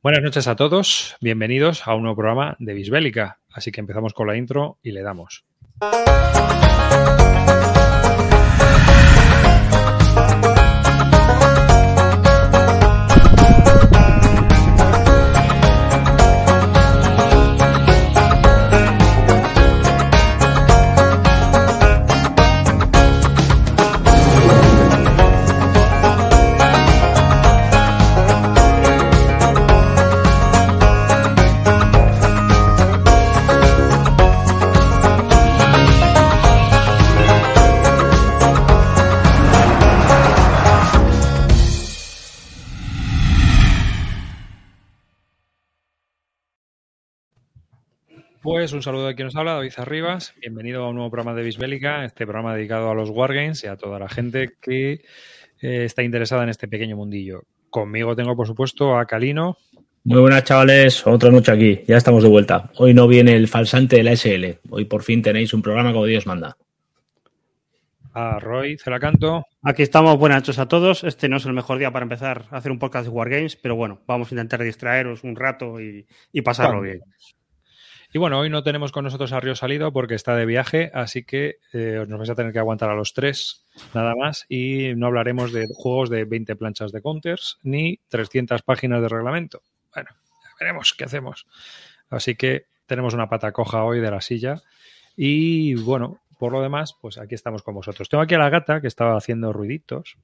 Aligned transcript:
Buenas 0.00 0.22
noches 0.22 0.46
a 0.46 0.54
todos, 0.54 1.16
bienvenidos 1.20 1.88
a 1.88 1.94
un 1.96 2.02
nuevo 2.02 2.14
programa 2.14 2.54
de 2.60 2.72
Bisbélica. 2.72 3.40
Así 3.50 3.72
que 3.72 3.80
empezamos 3.80 4.14
con 4.14 4.28
la 4.28 4.36
intro 4.36 4.78
y 4.80 4.92
le 4.92 5.02
damos. 5.02 5.44
Un 48.72 48.82
saludo 48.82 49.06
de 49.06 49.14
quien 49.14 49.26
nos 49.26 49.36
habla, 49.36 49.54
David 49.54 49.72
Arribas. 49.78 50.34
Bienvenido 50.40 50.84
a 50.84 50.88
un 50.90 50.96
nuevo 50.96 51.10
programa 51.10 51.34
de 51.34 51.42
Bisbélica, 51.42 52.04
este 52.04 52.26
programa 52.26 52.54
dedicado 52.54 52.90
a 52.90 52.94
los 52.94 53.08
Wargames 53.08 53.64
y 53.64 53.66
a 53.66 53.76
toda 53.76 53.98
la 53.98 54.08
gente 54.08 54.56
que 54.60 55.00
eh, 55.60 55.84
está 55.84 56.02
interesada 56.02 56.42
en 56.42 56.50
este 56.50 56.68
pequeño 56.68 56.96
mundillo. 56.96 57.44
Conmigo 57.70 58.14
tengo, 58.14 58.36
por 58.36 58.46
supuesto, 58.46 58.98
a 58.98 59.06
Calino. 59.06 59.56
Muy 60.04 60.20
buenas, 60.20 60.44
chavales. 60.44 61.06
Otra 61.06 61.30
noche 61.30 61.52
aquí. 61.52 61.80
Ya 61.86 61.96
estamos 61.96 62.22
de 62.22 62.28
vuelta. 62.28 62.70
Hoy 62.76 62.92
no 62.92 63.08
viene 63.08 63.36
el 63.36 63.48
falsante 63.48 63.96
de 63.96 64.02
la 64.02 64.14
SL. 64.14 64.58
Hoy 64.68 64.84
por 64.84 65.02
fin 65.02 65.22
tenéis 65.22 65.54
un 65.54 65.62
programa 65.62 65.92
como 65.92 66.04
Dios 66.04 66.26
manda. 66.26 66.56
A 68.12 68.38
Roy 68.38 68.76
Celacanto. 68.76 69.46
Aquí 69.62 69.82
estamos, 69.82 70.18
buenas 70.18 70.42
noches 70.42 70.58
a 70.58 70.66
todos. 70.66 71.04
Este 71.04 71.28
no 71.28 71.38
es 71.38 71.46
el 71.46 71.54
mejor 71.54 71.78
día 71.78 71.90
para 71.90 72.02
empezar 72.02 72.46
a 72.50 72.58
hacer 72.58 72.70
un 72.70 72.78
podcast 72.78 73.06
de 73.06 73.12
Wargames, 73.12 73.56
pero 73.56 73.76
bueno, 73.76 74.00
vamos 74.06 74.30
a 74.30 74.34
intentar 74.34 74.62
distraeros 74.62 75.24
un 75.24 75.36
rato 75.36 75.80
y, 75.80 76.06
y 76.32 76.42
pasarlo 76.42 76.82
bien. 76.82 77.00
Y 78.10 78.18
bueno, 78.18 78.38
hoy 78.38 78.48
no 78.48 78.62
tenemos 78.62 78.90
con 78.90 79.04
nosotros 79.04 79.32
a 79.32 79.40
Río 79.40 79.54
Salido 79.54 79.92
porque 79.92 80.14
está 80.14 80.34
de 80.34 80.46
viaje, 80.46 80.90
así 80.94 81.24
que 81.24 81.58
eh, 81.74 82.04
nos 82.08 82.18
vais 82.18 82.30
a 82.30 82.34
tener 82.34 82.54
que 82.54 82.58
aguantar 82.58 82.88
a 82.88 82.94
los 82.94 83.12
tres, 83.12 83.66
nada 83.92 84.14
más. 84.16 84.46
Y 84.48 84.94
no 84.96 85.08
hablaremos 85.08 85.52
de 85.52 85.66
juegos 85.74 86.08
de 86.08 86.24
20 86.24 86.56
planchas 86.56 86.90
de 86.90 87.02
counters 87.02 87.58
ni 87.62 88.00
300 88.08 88.62
páginas 88.62 89.02
de 89.02 89.08
reglamento. 89.08 89.62
Bueno, 89.92 90.08
veremos 90.58 90.94
qué 90.96 91.04
hacemos. 91.04 91.46
Así 92.08 92.34
que 92.34 92.64
tenemos 92.86 93.12
una 93.12 93.28
pata 93.28 93.52
coja 93.52 93.84
hoy 93.84 94.00
de 94.00 94.10
la 94.10 94.22
silla. 94.22 94.62
Y 95.14 95.74
bueno, 95.74 96.20
por 96.38 96.52
lo 96.52 96.62
demás, 96.62 96.96
pues 96.98 97.18
aquí 97.18 97.34
estamos 97.34 97.62
con 97.62 97.74
vosotros. 97.74 98.08
Tengo 98.08 98.22
aquí 98.22 98.34
a 98.34 98.38
la 98.38 98.48
gata 98.48 98.80
que 98.80 98.86
estaba 98.86 99.18
haciendo 99.18 99.52
ruiditos. 99.52 100.16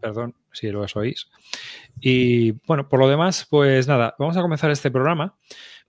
Perdón 0.00 0.34
si 0.50 0.70
lo 0.70 0.84
oís. 0.94 1.28
Y 2.00 2.52
bueno, 2.66 2.88
por 2.88 2.98
lo 2.98 3.08
demás, 3.08 3.46
pues 3.48 3.86
nada, 3.86 4.14
vamos 4.18 4.36
a 4.36 4.42
comenzar 4.42 4.70
este 4.70 4.90
programa. 4.90 5.36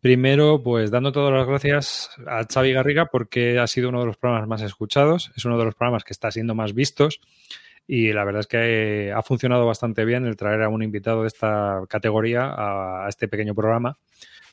Primero, 0.01 0.61
pues 0.61 0.91
dando 0.91 1.11
todas 1.11 1.33
las 1.33 1.47
gracias 1.47 2.11
a 2.27 2.45
Xavi 2.45 2.71
Garriga 2.71 3.07
porque 3.07 3.57
ha 3.57 3.65
sido 3.65 3.89
uno 3.89 4.01
de 4.01 4.05
los 4.05 4.17
programas 4.17 4.47
más 4.47 4.61
escuchados, 4.61 5.31
es 5.35 5.43
uno 5.45 5.57
de 5.57 5.65
los 5.65 5.73
programas 5.73 6.03
que 6.03 6.13
está 6.13 6.29
siendo 6.29 6.53
más 6.53 6.73
vistos 6.73 7.19
y 7.87 8.13
la 8.13 8.23
verdad 8.23 8.41
es 8.41 8.47
que 8.47 9.11
ha 9.15 9.23
funcionado 9.23 9.65
bastante 9.65 10.05
bien 10.05 10.25
el 10.25 10.35
traer 10.35 10.61
a 10.61 10.69
un 10.69 10.83
invitado 10.83 11.23
de 11.23 11.27
esta 11.29 11.81
categoría 11.89 12.53
a, 12.55 13.07
este 13.09 13.27
pequeño 13.27 13.55
programa. 13.55 13.97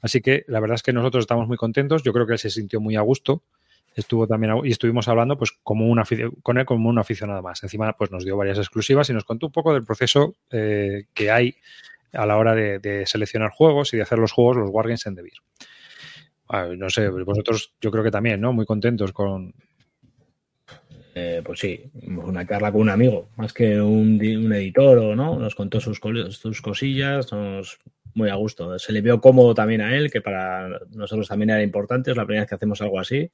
Así 0.01 0.23
que 0.23 0.45
la 0.49 0.61
verdad 0.61 0.77
es 0.77 0.83
que 0.83 0.93
nosotros 0.93 1.23
estamos 1.23 1.47
muy 1.47 1.59
contentos, 1.59 2.03
yo 2.03 2.13
creo 2.13 2.27
que 2.27 2.35
él 2.35 2.39
se 2.39 2.51
sintió 2.51 2.81
muy 2.81 2.97
a 2.97 3.03
gusto 3.03 3.43
estuvo 3.97 4.27
también 4.27 4.55
y 4.65 4.73
estuvimos 4.73 5.07
hablando 5.07 5.39
pues 5.39 5.53
como 5.63 5.87
una 5.87 6.03
con 6.43 6.59
él 6.59 6.65
como 6.65 6.89
un 6.89 6.99
aficionado 6.99 7.43
más. 7.43 7.63
Encima 7.63 7.93
pues 7.93 8.11
nos 8.11 8.25
dio 8.25 8.37
varias 8.37 8.59
exclusivas 8.59 9.09
y 9.11 9.13
nos 9.13 9.25
contó 9.25 9.47
un 9.47 9.53
poco 9.53 9.73
del 9.73 9.85
proceso 9.85 10.35
eh, 10.51 11.05
que 11.15 11.31
hay 11.31 11.55
a 12.15 12.27
la 12.27 12.37
hora 12.37 12.55
de, 12.55 13.05
seleccionar 13.07 13.51
juegos 13.51 13.93
y 13.93 13.97
de 13.97 14.03
hacer 14.03 14.19
los 14.19 14.33
juegos, 14.33 14.57
los 14.57 14.71
Wargames 14.71 15.07
en 15.07 15.15
Debir. 15.15 15.35
no 16.77 16.91
sé, 16.91 17.09
vosotros 17.09 17.75
yo 17.81 17.91
creo 17.91 18.05
que 18.05 18.11
también, 18.11 18.41
¿no? 18.41 18.53
Muy 18.53 18.67
contentos 18.67 19.13
con... 19.13 19.55
Eh, 21.17 21.43
pues 21.45 21.61
sí, 21.61 21.81
una 22.07 22.45
charla 22.45 22.73
con 22.73 22.81
un 22.81 22.91
amigo, 22.91 23.29
más 23.37 23.53
que 23.53 23.81
un, 23.81 24.21
editor 24.21 24.99
o 24.99 25.15
no, 25.15 25.39
nos 25.39 25.55
contó 25.55 25.79
sus, 25.79 26.01
sus 26.31 26.61
cosillas, 26.61 27.31
nos, 27.31 27.79
muy 28.15 28.31
a 28.31 28.35
gusto. 28.35 28.79
Se 28.79 28.93
le 28.93 29.01
vio 29.01 29.21
cómodo 29.21 29.55
también 29.55 29.81
a 29.81 29.95
él, 29.97 30.11
que 30.11 30.21
para 30.21 30.81
nosotros 30.91 31.29
también 31.29 31.51
era 31.51 31.63
importante, 31.63 32.11
es 32.11 32.17
la 32.17 32.25
primera 32.25 32.43
vez 32.43 32.49
que 32.49 32.55
hacemos 32.55 32.81
algo 32.81 32.99
así. 32.99 33.31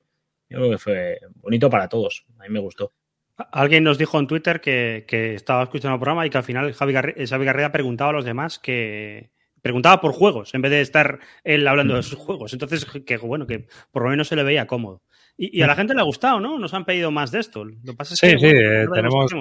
Yo 0.48 0.58
creo 0.58 0.70
que 0.70 0.78
fue 0.78 1.20
bonito 1.36 1.70
para 1.70 1.88
todos, 1.88 2.26
a 2.38 2.42
mí 2.44 2.48
me 2.50 2.60
gustó. 2.60 2.92
Alguien 3.52 3.84
nos 3.84 3.98
dijo 3.98 4.18
en 4.18 4.26
Twitter 4.26 4.60
que, 4.60 5.04
estaba 5.34 5.62
escuchando 5.62 5.94
el 5.94 6.00
programa 6.00 6.26
y 6.26 6.30
que 6.30 6.38
al 6.38 6.44
final 6.44 6.72
Javi, 6.72 6.92
Garrida 6.92 7.72
preguntaba 7.72 8.10
a 8.10 8.12
los 8.12 8.24
demás 8.24 8.58
que 8.58 9.30
preguntaba 9.62 10.00
por 10.00 10.12
juegos 10.12 10.54
en 10.54 10.62
vez 10.62 10.70
de 10.70 10.80
estar 10.80 11.20
él 11.44 11.66
hablando 11.68 11.96
de 11.96 12.02
sus 12.02 12.18
juegos. 12.18 12.52
Entonces, 12.52 12.84
que 12.84 13.16
bueno, 13.18 13.46
que 13.46 13.66
por 13.90 14.02
lo 14.02 14.10
menos 14.10 14.28
se 14.28 14.36
le 14.36 14.42
veía 14.42 14.66
cómodo. 14.66 15.02
Y, 15.36 15.62
a 15.62 15.66
la 15.66 15.74
gente 15.74 15.94
le 15.94 16.00
ha 16.00 16.04
gustado, 16.04 16.38
¿no? 16.38 16.58
Nos 16.58 16.74
han 16.74 16.84
pedido 16.84 17.10
más 17.10 17.30
de 17.30 17.40
esto. 17.40 17.64
Lo 17.64 17.94
pasa 17.96 18.14
sí, 18.14 18.38
sí, 18.38 18.46
eh, 18.46 18.86
tenemos, 18.92 19.32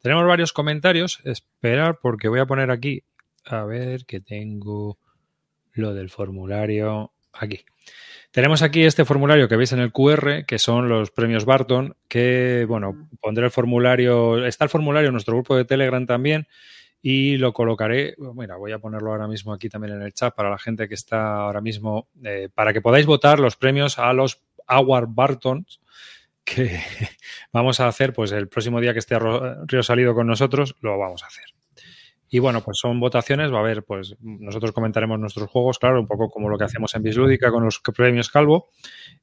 tenemos 0.00 0.26
varios 0.26 0.52
comentarios. 0.52 1.20
Esperar 1.24 1.98
porque 2.00 2.28
voy 2.28 2.38
a 2.38 2.46
poner 2.46 2.70
aquí, 2.70 3.02
a 3.44 3.64
ver 3.64 4.04
que 4.06 4.20
tengo 4.20 4.98
lo 5.72 5.94
del 5.94 6.10
formulario 6.10 7.12
aquí. 7.32 7.64
Tenemos 8.30 8.62
aquí 8.62 8.84
este 8.84 9.04
formulario 9.04 9.48
que 9.48 9.56
veis 9.56 9.72
en 9.72 9.80
el 9.80 9.92
QR, 9.92 10.44
que 10.46 10.58
son 10.58 10.88
los 10.88 11.10
premios 11.10 11.44
Barton, 11.44 11.96
que, 12.06 12.64
bueno, 12.68 13.08
pondré 13.20 13.46
el 13.46 13.50
formulario, 13.50 14.46
está 14.46 14.64
el 14.64 14.70
formulario 14.70 15.08
en 15.08 15.14
nuestro 15.14 15.34
grupo 15.34 15.56
de 15.56 15.64
Telegram 15.64 16.06
también 16.06 16.46
y 17.02 17.38
lo 17.38 17.52
colocaré, 17.52 18.14
mira, 18.34 18.56
voy 18.56 18.72
a 18.72 18.78
ponerlo 18.78 19.10
ahora 19.10 19.26
mismo 19.26 19.52
aquí 19.52 19.68
también 19.68 19.94
en 19.94 20.02
el 20.02 20.12
chat 20.12 20.34
para 20.34 20.50
la 20.50 20.58
gente 20.58 20.86
que 20.86 20.94
está 20.94 21.38
ahora 21.38 21.60
mismo, 21.60 22.08
eh, 22.22 22.48
para 22.54 22.72
que 22.72 22.80
podáis 22.80 23.06
votar 23.06 23.40
los 23.40 23.56
premios 23.56 23.98
a 23.98 24.12
los 24.12 24.42
Award 24.66 25.08
Bartons 25.08 25.80
que 26.44 26.80
vamos 27.52 27.80
a 27.80 27.88
hacer, 27.88 28.12
pues 28.12 28.32
el 28.32 28.48
próximo 28.48 28.80
día 28.80 28.92
que 28.92 28.98
esté 28.98 29.18
Río 29.18 29.82
Salido 29.82 30.14
con 30.14 30.26
nosotros, 30.26 30.76
lo 30.80 30.98
vamos 30.98 31.22
a 31.22 31.26
hacer. 31.26 31.46
Y 32.32 32.38
bueno, 32.38 32.62
pues 32.62 32.78
son 32.78 33.00
votaciones, 33.00 33.52
va 33.52 33.56
a 33.56 33.60
haber, 33.60 33.82
pues 33.82 34.14
nosotros 34.20 34.70
comentaremos 34.70 35.18
nuestros 35.18 35.50
juegos, 35.50 35.80
claro, 35.80 36.00
un 36.00 36.06
poco 36.06 36.30
como 36.30 36.48
lo 36.48 36.56
que 36.56 36.64
hacemos 36.64 36.94
en 36.94 37.02
Bislúdica 37.02 37.50
con 37.50 37.64
los 37.64 37.80
premios 37.80 38.30
Calvo. 38.30 38.68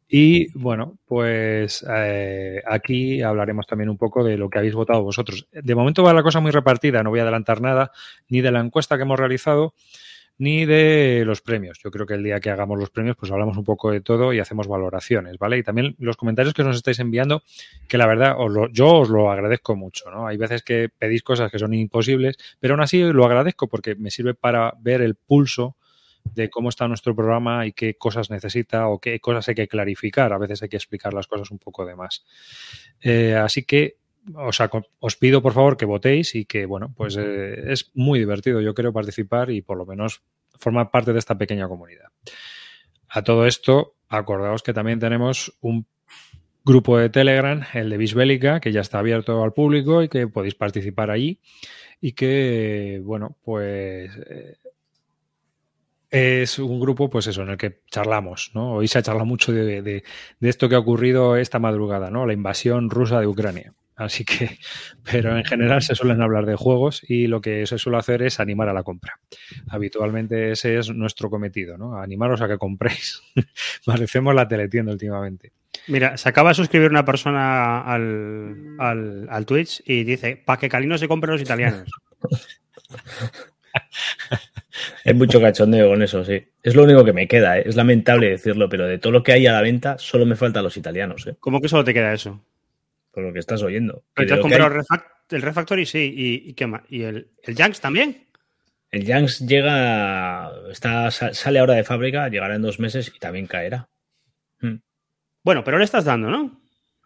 Y 0.09 0.51
bueno, 0.59 0.97
pues 1.05 1.85
eh, 1.89 2.61
aquí 2.65 3.21
hablaremos 3.21 3.65
también 3.65 3.89
un 3.89 3.97
poco 3.97 4.25
de 4.25 4.37
lo 4.37 4.49
que 4.49 4.59
habéis 4.59 4.75
votado 4.75 5.03
vosotros. 5.03 5.47
De 5.51 5.73
momento 5.73 6.03
va 6.03 6.13
la 6.13 6.21
cosa 6.21 6.41
muy 6.41 6.51
repartida, 6.51 7.01
no 7.01 7.09
voy 7.09 7.19
a 7.19 7.23
adelantar 7.23 7.61
nada, 7.61 7.91
ni 8.27 8.41
de 8.41 8.51
la 8.51 8.59
encuesta 8.59 8.97
que 8.97 9.03
hemos 9.03 9.19
realizado, 9.19 9.73
ni 10.39 10.65
de 10.65 11.23
los 11.25 11.41
premios. 11.41 11.79
Yo 11.83 11.89
creo 11.91 12.05
que 12.05 12.13
el 12.13 12.23
día 12.23 12.39
que 12.39 12.49
hagamos 12.49 12.79
los 12.79 12.89
premios, 12.89 13.15
pues 13.15 13.31
hablamos 13.31 13.57
un 13.57 13.63
poco 13.63 13.91
de 13.91 14.01
todo 14.01 14.33
y 14.33 14.39
hacemos 14.39 14.67
valoraciones, 14.67 15.37
¿vale? 15.37 15.57
Y 15.57 15.63
también 15.63 15.95
los 15.99 16.17
comentarios 16.17 16.53
que 16.53 16.63
nos 16.63 16.75
estáis 16.75 16.99
enviando, 16.99 17.43
que 17.87 17.97
la 17.97 18.05
verdad 18.05 18.35
yo 18.71 18.93
os 18.93 19.09
lo 19.09 19.31
agradezco 19.31 19.75
mucho, 19.75 20.11
¿no? 20.11 20.27
Hay 20.27 20.37
veces 20.37 20.63
que 20.63 20.89
pedís 20.95 21.23
cosas 21.23 21.51
que 21.51 21.59
son 21.59 21.73
imposibles, 21.73 22.37
pero 22.59 22.75
aún 22.75 22.81
así 22.81 23.01
lo 23.01 23.25
agradezco 23.25 23.67
porque 23.67 23.95
me 23.95 24.11
sirve 24.11 24.33
para 24.33 24.73
ver 24.79 25.01
el 25.01 25.15
pulso 25.15 25.75
de 26.35 26.49
cómo 26.49 26.69
está 26.69 26.87
nuestro 26.87 27.15
programa 27.15 27.65
y 27.65 27.71
qué 27.71 27.95
cosas 27.95 28.29
necesita 28.29 28.87
o 28.89 28.99
qué 28.99 29.19
cosas 29.19 29.47
hay 29.49 29.55
que 29.55 29.67
clarificar. 29.67 30.33
A 30.33 30.37
veces 30.37 30.61
hay 30.61 30.69
que 30.69 30.77
explicar 30.77 31.13
las 31.13 31.27
cosas 31.27 31.51
un 31.51 31.57
poco 31.57 31.85
de 31.85 31.95
más. 31.95 32.25
Eh, 33.01 33.33
así 33.35 33.63
que 33.63 33.97
o 34.35 34.51
sea, 34.51 34.69
os 34.99 35.15
pido 35.15 35.41
por 35.41 35.53
favor 35.53 35.77
que 35.77 35.85
votéis 35.85 36.35
y 36.35 36.45
que, 36.45 36.65
bueno, 36.65 36.93
pues 36.95 37.17
eh, 37.17 37.71
es 37.71 37.91
muy 37.93 38.19
divertido, 38.19 38.61
yo 38.61 38.73
creo, 38.73 38.93
participar 38.93 39.49
y 39.51 39.61
por 39.61 39.77
lo 39.77 39.85
menos 39.85 40.21
formar 40.57 40.91
parte 40.91 41.13
de 41.13 41.19
esta 41.19 41.37
pequeña 41.37 41.67
comunidad. 41.67 42.07
A 43.09 43.23
todo 43.23 43.45
esto, 43.45 43.95
acordaos 44.09 44.63
que 44.63 44.73
también 44.73 44.99
tenemos 44.99 45.57
un 45.61 45.85
grupo 46.65 46.97
de 46.97 47.09
Telegram, 47.09 47.63
el 47.73 47.89
de 47.89 47.97
Bisbélica, 47.97 48.59
que 48.59 48.71
ya 48.71 48.81
está 48.81 48.99
abierto 48.99 49.43
al 49.43 49.53
público 49.53 50.03
y 50.03 50.09
que 50.09 50.27
podéis 50.27 50.55
participar 50.55 51.11
allí 51.11 51.39
y 52.01 52.11
que, 52.11 53.01
bueno, 53.03 53.37
pues 53.43 54.11
eh, 54.29 54.57
es 56.09 56.59
un 56.59 56.79
grupo, 56.79 57.09
pues 57.09 57.27
eso, 57.27 57.41
en 57.43 57.49
el 57.49 57.57
que 57.57 57.81
charlamos, 57.89 58.51
¿no? 58.53 58.73
Hoy 58.73 58.87
se 58.87 58.99
ha 58.99 59.01
charlado 59.01 59.25
mucho 59.25 59.51
de, 59.51 59.81
de, 59.81 60.03
esto 60.41 60.69
que 60.69 60.75
ha 60.75 60.79
ocurrido 60.79 61.37
esta 61.37 61.59
madrugada, 61.59 62.09
¿no? 62.09 62.25
La 62.25 62.33
invasión 62.33 62.89
rusa 62.89 63.19
de 63.19 63.27
Ucrania. 63.27 63.73
Así 63.97 64.23
que, 64.23 64.59
pero 65.11 65.35
en 65.35 65.43
general 65.43 65.81
se 65.81 65.95
suelen 65.95 66.21
hablar 66.21 66.45
de 66.45 66.55
juegos 66.55 67.01
y 67.07 67.27
lo 67.27 67.41
que 67.41 67.65
se 67.65 67.77
suele 67.77 67.97
hacer 67.97 68.21
es 68.21 68.39
animar 68.39 68.69
a 68.69 68.73
la 68.73 68.83
compra. 68.83 69.19
Habitualmente 69.69 70.51
ese 70.51 70.77
es 70.77 70.89
nuestro 70.91 71.29
cometido, 71.29 71.77
¿no? 71.77 71.99
Animaros 71.99 72.41
a 72.41 72.47
que 72.47 72.57
compréis. 72.57 73.21
Parecemos 73.85 74.33
la 74.35 74.47
teletienda 74.47 74.93
últimamente. 74.93 75.51
Mira, 75.87 76.15
se 76.17 76.29
acaba 76.29 76.49
de 76.49 76.55
suscribir 76.55 76.89
una 76.89 77.05
persona 77.05 77.81
al, 77.81 78.75
al, 78.79 79.27
al 79.29 79.45
Twitch 79.45 79.81
y 79.85 80.03
dice, 80.03 80.41
para 80.45 80.59
que 80.59 80.69
Calino 80.69 80.97
se 80.97 81.07
compre 81.07 81.31
los 81.31 81.41
italianos. 81.41 81.89
Hay 85.05 85.13
mucho 85.13 85.41
cachondeo 85.41 85.89
con 85.89 86.01
eso, 86.03 86.23
sí. 86.23 86.47
Es 86.61 86.75
lo 86.75 86.83
único 86.83 87.03
que 87.03 87.13
me 87.13 87.27
queda, 87.27 87.57
¿eh? 87.57 87.63
es 87.65 87.75
lamentable 87.75 88.29
decirlo, 88.29 88.69
pero 88.69 88.85
de 88.85 88.99
todo 88.99 89.11
lo 89.11 89.23
que 89.23 89.33
hay 89.33 89.47
a 89.47 89.53
la 89.53 89.61
venta, 89.61 89.97
solo 89.97 90.25
me 90.25 90.35
faltan 90.35 90.63
los 90.63 90.77
italianos. 90.77 91.25
¿eh? 91.27 91.35
¿Cómo 91.39 91.61
que 91.61 91.67
solo 91.67 91.83
te 91.83 91.93
queda 91.93 92.13
eso? 92.13 92.43
Por 93.17 93.25
lo 93.25 93.33
que 93.33 93.39
estás 93.39 93.63
oyendo. 93.63 94.03
¿Pero 94.13 94.27
te 94.27 94.33
has 94.35 94.39
comprado 94.41 94.65
hay... 94.91 94.99
el 95.31 95.41
Refactory? 95.41 95.87
Sí. 95.87 96.13
¿Y, 96.15 96.51
y 96.51 96.53
qué 96.53 96.67
más? 96.67 96.83
¿Y 96.87 97.01
el, 97.01 97.31
el 97.41 97.55
Janks 97.55 97.81
también? 97.81 98.27
El 98.91 99.07
Janks 99.07 99.39
llega, 99.39 100.51
está, 100.69 101.09
sale 101.09 101.57
ahora 101.57 101.73
de 101.73 101.83
fábrica, 101.83 102.29
llegará 102.29 102.53
en 102.53 102.61
dos 102.61 102.79
meses 102.79 103.11
y 103.15 103.17
también 103.17 103.47
caerá. 103.47 103.89
Hmm. 104.59 104.75
Bueno, 105.43 105.63
pero 105.63 105.79
le 105.79 105.85
estás 105.85 106.05
dando, 106.05 106.29
¿no? 106.29 106.61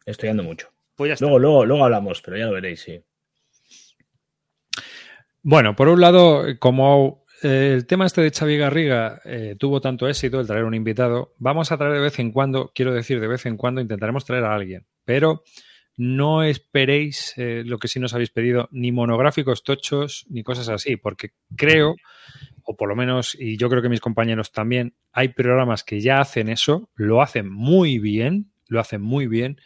Estoy 0.06 0.28
dando 0.28 0.44
mucho. 0.44 0.68
Pues 0.98 1.08
ya 1.08 1.14
está. 1.14 1.24
Luego, 1.24 1.40
luego, 1.40 1.66
luego 1.66 1.86
hablamos, 1.86 2.22
pero 2.22 2.36
ya 2.36 2.48
lo 2.48 2.52
veréis, 2.52 2.82
sí. 2.82 3.02
Bueno, 5.42 5.78
por 5.78 5.88
un 5.88 6.02
lado, 6.02 6.44
como 6.60 7.24
eh, 7.42 7.72
el 7.74 7.88
tema 7.88 8.06
este 8.06 8.20
de 8.20 8.32
Xavi 8.32 8.58
Garriga 8.58 9.22
eh, 9.24 9.56
tuvo 9.58 9.80
tanto 9.80 10.10
éxito, 10.10 10.42
el 10.42 10.48
traer 10.48 10.66
un 10.66 10.76
invitado, 10.76 11.36
vamos 11.38 11.72
a 11.72 11.78
traer 11.78 11.94
de 11.94 12.02
vez 12.02 12.20
en 12.20 12.34
cuando, 12.34 12.74
quiero 12.76 12.94
decir, 12.94 13.22
de 13.22 13.28
vez 13.30 13.46
en 13.46 13.56
cuando 13.56 13.80
intentaremos 13.80 14.26
traer 14.26 14.44
a 14.44 14.54
alguien, 14.54 14.86
pero 15.06 15.46
no 15.98 16.44
esperéis 16.44 17.34
eh, 17.38 17.64
lo 17.66 17.78
que 17.78 17.88
sí 17.88 18.00
nos 18.00 18.14
habéis 18.14 18.32
pedido, 18.32 18.70
ni 18.72 18.92
monográficos 18.92 19.64
tochos, 19.64 20.26
ni 20.30 20.44
cosas 20.44 20.70
así, 20.70 20.98
porque 20.98 21.32
creo, 21.56 21.96
o 22.64 22.76
por 22.76 22.90
lo 22.90 22.96
menos, 22.96 23.36
y 23.40 23.58
yo 23.58 23.70
creo 23.70 23.82
que 23.82 23.90
mis 23.90 24.02
compañeros 24.02 24.52
también, 24.52 24.96
hay 25.12 25.30
programas 25.30 25.84
que 25.84 26.00
ya 26.00 26.20
hacen 26.20 26.50
eso, 26.50 26.90
lo 26.96 27.22
hacen 27.22 27.50
muy 27.52 28.00
bien, 28.00 28.52
lo 28.68 28.80
hacen 28.80 29.02
muy 29.02 29.28
bien, 29.28 29.60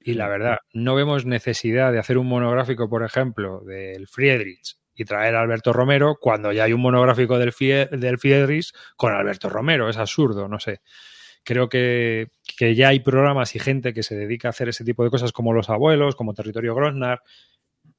y 0.00 0.14
la 0.14 0.28
verdad, 0.28 0.58
no 0.72 0.94
vemos 0.94 1.24
necesidad 1.24 1.92
de 1.92 1.98
hacer 1.98 2.18
un 2.18 2.28
monográfico, 2.28 2.88
por 2.88 3.04
ejemplo, 3.04 3.60
del 3.64 4.06
Friedrich 4.06 4.76
y 4.94 5.04
traer 5.04 5.34
a 5.34 5.40
Alberto 5.40 5.72
Romero 5.72 6.18
cuando 6.20 6.52
ya 6.52 6.64
hay 6.64 6.72
un 6.72 6.82
monográfico 6.82 7.38
del, 7.38 7.52
Fie 7.52 7.86
del 7.86 8.18
Friedrich 8.18 8.72
con 8.96 9.12
Alberto 9.12 9.48
Romero. 9.48 9.88
Es 9.88 9.96
absurdo, 9.96 10.46
no 10.46 10.60
sé 10.60 10.82
creo 11.44 11.68
que, 11.68 12.28
que, 12.56 12.74
ya 12.74 12.88
hay 12.88 13.00
programas 13.00 13.54
y 13.54 13.58
gente 13.58 13.92
que 13.92 14.02
se 14.02 14.16
dedica 14.16 14.48
a 14.48 14.50
hacer 14.50 14.68
ese 14.68 14.84
tipo 14.84 15.04
de 15.04 15.10
cosas 15.10 15.32
como 15.32 15.52
los 15.52 15.70
abuelos, 15.70 16.16
como 16.16 16.34
Territorio 16.34 16.74
Grosnar, 16.74 17.22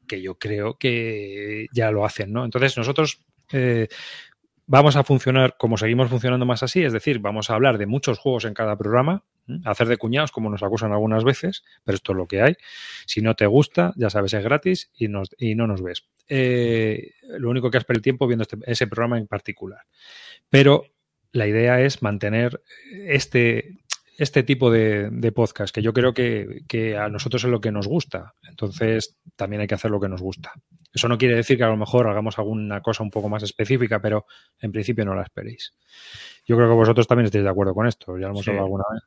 que 0.07 0.21
yo 0.21 0.37
creo 0.37 0.77
que 0.77 1.67
ya 1.73 1.91
lo 1.91 2.05
hacen, 2.05 2.31
¿no? 2.31 2.45
Entonces 2.45 2.77
nosotros 2.77 3.25
eh, 3.51 3.87
vamos 4.67 4.95
a 4.95 5.03
funcionar 5.03 5.55
como 5.57 5.77
seguimos 5.77 6.09
funcionando 6.09 6.45
más 6.45 6.63
así, 6.63 6.83
es 6.83 6.93
decir, 6.93 7.19
vamos 7.19 7.49
a 7.49 7.55
hablar 7.55 7.77
de 7.77 7.85
muchos 7.85 8.17
juegos 8.19 8.45
en 8.45 8.53
cada 8.53 8.77
programa, 8.77 9.23
hacer 9.63 9.87
de 9.87 9.97
cuñados 9.97 10.31
como 10.31 10.49
nos 10.49 10.63
acusan 10.63 10.91
algunas 10.91 11.23
veces, 11.23 11.63
pero 11.83 11.95
esto 11.95 12.13
es 12.13 12.17
lo 12.17 12.27
que 12.27 12.41
hay. 12.41 12.55
Si 13.05 13.21
no 13.21 13.35
te 13.35 13.45
gusta, 13.45 13.93
ya 13.95 14.09
sabes, 14.09 14.33
es 14.33 14.43
gratis 14.43 14.91
y, 14.97 15.07
y 15.37 15.55
no 15.55 15.67
nos 15.67 15.81
ves. 15.81 16.07
Eh, 16.27 17.11
lo 17.37 17.49
único 17.49 17.69
que 17.69 17.77
has 17.77 17.85
perdido 17.85 18.01
tiempo 18.01 18.27
viendo 18.27 18.43
este, 18.43 18.57
ese 18.65 18.87
programa 18.87 19.17
en 19.17 19.27
particular. 19.27 19.81
Pero 20.49 20.85
la 21.31 21.47
idea 21.47 21.81
es 21.81 22.01
mantener 22.01 22.61
este, 22.91 23.77
este 24.17 24.43
tipo 24.43 24.71
de, 24.71 25.09
de, 25.11 25.31
podcast, 25.31 25.73
que 25.73 25.81
yo 25.81 25.93
creo 25.93 26.13
que, 26.13 26.61
que, 26.67 26.97
a 26.97 27.09
nosotros 27.09 27.43
es 27.43 27.49
lo 27.49 27.59
que 27.59 27.71
nos 27.71 27.87
gusta. 27.87 28.33
Entonces, 28.47 29.17
también 29.35 29.61
hay 29.61 29.67
que 29.67 29.75
hacer 29.75 29.91
lo 29.91 29.99
que 29.99 30.07
nos 30.07 30.21
gusta. 30.21 30.53
Eso 30.93 31.09
no 31.09 31.17
quiere 31.17 31.35
decir 31.35 31.57
que 31.57 31.63
a 31.63 31.69
lo 31.69 31.77
mejor 31.77 32.07
hagamos 32.07 32.39
alguna 32.39 32.81
cosa 32.81 33.03
un 33.03 33.11
poco 33.11 33.27
más 33.27 33.43
específica, 33.43 34.01
pero 34.01 34.25
en 34.59 34.71
principio 34.71 35.03
no 35.03 35.13
la 35.13 35.23
esperéis. 35.23 35.73
Yo 36.45 36.55
creo 36.55 36.69
que 36.69 36.75
vosotros 36.75 37.07
también 37.07 37.25
estáis 37.25 37.43
de 37.43 37.49
acuerdo 37.49 37.73
con 37.73 37.87
esto, 37.87 38.17
ya 38.17 38.27
lo 38.27 38.33
hemos 38.33 38.45
sí. 38.45 38.51
hablado 38.51 38.65
alguna 38.65 38.85
vez. 38.93 39.03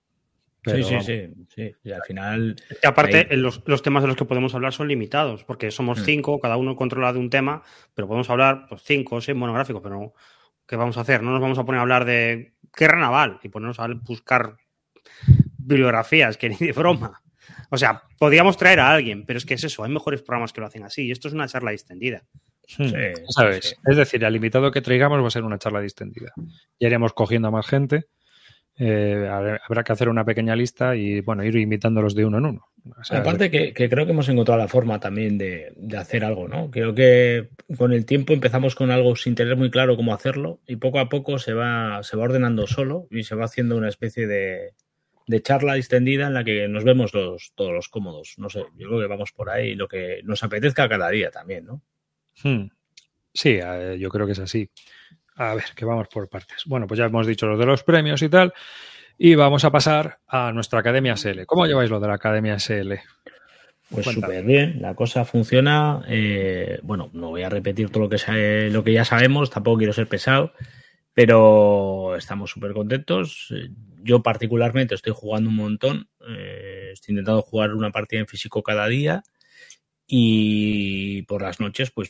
Pero, 0.60 0.76
sí, 0.78 0.84
sí, 0.84 1.00
sí, 1.00 1.46
sí, 1.54 1.75
Y 1.84 1.93
al 1.93 2.02
final. 2.02 2.56
Y 2.82 2.87
aparte, 2.87 3.28
ahí... 3.31 3.37
los, 3.37 3.62
los, 3.64 3.81
temas 3.81 4.02
de 4.02 4.08
los 4.08 4.16
que 4.16 4.25
podemos 4.26 4.54
hablar 4.54 4.72
son 4.72 4.88
limitados, 4.88 5.44
porque 5.44 5.70
somos 5.70 6.02
cinco, 6.04 6.37
mm. 6.37 6.40
cada 6.40 6.56
uno 6.58 6.76
controla 6.76 7.12
de 7.12 7.20
un 7.20 7.31
tema, 7.31 7.62
pero 7.94 8.08
podemos 8.08 8.28
hablar 8.28 8.66
pues, 8.69 8.82
cinco 8.82 9.16
o 9.16 9.20
seis 9.20 9.38
monográficos, 9.38 9.81
pero 9.82 10.12
¿qué 10.66 10.76
vamos 10.76 10.99
a 10.99 11.02
hacer? 11.02 11.22
No 11.22 11.31
nos 11.31 11.40
vamos 11.40 11.58
a 11.58 11.64
poner 11.64 11.78
a 11.78 11.82
hablar 11.82 12.04
de 12.04 12.52
guerra 12.76 12.99
naval 12.99 13.38
y 13.43 13.49
ponernos 13.49 13.81
a 13.81 13.88
buscar 14.04 14.56
bibliografías, 15.69 16.37
que 16.37 16.49
ni 16.49 16.56
de 16.56 16.73
broma. 16.73 17.23
O 17.70 17.76
sea, 17.76 18.03
podríamos 18.19 18.56
traer 18.56 18.81
a 18.81 18.91
alguien, 18.91 19.25
pero 19.25 19.38
es 19.38 19.44
que 19.44 19.55
es 19.55 19.65
eso, 19.65 19.85
hay 19.85 19.91
mejores 19.91 20.23
programas 20.23 20.53
que 20.53 20.61
lo 20.61 20.67
hacen 20.67 20.82
así. 20.85 21.06
Y 21.06 21.11
esto 21.12 21.29
es 21.29 21.35
una 21.35 21.47
charla 21.47 21.70
distendida. 21.70 22.25
Sí, 22.67 22.85
¿sabes? 23.31 23.65
Sí. 23.65 23.75
Es 23.87 23.97
decir, 23.97 24.25
al 24.26 24.37
invitado 24.37 24.70
que 24.70 24.82
traigamos 24.82 25.23
va 25.23 25.29
a 25.29 25.31
ser 25.31 25.44
una 25.44 25.59
charla 25.59 25.81
distendida. 25.81 26.32
Ya 26.79 26.88
iremos 26.88 27.12
cogiendo 27.15 27.49
a 27.49 27.50
más 27.50 27.67
gente. 27.67 28.06
Eh, 28.81 29.29
habrá 29.29 29.82
que 29.82 29.93
hacer 29.93 30.09
una 30.09 30.25
pequeña 30.25 30.55
lista 30.55 30.94
y 30.94 31.20
bueno, 31.20 31.43
ir 31.44 31.56
invitándolos 31.56 32.14
de 32.14 32.25
uno 32.25 32.38
en 32.38 32.47
uno. 32.47 32.67
O 32.99 33.05
sea, 33.05 33.19
Aparte 33.21 33.50
que, 33.50 33.73
que, 33.73 33.88
creo 33.88 34.06
que 34.06 34.12
hemos 34.12 34.29
encontrado 34.29 34.61
la 34.61 34.69
forma 34.69 35.00
también 35.00 35.37
de, 35.37 35.73
de, 35.76 35.97
hacer 35.97 36.25
algo, 36.25 36.47
¿no? 36.47 36.71
Creo 36.71 36.94
que 36.94 37.49
con 37.76 37.93
el 37.93 38.05
tiempo 38.06 38.35
empezamos 38.35 38.76
con 38.76 38.91
algo 38.91 39.17
sin 39.17 39.35
tener 39.35 39.56
muy 39.56 39.71
claro 39.71 39.97
cómo 39.97 40.14
hacerlo 40.14 40.61
y 40.67 40.76
poco 40.76 41.00
a 41.00 41.09
poco 41.09 41.38
se 41.38 41.55
va, 41.55 42.03
se 42.05 42.17
va 42.17 42.25
ordenando 42.25 42.67
solo 42.67 43.09
y 43.11 43.25
se 43.25 43.35
va 43.35 43.47
haciendo 43.47 43.76
una 43.76 43.88
especie 43.88 44.29
de, 44.29 44.75
de 45.28 45.42
charla 45.42 45.75
distendida 45.75 46.26
en 46.26 46.34
la 46.34 46.42
que 46.42 46.66
nos 46.66 46.84
vemos 46.84 47.14
los, 47.14 47.52
todos 47.54 47.72
los 47.72 47.88
cómodos. 47.88 48.34
No 48.38 48.48
sé, 48.48 48.64
yo 48.76 48.88
creo 48.88 49.00
que 49.00 49.06
vamos 49.06 49.30
por 49.32 49.50
ahí 49.50 49.75
lo 49.75 49.86
que 49.86 50.22
nos 50.25 50.42
apetezca 50.42 50.88
cada 50.88 51.10
día 51.10 51.30
también, 51.30 51.66
¿no? 51.66 51.82
Hmm. 52.42 52.69
Sí, 53.32 53.60
yo 53.98 54.08
creo 54.08 54.26
que 54.26 54.32
es 54.32 54.38
así. 54.38 54.70
A 55.36 55.54
ver, 55.54 55.66
que 55.76 55.84
vamos 55.84 56.08
por 56.08 56.28
partes. 56.28 56.64
Bueno, 56.66 56.86
pues 56.86 56.98
ya 56.98 57.04
hemos 57.04 57.26
dicho 57.26 57.46
lo 57.46 57.56
de 57.56 57.66
los 57.66 57.84
premios 57.84 58.22
y 58.22 58.28
tal. 58.28 58.52
Y 59.19 59.34
vamos 59.34 59.64
a 59.64 59.70
pasar 59.70 60.19
a 60.26 60.50
nuestra 60.52 60.80
Academia 60.80 61.16
SL. 61.16 61.44
¿Cómo 61.46 61.66
lleváis 61.66 61.90
lo 61.90 62.00
de 62.00 62.08
la 62.08 62.14
Academia 62.14 62.58
SL? 62.58 62.94
Pues 63.90 64.06
súper 64.06 64.44
bien, 64.44 64.80
la 64.80 64.94
cosa 64.94 65.25
funciona. 65.25 66.02
Eh, 66.08 66.80
bueno, 66.82 67.10
no 67.12 67.30
voy 67.30 67.42
a 67.42 67.48
repetir 67.48 67.90
todo 67.90 68.04
lo 68.04 68.08
que, 68.08 68.19
sabe, 68.19 68.70
lo 68.70 68.82
que 68.82 68.92
ya 68.92 69.04
sabemos, 69.04 69.50
tampoco 69.50 69.78
quiero 69.78 69.92
ser 69.92 70.08
pesado, 70.08 70.52
pero 71.12 72.16
estamos 72.16 72.50
súper 72.50 72.72
contentos. 72.72 73.52
Yo 74.08 74.22
particularmente 74.22 74.94
estoy 74.94 75.12
jugando 75.14 75.50
un 75.50 75.56
montón, 75.56 76.08
eh, 76.26 76.93
estoy 76.94 77.12
intentando 77.12 77.43
jugar 77.43 77.75
una 77.75 77.90
partida 77.90 78.20
en 78.20 78.26
físico 78.26 78.62
cada 78.62 78.88
día 78.88 79.22
y 80.06 81.20
por 81.25 81.43
las 81.43 81.60
noches, 81.60 81.90
pues, 81.90 82.08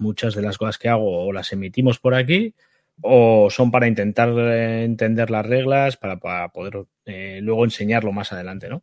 muchas 0.00 0.34
de 0.34 0.42
las 0.42 0.58
cosas 0.58 0.76
que 0.76 0.88
hago 0.88 1.24
o 1.24 1.32
las 1.32 1.52
emitimos 1.52 2.00
por 2.00 2.16
aquí 2.16 2.52
o 3.00 3.48
son 3.48 3.70
para 3.70 3.86
intentar 3.86 4.30
entender 4.30 5.30
las 5.30 5.46
reglas 5.46 5.96
para, 5.96 6.16
para 6.18 6.48
poder 6.48 6.86
eh, 7.04 7.38
luego 7.40 7.64
enseñarlo 7.64 8.10
más 8.10 8.32
adelante, 8.32 8.68
¿no? 8.68 8.82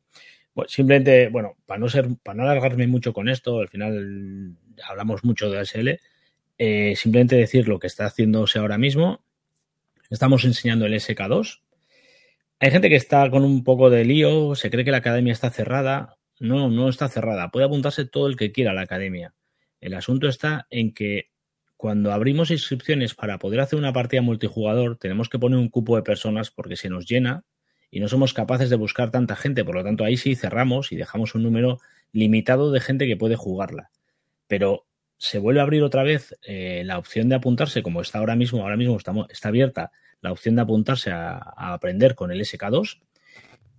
Pues 0.54 0.72
simplemente, 0.72 1.28
bueno, 1.28 1.58
para 1.66 1.82
no 1.82 1.90
ser, 1.90 2.08
para 2.24 2.36
no 2.38 2.44
alargarme 2.44 2.88
mucho 2.88 3.12
con 3.12 3.28
esto, 3.28 3.60
al 3.60 3.68
final 3.68 4.56
hablamos 4.88 5.26
mucho 5.26 5.50
de 5.50 5.60
ASL, 5.60 6.00
eh, 6.60 6.96
simplemente 6.96 7.36
decir 7.36 7.68
lo 7.68 7.78
que 7.78 7.88
está 7.88 8.06
haciéndose 8.06 8.58
ahora 8.58 8.78
mismo. 8.78 9.22
Estamos 10.10 10.46
enseñando 10.46 10.86
el 10.86 10.94
SK2. 10.94 11.63
Hay 12.64 12.72
gente 12.72 12.88
que 12.88 12.96
está 12.96 13.30
con 13.30 13.44
un 13.44 13.66
poco 13.66 13.90
de 13.90 14.06
lío, 14.06 14.56
se 14.56 14.72
cree 14.72 14.86
que 14.86 14.92
la 14.92 15.00
academia 15.00 15.34
está 15.34 15.50
cerrada. 15.50 16.16
No, 16.40 16.70
no 16.70 16.88
está 16.88 17.10
cerrada. 17.10 17.52
Puede 17.52 17.66
apuntarse 17.66 18.06
todo 18.06 18.28
el 18.28 18.38
que 18.38 18.54
quiera 18.54 18.72
a 18.72 18.74
la 18.74 18.84
academia. 18.84 19.34
El 19.82 19.94
asunto 19.94 20.30
está 20.30 20.66
en 20.70 20.94
que 20.94 21.26
cuando 21.76 22.14
abrimos 22.14 22.52
inscripciones 22.52 23.16
para 23.16 23.38
poder 23.38 23.60
hacer 23.60 23.78
una 23.78 23.92
partida 23.92 24.22
multijugador, 24.22 24.96
tenemos 24.96 25.28
que 25.28 25.40
poner 25.40 25.60
un 25.60 25.68
cupo 25.68 25.98
de 25.98 26.04
personas 26.04 26.52
porque 26.52 26.78
se 26.78 26.88
nos 26.88 27.06
llena 27.06 27.44
y 27.92 28.00
no 28.00 28.08
somos 28.08 28.34
capaces 28.34 28.70
de 28.70 28.78
buscar 28.78 29.12
tanta 29.12 29.36
gente. 29.36 29.66
Por 29.66 29.76
lo 29.76 29.84
tanto, 29.84 30.06
ahí 30.06 30.16
sí 30.16 30.34
cerramos 30.36 30.94
y 30.94 30.96
dejamos 30.96 31.36
un 31.36 31.44
número 31.44 31.82
limitado 32.14 32.72
de 32.72 32.80
gente 32.80 33.08
que 33.08 33.18
puede 33.18 33.36
jugarla. 33.36 33.90
Pero 34.48 34.86
se 35.18 35.38
vuelve 35.38 35.60
a 35.60 35.64
abrir 35.64 35.84
otra 35.84 36.04
vez 36.04 36.34
eh, 36.44 36.84
la 36.86 36.98
opción 36.98 37.28
de 37.28 37.36
apuntarse, 37.36 37.84
como 37.84 38.00
está 38.00 38.20
ahora 38.20 38.38
mismo, 38.38 38.62
ahora 38.62 38.78
mismo 38.78 38.96
está, 38.96 39.12
está 39.30 39.50
abierta 39.50 39.92
la 40.24 40.32
opción 40.32 40.56
de 40.56 40.64
apuntarse 40.64 41.12
a, 41.12 41.38
aprender 41.56 42.16
con 42.16 42.32
el 42.32 42.42
SK2. 42.42 43.02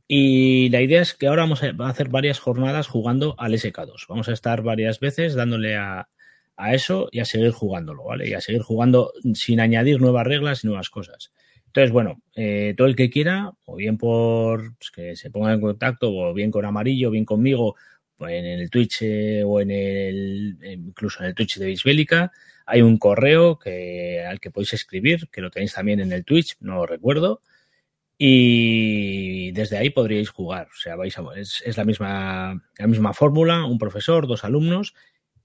Y 0.06 0.68
la 0.68 0.82
idea 0.82 1.00
es 1.00 1.14
que 1.14 1.26
ahora 1.26 1.42
vamos 1.42 1.62
a 1.62 1.74
hacer 1.88 2.08
varias 2.08 2.38
jornadas 2.38 2.86
jugando 2.86 3.34
al 3.38 3.54
SK2. 3.54 4.06
Vamos 4.08 4.28
a 4.28 4.32
estar 4.32 4.62
varias 4.62 5.00
veces 5.00 5.34
dándole 5.34 5.74
a, 5.76 6.08
a 6.56 6.74
eso 6.74 7.08
y 7.10 7.20
a 7.20 7.24
seguir 7.24 7.50
jugándolo, 7.50 8.04
¿vale? 8.04 8.28
Y 8.28 8.34
a 8.34 8.40
seguir 8.40 8.62
jugando 8.62 9.12
sin 9.32 9.60
añadir 9.60 10.00
nuevas 10.00 10.26
reglas 10.26 10.62
y 10.62 10.66
nuevas 10.66 10.90
cosas. 10.90 11.32
Entonces, 11.66 11.90
bueno, 11.90 12.22
eh, 12.36 12.74
todo 12.76 12.86
el 12.86 12.94
que 12.94 13.10
quiera, 13.10 13.52
o 13.64 13.76
bien 13.76 13.98
por 13.98 14.76
pues, 14.76 14.90
que 14.92 15.16
se 15.16 15.30
ponga 15.30 15.54
en 15.54 15.60
contacto, 15.60 16.14
o 16.14 16.32
bien 16.32 16.50
con 16.50 16.64
Amarillo, 16.64 17.08
o 17.08 17.10
bien 17.10 17.24
conmigo, 17.24 17.74
en 18.20 18.44
el 18.44 18.70
Twitch 18.70 19.02
eh, 19.02 19.42
o 19.44 19.60
en 19.60 19.70
el, 19.70 20.56
incluso 20.62 21.20
en 21.20 21.26
el 21.30 21.34
Twitch 21.34 21.58
de 21.58 21.66
Bisbélica, 21.66 22.30
hay 22.66 22.82
un 22.82 22.98
correo 22.98 23.58
que, 23.58 24.24
al 24.26 24.40
que 24.40 24.50
podéis 24.50 24.74
escribir, 24.74 25.28
que 25.30 25.40
lo 25.40 25.50
tenéis 25.50 25.74
también 25.74 26.00
en 26.00 26.12
el 26.12 26.24
Twitch, 26.24 26.56
no 26.60 26.76
lo 26.76 26.86
recuerdo, 26.86 27.42
y 28.16 29.52
desde 29.52 29.76
ahí 29.76 29.90
podríais 29.90 30.30
jugar. 30.30 30.68
O 30.68 30.76
sea, 30.76 30.96
vais 30.96 31.16
a, 31.18 31.22
es, 31.36 31.62
es 31.64 31.76
la 31.76 31.84
misma, 31.84 32.62
la 32.78 32.86
misma 32.86 33.12
fórmula, 33.12 33.64
un 33.64 33.78
profesor, 33.78 34.26
dos 34.26 34.44
alumnos, 34.44 34.94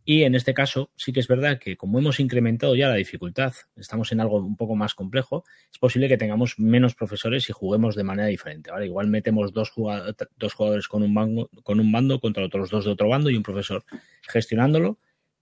y 0.09 0.23
en 0.23 0.33
este 0.33 0.55
caso 0.55 0.91
sí 0.95 1.13
que 1.13 1.19
es 1.19 1.27
verdad 1.27 1.59
que 1.59 1.77
como 1.77 1.99
hemos 1.99 2.19
incrementado 2.19 2.75
ya 2.75 2.89
la 2.89 2.95
dificultad, 2.95 3.53
estamos 3.75 4.11
en 4.11 4.19
algo 4.19 4.37
un 4.37 4.55
poco 4.55 4.75
más 4.75 4.95
complejo, 4.95 5.43
es 5.71 5.77
posible 5.77 6.07
que 6.07 6.17
tengamos 6.17 6.57
menos 6.57 6.95
profesores 6.95 7.47
y 7.47 7.53
juguemos 7.53 7.95
de 7.95 8.03
manera 8.03 8.27
diferente. 8.27 8.71
Igual 8.83 9.05
metemos 9.05 9.53
dos, 9.53 9.69
jugadores, 9.69 10.87
con 10.87 11.03
un, 11.03 11.47
con 11.61 11.79
un 11.79 11.91
bando 11.91 12.19
contra 12.19 12.43
otros 12.43 12.71
dos 12.71 12.85
de 12.85 12.91
otro 12.91 13.07
bando 13.07 13.29
y 13.29 13.35
un 13.35 13.43
profesor 13.43 13.83
gestionándolo. 14.27 14.97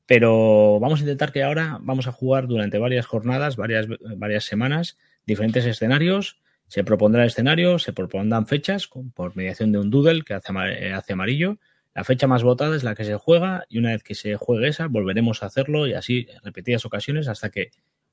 Pero 0.08 0.80
vamos 0.80 1.00
a 1.00 1.04
intentar 1.04 1.32
que 1.32 1.44
ahora 1.44 1.78
vamos 1.82 2.08
a 2.08 2.14
jugar 2.14 2.48
durante 2.48 2.80
varias 2.80 3.06
jornadas, 3.06 3.58
varias, 3.58 3.88
varias 4.18 4.46
semanas, 4.46 4.98
diferentes 5.26 5.66
escenarios. 5.66 6.42
Se 6.68 6.84
propondrá 6.84 7.24
el 7.24 7.28
escenario, 7.28 7.78
se 7.78 7.94
propondrán 7.94 8.48
fechas 8.48 8.90
por 9.14 9.36
mediación 9.36 9.72
de 9.72 9.80
un 9.80 9.90
doodle 9.90 10.24
que 10.24 10.34
hace, 10.34 10.54
hace 10.94 11.14
amarillo. 11.14 11.60
La 11.94 12.06
fecha 12.06 12.26
más 12.26 12.44
votada 12.44 12.76
es 12.76 12.84
la 12.84 12.96
que 12.96 13.04
se 13.04 13.16
juega 13.16 13.66
y 13.70 13.80
una 13.80 13.92
vez 13.92 14.04
que 14.04 14.16
se 14.16 14.36
juegue 14.36 14.70
esa 14.70 14.88
volveremos 14.88 15.44
a 15.44 15.48
hacerlo 15.48 15.88
y 15.88 15.94
así 15.94 16.28
repetidas 16.44 16.86
ocasiones 16.86 17.28
hasta 17.28 17.50
que 17.50 17.72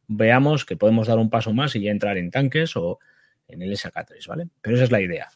veamos 0.08 0.64
que 0.64 0.76
podemos 0.76 1.06
dar 1.06 1.18
un 1.18 1.30
paso 1.30 1.52
más 1.52 1.76
y 1.76 1.82
ya 1.82 1.90
entrar 1.90 2.18
en 2.18 2.30
tanques 2.30 2.76
o 2.76 2.98
en 3.46 3.62
el 3.62 3.70
SK3, 3.72 4.26
¿vale? 4.26 4.48
Pero 4.60 4.76
esa 4.76 4.84
es 4.84 4.90
la 4.90 5.00
idea. 5.00 5.28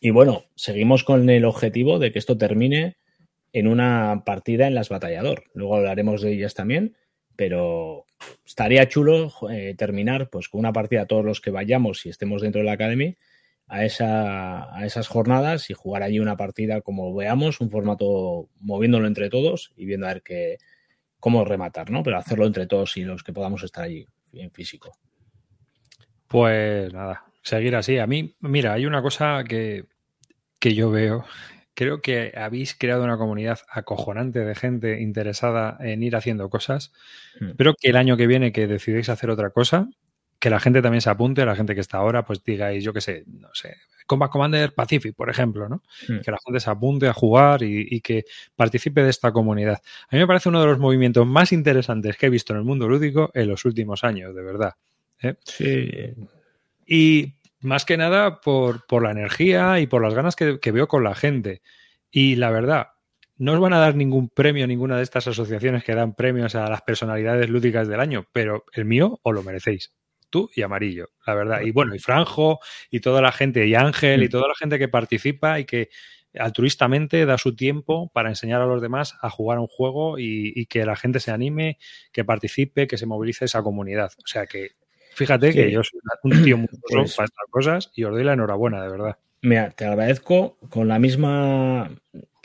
Y 0.00 0.10
bueno, 0.10 0.44
seguimos 0.54 1.04
con 1.04 1.28
el 1.28 1.44
objetivo 1.44 1.98
de 1.98 2.12
que 2.12 2.18
esto 2.18 2.38
termine 2.38 2.96
en 3.52 3.66
una 3.66 4.22
partida 4.24 4.66
en 4.66 4.74
las 4.74 4.88
batallador. 4.88 5.44
Luego 5.54 5.76
hablaremos 5.76 6.22
de 6.22 6.32
ellas 6.32 6.54
también, 6.54 6.96
pero 7.36 8.04
estaría 8.44 8.88
chulo 8.88 9.32
eh, 9.50 9.74
terminar 9.76 10.28
pues 10.28 10.48
con 10.48 10.60
una 10.60 10.72
partida 10.72 11.06
todos 11.06 11.24
los 11.24 11.40
que 11.40 11.50
vayamos 11.50 12.04
y 12.06 12.08
estemos 12.08 12.42
dentro 12.42 12.60
de 12.60 12.66
la 12.66 12.72
academia 12.72 13.14
a, 13.68 13.84
esa, 13.84 14.74
a 14.74 14.84
esas 14.86 15.08
jornadas 15.08 15.70
y 15.70 15.74
jugar 15.74 16.02
allí 16.02 16.20
una 16.20 16.36
partida 16.36 16.80
como 16.80 17.14
veamos, 17.14 17.60
un 17.60 17.70
formato 17.70 18.48
moviéndolo 18.60 19.06
entre 19.06 19.30
todos 19.30 19.72
y 19.76 19.84
viendo 19.84 20.06
a 20.06 20.14
ver 20.14 20.22
qué, 20.22 20.58
cómo 21.20 21.44
rematar, 21.44 21.90
¿no? 21.90 22.02
Pero 22.02 22.18
hacerlo 22.18 22.46
entre 22.46 22.66
todos 22.66 22.96
y 22.96 23.02
los 23.02 23.22
que 23.22 23.32
podamos 23.32 23.62
estar 23.62 23.84
allí 23.84 24.06
en 24.32 24.50
físico. 24.50 24.98
Pues 26.26 26.92
nada, 26.92 27.24
seguir 27.42 27.76
así. 27.76 27.98
A 27.98 28.06
mí, 28.06 28.34
mira, 28.40 28.74
hay 28.74 28.86
una 28.86 29.02
cosa 29.02 29.44
que, 29.46 29.84
que 30.58 30.74
yo 30.74 30.90
veo 30.90 31.24
creo 31.78 32.00
que 32.00 32.32
habéis 32.36 32.74
creado 32.74 33.04
una 33.04 33.16
comunidad 33.18 33.60
acojonante 33.70 34.40
de 34.40 34.56
gente 34.56 35.00
interesada 35.00 35.76
en 35.78 36.02
ir 36.02 36.16
haciendo 36.16 36.50
cosas. 36.50 36.92
Hmm. 37.38 37.50
Espero 37.50 37.74
que 37.80 37.90
el 37.90 37.96
año 37.96 38.16
que 38.16 38.26
viene 38.26 38.50
que 38.50 38.66
decidéis 38.66 39.08
hacer 39.10 39.30
otra 39.30 39.50
cosa, 39.50 39.88
que 40.40 40.50
la 40.50 40.58
gente 40.58 40.82
también 40.82 41.02
se 41.02 41.10
apunte, 41.10 41.46
la 41.46 41.54
gente 41.54 41.76
que 41.76 41.80
está 41.80 41.98
ahora, 41.98 42.24
pues 42.24 42.42
digáis, 42.42 42.82
yo 42.82 42.92
qué 42.92 43.00
sé, 43.00 43.22
no 43.28 43.50
sé, 43.52 43.76
Combat 44.08 44.28
Commander 44.28 44.74
Pacific, 44.74 45.14
por 45.14 45.30
ejemplo, 45.30 45.68
¿no? 45.68 45.84
Hmm. 46.08 46.18
Que 46.18 46.32
la 46.32 46.38
gente 46.44 46.58
se 46.58 46.68
apunte 46.68 47.06
a 47.06 47.12
jugar 47.12 47.62
y, 47.62 48.00
que 48.00 48.24
participe 48.56 49.04
de 49.04 49.10
esta 49.10 49.30
comunidad. 49.30 49.80
A 50.10 50.16
mí 50.16 50.18
me 50.18 50.26
parece 50.26 50.48
uno 50.48 50.60
de 50.60 50.66
los 50.66 50.80
movimientos 50.80 51.28
más 51.28 51.52
interesantes 51.52 52.16
que 52.16 52.26
he 52.26 52.30
visto 52.30 52.54
en 52.54 52.58
el 52.58 52.64
mundo 52.64 52.88
lúdico 52.88 53.30
en 53.34 53.46
los 53.46 53.64
últimos 53.64 54.02
años, 54.02 54.34
de 54.34 54.42
verdad. 54.42 54.74
¿eh? 55.22 55.36
Sí. 55.44 55.88
Y 56.88 57.34
más 57.60 57.84
que 57.84 57.96
nada 57.96 58.40
por, 58.40 59.02
la 59.02 59.10
energía 59.10 59.80
y 59.80 59.86
por 59.86 60.02
las 60.02 60.14
ganas 60.14 60.36
que, 60.36 60.72
veo 60.72 60.88
con 60.88 61.04
la 61.04 61.14
gente. 61.14 61.62
Y 62.10 62.36
la 62.36 62.50
verdad, 62.50 62.88
no 63.36 63.52
os 63.52 63.60
van 63.60 63.72
a 63.72 63.78
dar 63.78 63.94
ningún 63.94 64.28
premio 64.28 64.64
a 64.64 64.68
ninguna 64.68 64.96
de 64.96 65.02
estas 65.02 65.26
asociaciones 65.26 65.84
que 65.84 65.94
dan 65.94 66.14
premios 66.14 66.54
a 66.54 66.68
las 66.68 66.82
personalidades 66.82 67.48
lúdicas 67.48 67.88
del 67.88 68.00
año, 68.00 68.26
pero 68.32 68.64
el 68.72 68.84
mío 68.84 69.20
os 69.22 69.34
lo 69.34 69.42
merecéis. 69.42 69.94
Tú 70.30 70.50
y 70.54 70.62
Amarillo, 70.62 71.08
la 71.26 71.34
verdad. 71.34 71.60
Y 71.62 71.70
bueno, 71.70 71.94
y 71.94 71.98
Franjo, 71.98 72.60
y 72.90 73.00
toda 73.00 73.22
la 73.22 73.32
gente, 73.32 73.66
y 73.66 73.74
Ángel, 73.74 74.22
y 74.22 74.26
mm. 74.26 74.30
toda 74.30 74.48
la 74.48 74.54
gente 74.54 74.78
que 74.78 74.88
participa 74.88 75.58
y 75.58 75.64
que 75.64 75.88
altruistamente 76.38 77.24
da 77.24 77.38
su 77.38 77.56
tiempo 77.56 78.10
para 78.12 78.28
enseñar 78.28 78.60
a 78.60 78.66
los 78.66 78.82
demás 78.82 79.16
a 79.22 79.30
jugar 79.30 79.58
un 79.58 79.66
juego 79.66 80.18
y, 80.18 80.52
y 80.54 80.66
que 80.66 80.84
la 80.84 80.96
gente 80.96 81.20
se 81.20 81.30
anime, 81.30 81.78
que 82.12 82.24
participe, 82.24 82.86
que 82.86 82.98
se 82.98 83.06
movilice 83.06 83.46
esa 83.46 83.62
comunidad. 83.62 84.12
O 84.22 84.26
sea 84.26 84.46
que 84.46 84.72
Fíjate 85.18 85.52
que 85.52 85.68
yo 85.72 85.82
soy 85.82 85.98
un 86.22 86.42
tío 86.44 86.56
muy 86.56 86.68
pues 86.92 87.16
para 87.16 87.24
estas 87.24 87.46
cosas 87.50 87.90
y 87.96 88.04
os 88.04 88.12
doy 88.12 88.22
la 88.22 88.34
enhorabuena, 88.34 88.80
de 88.80 88.88
verdad. 88.88 89.16
Mira, 89.42 89.70
te 89.70 89.84
agradezco 89.84 90.56
con 90.70 90.86
la 90.86 91.00
misma. 91.00 91.90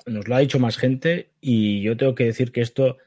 Nos 0.08 0.28
lo 0.28 0.36
ha 0.36 0.40
dicho 0.40 0.58
más 0.58 0.78
gente 0.78 1.30
y 1.40 1.84
yo 1.84 1.96
tengo 1.96 2.16
que 2.16 2.26
decir 2.26 2.52
que 2.52 2.62
esto 2.62 2.98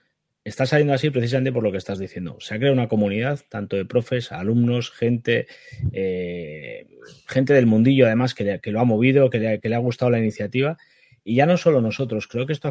está 0.44 0.66
saliendo 0.66 0.94
así 0.94 1.10
precisamente 1.10 1.50
por 1.50 1.64
lo 1.64 1.72
que 1.72 1.78
estás 1.78 1.98
diciendo. 1.98 2.36
Se 2.38 2.54
ha 2.54 2.58
creado 2.58 2.74
una 2.74 2.86
comunidad, 2.86 3.40
tanto 3.48 3.74
de 3.74 3.84
profes, 3.84 4.30
alumnos, 4.30 4.92
gente, 4.92 5.48
eh, 5.92 6.86
gente 7.26 7.52
del 7.52 7.66
mundillo, 7.66 8.06
además, 8.06 8.34
que, 8.34 8.60
lo 8.66 8.80
ha 8.80 8.84
movido, 8.84 9.30
que 9.30 9.60
le, 9.60 9.74
ha 9.74 9.78
gustado 9.78 10.12
la 10.12 10.20
iniciativa. 10.20 10.78
Y 11.24 11.34
ya 11.34 11.46
no 11.46 11.56
solo 11.56 11.80
nosotros, 11.80 12.28
creo 12.28 12.46
que 12.46 12.52
esto 12.52 12.70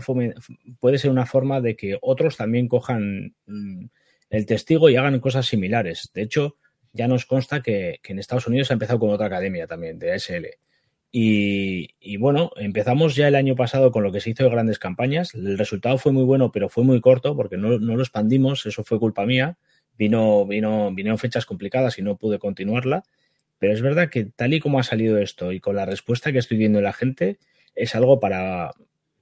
puede 0.79 0.97
ser 0.97 1.11
una 1.11 1.25
forma 1.25 1.59
de 1.59 1.75
que 1.75 1.97
otros 2.01 2.37
también 2.37 2.69
cojan 2.69 3.35
mm, 3.47 3.85
el 4.29 4.45
testigo 4.45 4.89
y 4.89 4.95
hagan 4.95 5.19
cosas 5.19 5.45
similares. 5.45 6.09
De 6.13 6.21
hecho, 6.21 6.55
ya 6.95 7.07
nos 7.07 7.25
consta 7.25 7.61
que, 7.61 7.99
en 8.03 8.19
Estados 8.19 8.47
Unidos 8.47 8.71
ha 8.71 8.73
empezado 8.73 8.99
con 8.99 9.09
otra 9.09 9.27
academia 9.27 9.67
también, 9.67 9.99
de 9.99 10.13
ASL. 10.13 10.47
Y, 11.11 12.17
bueno, 12.17 12.51
empezamos 12.57 13.15
ya 13.15 13.27
el 13.27 13.35
año 13.35 13.55
pasado 13.55 13.91
con 13.91 14.03
lo 14.03 14.11
que 14.11 14.19
se 14.19 14.31
hizo 14.31 14.43
de 14.43 14.49
grandes 14.49 14.79
campañas. 14.79 15.33
El 15.33 15.57
resultado 15.57 15.97
fue 15.97 16.11
muy 16.11 16.23
bueno, 16.23 16.51
pero 16.51 16.67
fue 16.67 16.83
muy 16.83 16.99
corto 16.99 17.35
porque 17.35 17.57
no, 17.57 17.77
lo 17.77 18.01
expandimos, 18.01 18.65
eso 18.65 18.83
fue 18.83 18.99
culpa 18.99 19.25
mía. 19.25 19.57
Vino, 19.97 20.45
vino, 20.45 20.93
vinieron 20.93 21.17
fechas 21.17 21.45
complicadas 21.45 21.97
y 21.99 22.01
no 22.01 22.17
pude 22.17 22.39
continuarla. 22.39 23.03
Pero 23.59 23.73
es 23.73 23.81
verdad 23.81 24.09
que 24.09 24.25
tal 24.25 24.53
y 24.53 24.59
como 24.59 24.79
ha 24.79 24.83
salido 24.83 25.17
esto 25.17 25.53
y 25.53 25.61
con 25.61 25.77
la 25.77 25.85
respuesta 25.85 26.33
que 26.33 26.39
estoy 26.39 26.57
viendo 26.57 26.79
de 26.79 26.83
la 26.83 26.93
gente, 26.93 27.39
es 27.75 27.95
algo 27.95 28.19
para, 28.19 28.71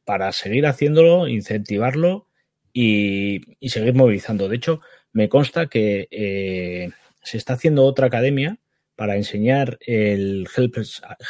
para 0.04 0.32
seguir 0.32 0.66
haciéndolo, 0.66 1.28
incentivarlo 1.28 2.28
y, 2.74 3.42
seguir 3.62 3.94
movilizando. 3.94 4.50
De 4.50 4.56
hecho, 4.56 4.82
me 5.12 5.30
consta 5.30 5.68
que 5.68 6.08
eh, 6.10 6.90
se 7.24 7.38
está 7.38 7.54
haciendo 7.54 7.86
otra 7.86 8.08
academia 8.08 8.60
para 8.96 9.16
enseñar 9.16 9.78
el 9.82 10.48
Help, 10.56 10.78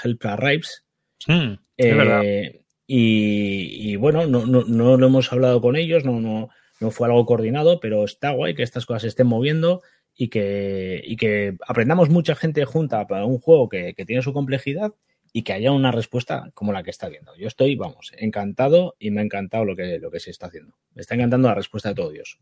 help 0.04 0.26
Arrives. 0.26 0.86
Hmm, 1.28 1.54
eh, 1.78 2.66
y, 2.86 3.96
bueno, 3.96 4.28
no, 4.28 4.46
no, 4.46 4.98
lo 4.98 5.08
hemos 5.08 5.32
hablado 5.32 5.62
con 5.62 5.76
ellos, 5.76 6.04
no, 6.04 6.20
no, 6.20 6.50
no 6.80 6.92
fue 6.92 7.08
algo 7.08 7.26
coordinado, 7.26 7.80
pero 7.80 8.04
está 8.04 8.32
guay 8.32 8.54
que 8.54 8.64
estas 8.64 8.86
cosas 8.86 9.04
se 9.04 9.08
estén 9.08 9.28
moviendo 9.28 9.82
y 10.16 10.28
que, 10.28 11.02
y 11.04 11.16
que 11.16 11.56
aprendamos 11.68 12.10
mucha 12.10 12.36
gente 12.36 12.66
junta 12.66 13.08
para 13.08 13.26
un 13.26 13.40
juego 13.40 13.70
que, 13.70 13.94
que 13.96 14.06
tiene 14.06 14.22
su 14.22 14.34
complejidad 14.34 14.94
y 15.32 15.42
que 15.42 15.54
haya 15.54 15.72
una 15.72 15.92
respuesta 15.92 16.52
como 16.54 16.72
la 16.74 16.84
que 16.84 16.92
está 16.92 17.10
viendo. 17.10 17.36
Yo 17.36 17.48
estoy, 17.48 17.76
vamos, 17.76 18.12
encantado 18.18 18.96
y 19.00 19.10
me 19.10 19.22
ha 19.22 19.24
encantado 19.24 19.66
lo 19.66 19.76
que, 19.76 19.98
lo 19.98 20.12
que 20.12 20.20
se 20.20 20.30
está 20.30 20.48
haciendo. 20.48 20.78
Me 20.94 21.02
está 21.02 21.16
encantando 21.16 21.48
la 21.48 21.56
respuesta 21.56 21.90
de 21.90 21.96
todo 21.96 22.12
Dios. 22.12 22.38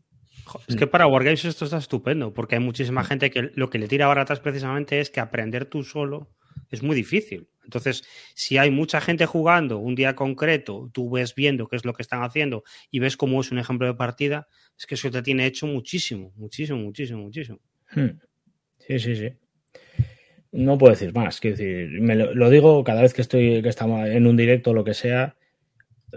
Es 0.66 0.76
que 0.76 0.86
para 0.86 1.06
Wargames 1.06 1.44
esto 1.44 1.64
está 1.64 1.78
estupendo, 1.78 2.32
porque 2.32 2.56
hay 2.56 2.60
muchísima 2.60 3.04
gente 3.04 3.30
que 3.30 3.50
lo 3.54 3.70
que 3.70 3.78
le 3.78 3.88
tira 3.88 4.06
baratas 4.06 4.40
precisamente 4.40 5.00
es 5.00 5.10
que 5.10 5.20
aprender 5.20 5.66
tú 5.66 5.82
solo 5.82 6.28
es 6.70 6.82
muy 6.82 6.96
difícil. 6.96 7.48
Entonces, 7.64 8.02
si 8.34 8.58
hay 8.58 8.70
mucha 8.70 9.00
gente 9.00 9.26
jugando 9.26 9.78
un 9.78 9.94
día 9.94 10.16
concreto, 10.16 10.90
tú 10.92 11.10
ves 11.10 11.34
viendo 11.34 11.68
qué 11.68 11.76
es 11.76 11.84
lo 11.84 11.92
que 11.92 12.02
están 12.02 12.22
haciendo 12.22 12.64
y 12.90 12.98
ves 12.98 13.16
cómo 13.16 13.40
es 13.40 13.52
un 13.52 13.58
ejemplo 13.58 13.86
de 13.86 13.94
partida, 13.94 14.48
es 14.76 14.86
que 14.86 14.96
eso 14.96 15.10
te 15.10 15.22
tiene 15.22 15.46
hecho 15.46 15.66
muchísimo, 15.66 16.32
muchísimo, 16.36 16.78
muchísimo, 16.78 17.22
muchísimo. 17.22 17.60
Hmm. 17.92 18.18
Sí, 18.78 18.98
sí, 18.98 19.16
sí. 19.16 19.28
No 20.50 20.76
puedo 20.76 20.92
decir 20.92 21.14
más. 21.14 21.40
Quiero 21.40 21.56
decir, 21.56 22.00
me 22.00 22.16
lo, 22.16 22.50
digo 22.50 22.82
cada 22.84 23.02
vez 23.02 23.14
que 23.14 23.22
estoy 23.22 23.62
que 23.62 23.68
estamos 23.68 24.08
en 24.08 24.26
un 24.26 24.36
directo 24.36 24.70
o 24.70 24.74
lo 24.74 24.84
que 24.84 24.94
sea. 24.94 25.36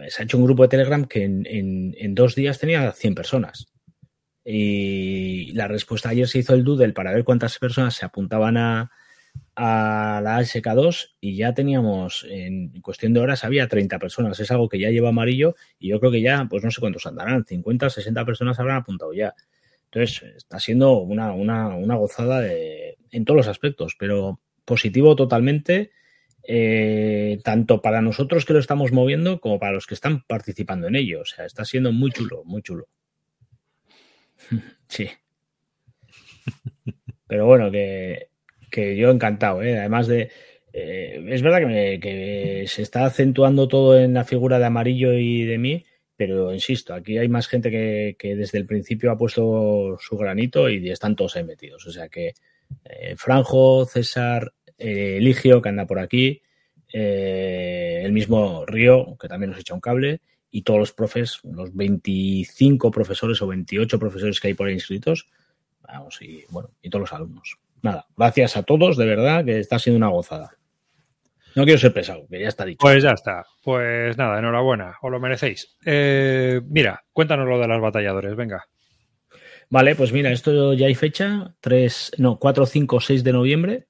Se 0.10 0.22
ha 0.22 0.26
hecho 0.26 0.38
un 0.38 0.46
grupo 0.46 0.64
de 0.64 0.70
Telegram 0.70 1.06
que 1.06 1.24
en, 1.24 1.46
en 1.98 2.16
dos 2.16 2.36
días 2.36 2.60
tenía 2.60 2.92
100 2.92 3.16
personas. 3.16 3.75
Y 4.46 5.52
la 5.54 5.68
respuesta 5.68 6.10
ayer 6.10 6.28
se 6.28 6.40
hizo 6.40 6.54
el 6.54 6.64
doodle 6.64 6.94
para 6.94 7.12
ver 7.12 7.24
cuántas 7.24 7.58
personas 7.58 7.96
se 7.96 8.06
apuntaban 8.06 8.58
a, 8.58 8.92
a 9.56 10.22
la 10.24 10.40
SK2 10.40 11.16
y 11.22 11.36
ya 11.38 11.54
teníamos, 11.54 12.26
en 12.30 12.82
cuestión 12.82 13.14
de 13.14 13.22
horas, 13.22 13.44
había 13.44 13.68
30 13.68 14.00
personas. 14.00 14.40
Es 14.40 14.52
algo 14.52 14.70
que 14.70 14.80
ya 14.80 14.90
lleva 14.90 15.10
amarillo 15.10 15.56
y 15.80 15.90
yo 15.90 16.00
creo 16.00 16.12
que 16.12 16.22
ya, 16.22 16.46
pues 16.50 16.64
no 16.64 16.72
sé 16.72 16.82
cuántos 16.82 17.06
andarán, 17.06 17.46
50, 17.46 17.90
60 17.90 18.26
personas 18.26 18.60
habrán 18.60 18.78
apuntado 18.78 19.14
ya. 19.14 19.34
Entonces, 19.86 20.36
está 20.36 20.60
siendo 20.60 20.98
una, 21.00 21.34
una, 21.34 21.76
una 21.76 21.96
gozada 21.96 22.42
de, 22.42 22.98
en 23.12 23.24
todos 23.24 23.38
los 23.38 23.48
aspectos, 23.48 23.96
pero 23.98 24.42
positivo 24.66 25.16
totalmente, 25.16 25.92
eh, 26.44 27.40
tanto 27.44 27.82
para 27.82 28.02
nosotros 28.02 28.46
que 28.46 28.54
lo 28.54 28.60
estamos 28.60 28.92
moviendo 28.92 29.40
como 29.40 29.58
para 29.58 29.72
los 29.72 29.88
que 29.88 29.94
están 29.94 30.24
participando 30.24 30.88
en 30.88 30.96
ello. 30.96 31.22
O 31.22 31.26
sea, 31.26 31.46
está 31.46 31.64
siendo 31.64 31.92
muy 31.94 32.12
chulo, 32.12 32.44
muy 32.44 32.62
chulo. 32.62 32.90
Sí. 34.88 35.10
Pero 37.28 37.46
bueno, 37.48 37.72
que, 37.72 38.30
yo 38.98 39.10
encantado, 39.10 39.64
¿eh? 39.64 39.78
Además 39.78 40.08
de. 40.08 40.30
Eh, 40.74 41.26
es 41.30 41.42
verdad 41.42 41.60
que, 42.00 42.66
se 42.68 42.82
está 42.82 43.06
acentuando 43.06 43.68
todo 43.68 43.98
en 43.98 44.14
la 44.14 44.26
figura 44.26 44.60
de 44.60 44.66
amarillo 44.66 45.14
y 45.14 45.44
de 45.46 45.58
mí, 45.58 45.86
pero 46.18 46.54
insisto, 46.54 46.94
aquí 46.94 47.18
hay 47.18 47.30
más 47.30 47.48
gente 47.48 47.72
que, 47.72 48.36
desde 48.36 48.58
el 48.58 48.66
principio 48.66 49.12
ha 49.12 49.18
puesto 49.18 49.98
su 50.00 50.18
granito 50.18 50.70
y 50.70 50.90
están 50.90 51.16
todos 51.16 51.36
ahí 51.36 51.44
metidos. 51.46 51.86
O 51.88 51.92
sea 51.92 52.10
que 52.10 52.34
eh, 52.84 53.16
Franjo, 53.18 53.86
César, 53.86 54.54
Eligio, 54.78 55.62
que 55.62 55.70
anda 55.70 55.88
por 55.88 56.00
aquí, 56.00 56.42
el 56.92 58.12
mismo 58.12 58.66
Río, 58.66 59.18
que 59.20 59.28
también 59.28 59.52
nos 59.52 59.60
echa 59.60 59.74
un 59.74 59.82
cable, 59.82 60.22
y 60.56 60.62
todos 60.62 60.80
los 60.80 60.94
profes, 60.94 61.42
los 61.44 61.76
25 61.76 62.90
profesores 62.90 63.42
o 63.42 63.48
28 63.48 64.00
profesores 64.00 64.40
que 64.40 64.48
hay 64.48 64.54
por 64.54 64.68
ahí 64.68 64.76
inscritos, 64.76 65.28
vamos, 65.82 66.22
y 66.22 66.46
bueno, 66.50 66.70
y 66.82 66.90
todos 66.90 67.02
los 67.02 67.12
alumnos. 67.12 67.58
Nada, 67.82 68.08
gracias 68.16 68.56
a 68.56 68.64
todos, 68.64 68.96
de 68.96 69.06
verdad, 69.06 69.44
que 69.44 69.60
está 69.60 69.80
siendo 69.80 69.98
una 69.98 70.08
gozada. 70.08 70.56
No 71.56 71.66
quiero 71.66 71.78
ser 71.78 71.92
pesado, 71.92 72.26
que 72.30 72.40
ya 72.40 72.48
está 72.48 72.64
dicho. 72.64 72.78
Pues 72.80 73.04
ya 73.04 73.12
está. 73.12 73.44
Pues 73.66 74.18
nada, 74.18 74.40
enhorabuena, 74.40 74.96
os 75.02 75.12
lo 75.12 75.20
merecéis. 75.20 75.76
Eh, 75.86 76.62
mira, 76.70 77.04
cuéntanos 77.12 77.50
lo 77.50 77.60
de 77.60 77.68
las 77.68 77.82
batalladores, 77.82 78.34
venga. 78.38 78.66
Vale, 79.70 79.94
pues 79.96 80.14
mira, 80.14 80.32
esto 80.32 80.72
ya 80.74 80.88
hay 80.88 80.96
fecha, 80.96 81.54
3, 81.60 82.14
no, 82.20 82.40
4, 82.40 82.66
5, 82.66 83.02
6 83.02 83.26
de 83.26 83.34
noviembre. 83.34 83.88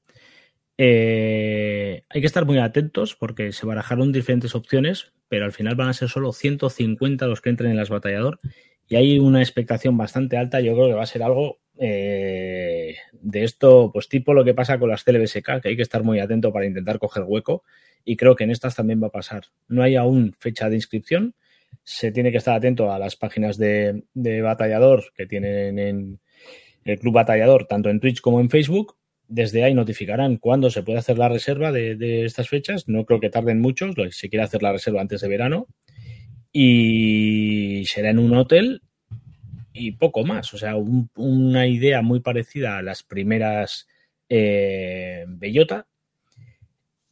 Eh, 0.77 2.03
hay 2.09 2.21
que 2.21 2.27
estar 2.27 2.45
muy 2.45 2.59
atentos 2.59 3.15
porque 3.15 3.51
se 3.51 3.65
barajaron 3.65 4.11
diferentes 4.11 4.55
opciones, 4.55 5.13
pero 5.29 5.45
al 5.45 5.53
final 5.53 5.75
van 5.75 5.89
a 5.89 5.93
ser 5.93 6.09
solo 6.09 6.33
150 6.33 7.27
los 7.27 7.41
que 7.41 7.49
entren 7.49 7.71
en 7.71 7.77
las 7.77 7.89
batallador 7.89 8.39
y 8.87 8.95
hay 8.95 9.19
una 9.19 9.41
expectación 9.41 9.97
bastante 9.97 10.37
alta. 10.37 10.59
Yo 10.59 10.73
creo 10.73 10.87
que 10.87 10.93
va 10.93 11.03
a 11.03 11.07
ser 11.07 11.23
algo 11.23 11.59
eh, 11.77 12.95
de 13.13 13.43
esto, 13.43 13.91
pues 13.93 14.07
tipo 14.09 14.33
lo 14.33 14.43
que 14.43 14.53
pasa 14.53 14.79
con 14.79 14.89
las 14.89 15.03
CLBSK, 15.03 15.61
que 15.61 15.69
hay 15.69 15.75
que 15.75 15.81
estar 15.81 16.03
muy 16.03 16.19
atento 16.19 16.51
para 16.51 16.65
intentar 16.65 16.99
coger 16.99 17.23
hueco 17.23 17.63
y 18.03 18.17
creo 18.17 18.35
que 18.35 18.43
en 18.43 18.51
estas 18.51 18.75
también 18.75 19.01
va 19.01 19.07
a 19.07 19.11
pasar. 19.11 19.45
No 19.67 19.81
hay 19.81 19.95
aún 19.95 20.35
fecha 20.39 20.69
de 20.69 20.75
inscripción, 20.75 21.35
se 21.83 22.11
tiene 22.11 22.31
que 22.31 22.37
estar 22.37 22.55
atento 22.55 22.91
a 22.91 22.99
las 22.99 23.15
páginas 23.15 23.57
de, 23.57 24.03
de 24.13 24.41
batallador 24.41 25.05
que 25.15 25.25
tienen 25.25 25.79
en 25.79 26.19
el 26.83 26.99
Club 26.99 27.13
Batallador, 27.15 27.65
tanto 27.65 27.89
en 27.89 27.99
Twitch 27.99 28.21
como 28.21 28.39
en 28.39 28.49
Facebook. 28.49 28.95
Desde 29.27 29.63
ahí 29.63 29.73
notificarán 29.73 30.37
cuándo 30.37 30.69
se 30.69 30.83
puede 30.83 30.99
hacer 30.99 31.17
la 31.17 31.29
reserva 31.29 31.71
de, 31.71 32.25
estas 32.25 32.49
fechas. 32.49 32.87
No 32.87 33.05
creo 33.05 33.19
que 33.19 33.29
tarden 33.29 33.61
mucho, 33.61 33.89
si 34.11 34.29
quiere 34.29 34.43
hacer 34.43 34.61
la 34.61 34.71
reserva 34.71 35.01
antes 35.01 35.21
de 35.21 35.27
verano. 35.27 35.67
Y 36.51 37.83
será 37.87 38.11
en 38.11 38.19
un 38.19 38.35
hotel 38.35 38.81
y 39.73 39.91
poco 39.93 40.23
más. 40.23 40.53
O 40.53 40.57
sea, 40.57 40.75
un, 40.75 41.09
una 41.15 41.67
idea 41.67 42.01
muy 42.01 42.21
parecida 42.21 42.77
a 42.77 42.81
las 42.81 43.03
primeras 43.03 43.87
eh, 44.29 45.25
Bellota. 45.27 45.87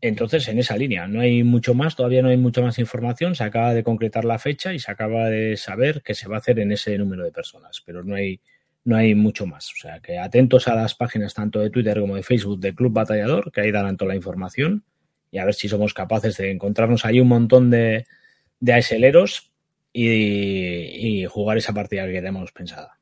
Entonces, 0.02 0.48
en 0.50 0.60
esa 0.60 0.76
línea, 0.76 1.08
no 1.08 1.22
hay 1.22 1.44
mucho 1.44 1.74
más, 1.74 1.96
todavía 1.96 2.22
no 2.22 2.28
hay 2.28 2.38
mucha 2.38 2.62
más 2.62 2.78
información. 2.78 3.36
Se 3.36 3.44
acaba 3.44 3.74
de 3.74 3.84
concretar 3.84 4.26
la 4.26 4.38
fecha 4.38 4.74
y 4.74 4.80
se 4.80 4.92
acaba 4.92 5.30
de 5.30 5.56
saber 5.56 6.02
que 6.02 6.14
se 6.14 6.28
va 6.28 6.36
a 6.36 6.40
hacer 6.40 6.60
en 6.60 6.74
ese 6.74 6.98
número 6.98 7.24
de 7.24 7.32
personas, 7.32 7.82
pero 7.86 8.04
no 8.04 8.16
hay, 8.16 8.42
no 8.86 8.96
hay 8.96 9.16
mucho 9.16 9.46
más. 9.46 9.72
O 9.72 9.76
sea, 9.78 10.00
que 10.00 10.18
atentos 10.18 10.68
a 10.68 10.76
las 10.76 10.96
páginas 10.96 11.34
tanto 11.34 11.60
de 11.60 11.70
Twitter 11.70 12.00
como 12.00 12.16
de 12.16 12.24
Facebook 12.24 12.60
de 12.60 12.76
Club 12.76 12.94
Batallador, 12.94 13.52
que 13.52 13.62
ahí 13.62 13.72
darán 13.72 13.98
toda 13.98 14.10
la 14.10 14.16
información 14.16 14.84
y 15.32 15.40
a 15.40 15.46
ver 15.46 15.54
si 15.54 15.68
somos 15.68 15.94
capaces 15.94 16.38
de 16.38 16.52
encontrarnos 16.52 17.06
ahí 17.06 17.20
un 17.20 17.28
montón 17.28 17.70
de, 17.70 18.06
de 18.60 18.74
ASLeros 18.74 19.52
y, 19.92 21.22
y, 21.22 21.26
jugar 21.26 21.58
esa 21.58 21.74
partida 21.74 22.06
que 22.06 22.14
tenemos 22.14 22.52
pensada. 22.52 23.00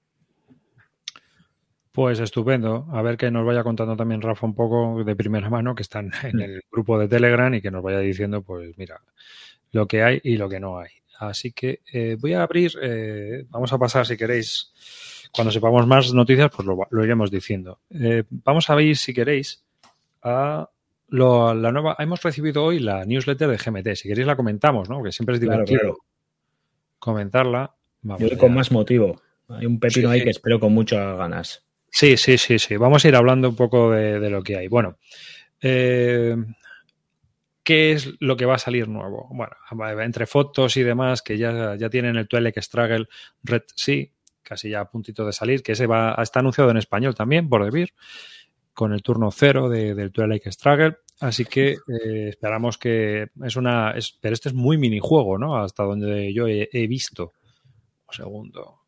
Pues 1.91 2.19
estupendo. 2.19 2.88
A 2.91 3.01
ver 3.01 3.17
que 3.17 3.31
nos 3.31 3.45
vaya 3.45 3.63
contando 3.63 3.97
también 3.97 4.21
Rafa 4.21 4.45
un 4.45 4.55
poco 4.55 5.03
de 5.03 5.15
primera 5.15 5.50
mano, 5.50 5.75
que 5.75 5.81
están 5.81 6.11
en 6.23 6.39
el 6.39 6.61
grupo 6.71 6.97
de 6.97 7.07
Telegram 7.07 7.53
y 7.53 7.61
que 7.61 7.71
nos 7.71 7.83
vaya 7.83 8.00
diciendo, 8.00 8.41
pues 8.43 8.77
mira, 8.77 9.01
lo 9.71 9.88
que 9.88 10.03
hay 10.03 10.21
y 10.23 10.38
lo 10.38 10.47
que 10.47 10.59
no 10.59 10.79
hay. 10.79 10.89
Así 11.19 11.51
que 11.51 11.81
eh, 11.91 12.17
voy 12.19 12.33
a 12.33 12.43
abrir, 12.43 12.71
eh, 12.81 13.45
vamos 13.50 13.71
a 13.73 13.77
pasar 13.77 14.05
si 14.05 14.17
queréis, 14.17 14.71
cuando 15.33 15.51
sepamos 15.51 15.85
más 15.88 16.13
noticias, 16.13 16.50
pues 16.55 16.67
lo, 16.67 16.77
lo 16.89 17.03
iremos 17.03 17.31
diciendo. 17.31 17.79
Eh, 17.89 18.23
vamos 18.29 18.69
a 18.69 18.75
ver 18.75 18.95
si 18.95 19.13
queréis 19.13 19.63
a 20.23 20.69
lo, 21.09 21.53
la 21.53 21.71
nueva, 21.71 21.95
hemos 22.00 22.21
recibido 22.21 22.63
hoy 22.63 22.79
la 22.79 23.05
newsletter 23.05 23.50
de 23.50 23.57
GMT, 23.57 23.95
si 23.95 24.07
queréis 24.09 24.27
la 24.27 24.35
comentamos, 24.35 24.89
¿no? 24.89 24.97
Porque 24.97 25.11
siempre 25.11 25.35
es 25.35 25.41
divertido 25.41 25.79
Claro, 25.79 25.93
claro. 25.95 26.05
comentarla. 27.00 27.75
Vamos 28.01 28.21
Yo 28.21 28.27
allá. 28.27 28.38
con 28.38 28.53
más 28.53 28.71
motivo. 28.71 29.21
Hay 29.50 29.65
un 29.65 29.79
pepino 29.79 30.07
Sí, 30.09 30.13
ahí 30.13 30.19
sí. 30.19 30.23
que 30.25 30.31
espero 30.31 30.59
con 30.59 30.73
muchas 30.73 31.17
ganas. 31.17 31.65
Sí, 31.89 32.15
sí, 32.17 32.38
sí, 32.38 32.57
sí. 32.57 32.77
Vamos 32.77 33.03
a 33.03 33.07
ir 33.09 33.15
hablando 33.15 33.50
un 33.50 33.55
poco 33.55 33.91
de, 33.91 34.19
de 34.19 34.29
lo 34.29 34.41
que 34.41 34.55
hay. 34.57 34.67
Bueno, 34.69 34.97
eh, 35.61 36.35
¿qué 37.63 37.91
es 37.91 38.09
lo 38.19 38.38
que 38.38 38.45
va 38.45 38.55
a 38.55 38.59
salir 38.59 38.88
nuevo? 38.88 39.27
Bueno, 39.31 39.53
entre 40.01 40.25
fotos 40.25 40.77
y 40.77 40.83
demás, 40.83 41.21
que 41.21 41.38
ya, 41.38 41.75
ya 41.75 41.89
tienen 41.89 42.15
el 42.15 42.27
Twilight 42.27 42.57
Struggle 42.59 43.07
Red 43.43 43.63
Sea, 43.75 44.05
casi 44.43 44.69
ya 44.69 44.81
a 44.81 44.89
puntito 44.89 45.25
de 45.25 45.33
salir, 45.33 45.63
que 45.63 45.74
ese 45.74 45.88
va, 45.88 46.15
está 46.21 46.39
anunciado 46.39 46.69
en 46.71 46.77
español 46.77 47.15
también, 47.15 47.50
por 47.50 47.63
Debir, 47.63 47.93
con 48.74 48.93
el 48.93 49.01
turno 49.01 49.31
cero 49.31 49.69
de, 49.69 49.95
del 49.95 50.12
Twilight 50.12 50.48
Struggle. 50.48 50.98
Así 51.19 51.45
que 51.45 51.74
eh, 51.74 52.29
esperamos 52.29 52.77
que 52.77 53.27
es 53.43 53.55
una. 53.55 53.92
Es, 53.92 54.18
pero 54.20 54.33
este 54.33 54.50
es 54.50 54.55
muy 54.55 54.77
minijuego, 54.77 55.37
¿no? 55.37 55.57
Hasta 55.57 55.83
donde 55.83 56.33
yo 56.33 56.48
he, 56.48 56.68
he 56.72 56.87
visto. 56.87 57.33
Un 58.07 58.13
segundo. 58.13 58.79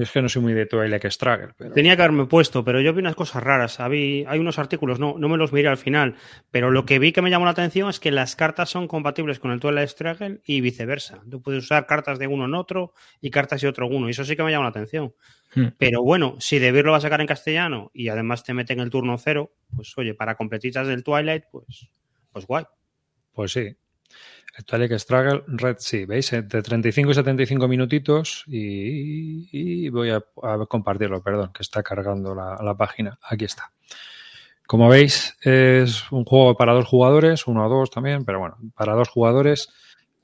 Es 0.00 0.12
que 0.12 0.22
no 0.22 0.28
soy 0.28 0.42
muy 0.42 0.52
de 0.54 0.66
Twilight 0.66 1.04
Struggle, 1.06 1.54
pero. 1.56 1.72
Tenía 1.72 1.96
que 1.96 2.02
haberme 2.02 2.26
puesto, 2.26 2.62
pero 2.64 2.80
yo 2.80 2.92
vi 2.92 3.00
unas 3.00 3.16
cosas 3.16 3.42
raras. 3.42 3.80
Habí- 3.80 4.24
hay 4.28 4.38
unos 4.38 4.58
artículos, 4.58 5.00
no, 5.00 5.16
no 5.18 5.28
me 5.28 5.36
los 5.36 5.52
miré 5.52 5.68
al 5.68 5.76
final, 5.76 6.14
pero 6.50 6.70
lo 6.70 6.84
que 6.86 6.98
vi 6.98 7.10
que 7.10 7.20
me 7.22 7.30
llamó 7.30 7.46
la 7.46 7.50
atención 7.50 7.90
es 7.90 7.98
que 7.98 8.10
las 8.12 8.36
cartas 8.36 8.68
son 8.70 8.86
compatibles 8.86 9.40
con 9.40 9.50
el 9.50 9.58
Twilight 9.60 9.88
Struggle 9.88 10.40
y 10.44 10.60
viceversa. 10.60 11.20
Tú 11.28 11.42
puedes 11.42 11.64
usar 11.64 11.86
cartas 11.86 12.18
de 12.18 12.26
uno 12.28 12.44
en 12.44 12.54
otro 12.54 12.92
y 13.20 13.30
cartas 13.30 13.60
de 13.60 13.68
otro 13.68 13.86
en 13.86 13.94
uno, 13.96 14.08
y 14.08 14.12
eso 14.12 14.24
sí 14.24 14.36
que 14.36 14.42
me 14.44 14.50
llama 14.52 14.64
la 14.64 14.70
atención. 14.70 15.14
Hmm. 15.54 15.68
Pero 15.78 16.02
bueno, 16.02 16.36
si 16.38 16.58
Debir 16.58 16.84
lo 16.84 16.92
va 16.92 16.98
a 16.98 17.00
sacar 17.00 17.20
en 17.20 17.26
castellano 17.26 17.90
y 17.92 18.08
además 18.08 18.44
te 18.44 18.54
mete 18.54 18.74
en 18.74 18.80
el 18.80 18.90
turno 18.90 19.18
cero, 19.18 19.54
pues 19.74 19.96
oye, 19.98 20.14
para 20.14 20.36
completitas 20.36 20.86
del 20.86 21.02
Twilight, 21.02 21.44
pues, 21.50 21.88
pues 22.30 22.46
guay. 22.46 22.64
Pues 23.32 23.52
sí. 23.52 23.74
El 24.56 24.64
Twilight 24.64 24.92
Struggle 24.98 25.44
Red 25.46 25.76
Sea, 25.78 26.06
¿veis? 26.06 26.30
De 26.32 26.42
35 26.62 27.10
y 27.12 27.14
75 27.14 27.68
minutitos 27.68 28.42
y, 28.48 29.48
y 29.52 29.88
voy 29.88 30.10
a, 30.10 30.16
a 30.42 30.66
compartirlo, 30.66 31.22
perdón, 31.22 31.52
que 31.52 31.62
está 31.62 31.82
cargando 31.82 32.34
la, 32.34 32.56
la 32.62 32.76
página. 32.76 33.18
Aquí 33.22 33.44
está. 33.44 33.70
Como 34.66 34.88
veis, 34.88 35.36
es 35.42 36.10
un 36.12 36.24
juego 36.24 36.56
para 36.56 36.74
dos 36.74 36.86
jugadores, 36.86 37.46
uno 37.46 37.64
o 37.64 37.68
dos 37.68 37.90
también, 37.90 38.24
pero 38.24 38.40
bueno, 38.40 38.56
para 38.74 38.94
dos 38.94 39.08
jugadores 39.08 39.70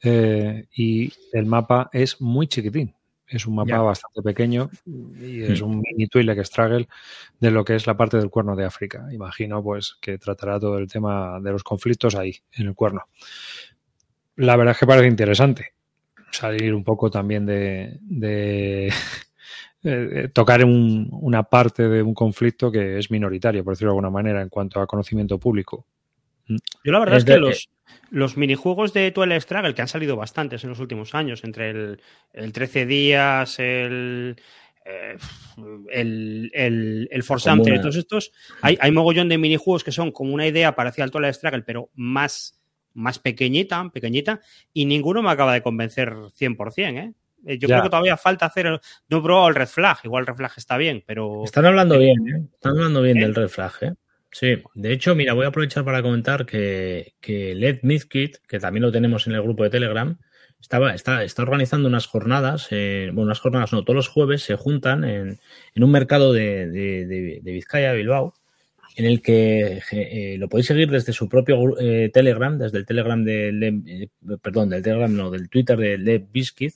eh, 0.02 0.66
y 0.74 1.12
el 1.32 1.46
mapa 1.46 1.88
es 1.92 2.20
muy 2.20 2.46
chiquitín. 2.46 2.94
Es 3.26 3.46
un 3.46 3.54
mapa 3.54 3.70
Ya. 3.70 3.80
bastante 3.80 4.20
pequeño 4.20 4.68
y 4.84 5.42
es 5.44 5.62
un 5.62 5.80
mini 5.80 6.06
Twilight 6.08 6.44
Struggle 6.44 6.88
de 7.40 7.50
lo 7.50 7.64
que 7.64 7.74
es 7.74 7.86
la 7.86 7.96
parte 7.96 8.18
del 8.18 8.28
cuerno 8.28 8.54
de 8.54 8.66
África. 8.66 9.06
Imagino 9.12 9.62
pues 9.62 9.96
que 10.00 10.18
tratará 10.18 10.60
todo 10.60 10.76
el 10.76 10.88
tema 10.88 11.40
de 11.40 11.50
los 11.52 11.64
conflictos 11.64 12.14
ahí, 12.16 12.36
en 12.52 12.66
el 12.66 12.74
cuerno. 12.74 13.04
La 14.36 14.56
verdad 14.56 14.72
es 14.72 14.78
que 14.78 14.86
parece 14.86 15.08
interesante 15.08 15.74
salir 16.30 16.74
un 16.74 16.84
poco 16.84 17.10
también 17.10 17.46
de, 17.46 17.98
de, 18.02 18.92
de 19.82 20.28
tocar 20.34 20.64
un, 20.64 21.08
una 21.12 21.44
parte 21.44 21.88
de 21.88 22.02
un 22.02 22.14
conflicto 22.14 22.70
que 22.72 22.98
es 22.98 23.10
minoritario, 23.10 23.62
por 23.62 23.74
decirlo 23.74 23.92
de 23.92 23.96
alguna 23.98 24.10
manera, 24.10 24.42
en 24.42 24.48
cuanto 24.48 24.80
a 24.80 24.86
conocimiento 24.86 25.38
público. 25.38 25.86
Yo 26.46 26.92
la 26.92 26.98
verdad 26.98 27.16
es, 27.16 27.24
Es 27.24 27.30
que 27.30 27.38
los, 27.38 27.70
los 28.10 28.36
minijuegos 28.36 28.92
de 28.92 29.10
Twilight 29.12 29.42
Struggle, 29.42 29.74
que 29.74 29.82
han 29.82 29.88
salido 29.88 30.16
bastantes 30.16 30.62
en 30.64 30.70
los 30.70 30.80
últimos 30.80 31.14
años, 31.14 31.44
entre 31.44 31.70
el, 31.70 32.00
el 32.32 32.52
13 32.52 32.86
días, 32.86 33.58
el, 33.58 34.36
eh, 34.84 35.16
el, 35.90 36.50
el, 36.52 37.24
Hunter 37.26 37.74
y 37.74 37.80
todos 37.80 37.96
estos, 37.96 38.32
hay, 38.60 38.76
hay 38.80 38.90
mogollón 38.90 39.28
de 39.28 39.38
minijuegos 39.38 39.84
que 39.84 39.92
son 39.92 40.12
como 40.12 40.34
una 40.34 40.46
idea 40.46 40.74
parecida 40.74 41.04
al 41.04 41.10
Twilight 41.10 41.34
Struggle, 41.34 41.62
pero 41.62 41.90
más, 41.94 42.60
más 42.94 43.18
pequeñita, 43.18 43.88
pequeñita, 43.92 44.40
y 44.72 44.86
ninguno 44.86 45.22
me 45.22 45.30
acaba 45.30 45.52
de 45.52 45.62
convencer 45.62 46.12
100%, 46.34 46.98
¿eh? 46.98 47.12
Eh, 47.46 47.58
Yo 47.58 47.68
Ya. 47.68 47.74
creo 47.76 47.82
que 47.84 47.90
todavía 47.90 48.16
falta 48.16 48.46
hacer. 48.46 48.66
el- 48.66 48.80
No 49.10 49.18
he 49.18 49.22
probado 49.22 49.48
el 49.48 49.54
Red 49.54 49.66
Flag, 49.68 49.98
igual 50.04 50.22
el 50.22 50.26
Red 50.28 50.36
Flag 50.36 50.52
está 50.56 50.76
bien, 50.78 51.02
pero. 51.06 51.44
Están 51.44 51.66
hablando 51.66 51.98
bien, 51.98 52.16
¿eh? 52.28 52.46
Están 52.54 52.72
hablando 52.76 53.02
bien 53.02 53.18
¿Eh? 53.18 53.20
del 53.20 53.34
red 53.34 53.48
flag, 53.48 53.72
¿eh? 53.82 53.92
Sí, 54.32 54.56
de 54.74 54.92
hecho, 54.92 55.14
mira, 55.14 55.32
voy 55.34 55.44
a 55.44 55.48
aprovechar 55.48 55.84
para 55.84 56.02
comentar 56.02 56.44
que, 56.46 57.14
que 57.20 57.54
Led 57.54 57.80
Mythkit, 57.82 58.38
que 58.48 58.58
también 58.58 58.82
lo 58.82 58.90
tenemos 58.90 59.26
en 59.26 59.34
el 59.34 59.42
grupo 59.42 59.62
de 59.62 59.70
Telegram, 59.70 60.18
estaba, 60.60 60.94
está, 60.94 61.22
está 61.22 61.42
organizando 61.42 61.86
unas 61.86 62.06
jornadas, 62.06 62.66
eh, 62.70 63.10
bueno, 63.12 63.26
unas 63.26 63.38
jornadas 63.40 63.72
no, 63.72 63.82
todos 63.84 63.94
los 63.94 64.08
jueves 64.08 64.42
se 64.42 64.56
juntan 64.56 65.04
en, 65.04 65.38
en 65.74 65.84
un 65.84 65.90
mercado 65.90 66.32
de, 66.32 66.66
de, 66.68 67.06
de, 67.06 67.40
de 67.42 67.52
Vizcaya, 67.52 67.92
Bilbao, 67.92 68.34
en 68.96 69.06
el 69.06 69.22
que 69.22 69.82
eh, 69.90 70.36
lo 70.38 70.48
podéis 70.48 70.68
seguir 70.68 70.88
desde 70.88 71.12
su 71.12 71.28
propio 71.28 71.78
eh, 71.80 72.10
Telegram, 72.12 72.56
desde 72.56 72.78
el 72.78 72.86
Telegram 72.86 73.22
del, 73.24 73.62
eh, 73.62 74.08
perdón, 74.40 74.70
del 74.70 74.82
Telegram, 74.82 75.14
no, 75.14 75.30
del 75.30 75.48
Twitter 75.48 75.76
de 75.76 75.98
Led 75.98 76.22
Bizkit, 76.32 76.74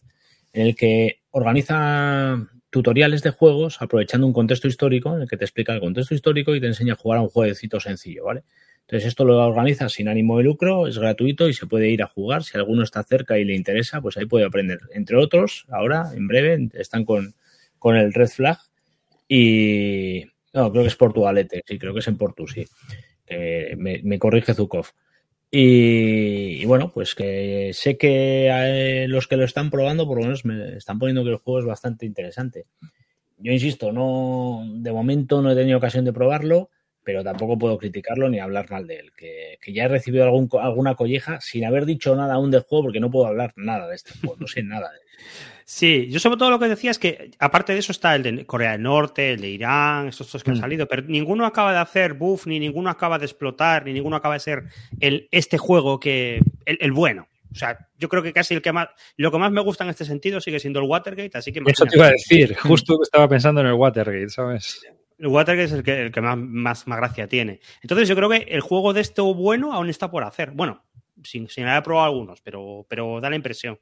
en 0.53 0.67
el 0.67 0.75
que 0.75 1.21
organiza 1.31 2.49
tutoriales 2.71 3.23
de 3.23 3.31
juegos 3.31 3.81
aprovechando 3.81 4.27
un 4.27 4.33
contexto 4.33 4.67
histórico 4.67 5.15
en 5.15 5.23
el 5.23 5.29
que 5.29 5.37
te 5.37 5.45
explica 5.45 5.73
el 5.73 5.81
contexto 5.81 6.15
histórico 6.15 6.55
y 6.55 6.61
te 6.61 6.67
enseña 6.67 6.95
a 6.95 6.97
jugar 6.97 7.19
a 7.19 7.23
un 7.23 7.29
jueguecito 7.29 7.79
sencillo, 7.79 8.25
¿vale? 8.25 8.43
Entonces 8.81 9.07
esto 9.07 9.25
lo 9.25 9.37
organiza 9.37 9.89
sin 9.89 10.09
ánimo 10.09 10.39
de 10.39 10.45
lucro, 10.45 10.89
es 10.89 10.99
gratuito 10.99 11.49
y 11.49 11.53
se 11.53 11.67
puede 11.67 11.91
ir 11.91 12.03
a 12.03 12.07
jugar. 12.07 12.43
Si 12.43 12.57
alguno 12.57 12.83
está 12.83 13.05
cerca 13.05 13.39
y 13.39 13.45
le 13.45 13.55
interesa, 13.55 14.01
pues 14.01 14.17
ahí 14.17 14.25
puede 14.25 14.47
aprender. 14.47 14.81
Entre 14.95 15.17
otros, 15.17 15.67
ahora, 15.69 16.11
en 16.15 16.27
breve, 16.27 16.71
están 16.73 17.05
con, 17.05 17.35
con 17.79 17.97
el 17.97 18.13
Red 18.13 18.29
Flag 18.29 18.59
y... 19.29 20.25
No, 20.55 20.71
creo 20.71 20.83
que 20.83 20.89
es 20.89 20.97
Portugalete, 20.97 21.63
sí, 21.67 21.79
creo 21.79 21.93
que 21.93 22.01
es 22.01 22.09
en 22.09 22.17
Portu, 22.17 22.47
sí. 22.47 22.67
Eh, 23.27 23.75
me, 23.77 24.01
me 24.03 24.19
corrige 24.19 24.55
Zukov. 24.55 24.87
Y, 25.51 26.65
bueno, 26.67 26.91
pues 26.93 27.15
que 27.15 27.71
sé 27.73 27.97
que 27.97 28.49
eh, 28.51 29.09
los 29.09 29.27
que 29.27 29.37
lo 29.37 29.45
están 29.45 29.71
probando, 29.71 30.07
por 30.07 30.19
lo 30.19 30.25
menos 30.25 30.45
me 30.45 30.77
están 30.77 30.99
poniendo 30.99 31.25
que 31.25 31.31
el 31.31 31.37
juego 31.37 31.61
es 31.61 31.65
bastante 31.65 32.05
interesante. 32.05 32.67
Yo 33.39 33.53
insisto, 33.53 33.93
no, 33.93 34.63
de 34.67 34.93
momento 34.93 35.41
no 35.41 35.51
he 35.51 35.55
tenido 35.55 35.79
ocasión 35.79 36.05
de 36.05 36.13
probarlo, 36.13 36.71
pero 37.03 37.25
tampoco 37.25 37.57
puedo 37.57 37.79
criticarlo 37.79 38.29
ni 38.29 38.41
hablar 38.41 38.71
mal 38.71 38.87
de 38.87 38.97
él. 38.97 39.13
Que, 39.17 39.59
que 39.63 39.73
ya 39.73 39.85
he 39.85 39.89
recibido 39.89 40.25
algún, 40.25 40.51
alguna 40.61 40.97
colleja 40.97 41.41
sin 41.41 41.65
haber 41.65 41.87
dicho 41.87 42.15
nada 42.15 42.35
aún 42.35 42.51
del 42.51 42.63
juego 42.63 42.85
porque 42.85 43.01
no 43.01 43.11
puedo 43.11 43.27
hablar 43.27 43.55
nada 43.57 43.89
de 43.89 43.97
este 43.97 44.13
juego, 44.21 44.37
no 44.39 44.47
sé 44.47 44.63
nada 44.63 44.91
de 44.91 44.99
él. 44.99 45.03
Sí, 45.71 46.09
yo 46.09 46.19
sobre 46.19 46.39
todo 46.39 46.49
lo 46.51 46.59
que 46.59 46.67
decía 46.67 46.91
es 46.91 46.99
que 46.99 47.31
aparte 47.39 47.75
de 47.75 47.81
eso 47.81 47.93
está 47.93 48.15
el 48.15 48.23
de 48.23 48.47
Corea 48.47 48.73
del 48.73 48.83
Norte, 48.85 49.33
el 49.33 49.41
de 49.43 49.51
Irán, 49.51 50.09
estos 50.09 50.33
dos 50.33 50.43
que 50.43 50.51
han 50.53 50.57
Mm. 50.57 50.61
salido, 50.61 50.89
pero 50.89 51.03
ninguno 51.03 51.45
acaba 51.45 51.73
de 51.75 51.79
hacer 51.79 52.15
buff, 52.15 52.47
ni 52.47 52.59
ninguno 52.59 52.89
acaba 52.89 53.19
de 53.19 53.27
explotar, 53.27 53.85
ni 53.85 53.93
ninguno 53.93 54.17
acaba 54.17 54.33
de 54.33 54.41
ser 54.41 54.65
el, 54.99 55.29
este 55.31 55.59
juego 55.59 56.01
que 56.01 56.41
el, 56.65 56.79
el 56.81 56.93
bueno. 56.93 57.29
O 57.53 57.55
sea, 57.55 57.87
yo 57.99 58.09
creo 58.09 58.23
que 58.23 58.33
casi 58.33 58.55
el 58.55 58.63
que 58.63 58.73
más, 58.73 58.89
lo 59.19 59.31
que 59.31 59.37
más 59.37 59.53
me 59.53 59.61
gusta 59.61 59.85
en 59.85 59.91
este 59.91 60.07
sentido 60.07 60.41
sigue 60.41 60.59
siendo 60.59 60.81
el 60.81 60.87
Watergate, 60.87 61.37
así 61.37 61.53
que 61.53 61.61
Eso 61.67 61.85
te 61.85 61.99
iba 61.99 62.07
a 62.07 62.13
decir, 62.13 62.57
justo 62.57 62.99
estaba 63.03 63.29
pensando 63.29 63.61
en 63.61 63.67
el 63.67 63.75
Watergate, 63.75 64.31
¿sabes? 64.31 64.81
El 65.19 65.27
Watergate 65.27 65.65
es 65.67 65.73
el 65.73 65.83
que, 65.83 66.01
el 66.07 66.11
que 66.13 66.23
más, 66.23 66.39
más, 66.39 66.87
más 66.87 66.99
gracia 66.99 67.29
tiene. 67.29 67.61
Entonces 67.83 68.09
yo 68.09 68.17
creo 68.17 68.31
que 68.31 68.47
el 68.49 68.63
juego 68.63 68.95
de 68.95 69.03
esto 69.03 69.35
bueno 69.35 69.75
aún 69.75 69.91
está 69.91 70.11
por 70.11 70.25
hacer. 70.25 70.51
Bueno, 70.53 70.83
sin, 71.23 71.47
sin 71.51 71.67
haber 71.67 71.83
probado 71.83 72.07
algunos, 72.07 72.41
pero, 72.41 72.87
pero 72.89 73.21
da 73.21 73.29
la 73.29 73.37
impresión. 73.37 73.79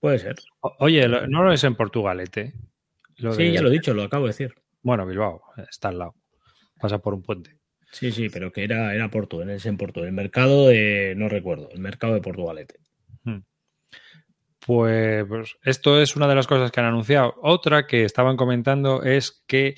Puede 0.00 0.18
ser. 0.18 0.36
O- 0.60 0.74
Oye, 0.80 1.06
lo- 1.08 1.26
no 1.26 1.42
lo 1.44 1.52
es 1.52 1.62
en 1.64 1.74
Portugalete. 1.76 2.54
Lo 3.18 3.32
Sí, 3.34 3.44
de- 3.44 3.52
ya 3.52 3.62
lo 3.62 3.68
he 3.68 3.72
dicho, 3.72 3.92
lo 3.94 4.02
acabo 4.02 4.24
de 4.24 4.30
decir. 4.30 4.54
Bueno, 4.82 5.06
Bilbao, 5.06 5.42
está 5.70 5.88
al 5.88 5.98
lado. 5.98 6.14
Pasa 6.80 6.98
por 6.98 7.12
un 7.14 7.22
puente. 7.22 7.58
Sí, 7.92 8.10
sí, 8.12 8.28
pero 8.30 8.50
que 8.52 8.64
era, 8.64 8.94
era 8.94 9.10
Porto, 9.10 9.42
es 9.42 9.66
en 9.66 9.76
Porto. 9.76 10.04
El 10.04 10.12
mercado 10.12 10.68
de, 10.68 11.14
no 11.16 11.28
recuerdo, 11.28 11.68
el 11.70 11.80
mercado 11.80 12.14
de 12.14 12.20
Portugalete. 12.20 12.76
Pues, 14.64 15.24
pues, 15.26 15.56
esto 15.64 16.00
es 16.00 16.16
una 16.16 16.28
de 16.28 16.34
las 16.34 16.46
cosas 16.46 16.70
que 16.70 16.80
han 16.80 16.86
anunciado. 16.86 17.34
Otra 17.42 17.86
que 17.86 18.04
estaban 18.04 18.36
comentando 18.36 19.02
es 19.02 19.42
que 19.46 19.74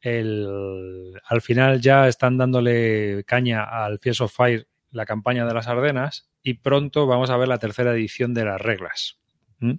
el, 0.00 1.12
al 1.24 1.40
final 1.40 1.80
ya 1.80 2.08
están 2.08 2.36
dándole 2.36 3.24
caña 3.26 3.62
al 3.64 3.98
Fies 4.00 4.20
of 4.20 4.34
Fire, 4.34 4.66
la 4.90 5.06
campaña 5.06 5.46
de 5.46 5.54
las 5.54 5.68
Ardenas, 5.68 6.28
y 6.42 6.54
pronto 6.54 7.06
vamos 7.06 7.30
a 7.30 7.36
ver 7.36 7.48
la 7.48 7.58
tercera 7.58 7.92
edición 7.92 8.34
de 8.34 8.44
las 8.44 8.60
reglas. 8.60 9.20
¿Mm? 9.58 9.74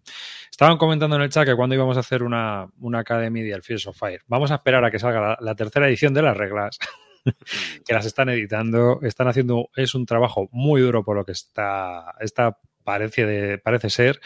Estaban 0.50 0.78
comentando 0.78 1.16
en 1.16 1.24
el 1.24 1.30
chat 1.30 1.46
que 1.46 1.56
cuando 1.56 1.76
íbamos 1.76 1.98
a 1.98 2.02
hacer 2.02 2.24
una, 2.24 2.68
una 2.80 3.00
Academy 3.00 3.42
del 3.42 3.64
Fies 3.64 3.88
of 3.88 3.98
Fire. 3.98 4.22
Vamos 4.28 4.52
a 4.52 4.56
esperar 4.56 4.84
a 4.84 4.92
que 4.92 5.00
salga 5.00 5.38
la, 5.40 5.56
tercera 5.56 5.88
edición 5.88 6.14
de 6.14 6.22
las 6.22 6.38
reglas, 6.38 6.80
que 7.86 7.94
las 7.94 8.06
están 8.06 8.30
editando, 8.30 9.00
están 9.02 9.28
haciendo, 9.28 9.70
es 9.76 9.96
un 9.96 10.06
trabajo 10.06 10.50
muy 10.52 10.82
duro 10.82 11.04
por 11.04 11.16
lo 11.16 11.26
que 11.26 11.34
está, 11.34 12.16
está 12.20 12.60
parece, 12.84 13.26
de, 13.26 13.58
parece 13.58 13.90
ser. 13.90 14.22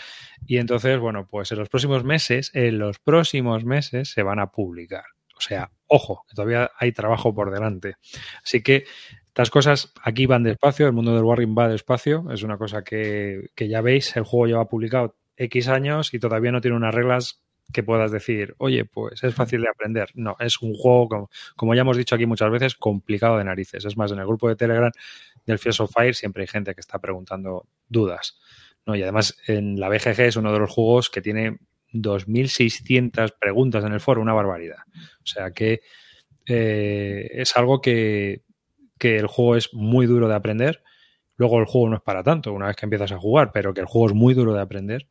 Y 0.46 0.58
entonces, 0.58 1.00
bueno, 1.00 1.28
pues 1.28 1.52
en 1.52 1.60
los 1.60 1.70
próximos 1.70 2.04
meses, 2.04 2.52
en 2.54 2.78
los 2.80 3.00
próximos 3.00 3.66
meses 3.66 4.12
se 4.12 4.24
van 4.24 4.40
a 4.40 4.52
publicar. 4.52 5.06
O 5.36 5.42
sea, 5.42 5.72
ojo, 5.88 6.26
todavía 6.36 6.70
hay 6.78 6.92
trabajo 6.92 7.34
por 7.34 7.50
delante. 7.50 7.96
Así 8.44 8.62
que 8.62 8.84
estas 9.28 9.50
cosas 9.52 9.94
aquí 10.04 10.26
van 10.26 10.44
despacio, 10.44 10.86
el 10.86 10.92
mundo 10.92 11.16
del 11.16 11.24
Warring 11.24 11.56
va 11.58 11.70
despacio, 11.70 12.26
es 12.30 12.44
una 12.44 12.58
cosa 12.58 12.84
que, 12.84 13.52
que 13.56 13.70
ya 13.70 13.80
veis, 13.80 14.16
el 14.18 14.24
juego 14.24 14.48
lleva 14.48 14.68
publicado 14.68 15.16
X 15.40 15.70
años 15.70 16.14
y 16.14 16.20
todavía 16.20 16.52
no 16.52 16.62
tiene 16.62 16.78
unas 16.78 16.94
reglas 16.94 17.42
que 17.72 17.84
puedas 17.84 18.12
decir, 18.12 18.56
oye, 18.58 18.86
pues 18.86 19.24
es 19.24 19.34
fácil 19.34 19.62
de 19.62 19.70
aprender. 19.70 20.10
No, 20.14 20.36
es 20.40 20.62
un 20.62 20.74
juego, 20.74 21.08
como, 21.08 21.30
como, 21.56 21.76
ya 21.76 21.82
hemos 21.82 21.98
dicho 21.98 22.16
aquí 22.16 22.26
muchas 22.26 22.52
veces, 22.52 22.76
complicado 22.76 23.38
de 23.38 23.44
narices. 23.44 23.86
Es 23.86 23.96
más, 23.96 24.12
en 24.12 24.20
el 24.20 24.26
grupo 24.26 24.50
de 24.50 24.56
Telegram 24.56 24.92
del 25.46 25.60
Fields 25.60 25.80
of 25.80 25.92
Fire 25.92 26.16
siempre 26.16 26.44
hay 26.44 26.48
gente 26.48 26.74
que 26.74 26.82
está 26.82 27.00
preguntando 27.00 27.68
dudas. 27.88 28.40
¿no? 28.86 28.96
Y 28.96 29.04
además 29.04 29.38
en 29.48 29.80
la 29.80 29.90
BGG 29.90 30.22
es 30.22 30.36
uno 30.36 30.52
de 30.52 30.60
los 30.60 30.72
juegos 30.72 31.10
que 31.10 31.22
tiene 31.22 31.60
2.600 31.94 33.36
preguntas 33.40 33.84
en 33.86 33.94
el 33.94 34.00
foro, 34.00 34.22
una 34.22 34.34
barbaridad. 34.34 34.80
O 35.24 35.28
sea 35.28 35.52
que 35.52 35.82
eh, 36.48 37.30
es 37.34 37.56
algo 37.56 37.82
que, 37.82 38.44
que 38.98 39.18
el 39.18 39.28
juego 39.28 39.56
es 39.56 39.74
muy 39.74 40.08
duro 40.08 40.28
de 40.28 40.36
aprender. 40.36 40.84
Luego 41.38 41.60
el 41.60 41.66
juego 41.66 41.90
no 41.90 41.98
es 41.98 42.02
para 42.02 42.24
tanto 42.24 42.52
una 42.52 42.68
vez 42.68 42.76
que 42.76 42.86
empiezas 42.86 43.12
a 43.12 43.20
jugar, 43.20 43.52
pero 43.54 43.74
que 43.74 43.82
el 43.82 43.88
juego 43.88 44.08
es 44.08 44.14
muy 44.14 44.34
duro 44.34 44.54
de 44.54 44.62
aprender 44.62 45.08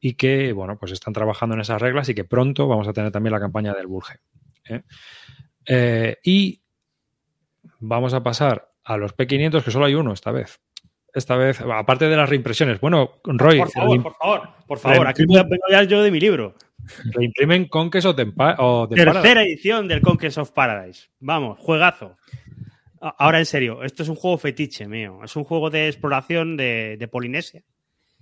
y 0.00 0.14
que, 0.14 0.52
bueno, 0.52 0.78
pues 0.78 0.92
están 0.92 1.12
trabajando 1.12 1.54
en 1.54 1.60
esas 1.60 1.80
reglas 1.80 2.08
y 2.08 2.14
que 2.14 2.24
pronto 2.24 2.68
vamos 2.68 2.88
a 2.88 2.92
tener 2.92 3.10
también 3.10 3.32
la 3.32 3.40
campaña 3.40 3.74
del 3.74 3.86
Burge. 3.86 4.18
¿eh? 4.68 4.82
Eh, 5.66 6.16
y 6.22 6.62
vamos 7.80 8.14
a 8.14 8.22
pasar 8.22 8.70
a 8.84 8.96
los 8.96 9.16
P500, 9.16 9.62
que 9.62 9.70
solo 9.70 9.86
hay 9.86 9.94
uno 9.94 10.12
esta 10.12 10.30
vez. 10.32 10.60
Esta 11.12 11.36
vez, 11.36 11.60
aparte 11.60 12.08
de 12.08 12.16
las 12.16 12.28
reimpresiones. 12.28 12.80
Bueno, 12.80 13.20
Roy. 13.24 13.58
Por 13.58 13.70
favor, 13.70 14.02
por 14.02 14.14
favor, 14.14 14.48
por 14.66 14.78
favor. 14.78 15.06
Aquí 15.06 15.24
vengo 15.26 15.56
ya 15.70 15.82
yo 15.82 16.02
de 16.02 16.10
mi 16.10 16.20
libro. 16.20 16.54
Reimprimen 17.12 17.66
Conquest 17.68 18.06
o, 18.06 18.14
Tempa 18.14 18.56
o 18.58 18.88
Tercera 18.88 19.14
Paradise. 19.14 19.42
edición 19.42 19.88
del 19.88 20.00
Conquest 20.00 20.38
of 20.38 20.52
Paradise. 20.52 21.08
Vamos, 21.18 21.58
juegazo. 21.58 22.16
Ahora 23.00 23.38
en 23.38 23.46
serio, 23.46 23.82
esto 23.84 24.02
es 24.02 24.08
un 24.08 24.16
juego 24.16 24.38
fetiche 24.38 24.86
mío. 24.86 25.20
Es 25.24 25.34
un 25.36 25.44
juego 25.44 25.70
de 25.70 25.88
exploración 25.88 26.56
de, 26.56 26.96
de 26.98 27.08
Polinesia. 27.08 27.62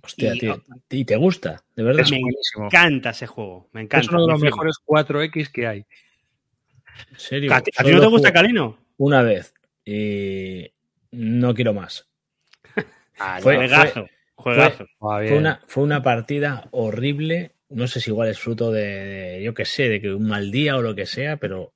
Hostia, 0.07 0.35
y, 0.35 0.39
tío, 0.39 0.63
¿y 0.89 1.03
te 1.03 1.17
gusta? 1.17 1.61
De 1.75 1.83
verdad. 1.83 2.05
Me 2.09 2.21
buenísimo. 2.21 2.65
encanta 2.67 3.09
ese 3.09 3.27
juego. 3.27 3.67
Me 3.73 3.81
encanta. 3.81 4.05
Es 4.05 4.09
uno 4.09 4.25
de 4.25 4.31
los 4.31 4.41
mejores 4.41 4.75
4X 4.85 5.51
que 5.51 5.67
hay. 5.67 5.85
¿En 7.11 7.19
serio? 7.19 7.53
¿A 7.53 7.59
ti, 7.59 7.71
¿a 7.75 7.83
ti 7.83 7.91
no 7.91 7.99
te 7.99 8.07
gusta 8.07 8.31
Calino? 8.31 8.77
Una 8.95 9.21
vez. 9.21 9.53
Y 9.83 10.71
no 11.11 11.53
quiero 11.53 11.73
más. 11.73 12.07
Ah, 13.19 13.39
fue, 13.41 13.55
juegazo. 13.55 14.07
Juegazo. 14.35 14.85
Fue, 14.99 15.27
fue, 15.27 15.37
una, 15.39 15.59
fue 15.65 15.83
una 15.83 16.03
partida 16.03 16.67
horrible. 16.69 17.53
No 17.69 17.87
sé 17.87 17.99
si 17.99 18.11
igual 18.11 18.29
es 18.29 18.37
fruto 18.37 18.71
de, 18.71 18.83
de, 18.83 19.43
yo 19.43 19.55
qué 19.55 19.65
sé, 19.65 19.89
de 19.89 19.99
que 19.99 20.13
un 20.13 20.27
mal 20.27 20.51
día 20.51 20.77
o 20.77 20.83
lo 20.83 20.93
que 20.93 21.07
sea, 21.07 21.37
pero 21.37 21.73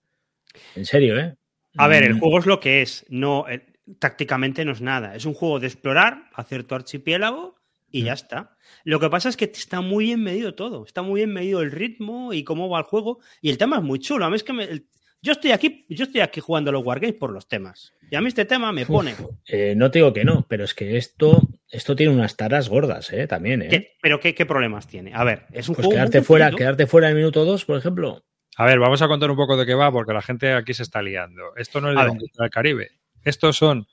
en 0.75 0.85
serio, 0.85 1.19
¿eh? 1.19 1.35
A 1.77 1.87
ver, 1.87 2.03
el 2.03 2.19
juego 2.19 2.37
es 2.37 2.45
lo 2.45 2.59
que 2.59 2.83
es. 2.83 3.07
No, 3.09 3.47
el, 3.47 3.63
tácticamente 3.97 4.65
no 4.65 4.71
es 4.71 4.81
nada. 4.81 5.15
Es 5.15 5.25
un 5.25 5.33
juego 5.33 5.59
de 5.59 5.65
explorar, 5.65 6.29
hacer 6.35 6.63
tu 6.63 6.75
archipiélago 6.75 7.55
y 7.91 8.03
ya 8.03 8.13
está. 8.13 8.55
Lo 8.83 8.99
que 8.99 9.09
pasa 9.09 9.29
es 9.29 9.37
que 9.37 9.45
está 9.45 9.81
muy 9.81 10.05
bien 10.05 10.23
medido 10.23 10.55
todo. 10.55 10.85
Está 10.85 11.01
muy 11.01 11.19
bien 11.21 11.33
medido 11.33 11.61
el 11.61 11.71
ritmo 11.71 12.33
y 12.33 12.43
cómo 12.43 12.69
va 12.69 12.79
el 12.79 12.85
juego. 12.85 13.19
Y 13.41 13.49
el 13.49 13.57
tema 13.57 13.77
es 13.77 13.83
muy 13.83 13.99
chulo. 13.99 14.25
A 14.25 14.29
mí 14.29 14.35
es 14.35 14.43
que 14.43 14.53
me, 14.53 14.63
el, 14.63 14.87
yo 15.21 15.33
estoy 15.33 15.51
aquí, 15.51 15.85
yo 15.87 16.05
estoy 16.05 16.21
aquí 16.21 16.39
jugando 16.39 16.69
a 16.69 16.73
los 16.73 16.83
Wargames 16.83 17.15
por 17.15 17.31
los 17.31 17.47
temas. 17.47 17.93
Y 18.09 18.15
a 18.15 18.21
mí 18.21 18.27
este 18.27 18.45
tema 18.45 18.71
me 18.71 18.87
pone. 18.87 19.13
Uf, 19.13 19.29
eh, 19.47 19.75
no 19.77 19.91
te 19.91 19.99
digo 19.99 20.11
que 20.11 20.25
no, 20.25 20.45
pero 20.49 20.63
es 20.63 20.73
que 20.73 20.97
esto, 20.97 21.41
esto 21.69 21.95
tiene 21.95 22.11
unas 22.11 22.35
taras 22.37 22.69
gordas, 22.69 23.13
¿eh? 23.13 23.27
También, 23.27 23.61
¿eh? 23.61 23.67
¿Qué, 23.69 23.93
¿Pero 24.01 24.19
qué, 24.19 24.33
qué, 24.33 24.47
problemas 24.47 24.87
tiene? 24.87 25.11
A 25.13 25.23
ver, 25.23 25.45
es 25.51 25.69
un 25.69 25.75
pues 25.75 25.85
juego. 25.85 25.99
Quedarte 25.99 26.23
fuera, 26.23 26.51
quedarte 26.51 26.87
fuera 26.87 27.07
en 27.07 27.11
el 27.11 27.17
minuto 27.19 27.45
2, 27.45 27.65
por 27.65 27.77
ejemplo. 27.77 28.25
A 28.57 28.65
ver, 28.65 28.79
vamos 28.79 29.01
a 29.03 29.07
contar 29.07 29.29
un 29.29 29.37
poco 29.37 29.55
de 29.57 29.65
qué 29.65 29.75
va, 29.75 29.91
porque 29.91 30.13
la 30.13 30.23
gente 30.23 30.53
aquí 30.53 30.73
se 30.73 30.83
está 30.83 31.03
liando. 31.03 31.55
Esto 31.55 31.81
no 31.81 31.91
es 31.91 32.13
de 32.13 32.27
del 32.37 32.49
Caribe. 32.49 32.89
Estos 33.23 33.57
son 33.57 33.87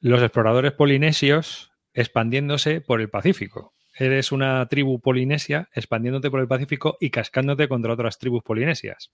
los 0.00 0.20
exploradores 0.20 0.72
polinesios 0.72 1.72
expandiéndose 1.96 2.80
por 2.80 3.00
el 3.00 3.10
Pacífico. 3.10 3.72
Eres 3.98 4.30
una 4.30 4.66
tribu 4.68 5.00
polinesia 5.00 5.68
expandiéndote 5.74 6.30
por 6.30 6.40
el 6.40 6.46
Pacífico 6.46 6.98
y 7.00 7.10
cascándote 7.10 7.66
contra 7.66 7.94
otras 7.94 8.18
tribus 8.18 8.42
polinesias. 8.44 9.10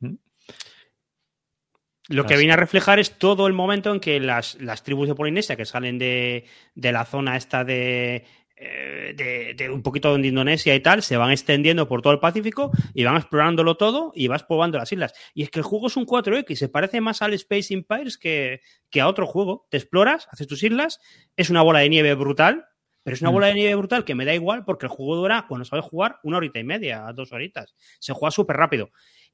¿Mm? 0.00 0.16
Lo 2.08 2.26
que 2.26 2.36
viene 2.36 2.52
a 2.52 2.56
reflejar 2.56 2.98
es 2.98 3.12
todo 3.12 3.46
el 3.46 3.54
momento 3.54 3.90
en 3.90 3.98
que 3.98 4.20
las, 4.20 4.56
las 4.60 4.82
tribus 4.82 5.08
de 5.08 5.14
Polinesia 5.14 5.56
que 5.56 5.64
salen 5.64 5.98
de, 5.98 6.44
de 6.74 6.92
la 6.92 7.06
zona 7.06 7.34
esta 7.38 7.64
de, 7.64 8.26
de, 8.56 9.54
de, 9.56 9.70
un 9.70 9.82
poquito 9.82 10.16
de 10.16 10.26
Indonesia 10.26 10.74
y 10.74 10.80
tal, 10.80 11.02
se 11.02 11.16
van 11.16 11.30
extendiendo 11.30 11.88
por 11.88 12.02
todo 12.02 12.12
el 12.12 12.20
Pacífico 12.20 12.70
y 12.94 13.04
van 13.04 13.16
explorándolo 13.16 13.76
todo 13.76 14.12
y 14.14 14.28
vas 14.28 14.44
probando 14.44 14.78
las 14.78 14.92
islas. 14.92 15.12
Y 15.34 15.42
es 15.42 15.50
que 15.50 15.58
el 15.58 15.64
juego 15.64 15.88
es 15.88 15.96
un 15.96 16.06
4X, 16.06 16.54
se 16.54 16.68
parece 16.68 17.00
más 17.00 17.22
al 17.22 17.34
Space 17.34 17.74
Empires 17.74 18.18
que, 18.18 18.60
que 18.90 19.00
a 19.00 19.08
otro 19.08 19.26
juego. 19.26 19.66
Te 19.70 19.76
exploras, 19.76 20.28
haces 20.30 20.46
tus 20.46 20.62
islas, 20.62 21.00
es 21.36 21.50
una 21.50 21.62
bola 21.62 21.80
de 21.80 21.88
nieve 21.88 22.14
brutal, 22.14 22.66
pero 23.02 23.14
es 23.14 23.20
una 23.20 23.30
bola 23.30 23.48
de 23.48 23.54
nieve 23.54 23.74
brutal 23.74 24.04
que 24.04 24.14
me 24.14 24.24
da 24.24 24.34
igual 24.34 24.64
porque 24.64 24.86
el 24.86 24.90
juego 24.90 25.16
dura, 25.16 25.44
cuando 25.46 25.64
sabes 25.64 25.84
jugar, 25.84 26.20
una 26.22 26.38
horita 26.38 26.58
y 26.58 26.64
media, 26.64 27.04
dos 27.14 27.32
horitas. 27.32 27.74
Se 27.98 28.14
juega 28.14 28.30
súper 28.30 28.56
rápido. 28.56 28.90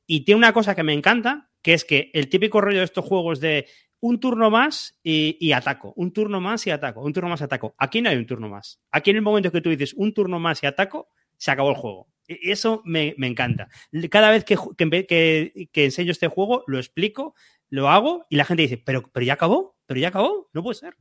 Y 0.07 0.25
tiene 0.25 0.39
una 0.39 0.53
cosa 0.53 0.75
que 0.75 0.83
me 0.83 0.93
encanta, 0.93 1.51
que 1.63 1.75
es 1.75 1.85
que 1.85 2.11
el 2.15 2.29
típico 2.29 2.61
rollo 2.61 2.79
de 2.79 2.85
estos 2.85 3.05
juegos 3.05 3.39
de 3.39 3.69
un 4.01 4.19
turno 4.19 4.51
más 4.51 4.99
y, 5.03 5.37
y, 5.41 5.53
ataco, 5.53 5.93
un 5.97 6.13
turno 6.13 6.41
más 6.41 6.67
y 6.67 6.71
ataco, 6.71 7.03
un 7.03 7.13
turno 7.13 7.29
más 7.29 7.41
y 7.41 7.45
ataco. 7.45 7.75
Aquí 7.79 8.01
no 8.01 8.11
hay 8.11 8.17
un 8.17 8.27
turno 8.27 8.49
más. 8.49 8.81
Aquí 8.91 9.11
en 9.11 9.17
el 9.17 9.23
momento 9.23 9.53
que 9.53 9.61
tú 9.61 9.71
dices 9.71 9.95
un 9.95 10.13
turno 10.15 10.39
más 10.39 10.63
y 10.63 10.67
ataco, 10.67 11.09
se 11.37 11.51
acabó 11.51 11.71
el 11.71 11.77
juego. 11.77 12.09
Y 12.27 12.51
eso 12.51 12.83
me, 12.85 13.15
me 13.19 13.27
encanta. 13.27 13.69
Cada 14.11 14.31
vez 14.31 14.45
que, 14.45 14.57
que, 14.77 15.07
que, 15.07 15.69
que, 15.73 15.85
enseño 15.85 16.13
este 16.13 16.29
juego, 16.29 16.65
lo 16.67 16.79
explico, 16.79 17.35
lo 17.69 17.89
hago 17.89 18.27
y 18.31 18.37
la 18.37 18.45
gente 18.45 18.63
dice, 18.63 18.79
pero, 18.79 19.03
pero 19.13 19.27
ya 19.27 19.35
acabó, 19.35 19.77
pero 19.87 19.99
ya 19.99 20.09
acabó, 20.09 20.49
no 20.53 20.63
puede 20.63 20.77
ser. 20.77 20.97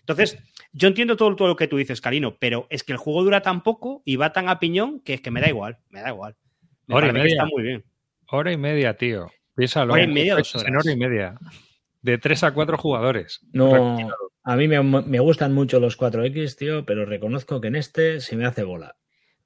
Entonces, 0.00 0.38
yo 0.72 0.88
entiendo 0.88 1.16
todo, 1.16 1.36
todo 1.36 1.48
lo 1.48 1.56
que 1.56 1.68
tú 1.68 1.76
dices, 1.76 2.00
Carino, 2.00 2.36
pero 2.38 2.66
es 2.70 2.82
que 2.82 2.92
el 2.92 2.98
juego 2.98 3.22
dura 3.22 3.42
tan 3.42 3.62
poco 3.62 4.02
y 4.04 4.16
va 4.16 4.32
tan 4.32 4.48
a 4.48 4.58
piñón 4.58 5.00
que 5.00 5.14
es 5.14 5.20
que 5.20 5.30
me 5.30 5.40
da 5.40 5.48
igual, 5.48 5.78
me 5.90 6.00
da 6.00 6.08
igual. 6.08 6.36
Me 6.86 6.96
Hora 6.96 7.08
y 7.08 7.12
media. 7.12 7.32
está 7.32 7.46
muy 7.46 7.62
bien. 7.62 7.84
Hora 8.28 8.52
y 8.52 8.56
media, 8.56 8.96
tío. 8.96 9.30
Piénsalo. 9.54 9.92
Hora 9.92 10.02
y 10.02 10.08
media, 10.08 10.34
dos 10.34 10.54
horas. 10.56 10.68
En 10.68 10.76
hora 10.76 10.90
y 10.90 10.96
media. 10.96 11.34
De 12.02 12.18
tres 12.18 12.42
a 12.42 12.52
cuatro 12.52 12.76
jugadores. 12.76 13.40
No, 13.52 14.10
a 14.44 14.56
mí 14.56 14.68
me, 14.68 14.82
me, 14.82 15.20
gustan 15.20 15.52
mucho 15.52 15.78
los 15.78 15.98
4X, 15.98 16.56
tío, 16.56 16.84
pero 16.84 17.06
reconozco 17.06 17.60
que 17.60 17.68
en 17.68 17.76
este 17.76 18.20
se 18.20 18.36
me 18.36 18.44
hace 18.44 18.64
bola. 18.64 18.96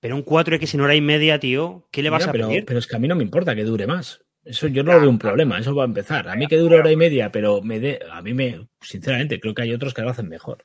Pero 0.01 0.17
un 0.17 0.25
4X 0.25 0.75
en 0.75 0.81
hora 0.81 0.95
y 0.95 1.01
media, 1.01 1.39
tío, 1.39 1.89
¿qué 1.91 2.03
le 2.03 2.11
vas 2.11 2.23
Mira, 2.23 2.31
a 2.31 2.33
pero, 2.33 2.49
pedir? 2.49 2.65
Pero 2.65 2.79
es 2.79 2.87
que 2.87 2.97
a 2.97 2.99
mí 2.99 3.09
no 3.09 3.15
me 3.15 3.23
importa 3.23 3.55
que 3.55 3.65
dure 3.65 3.87
más. 3.87 4.23
Eso 4.45 4.69
yo 4.69 4.85
no 4.85 4.99
veo 4.99 5.11
un 5.11 5.19
problema, 5.19 5.59
eso 5.59 5.75
va 5.75 5.83
a 5.83 5.87
empezar. 5.87 6.29
A 6.29 6.37
mí 6.37 6.47
que 6.47 6.57
dure 6.57 6.79
hora 6.79 6.93
y 6.93 6.97
media, 6.97 7.33
pero 7.33 7.63
me 7.63 7.81
de, 7.81 8.01
a 8.11 8.23
mí 8.23 8.33
me, 8.33 8.69
sinceramente, 8.81 9.41
creo 9.41 9.55
que 9.55 9.63
hay 9.63 9.73
otros 9.73 9.93
que 9.93 10.03
lo 10.03 10.11
hacen 10.11 10.29
mejor. 10.29 10.65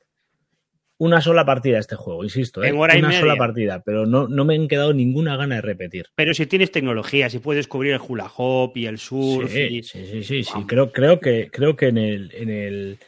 Una 1.02 1.20
sola 1.20 1.44
partida 1.44 1.80
este 1.80 1.96
juego, 1.96 2.22
insisto, 2.22 2.62
¿eh? 2.62 2.72
una 2.72 3.10
sola 3.10 3.34
partida, 3.34 3.82
pero 3.84 4.06
no, 4.06 4.28
no 4.28 4.44
me 4.44 4.54
han 4.54 4.68
quedado 4.68 4.94
ninguna 4.94 5.36
gana 5.36 5.56
de 5.56 5.60
repetir. 5.60 6.06
Pero 6.14 6.32
si 6.32 6.46
tienes 6.46 6.70
tecnología, 6.70 7.28
si 7.28 7.40
puedes 7.40 7.66
cubrir 7.66 7.94
el 7.94 8.00
hula 8.06 8.30
hop 8.36 8.76
y 8.76 8.86
el 8.86 8.98
surf. 8.98 9.50
Sí, 9.50 9.82
sí, 9.82 10.22
sí, 10.22 10.44
sí, 10.44 10.52
Creo, 10.64 10.92
creo 10.92 11.18
que, 11.18 11.50
creo 11.50 11.74
que 11.74 11.88
en 11.88 11.98
el, 11.98 12.30
en 12.32 12.50
el, 12.50 12.98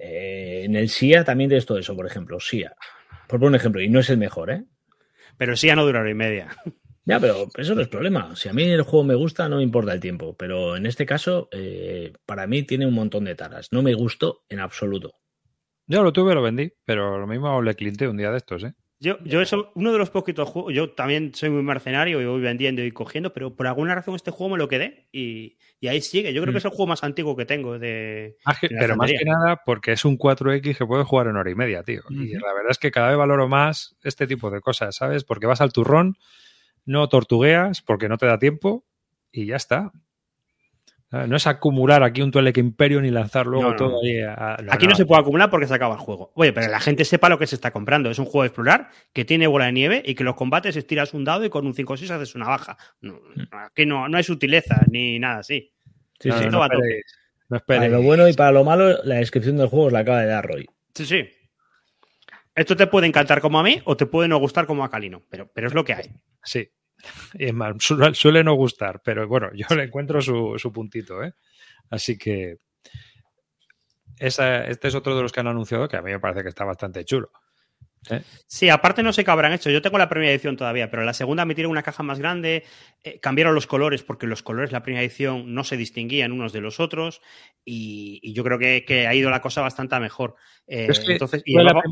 eh, 0.00 0.62
en 0.64 0.74
el 0.74 0.88
SIA 0.88 1.22
también 1.22 1.50
tienes 1.50 1.66
todo 1.66 1.78
eso, 1.78 1.94
por 1.94 2.04
ejemplo, 2.04 2.40
SIA. 2.40 2.74
Por 3.28 3.38
poner 3.38 3.50
un 3.50 3.54
ejemplo, 3.54 3.80
y 3.80 3.88
no 3.88 4.00
es 4.00 4.10
el 4.10 4.18
mejor, 4.18 4.50
¿eh? 4.50 4.64
Pero 5.38 5.54
SIA 5.54 5.76
no 5.76 5.86
dura 5.86 6.00
hora 6.00 6.10
y 6.10 6.14
media. 6.14 6.48
Ya, 7.06 7.18
pero 7.18 7.48
eso 7.56 7.74
no 7.74 7.80
es 7.80 7.88
problema. 7.88 8.36
Si 8.36 8.48
a 8.48 8.52
mí 8.52 8.62
el 8.64 8.82
juego 8.82 9.02
me 9.04 9.14
gusta, 9.14 9.48
no 9.48 9.56
me 9.56 9.62
importa 9.62 9.92
el 9.92 10.00
tiempo. 10.00 10.36
Pero 10.36 10.76
en 10.76 10.84
este 10.86 11.06
caso, 11.06 11.48
eh, 11.50 12.12
para 12.26 12.46
mí 12.46 12.62
tiene 12.62 12.86
un 12.86 12.94
montón 12.94 13.24
de 13.24 13.34
taras. 13.34 13.68
No 13.72 13.82
me 13.82 13.94
gustó 13.94 14.44
en 14.48 14.60
absoluto. 14.60 15.14
Yo 15.90 16.04
lo 16.04 16.12
tuve, 16.12 16.34
lo 16.34 16.42
vendí, 16.42 16.72
pero 16.84 17.18
lo 17.18 17.26
mismo 17.26 17.60
le 17.60 17.74
cliente 17.74 18.06
un 18.06 18.16
día 18.16 18.30
de 18.30 18.36
estos, 18.36 18.62
¿eh? 18.62 18.74
Yo, 19.02 19.18
yo 19.24 19.40
eso, 19.40 19.72
uno 19.74 19.92
de 19.92 19.98
los 19.98 20.10
poquitos 20.10 20.48
juegos, 20.48 20.72
yo 20.72 20.90
también 20.90 21.34
soy 21.34 21.50
muy 21.50 21.62
mercenario 21.62 22.20
y 22.20 22.26
voy 22.26 22.40
vendiendo 22.40 22.84
y 22.84 22.92
cogiendo, 22.92 23.32
pero 23.32 23.56
por 23.56 23.66
alguna 23.66 23.94
razón 23.94 24.14
este 24.14 24.30
juego 24.30 24.52
me 24.52 24.58
lo 24.58 24.68
quedé 24.68 25.08
y, 25.10 25.56
ahí 25.88 26.00
sigue. 26.00 26.32
Yo 26.32 26.42
creo 26.42 26.52
que 26.52 26.58
es 26.58 26.64
el 26.64 26.70
juego 26.70 26.86
más 26.86 27.02
antiguo 27.02 27.34
que 27.34 27.44
tengo 27.44 27.78
de. 27.78 28.36
pero 28.68 28.96
más 28.96 29.10
que 29.10 29.24
nada 29.24 29.62
porque 29.66 29.92
es 29.92 30.04
un 30.04 30.16
4X 30.16 30.76
que 30.76 30.86
puedes 30.86 31.08
jugar 31.08 31.26
en 31.26 31.36
hora 31.36 31.50
y 31.50 31.54
media, 31.56 31.82
tío. 31.82 32.02
Y 32.10 32.34
la 32.34 32.52
verdad 32.52 32.70
es 32.70 32.78
que 32.78 32.92
cada 32.92 33.08
vez 33.08 33.16
valoro 33.16 33.48
más 33.48 33.96
este 34.04 34.28
tipo 34.28 34.50
de 34.50 34.60
cosas, 34.60 34.94
¿sabes? 34.94 35.24
Porque 35.24 35.46
vas 35.46 35.60
al 35.60 35.72
turrón 35.72 36.16
no 36.84 37.08
tortugueas 37.08 37.82
porque 37.82 38.08
no 38.08 38.18
te 38.18 38.26
da 38.26 38.38
tiempo 38.38 38.84
y 39.32 39.46
ya 39.46 39.56
está. 39.56 39.92
No 41.10 41.36
es 41.36 41.46
acumular 41.48 42.04
aquí 42.04 42.22
un 42.22 42.30
Tuelec 42.30 42.58
Imperio 42.58 43.00
ni 43.00 43.10
lanzar 43.10 43.44
luego 43.44 43.74
todo 43.74 44.00
ahí. 44.00 44.20
aquí 44.70 44.86
no, 44.86 44.94
se 44.94 45.04
puede 45.04 45.20
acumular 45.20 45.50
porque 45.50 45.66
se 45.66 45.74
acaba 45.74 45.94
el 45.94 46.00
juego. 46.00 46.30
Oye, 46.36 46.52
pero 46.52 46.68
la 46.68 46.78
gente 46.78 47.04
sepa 47.04 47.28
lo 47.28 47.36
que 47.36 47.48
se 47.48 47.56
está 47.56 47.72
comprando. 47.72 48.10
Es 48.10 48.20
un 48.20 48.26
juego 48.26 48.42
de 48.42 48.48
explorar 48.48 48.90
que 49.12 49.24
tiene 49.24 49.48
bola 49.48 49.66
de 49.66 49.72
nieve 49.72 50.02
y 50.04 50.14
que 50.14 50.22
los 50.22 50.36
combates 50.36 50.76
estiras 50.76 51.12
un 51.12 51.24
dado 51.24 51.44
y 51.44 51.50
con 51.50 51.66
un 51.66 51.74
5 51.74 51.92
o 51.92 51.96
6 51.96 52.10
haces 52.12 52.36
una 52.36 52.46
baja. 52.46 52.76
aquí 53.50 53.86
no, 53.86 54.08
no 54.08 54.18
hay 54.18 54.22
sutileza 54.22 54.82
ni 54.88 55.18
nada 55.18 55.38
así. 55.38 55.72
Sí, 56.20 56.30
sí, 56.30 56.46
no, 56.46 56.60
Para 57.66 57.88
lo 57.88 58.02
bueno 58.02 58.28
y 58.28 58.32
para 58.34 58.52
lo 58.52 58.62
malo, 58.62 59.02
la 59.02 59.16
descripción 59.16 59.56
del 59.56 59.66
juego 59.66 59.88
es 59.88 59.92
la 59.92 60.00
acaba 60.00 60.20
de 60.20 60.26
dar 60.28 60.46
Roy. 60.46 60.68
Sí, 60.94 61.06
sí. 61.06 61.28
Esto 62.54 62.76
te 62.76 62.86
puede 62.86 63.08
encantar 63.08 63.40
como 63.40 63.58
a 63.58 63.64
mí 63.64 63.80
o 63.84 63.96
te 63.96 64.06
puede 64.06 64.28
no 64.28 64.38
gustar 64.38 64.66
como 64.66 64.84
a 64.84 64.90
Calino, 64.90 65.24
pero, 65.28 65.50
pero 65.52 65.66
es 65.66 65.74
lo 65.74 65.84
que 65.84 65.94
hay. 65.94 66.04
Sí. 66.44 66.70
Y 67.34 67.44
es 67.46 67.54
más, 67.54 67.76
suele 68.12 68.44
no 68.44 68.54
gustar, 68.54 69.00
pero 69.04 69.26
bueno, 69.28 69.50
yo 69.54 69.74
le 69.74 69.84
encuentro 69.84 70.20
su, 70.20 70.72
puntito, 70.72 71.22
¿eh? 71.22 71.34
Así 71.90 72.16
que 72.16 72.58
esa, 74.18 74.64
este 74.66 74.88
es 74.88 74.94
otro 74.94 75.16
de 75.16 75.22
los 75.22 75.32
que 75.32 75.40
han 75.40 75.48
anunciado 75.48 75.88
que 75.88 75.96
a 75.96 76.02
mí 76.02 76.10
me 76.10 76.20
parece 76.20 76.42
que 76.42 76.48
está 76.48 76.64
bastante 76.64 77.04
chulo. 77.04 77.30
¿eh? 78.10 78.22
Sí, 78.46 78.68
aparte 78.68 79.02
no 79.02 79.12
sé 79.12 79.24
qué 79.24 79.30
habrán 79.30 79.52
hecho. 79.52 79.70
Yo 79.70 79.82
tengo 79.82 79.98
la 79.98 80.08
primera 80.08 80.30
edición 80.30 80.56
todavía, 80.56 80.90
pero 80.90 81.04
la 81.04 81.14
segunda 81.14 81.44
me 81.44 81.54
tiene 81.54 81.68
una 81.68 81.82
caja 81.82 82.02
más 82.02 82.18
grande. 82.18 82.64
Eh, 83.02 83.18
cambiaron 83.18 83.54
los 83.54 83.66
colores 83.66 84.02
porque 84.02 84.26
los 84.26 84.42
colores 84.42 84.72
la 84.72 84.82
primera 84.82 85.02
edición 85.02 85.54
no 85.54 85.64
se 85.64 85.76
distinguían 85.76 86.32
unos 86.32 86.52
de 86.52 86.60
los 86.60 86.80
otros 86.80 87.22
y, 87.64 88.32
yo 88.32 88.44
creo 88.44 88.58
que, 88.58 89.06
ha 89.06 89.14
ido 89.14 89.30
la 89.30 89.40
cosa 89.40 89.62
bastante 89.62 89.98
mejor. 89.98 90.36
Eh, 90.66 90.88
entonces, 91.08 91.42
y 91.44 91.54
la 91.54 91.82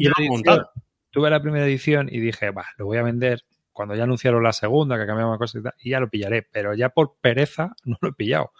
tuve 1.11 1.31
la 1.31 1.41
primera 1.41 1.67
edición 1.67 2.09
y 2.11 2.21
dije, 2.21 2.51
va, 2.51 2.67
lo 2.77 2.87
voy 2.87 2.99
a 2.99 3.03
vender 3.03 3.43
cuando 3.79 3.95
ya 3.95 4.03
anunciaron 4.03 4.43
la 4.43 4.53
segunda, 4.53 4.99
que 4.99 5.07
cambiaba 5.07 5.39
cosas 5.39 5.61
y 5.61 5.63
tal, 5.63 5.75
y 5.79 5.91
ya 5.91 6.01
lo 6.01 6.11
pillaré, 6.11 6.43
pero 6.43 6.75
ya 6.75 6.89
por 6.89 7.15
pereza 7.21 7.77
no 7.85 7.97
lo 8.01 8.09
he 8.09 8.13
pillado. 8.13 8.51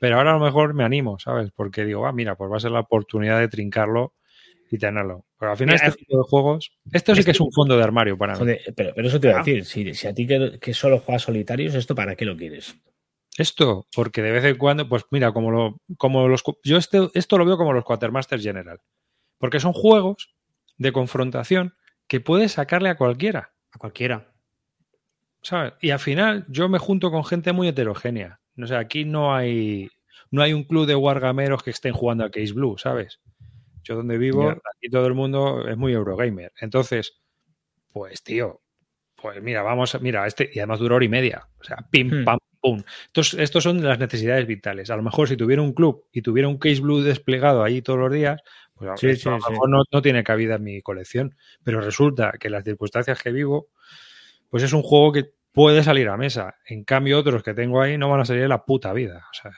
Pero 0.00 0.16
ahora 0.16 0.32
a 0.32 0.34
lo 0.34 0.44
mejor 0.44 0.74
me 0.74 0.82
animo, 0.82 1.20
¿sabes? 1.20 1.52
Porque 1.54 1.84
digo, 1.84 2.04
ah, 2.08 2.12
mira, 2.12 2.34
pues 2.34 2.50
va 2.50 2.56
a 2.56 2.60
ser 2.60 2.72
la 2.72 2.80
oportunidad 2.80 3.38
de 3.38 3.46
trincarlo 3.46 4.14
y 4.68 4.76
tenerlo. 4.76 5.26
Pero 5.38 5.52
al 5.52 5.56
final, 5.56 5.76
este 5.76 5.92
tipo 5.92 6.18
de 6.18 6.24
juegos, 6.24 6.72
esto 6.90 7.14
sí 7.14 7.22
que 7.22 7.30
es 7.30 7.40
un 7.40 7.52
fondo 7.52 7.76
de 7.76 7.84
armario 7.84 8.18
para 8.18 8.36
mí. 8.36 8.56
Pero, 8.74 8.94
eso 8.96 9.20
te 9.20 9.28
iba 9.28 9.36
a 9.36 9.42
ah. 9.42 9.44
decir, 9.44 9.94
si, 9.94 10.08
a 10.08 10.12
ti 10.12 10.26
que, 10.26 10.74
solo 10.74 10.98
juegas 10.98 11.22
solitarios, 11.22 11.76
¿esto 11.76 11.94
para 11.94 12.16
qué 12.16 12.24
lo 12.24 12.36
quieres? 12.36 12.74
Esto, 13.38 13.86
porque 13.94 14.22
de 14.22 14.32
vez 14.32 14.44
en 14.44 14.58
cuando, 14.58 14.88
pues 14.88 15.04
mira, 15.12 15.32
como 15.32 15.52
lo, 15.52 15.80
como 15.98 16.26
los, 16.26 16.42
yo 16.64 16.78
este, 16.78 17.10
esto 17.14 17.38
lo 17.38 17.44
veo 17.44 17.56
como 17.56 17.72
los 17.72 17.84
Quatermasters 17.84 18.42
General, 18.42 18.80
porque 19.38 19.60
son 19.60 19.72
juegos 19.72 20.34
de 20.78 20.90
confrontación 20.90 21.74
que 22.08 22.18
puedes 22.18 22.52
sacarle 22.52 22.88
a 22.88 22.96
cualquiera. 22.96 23.54
A 23.70 23.78
cualquiera. 23.78 24.33
Y 25.80 25.90
al 25.90 25.98
final 25.98 26.44
yo 26.48 26.68
me 26.68 26.78
junto 26.78 27.10
con 27.10 27.24
gente 27.24 27.52
muy 27.52 27.68
heterogénea. 27.68 28.40
O 28.60 28.66
sea, 28.66 28.78
aquí 28.78 29.04
no 29.04 29.34
hay, 29.34 29.90
no 30.30 30.42
hay 30.42 30.52
un 30.52 30.64
club 30.64 30.86
de 30.86 30.94
wargameros 30.94 31.62
que 31.62 31.70
estén 31.70 31.92
jugando 31.92 32.24
a 32.24 32.30
Case 32.30 32.52
Blue, 32.52 32.78
¿sabes? 32.78 33.20
Yo 33.82 33.96
donde 33.96 34.16
vivo, 34.16 34.48
aquí 34.50 34.88
todo 34.90 35.06
el 35.06 35.14
mundo 35.14 35.68
es 35.68 35.76
muy 35.76 35.92
Eurogamer. 35.92 36.52
Entonces, 36.60 37.20
pues 37.92 38.22
tío, 38.22 38.62
pues 39.20 39.42
mira, 39.42 39.62
vamos, 39.62 39.98
mira, 40.00 40.26
este, 40.26 40.50
y 40.52 40.58
además 40.58 40.80
dura 40.80 40.96
hora 40.96 41.04
y 41.04 41.08
media. 41.08 41.48
O 41.60 41.64
sea, 41.64 41.76
pim, 41.90 42.08
hmm. 42.08 42.24
pam, 42.24 42.38
pum. 42.60 42.82
Entonces, 43.06 43.40
estos 43.40 43.62
son 43.62 43.82
las 43.82 43.98
necesidades 43.98 44.46
vitales. 44.46 44.90
A 44.90 44.96
lo 44.96 45.02
mejor 45.02 45.28
si 45.28 45.36
tuviera 45.36 45.60
un 45.62 45.72
club 45.72 46.06
y 46.12 46.22
tuviera 46.22 46.48
un 46.48 46.58
Case 46.58 46.80
Blue 46.80 47.02
desplegado 47.02 47.62
ahí 47.62 47.82
todos 47.82 47.98
los 47.98 48.12
días, 48.12 48.42
pues 48.74 49.26
a 49.26 49.30
lo 49.30 49.36
mejor 49.36 49.70
no, 49.70 49.82
no, 49.90 50.02
tiene 50.02 50.24
cabida 50.24 50.56
en 50.56 50.64
mi 50.64 50.82
colección. 50.82 51.36
Pero 51.62 51.80
resulta 51.80 52.32
que 52.40 52.50
las 52.50 52.64
circunstancias 52.64 53.22
que 53.22 53.32
vivo, 53.32 53.68
pues 54.50 54.62
es 54.62 54.72
un 54.72 54.82
juego 54.82 55.12
que 55.12 55.34
puede 55.52 55.82
salir 55.82 56.08
a 56.08 56.16
mesa. 56.16 56.56
En 56.66 56.84
cambio, 56.84 57.18
otros 57.18 57.42
que 57.42 57.54
tengo 57.54 57.80
ahí 57.80 57.96
no 57.96 58.10
van 58.10 58.20
a 58.20 58.24
salir 58.24 58.42
de 58.42 58.48
la 58.48 58.64
puta 58.64 58.92
vida. 58.92 59.26
O 59.30 59.34
sea, 59.34 59.52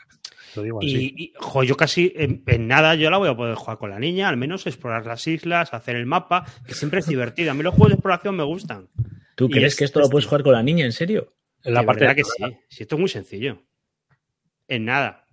lo 0.54 0.62
digo 0.62 0.78
así. 0.78 1.14
Y, 1.16 1.32
yo 1.66 1.76
casi 1.76 2.12
en, 2.14 2.44
nada 2.68 2.94
yo 2.94 3.10
la 3.10 3.18
voy 3.18 3.28
a 3.28 3.36
poder 3.36 3.54
jugar 3.54 3.78
con 3.78 3.90
la 3.90 3.98
niña, 3.98 4.28
al 4.28 4.36
menos 4.36 4.66
explorar 4.66 5.06
las 5.06 5.26
islas, 5.26 5.72
hacer 5.72 5.96
el 5.96 6.06
mapa, 6.06 6.44
que 6.66 6.74
siempre 6.74 7.00
es 7.00 7.06
divertido. 7.06 7.50
A 7.50 7.54
mí 7.54 7.62
los 7.62 7.74
juegos 7.74 7.88
de 7.88 7.94
exploración 7.94 8.36
me 8.36 8.44
gustan. 8.44 8.88
¿Tú 9.34 9.48
crees 9.48 9.74
que 9.76 9.84
esto 9.84 10.00
lo 10.00 10.08
puedes 10.08 10.26
jugar 10.26 10.42
con 10.42 10.52
la 10.52 10.62
niña, 10.62 10.84
en 10.84 10.92
serio? 10.92 11.34
En 11.62 11.74
la 11.74 11.82
parte 11.82 12.06
de 12.06 12.14
que 12.14 12.24
sí. 12.24 12.44
Sí, 12.68 12.82
esto 12.84 12.96
es 12.96 13.00
muy 13.00 13.08
sencillo. 13.08 13.62
En 14.68 14.84
nada. 14.84 15.26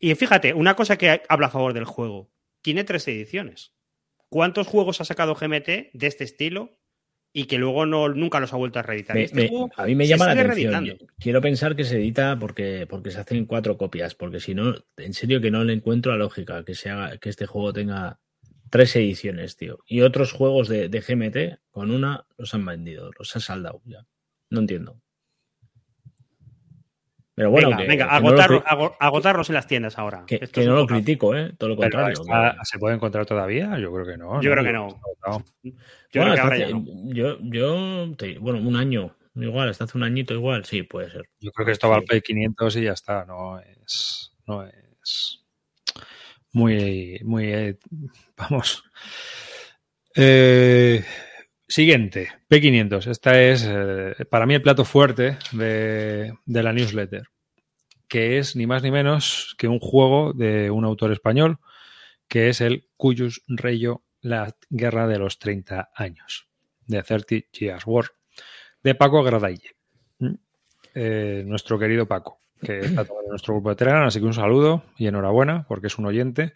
Y 0.00 0.14
fíjate, 0.14 0.54
una 0.54 0.74
cosa 0.74 0.96
que 0.96 1.22
habla 1.28 1.46
a 1.46 1.50
favor 1.50 1.72
del 1.72 1.84
juego. 1.84 2.30
Tiene 2.62 2.84
tres 2.84 3.06
ediciones. 3.08 3.72
¿Cuántos 4.28 4.66
juegos 4.66 5.00
ha 5.00 5.04
sacado 5.04 5.34
GMT 5.34 5.92
de 5.92 6.06
este 6.06 6.24
estilo 6.24 6.78
y 7.36 7.46
que 7.46 7.58
luego 7.58 7.84
no, 7.84 8.08
nunca 8.08 8.38
los 8.38 8.52
ha 8.52 8.56
vuelto 8.56 8.78
a 8.78 8.82
reeditar. 8.82 9.18
Este 9.18 9.50
a 9.76 9.84
mí 9.86 9.96
me 9.96 10.06
llama 10.06 10.32
la 10.32 10.40
atención. 10.40 10.96
Quiero 11.18 11.40
pensar 11.40 11.74
que 11.74 11.84
se 11.84 11.96
edita 11.96 12.38
porque, 12.38 12.86
porque 12.88 13.10
se 13.10 13.18
hacen 13.18 13.44
cuatro 13.44 13.76
copias, 13.76 14.14
porque 14.14 14.38
si 14.38 14.54
no, 14.54 14.72
en 14.96 15.12
serio 15.14 15.40
que 15.40 15.50
no 15.50 15.64
le 15.64 15.72
encuentro 15.72 16.12
la 16.12 16.18
lógica 16.18 16.64
que, 16.64 16.76
sea, 16.76 17.18
que 17.20 17.28
este 17.28 17.46
juego 17.46 17.72
tenga 17.72 18.20
tres 18.70 18.94
ediciones, 18.94 19.56
tío. 19.56 19.80
Y 19.84 20.02
otros 20.02 20.30
juegos 20.30 20.68
de, 20.68 20.88
de 20.88 21.00
GMT 21.00 21.60
con 21.72 21.90
una 21.90 22.24
los 22.38 22.54
han 22.54 22.64
vendido, 22.64 23.10
los 23.18 23.34
han 23.34 23.42
saldado 23.42 23.82
ya. 23.84 24.06
No 24.50 24.60
entiendo. 24.60 25.02
Pero 27.36 27.50
bueno, 27.50 27.70
venga, 27.70 27.84
venga 27.84 28.06
agotarlos 29.00 29.48
en 29.50 29.54
las 29.54 29.66
tiendas 29.66 29.98
ahora. 29.98 30.24
Que, 30.26 30.48
no 30.64 30.76
lo 30.76 30.86
critico, 30.86 31.34
¿eh? 31.34 31.52
Todo 31.58 31.70
lo 31.70 31.76
contrario. 31.76 32.16
¿Se 32.62 32.78
puede 32.78 32.94
encontrar 32.94 33.26
todavía? 33.26 33.76
Yo 33.78 33.92
creo 33.92 34.06
que 34.06 34.16
no. 34.16 34.40
Yo 34.40 34.52
creo 34.52 34.64
que 34.64 34.72
no. 34.72 34.88
Yo 36.12 36.22
bueno, 36.22 36.34
creo 36.34 36.50
que 36.50 36.72
no. 36.72 36.84
Yo, 37.12 37.38
yo 37.40 38.14
bueno, 38.40 38.60
un 38.60 38.76
año, 38.76 39.16
igual, 39.34 39.68
hasta 39.68 39.84
hace 39.84 39.98
un 39.98 40.04
añito 40.04 40.32
igual, 40.32 40.64
sí, 40.64 40.84
puede 40.84 41.10
ser. 41.10 41.28
Yo 41.40 41.50
creo 41.50 41.66
que 41.66 41.72
esto 41.72 41.88
va 41.88 41.96
al 41.96 42.04
P500 42.04 42.80
y 42.80 42.84
ya 42.84 42.92
está, 42.92 43.24
no 43.24 43.58
es, 43.58 44.32
no 44.46 44.64
es 44.64 45.44
muy, 46.54 47.18
muy, 47.24 47.52
eh, 47.52 47.78
vamos. 48.36 48.84
Eh, 50.14 51.04
Siguiente, 51.74 52.28
P500. 52.48 53.08
Esta 53.08 53.42
es 53.42 53.66
eh, 53.68 54.14
para 54.30 54.46
mí 54.46 54.54
el 54.54 54.62
plato 54.62 54.84
fuerte 54.84 55.38
de, 55.50 56.32
la 56.46 56.72
newsletter, 56.72 57.24
que 58.06 58.38
es 58.38 58.54
ni 58.54 58.64
más 58.64 58.84
ni 58.84 58.92
menos 58.92 59.56
que 59.58 59.66
un 59.66 59.80
juego 59.80 60.32
de 60.34 60.70
un 60.70 60.84
autor 60.84 61.10
español, 61.10 61.58
que 62.28 62.48
es 62.48 62.60
el 62.60 62.86
Cuyus 62.96 63.42
Reyo, 63.48 64.04
la 64.20 64.54
guerra 64.70 65.08
de 65.08 65.18
los 65.18 65.40
30 65.40 65.90
años, 65.96 66.46
de 66.86 67.02
30 67.02 67.50
Years 67.50 67.82
War, 67.88 68.04
de 68.84 68.94
Paco 68.94 69.24
Gradaille. 69.24 69.74
¿Mm? 70.20 70.34
Eh, 70.94 71.42
nuestro 71.44 71.76
querido 71.76 72.06
Paco, 72.06 72.40
que 72.62 72.78
está 72.78 73.00
en 73.00 73.28
nuestro 73.28 73.54
grupo 73.54 73.70
de 73.70 73.74
Telegram, 73.74 74.06
así 74.06 74.20
que 74.20 74.26
un 74.26 74.32
saludo 74.32 74.84
y 74.96 75.08
enhorabuena, 75.08 75.66
porque 75.66 75.88
es 75.88 75.98
un 75.98 76.06
oyente 76.06 76.52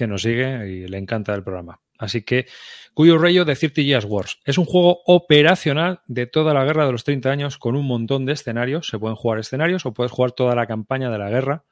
que 0.00 0.06
nos 0.06 0.22
sigue 0.22 0.66
y 0.66 0.88
le 0.88 0.98
encanta 0.98 1.34
el 1.34 1.44
programa. 1.44 1.80
Así 1.98 2.22
que 2.22 2.46
Cuyo 2.94 3.18
Rayo 3.18 3.44
de 3.44 3.54
30 3.54 3.82
Years 3.82 4.06
Wars. 4.06 4.40
Es 4.44 4.56
un 4.56 4.64
juego 4.64 5.02
operacional 5.04 6.00
de 6.06 6.26
toda 6.26 6.54
la 6.54 6.64
guerra 6.64 6.86
de 6.86 6.92
los 6.92 7.04
30 7.04 7.30
años 7.30 7.58
con 7.58 7.76
un 7.76 7.86
montón 7.86 8.24
de 8.24 8.32
escenarios. 8.32 8.88
Se 8.88 8.98
pueden 8.98 9.16
jugar 9.16 9.38
escenarios 9.38 9.84
o 9.84 9.92
puedes 9.92 10.10
jugar 10.10 10.32
toda 10.32 10.54
la 10.54 10.66
campaña 10.66 11.10
de 11.10 11.18
la 11.18 11.28
guerra 11.28 11.64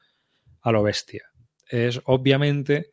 a 0.61 0.73
lo 0.73 0.83
bestia. 0.83 1.25
Es 1.71 2.01
obviamente 2.05 2.91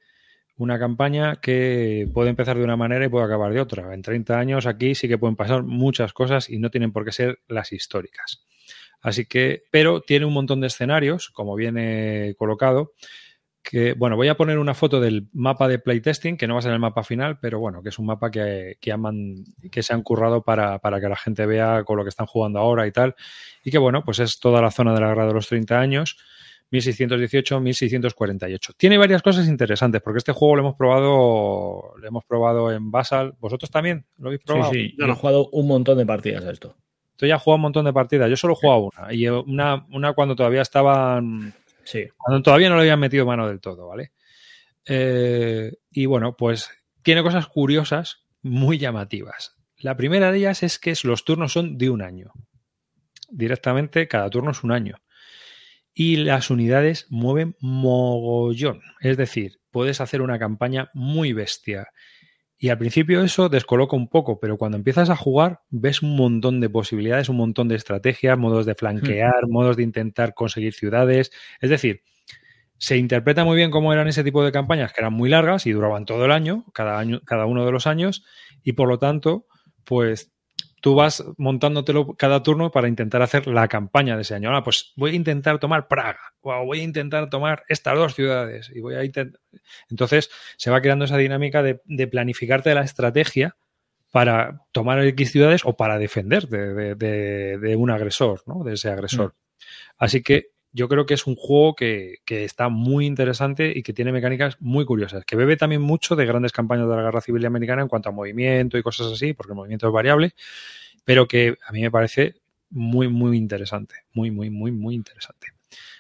una 0.55 0.79
campaña 0.79 1.35
que 1.41 2.09
puede 2.13 2.29
empezar 2.29 2.57
de 2.57 2.63
una 2.63 2.77
manera 2.77 3.05
y 3.05 3.09
puede 3.09 3.25
acabar 3.25 3.51
de 3.51 3.59
otra. 3.59 3.93
En 3.93 4.01
30 4.01 4.39
años 4.39 4.65
aquí 4.65 4.95
sí 4.95 5.09
que 5.09 5.17
pueden 5.17 5.35
pasar 5.35 5.63
muchas 5.63 6.13
cosas 6.13 6.49
y 6.49 6.59
no 6.59 6.71
tienen 6.71 6.93
por 6.93 7.03
qué 7.03 7.11
ser 7.11 7.39
las 7.47 7.73
históricas. 7.73 8.45
Así 9.01 9.25
que, 9.25 9.63
pero 9.69 10.01
tiene 10.01 10.25
un 10.25 10.33
montón 10.33 10.61
de 10.61 10.67
escenarios, 10.67 11.29
como 11.29 11.55
viene 11.55 12.35
colocado, 12.37 12.93
que, 13.65 13.93
bueno, 13.93 14.15
voy 14.15 14.27
a 14.27 14.37
poner 14.37 14.59
una 14.59 14.75
foto 14.75 15.01
del 15.01 15.27
mapa 15.33 15.67
de 15.67 15.79
playtesting, 15.79 16.37
que 16.37 16.45
no 16.45 16.53
va 16.53 16.59
a 16.59 16.61
ser 16.61 16.73
el 16.73 16.79
mapa 16.79 17.03
final, 17.03 17.39
pero 17.39 17.59
bueno, 17.59 17.81
que 17.81 17.89
es 17.89 17.97
un 17.97 18.05
mapa 18.05 18.29
que, 18.29 18.77
que, 18.79 18.95
que 19.71 19.81
se 19.81 19.93
han 19.93 20.03
currado 20.03 20.43
para, 20.43 20.77
para, 20.77 21.01
que 21.01 21.09
la 21.09 21.15
gente 21.15 21.47
vea 21.47 21.83
con 21.83 21.97
lo 21.97 22.03
que 22.03 22.09
están 22.09 22.27
jugando 22.27 22.59
ahora 22.59 22.85
y 22.85 22.91
tal. 22.91 23.15
Y 23.63 23.71
que, 23.71 23.79
bueno, 23.79 24.05
pues 24.05 24.19
es 24.19 24.39
toda 24.39 24.61
la 24.61 24.69
zona 24.69 24.93
de 24.93 25.01
la 25.01 25.07
guerra 25.07 25.25
de 25.25 25.33
los 25.33 25.47
30 25.47 25.79
años, 25.79 26.19
1618-1648. 26.71 28.75
Tiene 28.77 28.99
varias 28.99 29.23
cosas 29.23 29.47
interesantes, 29.47 29.99
porque 29.99 30.19
este 30.19 30.31
juego 30.31 30.57
lo 30.57 30.61
hemos 30.61 30.75
probado, 30.75 31.95
lo 31.97 32.07
hemos 32.07 32.23
probado 32.23 32.71
en 32.71 32.91
Basal. 32.91 33.33
¿Vosotros 33.39 33.71
también 33.71 34.05
lo 34.19 34.27
habéis 34.27 34.43
probado? 34.43 34.73
Sí, 34.73 34.89
sí, 34.89 34.95
yo 34.99 35.07
he 35.07 35.13
jugado 35.13 35.49
un 35.51 35.67
montón 35.67 35.97
de 35.97 36.05
partidas 36.05 36.45
a 36.45 36.51
esto. 36.51 36.75
Tú 37.15 37.25
ya 37.25 37.37
has 37.37 37.41
jugado 37.41 37.55
un 37.55 37.63
montón 37.63 37.85
de 37.85 37.93
partidas, 37.93 38.29
yo 38.29 38.37
solo 38.37 38.53
he 38.53 38.57
jugado 38.57 38.91
una. 38.95 39.11
Y 39.11 39.27
una, 39.27 39.87
una 39.91 40.13
cuando 40.13 40.35
todavía 40.35 40.61
estaban 40.61 41.55
Sí. 41.85 42.07
Cuando 42.17 42.43
todavía 42.43 42.69
no 42.69 42.75
le 42.75 42.81
habían 42.81 42.99
metido 42.99 43.25
mano 43.25 43.47
del 43.47 43.61
todo, 43.61 43.87
¿vale? 43.87 44.11
Eh, 44.85 45.71
y 45.91 46.05
bueno, 46.05 46.35
pues 46.35 46.69
tiene 47.03 47.23
cosas 47.23 47.47
curiosas, 47.47 48.25
muy 48.41 48.77
llamativas. 48.77 49.55
La 49.77 49.95
primera 49.95 50.31
de 50.31 50.39
ellas 50.39 50.63
es 50.63 50.79
que 50.79 50.93
los 51.03 51.25
turnos 51.25 51.53
son 51.53 51.77
de 51.77 51.89
un 51.89 52.01
año. 52.01 52.31
Directamente, 53.29 54.07
cada 54.07 54.29
turno 54.29 54.51
es 54.51 54.63
un 54.63 54.71
año. 54.71 54.97
Y 55.93 56.17
las 56.17 56.49
unidades 56.49 57.07
mueven 57.09 57.55
mogollón. 57.59 58.81
Es 58.99 59.17
decir, 59.17 59.59
puedes 59.71 60.01
hacer 60.01 60.21
una 60.21 60.39
campaña 60.39 60.89
muy 60.93 61.33
bestia. 61.33 61.87
Y 62.57 62.69
al 62.69 62.77
principio 62.77 63.21
eso 63.21 63.49
descoloca 63.49 63.95
un 63.95 64.07
poco, 64.07 64.39
pero 64.39 64.57
cuando 64.57 64.77
empiezas 64.77 65.09
a 65.09 65.15
jugar 65.15 65.61
ves 65.69 66.01
un 66.01 66.15
montón 66.15 66.61
de 66.61 66.69
posibilidades, 66.69 67.27
un 67.27 67.37
montón 67.37 67.67
de 67.67 67.75
estrategias, 67.75 68.37
modos 68.37 68.65
de 68.65 68.75
flanquear, 68.75 69.47
modos 69.47 69.75
de 69.75 69.83
intentar 69.83 70.33
conseguir 70.33 70.73
ciudades. 70.73 71.31
Es 71.59 71.69
decir, 71.69 72.01
se 72.77 72.97
interpreta 72.97 73.43
muy 73.43 73.57
bien 73.57 73.71
cómo 73.71 73.93
eran 73.93 74.07
ese 74.07 74.23
tipo 74.23 74.43
de 74.43 74.51
campañas, 74.51 74.93
que 74.93 75.01
eran 75.01 75.13
muy 75.13 75.29
largas 75.29 75.65
y 75.65 75.71
duraban 75.71 76.05
todo 76.05 76.25
el 76.25 76.31
año, 76.31 76.65
cada 76.73 76.99
año, 76.99 77.21
cada 77.25 77.45
uno 77.45 77.65
de 77.65 77.71
los 77.71 77.87
años, 77.87 78.23
y 78.63 78.73
por 78.73 78.87
lo 78.89 78.99
tanto, 78.99 79.47
pues 79.83 80.34
tú 80.81 80.95
vas 80.95 81.23
montándotelo 81.37 82.15
cada 82.15 82.43
turno 82.43 82.71
para 82.71 82.87
intentar 82.87 83.21
hacer 83.21 83.47
la 83.47 83.67
campaña 83.67 84.15
de 84.15 84.21
ese 84.21 84.35
año. 84.35 84.55
Ah, 84.55 84.63
pues 84.63 84.93
voy 84.95 85.11
a 85.11 85.15
intentar 85.15 85.59
tomar 85.59 85.87
Praga, 85.87 86.33
o 86.41 86.65
voy 86.65 86.81
a 86.81 86.83
intentar 86.83 87.29
tomar 87.29 87.63
estas 87.69 87.95
dos 87.95 88.15
ciudades, 88.15 88.71
y 88.73 88.81
voy 88.81 88.95
a 88.95 89.03
intentar. 89.03 89.41
Entonces 89.89 90.29
se 90.57 90.71
va 90.71 90.81
creando 90.81 91.05
esa 91.05 91.17
dinámica 91.17 91.63
de, 91.63 91.81
de 91.85 92.07
planificarte 92.07 92.73
la 92.75 92.83
estrategia 92.83 93.55
para 94.11 94.61
tomar 94.71 95.03
X 95.05 95.31
ciudades 95.31 95.61
o 95.65 95.75
para 95.75 95.97
defenderte 95.97 96.57
de, 96.73 96.95
de, 96.95 97.57
de 97.57 97.75
un 97.75 97.91
agresor, 97.91 98.43
¿no? 98.45 98.63
De 98.63 98.75
ese 98.75 98.89
agresor. 98.89 99.29
Mm. 99.29 99.63
Así 99.97 100.23
que 100.23 100.54
yo 100.75 100.89
creo 100.89 101.05
que 101.05 101.13
es 101.13 101.25
un 101.25 101.37
juego 101.37 101.73
que, 101.73 102.17
que, 102.25 102.43
está 102.43 102.67
muy 102.67 103.05
interesante 103.05 103.71
y 103.73 103.81
que 103.81 103.93
tiene 103.93 104.11
mecánicas 104.11 104.57
muy 104.59 104.83
curiosas, 104.83 105.23
que 105.23 105.37
bebe 105.37 105.55
también 105.55 105.81
mucho 105.81 106.17
de 106.17 106.25
grandes 106.25 106.51
campañas 106.51 106.89
de 106.89 106.95
la 106.97 107.01
Guerra 107.01 107.21
Civil 107.21 107.45
Americana 107.45 107.81
en 107.81 107.87
cuanto 107.87 108.09
a 108.09 108.11
movimiento 108.11 108.77
y 108.77 108.83
cosas 108.83 109.07
así, 109.07 109.31
porque 109.31 109.53
el 109.53 109.55
movimiento 109.55 109.87
es 109.87 109.93
variable, 109.93 110.33
pero 111.05 111.29
que 111.29 111.55
a 111.65 111.71
mí 111.71 111.81
me 111.81 111.91
parece 111.91 112.35
muy, 112.69 113.07
muy 113.07 113.37
interesante, 113.37 113.95
muy, 114.11 114.31
muy, 114.31 114.49
muy, 114.49 114.73
muy 114.73 114.95
interesante. 114.95 115.47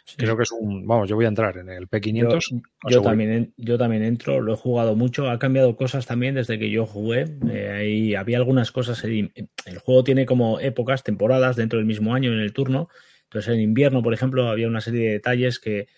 Sí. 0.03 0.17
Creo 0.17 0.35
que 0.35 0.43
es 0.43 0.51
un, 0.51 0.85
vamos, 0.85 1.07
yo 1.07 1.15
voy 1.15 1.23
a 1.23 1.29
entrar 1.29 1.57
en 1.57 1.69
el 1.69 1.89
P500. 1.89 2.45
Yo, 2.51 2.61
yo 2.89 3.01
también, 3.01 3.53
yo 3.55 3.77
también 3.77 4.03
entro, 4.03 4.41
lo 4.41 4.53
he 4.53 4.57
jugado 4.57 4.97
mucho, 4.97 5.29
ha 5.29 5.39
cambiado 5.39 5.77
cosas 5.77 6.05
también 6.05 6.35
desde 6.35 6.59
que 6.59 6.69
yo 6.69 6.85
jugué. 6.85 7.25
Eh, 7.49 7.71
ahí 7.71 8.15
había 8.15 8.37
algunas 8.37 8.73
cosas, 8.73 9.01
el 9.05 9.31
juego 9.83 10.03
tiene 10.03 10.25
como 10.25 10.59
épocas, 10.59 11.01
temporadas 11.03 11.55
dentro 11.55 11.79
del 11.79 11.87
mismo 11.87 12.13
año 12.13 12.33
en 12.33 12.39
el 12.39 12.51
turno. 12.51 12.89
Entonces, 13.35 13.55
en 13.55 13.59
invierno, 13.59 14.01
por 14.01 14.13
ejemplo, 14.13 14.47
había 14.47 14.69
una 14.69 14.79
serie 14.79 15.07
de 15.07 15.11
detalles 15.11 15.59
que, 15.59 15.89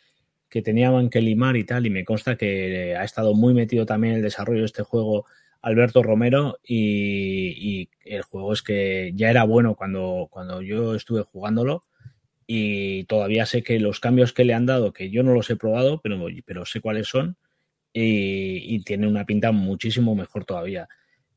que 0.50 0.64
tenían 0.64 1.12
que 1.12 1.22
limar 1.22 1.56
y 1.56 1.66
tal, 1.66 1.86
y 1.86 1.92
me 1.92 2.04
consta 2.04 2.36
que 2.36 2.96
ha 2.96 3.04
estado 3.04 3.36
muy 3.36 3.54
metido 3.54 3.86
también 3.86 4.16
el 4.16 4.24
desarrollo 4.24 4.62
de 4.62 4.66
este 4.66 4.82
juego 4.82 5.28
Alberto 5.62 6.02
Romero, 6.02 6.58
y, 6.64 7.90
el 8.04 8.24
juego 8.24 8.54
es 8.54 8.64
que 8.64 9.12
ya 9.14 9.30
era 9.30 9.44
bueno 9.44 9.76
cuando, 9.76 10.28
cuando 10.32 10.64
yo 10.64 10.96
estuve 10.96 11.22
jugándolo, 11.22 11.86
y 12.48 13.04
todavía 13.04 13.46
sé 13.46 13.62
que 13.62 13.80
los 13.80 14.00
cambios 14.00 14.34
que 14.34 14.44
le 14.44 14.56
han 14.56 14.66
dado, 14.66 14.92
que 14.92 15.12
yo 15.12 15.22
no 15.22 15.36
los 15.36 15.48
he 15.52 15.58
probado, 15.58 16.02
pero, 16.02 16.20
pero 16.44 16.66
sé 16.66 16.82
cuáles 16.82 17.08
son, 17.08 17.38
y, 17.94 18.64
y 18.76 18.80
tiene 18.80 19.08
una 19.08 19.28
pinta 19.28 19.52
muchísimo 19.52 20.16
mejor 20.16 20.44
todavía. 20.44 20.88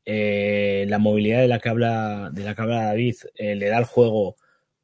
Eh, 0.03 0.85
la 0.89 0.97
movilidad 0.97 1.41
de 1.41 1.47
la 1.47 1.59
que 1.59 1.69
habla, 1.69 2.31
de 2.33 2.43
la 2.43 2.55
que 2.55 2.61
habla 2.63 2.85
David 2.85 3.17
eh, 3.35 3.53
le 3.53 3.69
da 3.69 3.77
al 3.77 3.85
juego 3.85 4.35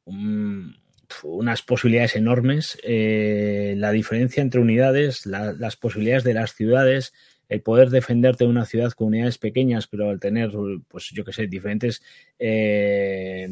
un, 0.04 0.76
unas 1.22 1.62
posibilidades 1.62 2.16
enormes. 2.16 2.78
Eh, 2.82 3.74
la 3.76 3.92
diferencia 3.92 4.40
entre 4.42 4.60
unidades, 4.60 5.26
la, 5.26 5.52
las 5.52 5.76
posibilidades 5.76 6.24
de 6.24 6.34
las 6.34 6.54
ciudades, 6.54 7.12
el 7.48 7.62
poder 7.62 7.90
defenderte 7.90 8.44
de 8.44 8.50
una 8.50 8.66
ciudad 8.66 8.92
con 8.92 9.08
unidades 9.08 9.38
pequeñas, 9.38 9.86
pero 9.86 10.10
al 10.10 10.20
tener, 10.20 10.50
pues 10.88 11.10
yo 11.10 11.24
que 11.24 11.32
sé, 11.32 11.46
diferentes 11.46 12.02
eh, 12.38 13.48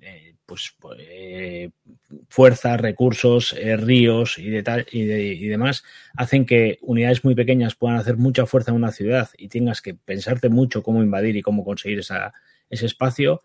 eh, 0.00 0.34
pues, 0.44 0.74
fuerzas, 2.28 2.80
recursos, 2.80 3.56
ríos 3.78 4.38
y, 4.38 4.50
de 4.50 4.62
tal, 4.62 4.86
y, 4.90 5.02
y, 5.02 5.46
demás, 5.46 5.84
hacen 6.16 6.44
que 6.44 6.78
unidades 6.82 7.24
muy 7.24 7.34
pequeñas 7.34 7.74
puedan 7.76 7.98
hacer 7.98 8.16
mucha 8.16 8.46
fuerza 8.46 8.72
en 8.72 8.76
una 8.76 8.92
ciudad 8.92 9.30
y 9.38 9.48
tengas 9.48 9.80
que 9.80 9.94
pensarte 9.94 10.48
mucho 10.48 10.82
cómo 10.82 11.02
invadir 11.02 11.36
y 11.36 11.42
cómo 11.42 11.64
conseguir 11.64 12.00
esa, 12.00 12.32
ese 12.68 12.86
espacio 12.86 13.42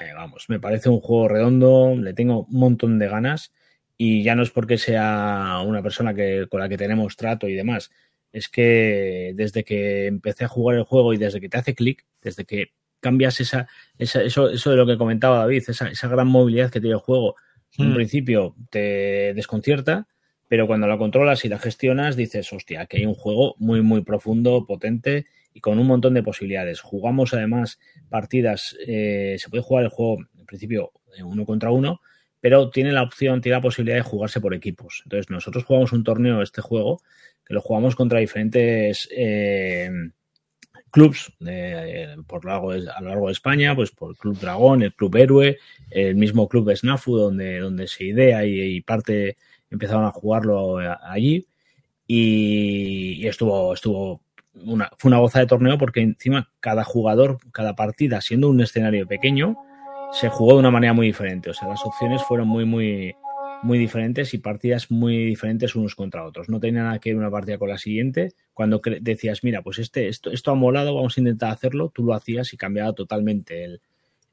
eh, 0.00 0.12
vamos, 0.14 0.46
me 0.48 0.60
parece 0.60 0.88
un 0.88 1.00
juego 1.00 1.28
redondo, 1.28 1.96
le 1.96 2.14
tengo 2.14 2.44
un 2.44 2.58
montón 2.58 2.98
de 2.98 3.08
ganas 3.08 3.52
y 3.96 4.22
ya 4.22 4.34
no 4.34 4.42
es 4.42 4.50
porque 4.50 4.78
sea 4.78 5.62
una 5.66 5.82
persona 5.82 6.14
que, 6.14 6.46
con 6.48 6.60
la 6.60 6.68
que 6.68 6.76
tenemos 6.76 7.16
trato 7.16 7.48
y 7.48 7.54
demás, 7.54 7.90
es 8.32 8.48
que 8.48 9.32
desde 9.34 9.64
que 9.64 10.06
empecé 10.06 10.44
a 10.44 10.48
jugar 10.48 10.76
el 10.76 10.84
juego 10.84 11.14
y 11.14 11.16
desde 11.16 11.40
que 11.40 11.48
te 11.48 11.58
hace 11.58 11.74
clic, 11.74 12.04
desde 12.22 12.44
que 12.44 12.72
cambias 13.00 13.40
esa, 13.40 13.68
esa, 13.96 14.22
eso, 14.22 14.50
eso 14.50 14.70
de 14.70 14.76
lo 14.76 14.86
que 14.86 14.98
comentaba 14.98 15.38
David, 15.38 15.64
esa, 15.68 15.88
esa 15.88 16.08
gran 16.08 16.28
movilidad 16.28 16.70
que 16.70 16.80
tiene 16.80 16.94
el 16.94 17.00
juego, 17.00 17.36
en 17.76 17.88
un 17.88 17.94
principio 17.94 18.56
te 18.70 19.34
desconcierta, 19.34 20.08
pero 20.48 20.66
cuando 20.66 20.86
la 20.86 20.98
controlas 20.98 21.44
y 21.44 21.48
la 21.48 21.58
gestionas 21.58 22.16
dices, 22.16 22.52
hostia, 22.52 22.86
que 22.86 22.98
hay 22.98 23.06
un 23.06 23.14
juego 23.14 23.54
muy, 23.58 23.82
muy 23.82 24.02
profundo, 24.02 24.64
potente 24.66 25.26
y 25.58 25.60
con 25.60 25.80
un 25.80 25.88
montón 25.88 26.14
de 26.14 26.22
posibilidades. 26.22 26.80
Jugamos 26.80 27.34
además 27.34 27.80
partidas, 28.08 28.76
eh, 28.86 29.34
se 29.40 29.50
puede 29.50 29.64
jugar 29.64 29.84
el 29.84 29.90
juego 29.90 30.18
en 30.38 30.46
principio 30.46 30.92
uno 31.24 31.44
contra 31.44 31.72
uno, 31.72 32.00
pero 32.40 32.70
tiene 32.70 32.92
la 32.92 33.02
opción, 33.02 33.40
tiene 33.40 33.56
la 33.56 33.62
posibilidad 33.62 33.96
de 33.96 34.02
jugarse 34.02 34.40
por 34.40 34.54
equipos. 34.54 35.02
Entonces 35.04 35.30
nosotros 35.30 35.64
jugamos 35.64 35.92
un 35.92 36.04
torneo, 36.04 36.42
este 36.42 36.62
juego, 36.62 37.02
que 37.44 37.54
lo 37.54 37.60
jugamos 37.60 37.96
contra 37.96 38.20
diferentes 38.20 39.08
eh, 39.10 39.90
clubs 40.92 41.32
de, 41.40 42.14
por 42.28 42.44
largo, 42.44 42.70
a 42.70 43.00
lo 43.00 43.08
largo 43.08 43.26
de 43.26 43.32
España, 43.32 43.74
pues 43.74 43.90
por 43.90 44.10
el 44.10 44.16
Club 44.16 44.38
Dragón, 44.38 44.84
el 44.84 44.94
Club 44.94 45.16
Héroe, 45.16 45.58
el 45.90 46.14
mismo 46.14 46.48
Club 46.48 46.70
Snafu, 46.72 47.16
donde, 47.16 47.58
donde 47.58 47.88
se 47.88 48.04
idea 48.04 48.46
y, 48.46 48.80
parte 48.82 49.36
empezaron 49.70 50.04
a 50.04 50.12
jugarlo 50.12 50.78
allí. 51.02 51.48
Y 52.06 53.26
estuvo, 53.26 53.74
estuvo 53.74 54.22
una, 54.64 54.90
fue 54.98 55.10
una 55.10 55.18
goza 55.18 55.40
de 55.40 55.46
torneo 55.46 55.78
porque 55.78 56.00
encima 56.00 56.50
cada 56.60 56.84
jugador, 56.84 57.38
cada 57.52 57.74
partida, 57.74 58.20
siendo 58.20 58.48
un 58.48 58.60
escenario 58.60 59.06
pequeño, 59.06 59.56
se 60.12 60.28
jugó 60.28 60.54
de 60.54 60.60
una 60.60 60.70
manera 60.70 60.92
muy 60.92 61.06
diferente. 61.06 61.50
O 61.50 61.54
sea, 61.54 61.68
las 61.68 61.84
opciones 61.84 62.22
fueron 62.22 62.48
muy, 62.48 62.64
muy, 62.64 63.14
muy 63.62 63.78
diferentes 63.78 64.34
y 64.34 64.38
partidas 64.38 64.90
muy 64.90 65.24
diferentes 65.24 65.74
unos 65.74 65.94
contra 65.94 66.24
otros. 66.24 66.48
No 66.48 66.60
tenía 66.60 66.82
nada 66.82 66.98
que 66.98 67.10
ver 67.10 67.18
una 67.18 67.30
partida 67.30 67.58
con 67.58 67.68
la 67.68 67.78
siguiente. 67.78 68.34
Cuando 68.54 68.80
decías, 69.00 69.44
mira, 69.44 69.62
pues 69.62 69.78
este, 69.78 70.08
esto, 70.08 70.30
esto 70.30 70.50
ha 70.50 70.54
molado, 70.54 70.94
vamos 70.94 71.16
a 71.16 71.20
intentar 71.20 71.50
hacerlo, 71.50 71.90
tú 71.94 72.04
lo 72.04 72.14
hacías 72.14 72.52
y 72.52 72.56
cambiaba 72.56 72.92
totalmente 72.92 73.64
el, 73.64 73.80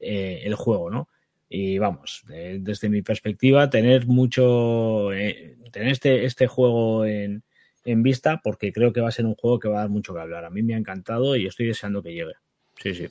eh, 0.00 0.42
el 0.44 0.54
juego, 0.54 0.90
¿no? 0.90 1.08
Y 1.48 1.78
vamos, 1.78 2.24
eh, 2.32 2.58
desde 2.60 2.88
mi 2.88 3.02
perspectiva, 3.02 3.70
tener 3.70 4.06
mucho, 4.06 5.12
eh, 5.12 5.56
tener 5.70 5.88
este, 5.88 6.24
este 6.24 6.48
juego 6.48 7.04
en, 7.04 7.44
en 7.86 8.02
vista 8.02 8.40
porque 8.42 8.72
creo 8.72 8.92
que 8.92 9.00
va 9.00 9.08
a 9.08 9.12
ser 9.12 9.24
un 9.24 9.36
juego 9.36 9.58
que 9.58 9.68
va 9.68 9.76
a 9.76 9.80
dar 9.80 9.88
mucho 9.88 10.12
que 10.12 10.20
hablar. 10.20 10.44
A 10.44 10.50
mí 10.50 10.62
me 10.62 10.74
ha 10.74 10.78
encantado 10.78 11.36
y 11.36 11.46
estoy 11.46 11.66
deseando 11.66 12.02
que 12.02 12.12
llegue. 12.12 12.34
Sí, 12.78 12.94
sí. 12.94 13.08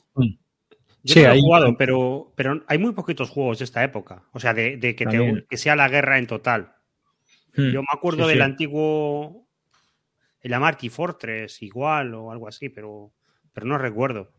Yo 1.02 1.14
sí, 1.14 1.22
no 1.22 1.32
he 1.32 1.40
jugado, 1.40 1.76
pero, 1.76 2.32
pero 2.34 2.62
hay 2.66 2.78
muy 2.78 2.92
poquitos 2.92 3.30
juegos 3.30 3.58
de 3.58 3.64
esta 3.64 3.82
época. 3.82 4.24
O 4.32 4.40
sea, 4.40 4.54
de, 4.54 4.76
de 4.76 4.94
que, 4.94 5.06
te, 5.06 5.46
que, 5.48 5.56
sea 5.56 5.76
la 5.76 5.88
guerra 5.88 6.18
en 6.18 6.26
total. 6.26 6.74
Hmm. 7.54 7.70
Yo 7.70 7.80
me 7.80 7.88
acuerdo 7.92 8.24
sí, 8.24 8.30
del 8.30 8.38
sí. 8.38 8.42
antiguo. 8.42 9.46
El 10.42 10.52
Amarty 10.52 10.88
Fortress, 10.90 11.62
igual, 11.62 12.14
o 12.14 12.30
algo 12.30 12.46
así, 12.46 12.68
pero, 12.68 13.12
pero 13.52 13.66
no 13.66 13.78
recuerdo. 13.78 14.30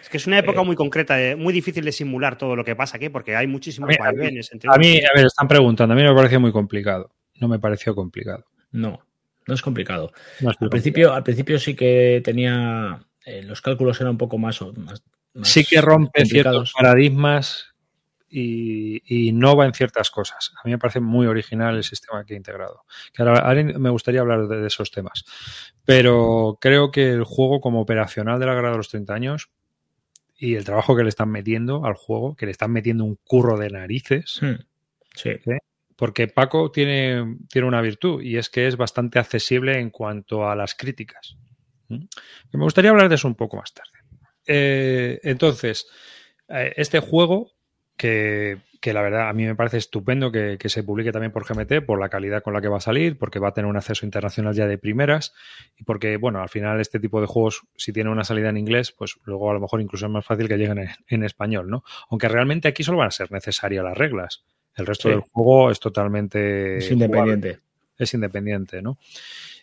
Es 0.00 0.10
que 0.10 0.18
es 0.18 0.26
una 0.26 0.38
época 0.38 0.60
eh, 0.60 0.64
muy 0.64 0.76
concreta, 0.76 1.16
muy 1.38 1.52
difícil 1.52 1.84
de 1.84 1.92
simular 1.92 2.36
todo 2.36 2.56
lo 2.56 2.64
que 2.64 2.76
pasa 2.76 2.96
aquí, 2.96 3.08
porque 3.08 3.36
hay 3.36 3.46
muchísimos 3.46 3.88
a 3.88 3.92
mí, 3.92 3.96
vaivenes. 3.98 4.52
Entre 4.52 4.68
a 4.70 4.76
mí, 4.76 4.98
a 4.98 5.16
ver, 5.16 5.26
están 5.26 5.48
preguntando, 5.48 5.94
a 5.94 5.96
mí 5.96 6.02
me 6.02 6.14
parece 6.14 6.38
muy 6.38 6.52
complicado. 6.52 7.10
No 7.40 7.48
me 7.48 7.58
pareció 7.58 7.94
complicado. 7.94 8.44
No, 8.72 9.00
no 9.46 9.54
es 9.54 9.62
complicado. 9.62 10.12
No 10.40 10.50
es 10.50 10.56
al, 10.60 10.68
principio, 10.68 11.12
al 11.12 11.22
principio 11.22 11.58
sí 11.58 11.74
que 11.74 12.20
tenía. 12.24 13.00
Eh, 13.24 13.42
los 13.42 13.60
cálculos 13.62 14.00
eran 14.00 14.12
un 14.12 14.18
poco 14.18 14.38
más. 14.38 14.60
más, 14.60 15.02
más 15.34 15.48
sí 15.48 15.64
que 15.64 15.80
rompe 15.80 16.24
ciertos 16.26 16.72
paradigmas 16.72 17.74
y, 18.28 18.96
y, 19.06 19.28
innova 19.28 19.66
en 19.66 19.72
ciertas 19.72 20.10
cosas. 20.10 20.52
A 20.56 20.66
mí 20.66 20.72
me 20.72 20.78
parece 20.78 21.00
muy 21.00 21.26
original 21.26 21.76
el 21.76 21.84
sistema 21.84 22.24
que 22.24 22.34
he 22.34 22.36
integrado. 22.36 22.84
Que 23.12 23.22
ahora, 23.22 23.54
me 23.54 23.90
gustaría 23.90 24.20
hablar 24.20 24.48
de, 24.48 24.60
de, 24.60 24.66
esos 24.66 24.90
temas. 24.90 25.24
Pero 25.84 26.58
creo 26.60 26.90
que 26.90 27.10
el 27.10 27.24
juego 27.24 27.60
como 27.60 27.80
operacional 27.80 28.38
de 28.40 28.46
la 28.46 28.54
guerra 28.54 28.72
de 28.72 28.76
los 28.78 28.88
30 28.88 29.14
años 29.14 29.50
y 30.38 30.54
el 30.54 30.64
trabajo 30.64 30.96
que 30.96 31.02
le 31.02 31.08
están 31.08 31.30
metiendo 31.30 31.84
al 31.84 31.94
juego, 31.94 32.36
que 32.36 32.46
le 32.46 32.52
están 32.52 32.72
metiendo 32.72 33.04
un 33.04 33.16
curro 33.24 33.56
de 33.56 33.70
narices. 33.70 34.38
Hmm. 34.42 34.56
Sí. 35.14 35.30
¿eh? 35.30 35.60
Porque 35.96 36.28
Paco 36.28 36.70
tiene, 36.70 37.38
tiene 37.50 37.66
una 37.66 37.80
virtud 37.80 38.22
y 38.22 38.36
es 38.36 38.50
que 38.50 38.66
es 38.66 38.76
bastante 38.76 39.18
accesible 39.18 39.78
en 39.78 39.90
cuanto 39.90 40.48
a 40.48 40.54
las 40.54 40.74
críticas. 40.74 41.36
¿Mm? 41.88 42.04
Me 42.52 42.64
gustaría 42.64 42.90
hablar 42.90 43.08
de 43.08 43.14
eso 43.14 43.28
un 43.28 43.34
poco 43.34 43.56
más 43.56 43.72
tarde. 43.72 43.98
Eh, 44.46 45.18
entonces, 45.22 45.86
eh, 46.48 46.72
este 46.76 47.00
juego, 47.00 47.52
que, 47.96 48.58
que, 48.80 48.92
la 48.92 49.02
verdad 49.02 49.28
a 49.28 49.32
mí 49.32 49.46
me 49.46 49.54
parece 49.54 49.78
estupendo 49.78 50.30
que, 50.30 50.58
que, 50.58 50.68
se 50.68 50.82
publique 50.82 51.12
también 51.12 51.32
por 51.32 51.46
GMT, 51.46 51.84
por 51.84 51.98
la 51.98 52.08
calidad 52.08 52.42
con 52.42 52.52
la 52.52 52.60
que 52.60 52.68
va 52.68 52.76
a 52.76 52.80
salir, 52.80 53.18
porque 53.18 53.38
va 53.38 53.48
a 53.48 53.52
tener 53.52 53.68
un 53.68 53.76
acceso 53.76 54.04
internacional 54.04 54.54
ya 54.54 54.66
de 54.66 54.78
primeras 54.78 55.34
y 55.76 55.84
porque, 55.84 56.16
bueno, 56.18 56.40
al 56.40 56.48
final 56.48 56.80
este 56.80 57.00
tipo 57.00 57.20
de 57.20 57.26
juegos, 57.26 57.62
si 57.76 57.92
tiene 57.92 58.10
una 58.10 58.24
salida 58.24 58.50
en 58.50 58.58
inglés, 58.58 58.92
pues 58.92 59.16
luego 59.24 59.50
a 59.50 59.54
lo 59.54 59.60
mejor 59.60 59.80
incluso 59.80 60.06
es 60.06 60.12
más 60.12 60.24
fácil 60.24 60.46
que 60.46 60.58
lleguen 60.58 60.78
en, 60.78 60.88
en 61.08 61.24
español, 61.24 61.68
¿no? 61.68 61.82
Aunque 62.10 62.28
realmente 62.28 62.68
aquí 62.68 62.82
solo 62.82 62.98
van 62.98 63.08
a 63.08 63.12
ser 63.12 63.32
necesarias 63.32 63.82
las 63.82 63.96
reglas. 63.96 64.44
El 64.76 64.86
resto 64.86 65.08
sí. 65.08 65.14
del 65.14 65.20
juego 65.20 65.70
es 65.70 65.80
totalmente... 65.80 66.78
Es 66.78 66.90
independiente. 66.90 67.48
Jugable. 67.48 67.66
Es 67.98 68.14
independiente, 68.14 68.82
¿no? 68.82 68.98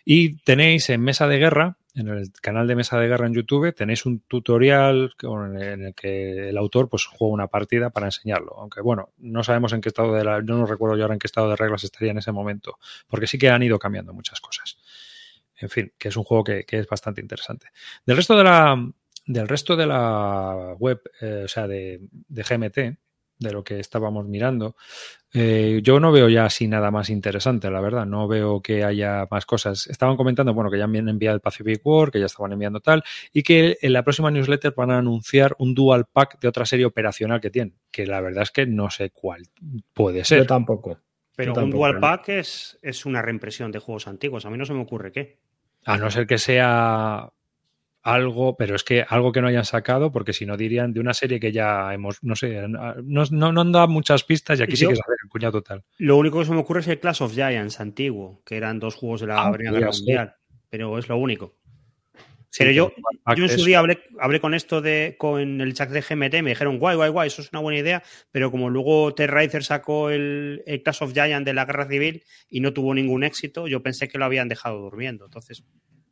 Y 0.04 0.36
tenéis 0.38 0.90
en 0.90 1.00
Mesa 1.00 1.28
de 1.28 1.38
Guerra, 1.38 1.78
en 1.94 2.08
el 2.08 2.32
canal 2.42 2.66
de 2.66 2.74
Mesa 2.74 2.98
de 2.98 3.06
Guerra 3.06 3.26
en 3.26 3.34
YouTube, 3.34 3.72
tenéis 3.72 4.04
un 4.04 4.20
tutorial 4.20 5.14
en 5.22 5.84
el 5.86 5.94
que 5.94 6.48
el 6.48 6.58
autor 6.58 6.88
pues 6.88 7.06
juega 7.06 7.32
una 7.32 7.46
partida 7.46 7.90
para 7.90 8.06
enseñarlo. 8.06 8.54
Aunque 8.58 8.80
bueno, 8.80 9.10
no 9.18 9.44
sabemos 9.44 9.72
en 9.72 9.80
qué 9.80 9.90
estado 9.90 10.12
de 10.12 10.24
la, 10.24 10.38
yo 10.38 10.56
no 10.56 10.66
recuerdo 10.66 10.96
yo 10.96 11.04
ahora 11.04 11.14
en 11.14 11.20
qué 11.20 11.28
estado 11.28 11.48
de 11.48 11.56
reglas 11.56 11.84
estaría 11.84 12.10
en 12.10 12.18
ese 12.18 12.32
momento, 12.32 12.78
porque 13.06 13.28
sí 13.28 13.38
que 13.38 13.48
han 13.48 13.62
ido 13.62 13.78
cambiando 13.78 14.12
muchas 14.12 14.40
cosas. 14.40 14.76
En 15.56 15.70
fin, 15.70 15.92
que 15.96 16.08
es 16.08 16.16
un 16.16 16.24
juego 16.24 16.42
que, 16.42 16.64
que 16.64 16.80
es 16.80 16.88
bastante 16.88 17.20
interesante. 17.20 17.68
Del 18.04 18.16
resto 18.16 18.36
de 18.36 18.42
la, 18.42 18.92
del 19.24 19.48
resto 19.48 19.76
de 19.76 19.86
la 19.86 20.74
web, 20.78 21.00
eh, 21.20 21.42
o 21.44 21.48
sea, 21.48 21.68
de, 21.68 22.00
de 22.10 22.42
GMT, 22.42 22.98
de 23.38 23.52
lo 23.52 23.64
que 23.64 23.80
estábamos 23.80 24.26
mirando. 24.26 24.76
Eh, 25.32 25.80
yo 25.82 25.98
no 25.98 26.12
veo 26.12 26.28
ya 26.28 26.44
así 26.44 26.68
nada 26.68 26.90
más 26.90 27.10
interesante, 27.10 27.70
la 27.70 27.80
verdad. 27.80 28.06
No 28.06 28.28
veo 28.28 28.60
que 28.60 28.84
haya 28.84 29.26
más 29.30 29.46
cosas. 29.46 29.86
Estaban 29.88 30.16
comentando, 30.16 30.54
bueno, 30.54 30.70
que 30.70 30.78
ya 30.78 30.84
han 30.84 31.08
enviado 31.08 31.34
el 31.34 31.40
Pacific 31.40 31.80
War, 31.84 32.10
que 32.10 32.20
ya 32.20 32.26
estaban 32.26 32.52
enviando 32.52 32.80
tal, 32.80 33.02
y 33.32 33.42
que 33.42 33.76
en 33.82 33.92
la 33.92 34.04
próxima 34.04 34.30
newsletter 34.30 34.74
van 34.76 34.92
a 34.92 34.98
anunciar 34.98 35.56
un 35.58 35.74
dual 35.74 36.06
pack 36.12 36.38
de 36.40 36.48
otra 36.48 36.66
serie 36.66 36.86
operacional 36.86 37.40
que 37.40 37.50
tienen, 37.50 37.74
que 37.90 38.06
la 38.06 38.20
verdad 38.20 38.44
es 38.44 38.50
que 38.52 38.66
no 38.66 38.90
sé 38.90 39.10
cuál 39.10 39.42
puede 39.92 40.24
ser. 40.24 40.38
Yo 40.38 40.46
tampoco. 40.46 40.98
Pero 41.36 41.54
Yo 41.54 41.64
un 41.64 41.70
dual 41.70 41.94
¿no? 41.94 42.00
pack 42.00 42.28
es, 42.28 42.78
es 42.80 43.04
una 43.04 43.20
reimpresión 43.20 43.72
de 43.72 43.80
juegos 43.80 44.06
antiguos. 44.06 44.46
A 44.46 44.50
mí 44.50 44.56
no 44.56 44.64
se 44.64 44.74
me 44.74 44.82
ocurre 44.82 45.10
qué. 45.10 45.38
A 45.84 45.98
no 45.98 46.10
ser 46.10 46.26
que 46.26 46.38
sea 46.38 47.30
algo, 48.04 48.54
pero 48.56 48.76
es 48.76 48.84
que 48.84 49.04
algo 49.08 49.32
que 49.32 49.40
no 49.40 49.48
hayan 49.48 49.64
sacado, 49.64 50.12
porque 50.12 50.34
si 50.34 50.44
no 50.44 50.58
dirían 50.58 50.92
de 50.92 51.00
una 51.00 51.14
serie 51.14 51.40
que 51.40 51.50
ya 51.52 51.92
hemos, 51.94 52.22
no 52.22 52.36
sé, 52.36 52.68
no, 52.68 53.24
no, 53.30 53.52
no 53.52 53.60
han 53.62 53.72
dado 53.72 53.88
muchas 53.88 54.24
pistas 54.24 54.60
y 54.60 54.62
aquí 54.62 54.76
sí 54.76 54.86
que 54.86 54.94
saber 54.94 55.16
el 55.24 55.30
cuñado 55.30 55.52
total. 55.62 55.82
Lo 55.96 56.18
único 56.18 56.38
que 56.38 56.44
se 56.44 56.52
me 56.52 56.58
ocurre 56.58 56.80
es 56.80 56.88
el 56.88 57.00
Clash 57.00 57.22
of 57.22 57.32
Giants 57.32 57.80
antiguo, 57.80 58.42
que 58.44 58.58
eran 58.58 58.78
dos 58.78 58.94
juegos 58.94 59.22
de 59.22 59.28
la 59.28 59.46
Ah, 59.46 59.50
Primera 59.50 59.78
Guerra. 59.78 59.90
Mundial. 59.90 60.34
Pero 60.68 60.98
es 60.98 61.08
lo 61.08 61.16
único. 61.16 61.56
Sí, 62.50 62.58
pero 62.58 62.70
yo, 62.70 62.92
yo 63.36 63.44
en 63.44 63.50
su 63.50 63.64
día 63.64 63.80
hablé, 63.80 64.04
hablé 64.20 64.38
con 64.38 64.54
esto 64.54 64.80
de 64.80 65.16
con 65.18 65.60
el 65.60 65.74
chat 65.74 65.90
de 65.90 66.02
GMT, 66.02 66.42
me 66.42 66.50
dijeron 66.50 66.78
guay, 66.78 66.94
guay, 66.96 67.10
guay, 67.10 67.26
eso 67.26 67.42
es 67.42 67.48
una 67.52 67.60
buena 67.60 67.80
idea, 67.80 68.02
pero 68.30 68.52
como 68.52 68.70
luego 68.70 69.12
Terraizer 69.12 69.64
sacó 69.64 70.10
el, 70.10 70.62
el 70.66 70.82
Clash 70.82 71.02
of 71.02 71.14
Giants 71.14 71.46
de 71.46 71.54
la 71.54 71.64
Guerra 71.64 71.88
Civil 71.88 72.22
y 72.48 72.60
no 72.60 72.72
tuvo 72.72 72.94
ningún 72.94 73.24
éxito, 73.24 73.66
yo 73.66 73.82
pensé 73.82 74.08
que 74.08 74.18
lo 74.18 74.26
habían 74.26 74.48
dejado 74.48 74.78
durmiendo. 74.78 75.24
Entonces, 75.24 75.64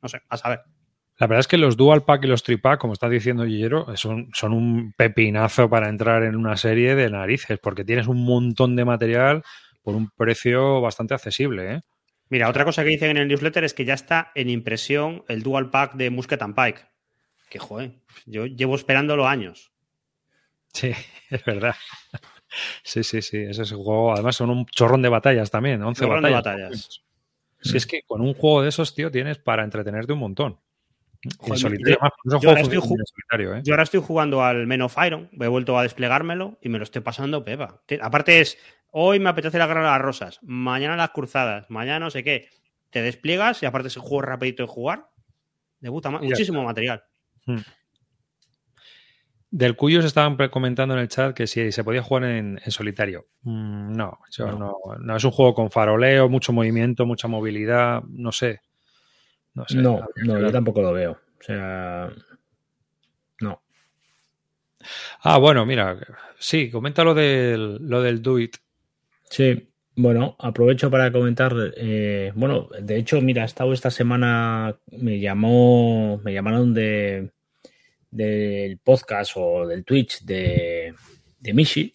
no 0.02 0.08
sé, 0.08 0.22
a 0.28 0.36
saber. 0.36 0.62
La 1.22 1.28
verdad 1.28 1.38
es 1.38 1.46
que 1.46 1.56
los 1.56 1.76
dual 1.76 2.02
pack 2.02 2.24
y 2.24 2.26
los 2.26 2.42
tripack, 2.42 2.80
como 2.80 2.94
está 2.94 3.08
diciendo 3.08 3.44
Guillero, 3.44 3.96
son, 3.96 4.30
son 4.34 4.52
un 4.52 4.92
pepinazo 4.96 5.70
para 5.70 5.88
entrar 5.88 6.24
en 6.24 6.34
una 6.34 6.56
serie 6.56 6.96
de 6.96 7.08
narices, 7.08 7.60
porque 7.60 7.84
tienes 7.84 8.08
un 8.08 8.24
montón 8.24 8.74
de 8.74 8.84
material 8.84 9.44
por 9.84 9.94
un 9.94 10.10
precio 10.10 10.80
bastante 10.80 11.14
accesible. 11.14 11.74
¿eh? 11.74 11.80
Mira, 12.28 12.48
otra 12.48 12.64
cosa 12.64 12.82
que 12.82 12.88
dicen 12.88 13.10
en 13.10 13.18
el 13.18 13.28
newsletter 13.28 13.62
es 13.62 13.72
que 13.72 13.84
ya 13.84 13.94
está 13.94 14.32
en 14.34 14.50
impresión 14.50 15.22
el 15.28 15.44
dual 15.44 15.70
pack 15.70 15.94
de 15.94 16.10
Musket 16.10 16.42
and 16.42 16.56
Pike. 16.56 16.88
Que 17.48 17.60
joder, 17.60 17.92
yo 18.26 18.46
llevo 18.46 18.74
esperándolo 18.74 19.28
años. 19.28 19.70
Sí, 20.72 20.90
es 21.30 21.44
verdad. 21.44 21.76
Sí, 22.82 23.04
sí, 23.04 23.22
sí. 23.22 23.36
Ese 23.36 23.62
es 23.62 23.70
el 23.70 23.76
juego. 23.76 24.12
Además, 24.12 24.34
son 24.34 24.50
un 24.50 24.66
chorrón 24.66 25.02
de 25.02 25.08
batallas 25.08 25.52
también. 25.52 25.84
11 25.84 26.04
Chorrón 26.04 26.24
de 26.24 26.30
batallas. 26.32 26.68
batallas. 26.68 27.02
Si 27.60 27.76
es 27.76 27.86
que 27.86 28.02
con 28.02 28.22
un 28.22 28.34
juego 28.34 28.62
de 28.62 28.70
esos, 28.70 28.92
tío, 28.92 29.12
tienes 29.12 29.38
para 29.38 29.62
entretenerte 29.62 30.12
un 30.12 30.18
montón. 30.18 30.58
Joder, 31.38 31.58
solitario, 31.58 31.98
yo- 32.24 32.40
yo 32.40 32.48
ahora 32.48 32.60
estoy 32.62 32.78
¿eh? 33.54 33.60
Yo 33.64 33.72
ahora 33.74 33.82
estoy 33.84 34.00
jugando 34.00 34.42
al 34.42 34.66
Men 34.66 34.82
of 34.82 34.96
Iron, 35.06 35.28
he 35.38 35.46
vuelto 35.48 35.78
a 35.78 35.82
desplegármelo 35.84 36.58
y 36.60 36.68
me 36.68 36.78
lo 36.78 36.84
estoy 36.84 37.02
pasando 37.02 37.44
pepa. 37.44 37.80
Aparte 38.00 38.40
es, 38.40 38.58
hoy 38.90 39.20
me 39.20 39.28
apetece 39.30 39.58
la 39.58 39.66
guerra 39.68 39.82
de 39.82 39.86
las 39.88 40.02
rosas, 40.02 40.40
mañana 40.42 40.96
las 40.96 41.10
cruzadas, 41.10 41.70
mañana 41.70 42.00
no 42.00 42.10
sé 42.10 42.24
qué. 42.24 42.48
Te 42.90 43.02
despliegas 43.02 43.62
y 43.62 43.66
aparte 43.66 43.88
es 43.88 43.96
un 43.96 44.02
juego 44.02 44.22
rapidito 44.22 44.64
de 44.64 44.68
jugar. 44.68 45.06
De 45.80 45.90
puta 45.90 46.10
ma- 46.10 46.20
muchísimo 46.30 46.62
material. 46.64 47.02
Del 49.50 49.76
cuyo 49.76 50.00
se 50.00 50.06
estaban 50.08 50.36
comentando 50.50 50.94
en 50.94 51.00
el 51.00 51.08
chat 51.08 51.34
que 51.36 51.46
si 51.46 51.72
se 51.72 51.84
podía 51.84 52.02
jugar 52.02 52.24
en, 52.24 52.58
en 52.64 52.70
solitario. 52.72 53.26
Mm, 53.42 53.92
no, 53.92 54.18
yo 54.30 54.46
no. 54.46 54.76
no, 54.98 55.16
Es 55.16 55.24
un 55.24 55.30
juego 55.30 55.54
con 55.54 55.70
faroleo, 55.70 56.28
mucho 56.28 56.52
movimiento, 56.54 57.04
mucha 57.04 57.28
movilidad. 57.28 58.02
No 58.08 58.32
sé. 58.32 58.60
No 59.54 59.64
sé. 59.68 59.76
No, 59.76 60.06
yo 60.24 60.50
tampoco 60.50 60.82
lo 60.82 60.92
veo. 60.92 61.12
O 61.12 61.42
sea, 61.42 62.10
no. 63.40 63.62
Ah, 65.20 65.38
bueno, 65.38 65.66
mira. 65.66 65.98
Sí, 66.38 66.70
comenta 66.70 67.04
lo 67.04 67.14
del, 67.14 67.76
lo 67.76 68.02
del 68.02 68.22
Do 68.22 68.38
It. 68.38 68.56
Sí, 69.24 69.68
bueno, 69.96 70.36
aprovecho 70.38 70.90
para 70.90 71.12
comentar. 71.12 71.54
eh, 71.76 72.32
bueno, 72.34 72.68
de 72.80 72.96
hecho, 72.96 73.20
mira, 73.20 73.42
he 73.42 73.46
estado 73.46 73.72
esta 73.72 73.90
semana, 73.90 74.76
me 74.90 75.20
llamó, 75.20 76.20
me 76.24 76.32
llamaron 76.32 76.72
de 76.74 77.30
del 78.10 78.78
podcast 78.78 79.32
o 79.36 79.66
del 79.66 79.84
Twitch 79.84 80.22
de, 80.24 80.94
de 81.40 81.54
Mishi, 81.54 81.94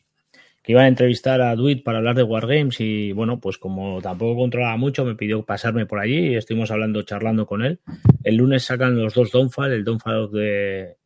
que 0.68 0.74
iban 0.74 0.84
a 0.84 0.90
entrevistar 0.90 1.40
a 1.40 1.56
Duit 1.56 1.82
para 1.82 2.00
hablar 2.00 2.18
de 2.18 2.24
Wargames 2.24 2.82
y 2.82 3.14
bueno, 3.14 3.40
pues 3.40 3.58
como 3.58 4.02
tampoco 4.02 4.36
controlaba 4.36 4.76
mucho, 4.76 5.06
me 5.06 5.16
pidió 5.16 5.46
pasarme 5.46 5.86
por 5.86 5.98
allí 5.98 6.32
y 6.32 6.36
estuvimos 6.36 6.72
hablando, 6.72 7.04
charlando 7.04 7.46
con 7.46 7.64
él. 7.64 7.80
El 8.22 8.36
lunes 8.36 8.66
sacan 8.66 9.02
los 9.02 9.14
dos 9.14 9.32
Downfall, 9.32 9.72
el 9.72 9.86
Downfall 9.86 10.30
de, 10.30 10.98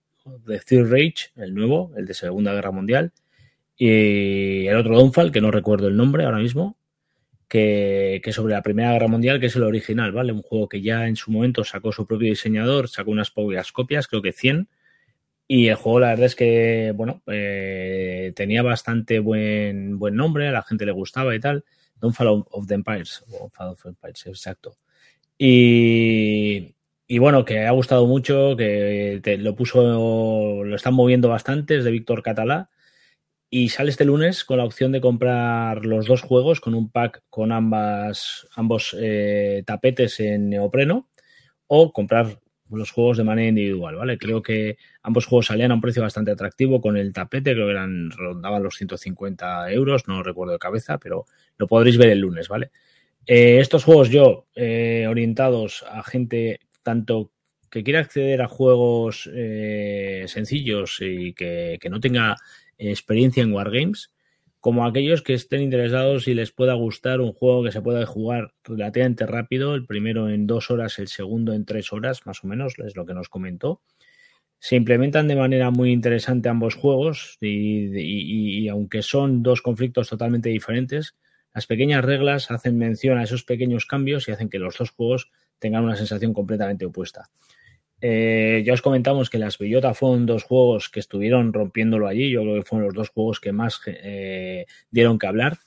de 0.48 0.60
Third 0.66 0.92
Rage, 0.92 1.30
el 1.36 1.54
nuevo, 1.54 1.94
el 1.96 2.08
de 2.08 2.16
Segunda 2.16 2.56
Guerra 2.56 2.72
Mundial, 2.72 3.12
y 3.78 4.66
el 4.66 4.78
otro 4.78 4.98
Downfall, 4.98 5.32
que 5.32 5.42
no 5.42 5.52
recuerdo 5.52 5.90
el 5.90 5.96
nombre 5.96 6.26
ahora 6.26 6.40
mismo, 6.40 6.76
que, 7.48 8.20
que 8.24 8.34
sobre 8.34 8.56
la 8.56 8.64
Primera 8.64 8.94
Guerra 8.94 9.10
Mundial, 9.10 9.40
que 9.40 9.46
es 9.46 9.56
el 9.56 9.62
original, 9.62 10.12
¿vale? 10.12 10.32
Un 10.32 10.42
juego 10.42 10.70
que 10.70 10.82
ya 10.82 11.08
en 11.08 11.16
su 11.16 11.30
momento 11.30 11.64
sacó 11.64 11.92
su 11.92 12.08
propio 12.08 12.30
diseñador, 12.30 12.90
sacó 12.90 13.12
unas 13.12 13.30
pocas 13.30 13.72
copias, 13.72 14.08
creo 14.08 14.24
que 14.24 14.32
100, 14.32 14.70
y 15.54 15.68
el 15.68 15.76
juego, 15.76 16.00
la 16.00 16.08
verdad 16.12 16.28
es 16.28 16.36
que, 16.36 16.94
bueno, 16.96 17.22
eh, 17.28 18.32
tenía 18.38 18.62
bastante 18.62 19.20
buen, 19.20 20.00
buen 20.00 20.16
nombre, 20.16 20.48
a 20.48 20.52
la 20.54 20.62
gente 20.64 20.86
le 20.86 20.94
gustaba 20.94 21.36
y 21.36 21.42
tal. 21.42 21.66
Downfall 22.00 22.28
of, 22.28 22.48
of 22.52 22.68
the 22.68 22.82
Fall 22.82 23.68
of 23.72 23.86
Empires, 23.86 24.28
exacto. 24.28 24.78
Y, 25.38 26.74
y 27.06 27.18
bueno, 27.18 27.44
que 27.44 27.66
ha 27.66 27.72
gustado 27.72 28.08
mucho, 28.08 28.56
que 28.56 29.20
te- 29.22 29.38
lo 29.38 29.54
puso, 29.54 30.64
lo 30.64 30.74
están 30.74 30.94
moviendo 30.94 31.28
bastante, 31.28 31.76
es 31.76 31.84
de 31.84 31.92
Víctor 31.92 32.24
Catalá. 32.24 32.70
Y 33.50 33.68
sale 33.68 33.90
este 33.90 34.06
lunes 34.06 34.46
con 34.46 34.58
la 34.58 34.64
opción 34.64 34.94
de 34.94 35.02
comprar 35.02 35.86
los 35.86 36.06
dos 36.06 36.22
juegos 36.22 36.62
con 36.62 36.76
un 36.76 36.90
pack 36.90 37.24
con 37.30 37.52
ambas, 37.52 38.48
ambos 38.56 38.96
eh, 38.98 39.64
tapetes 39.66 40.22
en 40.22 40.50
neopreno 40.50 41.10
o 41.68 41.92
comprar 41.92 42.40
los 42.72 42.92
juegos 42.92 43.18
de 43.18 43.24
manera 43.24 43.50
individual, 43.50 43.96
¿vale? 43.96 44.18
Creo 44.18 44.42
que 44.42 44.78
ambos 45.04 45.26
juegos 45.26 45.48
salían 45.48 45.72
a 45.72 45.76
un 45.76 45.82
precio 45.82 46.02
bastante 46.02 46.32
atractivo 46.32 46.82
con 46.82 46.98
el 46.98 47.14
tapete, 47.14 47.54
creo 47.54 47.68
que 47.68 47.72
eran, 47.72 48.12
rondaban 48.12 48.64
los 48.64 48.76
150 48.76 49.72
euros, 49.72 50.08
no 50.08 50.24
recuerdo 50.24 50.54
de 50.54 50.60
cabeza, 50.60 50.98
pero 50.98 51.26
lo 51.58 51.68
podréis 51.68 51.98
ver 51.98 52.10
el 52.10 52.20
lunes, 52.20 52.48
¿vale? 52.48 52.72
Eh, 53.26 53.60
estos 53.60 53.84
juegos 53.84 54.10
yo, 54.10 54.48
eh, 54.56 55.06
orientados 55.08 55.84
a 55.90 56.04
gente 56.04 56.60
tanto 56.84 57.32
que 57.70 57.84
quiera 57.84 58.00
acceder 58.00 58.42
a 58.42 58.48
juegos 58.48 59.30
eh, 59.34 60.26
sencillos 60.28 60.98
y 61.02 61.34
que, 61.34 61.78
que 61.80 61.90
no 61.90 62.00
tenga 62.00 62.36
experiencia 62.78 63.44
en 63.44 63.54
Wargames, 63.54 64.12
como 64.62 64.86
aquellos 64.86 65.24
que 65.24 65.34
estén 65.34 65.62
interesados 65.62 66.28
y 66.28 66.36
les 66.36 66.52
pueda 66.52 66.76
gustar 66.76 67.20
un 67.20 67.34
juego 67.34 67.64
que 67.64 67.72
se 67.72 67.82
pueda 67.82 68.06
jugar 68.06 68.54
relativamente 68.64 69.26
rápido, 69.26 69.74
el 69.74 69.88
primero 69.88 70.30
en 70.30 70.46
dos 70.46 70.70
horas, 70.70 71.00
el 71.00 71.08
segundo 71.08 71.54
en 71.54 71.66
tres 71.66 71.92
horas, 71.92 72.28
más 72.28 72.44
o 72.44 72.48
menos, 72.48 72.76
es 72.78 72.96
lo 72.96 73.06
que 73.06 73.16
nos 73.16 73.28
comentó. 73.28 73.82
se 74.60 74.76
implementan 74.76 75.28
de 75.28 75.36
manera 75.36 75.72
muy 75.72 75.92
interesante 75.92 76.48
ambos 76.48 76.76
juegos 76.76 77.40
y, 77.42 78.68
aunque 78.68 79.02
son 79.02 79.42
dos 79.42 79.64
conflictos 79.64 80.10
totalmente 80.10 80.50
diferentes, 80.50 81.16
las 81.54 81.66
pequeñas 81.66 82.06
reglas 82.06 82.52
hacen 82.52 82.78
mención 82.78 83.18
a 83.18 83.24
esos 83.24 83.44
pequeños 83.44 83.88
cambios 83.88 84.28
y 84.28 84.32
hacen 84.32 84.50
que 84.50 84.60
los 84.60 84.78
dos 84.78 84.92
juegos 84.92 85.32
tengan 85.58 85.84
una 85.84 85.96
sensación 85.96 86.34
completamente 86.34 86.86
opuesta. 86.86 87.32
Eh, 88.02 88.64
ya 88.66 88.74
os 88.74 88.82
comentamos 88.82 89.30
que 89.30 89.38
las 89.38 89.58
Bellota 89.58 89.94
fueron 89.94 90.26
dos 90.26 90.44
juegos 90.44 90.90
que 90.90 91.00
estuvieron 91.00 91.54
rompiéndolo 91.54 92.08
allí. 92.08 92.32
Yo 92.32 92.42
creo 92.42 92.56
que 92.56 92.64
fueron 92.64 92.88
los 92.88 92.96
dos 92.96 93.10
juegos 93.10 93.40
que 93.40 93.52
más 93.52 93.80
eh, 93.86 94.66
dieron 94.90 95.20
que 95.20 95.28
hablar. 95.28 95.60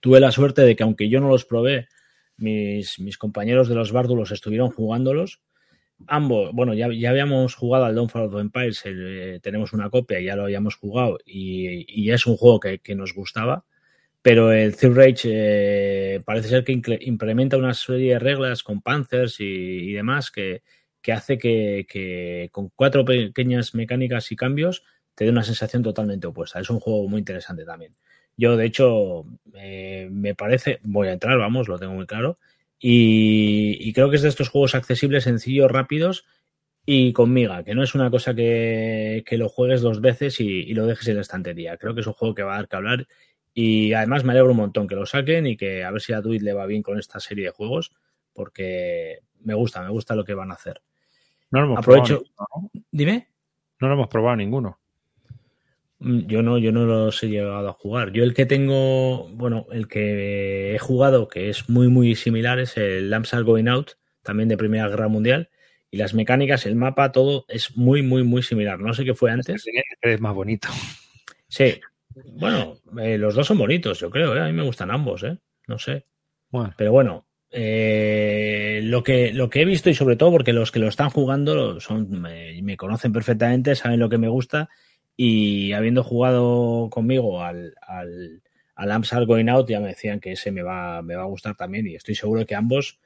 Tuve 0.00 0.18
la 0.18 0.32
suerte 0.32 0.62
de 0.62 0.74
que, 0.74 0.82
aunque 0.82 1.08
yo 1.08 1.20
no 1.20 1.28
los 1.28 1.44
probé, 1.44 1.88
mis, 2.36 2.98
mis 2.98 3.18
compañeros 3.18 3.68
de 3.68 3.74
los 3.74 3.92
bárdulos 3.92 4.32
estuvieron 4.32 4.70
jugándolos 4.70 5.42
ambos, 6.06 6.50
bueno, 6.52 6.74
ya, 6.74 6.88
ya 6.92 7.10
habíamos 7.10 7.54
jugado 7.54 7.84
al 7.84 7.94
Dawnfall 7.94 8.22
of 8.22 8.40
Empires, 8.40 8.82
eh, 8.84 9.40
tenemos 9.42 9.72
una 9.72 9.90
copia, 9.90 10.20
ya 10.20 10.36
lo 10.36 10.44
habíamos 10.44 10.76
jugado 10.76 11.18
y, 11.24 11.84
y 11.88 12.10
es 12.10 12.26
un 12.26 12.36
juego 12.36 12.60
que, 12.60 12.78
que, 12.78 12.94
nos 12.94 13.14
gustaba, 13.14 13.64
pero 14.20 14.52
el 14.52 14.76
Third 14.76 14.96
Rage 14.96 15.22
eh, 15.24 16.20
parece 16.24 16.48
ser 16.48 16.64
que 16.64 16.80
implementa 17.02 17.56
una 17.56 17.74
serie 17.74 18.14
de 18.14 18.18
reglas 18.18 18.62
con 18.62 18.82
Panzers 18.82 19.40
y, 19.40 19.44
y 19.44 19.92
demás 19.92 20.30
que, 20.30 20.62
que 21.02 21.12
hace 21.12 21.38
que, 21.38 22.48
con 22.52 22.70
cuatro 22.74 23.04
pequeñas 23.04 23.74
mecánicas 23.74 24.30
y 24.32 24.36
cambios 24.36 24.84
te 25.14 25.24
dé 25.24 25.30
una 25.30 25.44
sensación 25.44 25.82
totalmente 25.82 26.26
opuesta. 26.26 26.60
Es 26.60 26.70
un 26.70 26.80
juego 26.80 27.08
muy 27.08 27.18
interesante 27.18 27.64
también. 27.64 27.94
Yo, 28.36 28.56
de 28.56 28.64
hecho, 28.64 29.26
me 29.52 30.34
parece, 30.34 30.80
voy 30.84 31.08
a 31.08 31.12
entrar, 31.12 31.36
vamos, 31.38 31.68
lo 31.68 31.78
tengo 31.78 31.92
muy 31.92 32.06
claro, 32.06 32.38
y, 32.84 33.92
creo 33.92 34.10
que 34.10 34.16
es 34.16 34.22
de 34.22 34.28
estos 34.28 34.48
juegos 34.48 34.74
accesibles, 34.74 35.24
sencillos, 35.24 35.70
rápidos 35.70 36.26
y 36.84 37.12
con 37.12 37.32
miga, 37.32 37.62
que 37.64 37.76
no 37.76 37.84
es 37.84 37.94
una 37.94 38.10
cosa 38.10 38.34
que, 38.34 39.24
lo 39.30 39.48
juegues 39.48 39.82
dos 39.82 40.00
veces 40.00 40.40
y, 40.40 40.74
lo 40.74 40.86
dejes 40.86 41.06
en 41.08 41.16
la 41.16 41.20
estantería. 41.22 41.76
Creo 41.76 41.94
que 41.94 42.00
es 42.00 42.06
un 42.08 42.14
juego 42.14 42.34
que 42.34 42.42
va 42.42 42.54
a 42.54 42.56
dar 42.56 42.68
que 42.68 42.76
hablar 42.76 43.06
y 43.54 43.92
además 43.92 44.24
me 44.24 44.32
alegro 44.32 44.50
un 44.50 44.56
montón 44.56 44.88
que 44.88 44.96
lo 44.96 45.06
saquen 45.06 45.46
y 45.46 45.56
que 45.56 45.84
a 45.84 45.92
ver 45.92 46.00
si 46.00 46.12
a 46.12 46.22
Twitch 46.22 46.42
le 46.42 46.54
va 46.54 46.66
bien 46.66 46.82
con 46.82 46.98
esta 46.98 47.20
serie 47.20 47.46
de 47.46 47.50
juegos 47.52 47.92
porque 48.32 49.20
me 49.40 49.54
gusta, 49.54 49.82
me 49.82 49.90
gusta 49.90 50.16
lo 50.16 50.24
que 50.24 50.34
van 50.34 50.50
a 50.50 50.54
hacer. 50.54 50.82
No 51.52 51.60
lo 51.60 51.66
hemos 51.66 51.78
Aprovecho. 51.78 52.24
Probado 52.36 52.70
Dime. 52.90 53.28
No 53.80 53.88
lo 53.88 53.94
hemos 53.94 54.08
probado 54.08 54.36
ninguno. 54.36 54.80
Mm, 55.98 56.26
yo 56.26 56.42
no, 56.42 56.58
yo 56.58 56.72
no 56.72 56.84
los 56.84 57.22
he 57.22 57.28
llegado 57.28 57.68
a 57.68 57.72
jugar. 57.72 58.12
Yo 58.12 58.24
el 58.24 58.34
que 58.34 58.46
tengo, 58.46 59.28
bueno, 59.28 59.66
el 59.70 59.86
que 59.86 60.74
he 60.74 60.78
jugado, 60.78 61.28
que 61.28 61.48
es 61.50 61.68
muy, 61.68 61.88
muy 61.88 62.16
similar, 62.16 62.58
es 62.58 62.76
el 62.76 63.10
Lamps 63.10 63.34
Are 63.34 63.44
Going 63.44 63.68
Out, 63.68 63.92
también 64.22 64.48
de 64.48 64.56
Primera 64.56 64.88
Guerra 64.88 65.08
Mundial. 65.08 65.50
Y 65.90 65.98
las 65.98 66.14
mecánicas, 66.14 66.64
el 66.64 66.74
mapa, 66.74 67.12
todo 67.12 67.44
es 67.48 67.76
muy, 67.76 68.02
muy, 68.02 68.24
muy 68.24 68.42
similar. 68.42 68.80
No 68.80 68.94
sé 68.94 69.04
qué 69.04 69.14
fue 69.14 69.30
antes. 69.30 69.66
Es 70.00 70.20
más 70.20 70.34
bonito. 70.34 70.68
Sí. 71.48 71.78
Bueno, 72.38 72.78
eh, 72.98 73.18
los 73.18 73.34
dos 73.34 73.46
son 73.46 73.58
bonitos, 73.58 74.00
yo 74.00 74.10
creo. 74.10 74.34
¿eh? 74.34 74.40
A 74.40 74.46
mí 74.46 74.52
me 74.52 74.62
gustan 74.62 74.90
ambos, 74.90 75.22
¿eh? 75.22 75.38
No 75.66 75.78
sé. 75.78 76.06
Bueno. 76.50 76.72
Pero 76.78 76.92
bueno, 76.92 77.26
eh, 77.52 78.80
lo, 78.82 79.02
que, 79.02 79.32
lo 79.32 79.50
que 79.50 79.60
he 79.60 79.64
visto 79.64 79.90
y 79.90 79.94
sobre 79.94 80.16
todo 80.16 80.32
porque 80.32 80.52
los 80.52 80.72
que 80.72 80.78
lo 80.78 80.88
están 80.88 81.10
jugando 81.10 81.80
son, 81.80 82.08
me, 82.22 82.60
me 82.62 82.76
conocen 82.76 83.12
perfectamente, 83.12 83.74
saben 83.74 84.00
lo 84.00 84.08
que 84.08 84.18
me 84.18 84.28
gusta 84.28 84.70
y 85.16 85.72
habiendo 85.72 86.02
jugado 86.02 86.88
conmigo 86.90 87.42
al, 87.42 87.74
al, 87.82 88.42
al 88.74 89.26
Going 89.26 89.48
Out, 89.48 89.68
ya 89.68 89.80
me 89.80 89.88
decían 89.88 90.20
que 90.20 90.32
ese 90.32 90.50
me 90.50 90.62
va, 90.62 91.02
me 91.02 91.14
va 91.14 91.22
a 91.22 91.26
gustar 91.26 91.54
también. 91.54 91.86
Y 91.86 91.94
estoy 91.94 92.14
seguro 92.14 92.46
que 92.46 92.54
ambos 92.54 92.98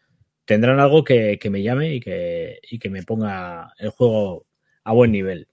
tendrán 0.45 0.79
algo 0.79 1.03
que, 1.03 1.39
me 1.51 1.63
llame 1.63 1.95
y 1.95 2.01
que, 2.01 2.61
y 2.63 2.79
que 2.79 2.91
me 2.91 3.03
ponga 3.03 3.73
el 3.79 3.91
juego 3.91 4.47
a 4.85 4.93
buen 4.93 5.13
nivel. 5.13 5.49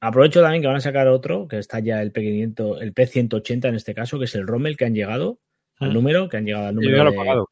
Aprovecho 0.00 0.40
también 0.40 0.62
que 0.62 0.68
van 0.68 0.76
a 0.76 0.80
sacar 0.80 1.08
otro, 1.08 1.48
que 1.48 1.58
está 1.58 1.80
ya 1.80 2.02
el 2.02 2.12
P500, 2.12 2.80
el 2.80 2.94
P180 2.94 3.68
en 3.68 3.74
este 3.74 3.94
caso, 3.94 4.18
que 4.18 4.24
es 4.26 4.34
el 4.34 4.46
Rommel 4.46 4.76
que 4.76 4.86
han 4.86 4.94
llegado 4.94 5.40
al 5.78 5.90
ah. 5.90 5.92
número, 5.92 6.28
que 6.28 6.38
han 6.38 6.46
llegado 6.46 6.68
al 6.68 6.74
número. 6.74 6.96
Yo, 6.96 7.04
lo 7.04 7.10
he 7.10 7.16
pagado. 7.16 7.50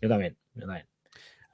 Yo 0.00 0.08
también, 0.08 0.36
yo 0.54 0.66
también 0.66 0.90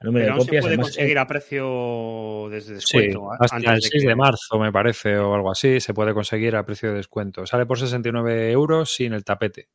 número 0.01 0.25
de 0.25 0.31
copias. 0.39 0.63
Se 0.63 0.69
puede 0.69 0.81
conseguir 0.81 1.19
a 1.19 1.27
precio 1.27 2.49
desde 2.49 2.75
descuento. 2.75 3.29
Sí, 3.31 3.37
hasta 3.39 3.73
el 3.73 3.81
6 3.81 4.03
de, 4.03 4.15
marzo, 4.15 4.59
me 4.59 4.71
parece, 4.71 5.17
o 5.17 5.33
algo 5.33 5.51
así, 5.51 5.79
se 5.79 5.93
puede 5.93 6.13
conseguir 6.13 6.55
a 6.55 6.65
precio 6.65 6.89
de 6.89 6.95
descuento. 6.95 7.45
Sale 7.45 7.65
por 7.65 7.79
69 7.79 8.51
euros 8.51 8.93
sin 8.93 9.13
el 9.13 9.23
tapete. 9.23 9.69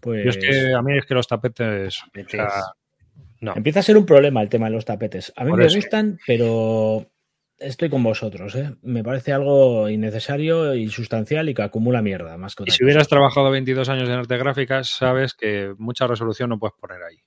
Pues... 0.00 0.24
Yo 0.24 0.30
es 0.30 0.36
que 0.36 0.46
pues 0.46 0.74
a 0.74 0.82
mí 0.82 0.96
es 0.96 1.06
que 1.06 1.14
los 1.14 1.26
tapetes. 1.26 2.02
no. 3.40 3.54
Empieza 3.56 3.80
a 3.80 3.82
ser 3.82 3.96
un 3.96 4.06
problema 4.06 4.42
el 4.42 4.48
tema 4.48 4.66
de 4.66 4.72
los 4.72 4.84
tapetes. 4.84 5.32
A 5.36 5.44
mí 5.44 5.52
me 5.52 5.68
gustan, 5.68 6.18
pero 6.26 7.06
estoy 7.58 7.90
con 7.90 8.02
vosotros. 8.02 8.54
¿eh? 8.54 8.74
Me 8.82 9.02
parece 9.02 9.32
algo 9.32 9.88
innecesario 9.88 10.74
y 10.74 10.88
sustancial 10.88 11.48
y 11.48 11.54
que 11.54 11.62
acumula 11.62 12.02
mierda. 12.02 12.36
Más 12.36 12.54
y 12.64 12.70
si 12.70 12.84
hubieras 12.84 13.08
trabajado 13.08 13.50
22 13.50 13.88
años 13.88 14.08
en 14.08 14.14
arte 14.14 14.36
gráficas, 14.36 14.88
sabes 14.88 15.34
que 15.34 15.74
mucha 15.78 16.06
resolución 16.06 16.50
no 16.50 16.58
puedes 16.58 16.76
poner 16.78 17.02
ahí. 17.02 17.22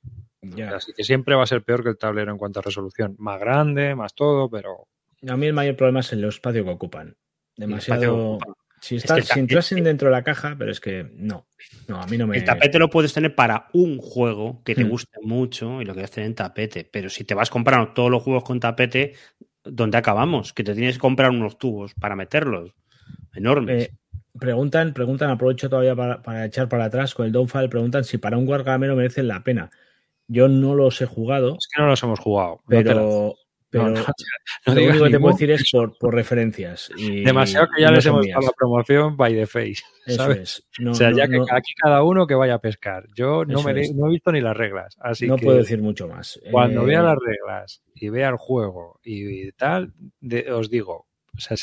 Así 0.73 0.93
que 0.93 1.03
siempre 1.03 1.35
va 1.35 1.43
a 1.43 1.47
ser 1.47 1.63
peor 1.63 1.83
que 1.83 1.89
el 1.89 1.97
tablero 1.97 2.31
en 2.31 2.37
cuanto 2.37 2.59
a 2.59 2.63
resolución. 2.63 3.15
Más 3.19 3.39
grande, 3.39 3.95
más 3.95 4.15
todo, 4.15 4.49
pero. 4.49 4.87
A 5.27 5.37
mí 5.37 5.47
el 5.47 5.53
mayor 5.53 5.75
problema 5.75 5.99
es 5.99 6.11
el 6.13 6.23
espacio 6.23 6.63
que 6.63 6.71
ocupan. 6.71 7.15
Demasiado. 7.55 8.39
Si, 8.81 8.95
estás, 8.95 9.27
si 9.27 9.81
dentro 9.81 10.07
de 10.07 10.11
la 10.11 10.23
caja, 10.23 10.55
pero 10.57 10.71
es 10.71 10.79
que 10.79 11.07
no. 11.13 11.45
No, 11.87 12.01
a 12.01 12.07
mí 12.07 12.17
no 12.17 12.25
me. 12.25 12.37
El 12.37 12.43
tapete 12.43 12.79
lo 12.79 12.89
puedes 12.89 13.13
tener 13.13 13.35
para 13.35 13.67
un 13.73 13.99
juego 13.99 14.63
que 14.65 14.73
te 14.73 14.83
hmm. 14.83 14.89
guste 14.89 15.19
mucho 15.21 15.83
y 15.83 15.85
lo 15.85 15.93
quieres 15.93 16.09
tener 16.09 16.27
en 16.27 16.33
tapete. 16.33 16.89
Pero 16.91 17.07
si 17.07 17.23
te 17.23 17.35
vas 17.35 17.51
comprando 17.51 17.93
todos 17.93 18.09
los 18.09 18.23
juegos 18.23 18.43
con 18.43 18.59
tapete, 18.59 19.13
¿dónde 19.63 19.97
acabamos? 19.97 20.53
Que 20.53 20.63
te 20.63 20.73
tienes 20.73 20.95
que 20.95 21.01
comprar 21.01 21.31
unos 21.31 21.57
tubos 21.57 21.93
para 21.93 22.15
meterlos. 22.15 22.73
Enormes. 23.33 23.85
Eh, 23.85 23.93
preguntan, 24.37 24.93
preguntan, 24.93 25.29
aprovecho 25.29 25.69
todavía 25.69 25.95
para, 25.95 26.45
echar 26.45 26.69
para 26.69 26.85
atrás 26.85 27.13
con 27.13 27.25
el 27.25 27.31
Downfall, 27.31 27.69
preguntan 27.69 28.03
si 28.03 28.17
para 28.17 28.37
un 28.37 28.45
guargamero 28.45 28.95
merece 28.95 29.23
la 29.23 29.43
pena. 29.43 29.69
Yo 30.27 30.47
no 30.47 30.75
los 30.75 31.01
he 31.01 31.05
jugado. 31.05 31.57
Es 31.57 31.67
que 31.67 31.81
no 31.81 31.89
los 31.89 32.01
hemos 32.03 32.19
jugado. 32.19 32.61
Pero, 32.67 33.35
pero 33.71 33.89
no, 33.89 34.01
lo 34.65 34.73
único 34.89 35.05
que 35.05 35.09
te 35.09 35.19
puedo 35.19 35.33
decir 35.33 35.51
es 35.51 35.69
por, 35.71 35.97
por 35.97 36.13
referencias. 36.13 36.91
Demasiado 36.97 37.67
que 37.73 37.81
ya 37.81 37.91
les 37.91 38.05
hemos 38.05 38.27
dado 38.27 38.41
la 38.41 38.51
promoción 38.51 39.17
by 39.17 39.33
the 39.33 39.47
face. 39.47 39.81
¿sabes? 40.07 40.67
o 40.85 40.93
sea, 40.93 41.11
ya 41.11 41.27
que 41.27 41.37
aquí 41.37 41.73
cada 41.81 42.03
uno 42.03 42.27
que 42.27 42.35
vaya 42.35 42.55
a 42.55 42.59
pescar. 42.59 43.05
Yo 43.15 43.45
no, 43.45 43.63
me, 43.63 43.73
no 43.93 44.07
he 44.07 44.09
visto 44.09 44.31
ni 44.31 44.41
las 44.41 44.57
reglas. 44.57 44.97
Así 44.99 45.27
no 45.27 45.37
puedo 45.37 45.57
decir 45.57 45.81
mucho 45.81 46.07
más. 46.07 46.39
Cuando 46.51 46.83
vea 46.83 46.99
eh, 46.99 47.03
las 47.03 47.17
reglas 47.17 47.83
y 47.95 48.09
vea 48.09 48.29
el 48.29 48.37
juego 48.37 48.99
y 49.03 49.51
tal, 49.53 49.93
os 50.53 50.69
digo, 50.69 51.07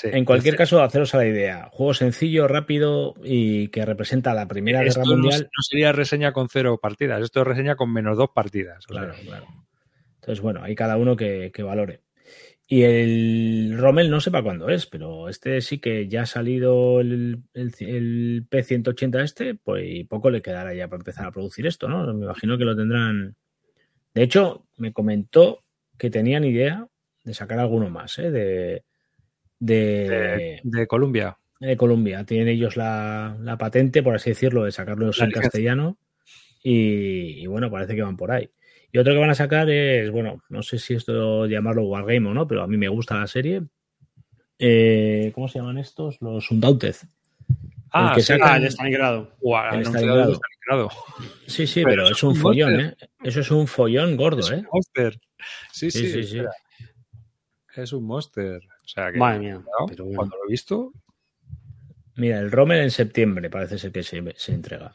en 0.04 0.24
cualquier 0.24 0.56
caso, 0.56 0.82
haceros 0.82 1.14
a 1.14 1.18
la 1.18 1.26
idea. 1.26 1.68
Juego 1.72 1.92
sencillo, 1.94 2.48
rápido 2.48 3.14
y 3.22 3.68
que 3.68 3.84
representa 3.84 4.34
la 4.34 4.46
Primera 4.48 4.82
Guerra 4.82 5.04
Mundial. 5.04 5.42
No, 5.42 5.62
sería 5.62 5.92
reseña 5.92 6.32
con 6.32 6.48
cero 6.48 6.78
partidas, 6.80 7.22
esto 7.22 7.42
es 7.42 7.46
reseña 7.46 7.76
con 7.76 7.92
menos 7.92 8.16
dos 8.16 8.30
partidas. 8.34 8.86
claro, 8.86 9.14
claro. 9.24 9.46
Entonces, 10.28 10.42
bueno, 10.42 10.62
hay 10.62 10.74
cada 10.74 10.98
uno 10.98 11.16
que, 11.16 11.50
valore. 11.62 12.02
Y 12.66 12.82
el 12.82 13.78
Rommel 13.78 14.10
no 14.10 14.20
sepa 14.20 14.42
cuándo 14.42 14.68
es, 14.68 14.84
pero 14.84 15.30
este 15.30 15.62
sí 15.62 15.78
que 15.78 16.06
ya 16.06 16.22
ha 16.22 16.26
salido 16.26 17.00
el, 17.00 17.44
el, 17.54 18.46
P180 18.50 19.22
este, 19.22 19.54
pues 19.54 20.06
poco 20.06 20.28
le 20.28 20.42
quedará 20.42 20.74
ya 20.74 20.86
para 20.86 21.00
empezar 21.00 21.24
a 21.24 21.32
producir 21.32 21.66
esto, 21.66 21.88
¿no? 21.88 22.12
Me 22.12 22.26
imagino 22.26 22.58
que 22.58 22.66
lo 22.66 22.76
tendrán. 22.76 23.36
De 24.12 24.22
hecho, 24.22 24.66
me 24.76 24.92
comentó 24.92 25.64
que 25.96 26.10
tenían 26.10 26.44
idea 26.44 26.86
de 27.24 27.32
sacar 27.32 27.58
alguno 27.58 27.88
más, 27.88 28.18
¿eh? 28.18 28.30
De, 28.30 28.84
de, 29.58 30.60
de, 30.62 30.86
Colombia. 30.86 31.38
De 31.58 31.74
Colombia. 31.78 32.24
Tienen 32.24 32.48
ellos 32.48 32.76
la, 32.76 33.56
patente, 33.58 34.02
por 34.02 34.14
así 34.14 34.28
decirlo, 34.28 34.64
de 34.64 34.72
sacarlos 34.72 35.22
en 35.22 35.30
castellano. 35.30 35.96
Y, 36.62 37.46
bueno, 37.46 37.70
parece 37.70 37.94
que 37.94 38.02
van 38.02 38.18
por 38.18 38.30
ahí. 38.30 38.50
Y 38.92 38.98
otro 38.98 39.12
que 39.12 39.18
van 39.18 39.30
a 39.30 39.34
sacar 39.34 39.68
es, 39.68 40.10
bueno, 40.10 40.42
no 40.48 40.62
sé 40.62 40.78
si 40.78 40.94
esto 40.94 41.46
llamarlo 41.46 41.84
Wargame 41.84 42.28
o 42.28 42.34
no, 42.34 42.46
pero 42.46 42.62
a 42.62 42.66
mí 42.66 42.76
me 42.76 42.88
gusta 42.88 43.18
la 43.18 43.26
serie. 43.26 43.62
Eh, 44.58 45.30
¿Cómo 45.34 45.48
se 45.48 45.58
llaman 45.58 45.78
estos? 45.78 46.20
Los 46.20 46.50
Undaunted. 46.50 46.96
Ah, 47.90 48.10
el 48.10 48.16
que 48.16 48.22
sacan... 48.22 48.50
ah, 48.50 48.56
el 48.56 48.70
Stalingrado. 48.70 49.32
Sí, 51.46 51.66
sí, 51.66 51.82
pero, 51.84 52.08
es 52.08 52.22
un 52.22 52.34
follón, 52.34 52.80
¿eh? 52.80 52.96
Eso 53.22 53.40
es 53.40 53.50
un 53.50 53.66
follón 53.66 54.16
gordo, 54.16 54.40
es 54.40 54.50
¿eh? 54.50 54.56
Un 54.56 54.68
monster. 54.72 55.20
Sí, 55.72 55.90
sí, 55.90 56.10
sí. 56.10 56.24
sí. 56.24 56.40
Es 57.76 57.92
un 57.92 58.04
monster. 58.04 58.60
O 58.84 58.88
sea 58.88 59.12
que 59.12 59.18
Madre 59.18 59.60
cuando 60.14 60.36
lo 60.36 60.44
he 60.46 60.50
visto. 60.50 60.92
Mira, 62.16 62.40
el 62.40 62.50
Rommel 62.50 62.80
en 62.80 62.90
septiembre 62.90 63.48
parece 63.48 63.78
ser 63.78 63.92
que 63.92 64.02
se, 64.02 64.18
entrega. 64.48 64.92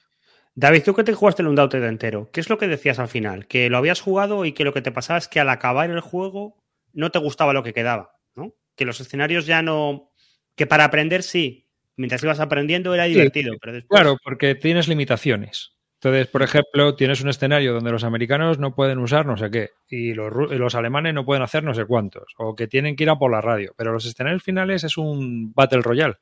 David, 0.56 0.84
tú 0.84 0.94
que 0.94 1.04
te 1.04 1.14
jugaste 1.14 1.42
el 1.42 1.48
Undaunted 1.48 1.84
entero, 1.84 2.30
¿qué 2.32 2.40
es 2.40 2.50
lo 2.50 2.58
que 2.58 2.68
decías 2.68 3.00
al 3.00 3.08
final? 3.08 3.48
Que 3.48 3.70
lo 3.70 3.78
habías 3.78 4.02
jugado 4.02 4.46
y 4.46 4.54
que 4.54 4.64
lo 4.64 4.74
que 4.74 4.82
te 4.82 4.92
pasaba 4.92 5.18
es 5.18 5.28
que 5.28 5.40
al 5.40 5.50
acabar 5.50 5.90
el 5.90 6.00
juego 6.00 6.64
no 6.94 7.10
te 7.10 7.20
gustaba 7.20 7.54
lo 7.54 7.64
que 7.64 7.74
quedaba, 7.74 8.12
¿no? 8.36 8.54
Que 8.76 8.86
los 8.86 9.00
escenarios 9.00 9.46
ya 9.46 9.62
no. 9.62 10.12
Que 10.56 10.68
para 10.68 10.84
aprender 10.84 11.24
sí, 11.24 11.68
mientras 11.96 12.24
ibas 12.24 12.40
aprendiendo 12.40 12.94
era 12.94 13.06
divertido, 13.06 13.56
pero 13.60 13.74
después... 13.74 14.00
Claro, 14.00 14.18
porque 14.24 14.54
tienes 14.54 14.88
limitaciones. 14.88 15.74
Entonces, 15.96 16.28
por 16.28 16.44
ejemplo, 16.44 16.96
tienes 16.96 17.22
un 17.22 17.30
escenario 17.30 17.74
donde 17.74 17.92
los 17.92 18.04
americanos 18.04 18.60
no 18.60 18.76
pueden 18.76 19.00
usar 19.00 19.26
no 19.26 19.38
sé 19.38 19.50
qué 19.50 19.70
y 19.88 20.14
los, 20.14 20.34
los, 20.52 20.76
alemanes 20.76 21.14
no 21.14 21.24
pueden 21.24 21.44
hacer 21.44 21.64
no 21.64 21.74
sé 21.74 21.86
cuántos 21.86 22.26
o 22.38 22.56
que 22.56 22.68
tienen 22.68 22.98
que 22.98 23.04
ir 23.04 23.10
a 23.10 23.18
por 23.18 23.32
la 23.32 23.40
radio, 23.40 23.74
pero 23.78 23.94
los 23.94 24.06
escenarios 24.06 24.44
finales 24.44 24.84
es 24.84 24.98
un 24.98 25.54
Battle 25.54 25.82
Royale. 25.82 26.16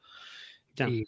Y, 0.88 1.06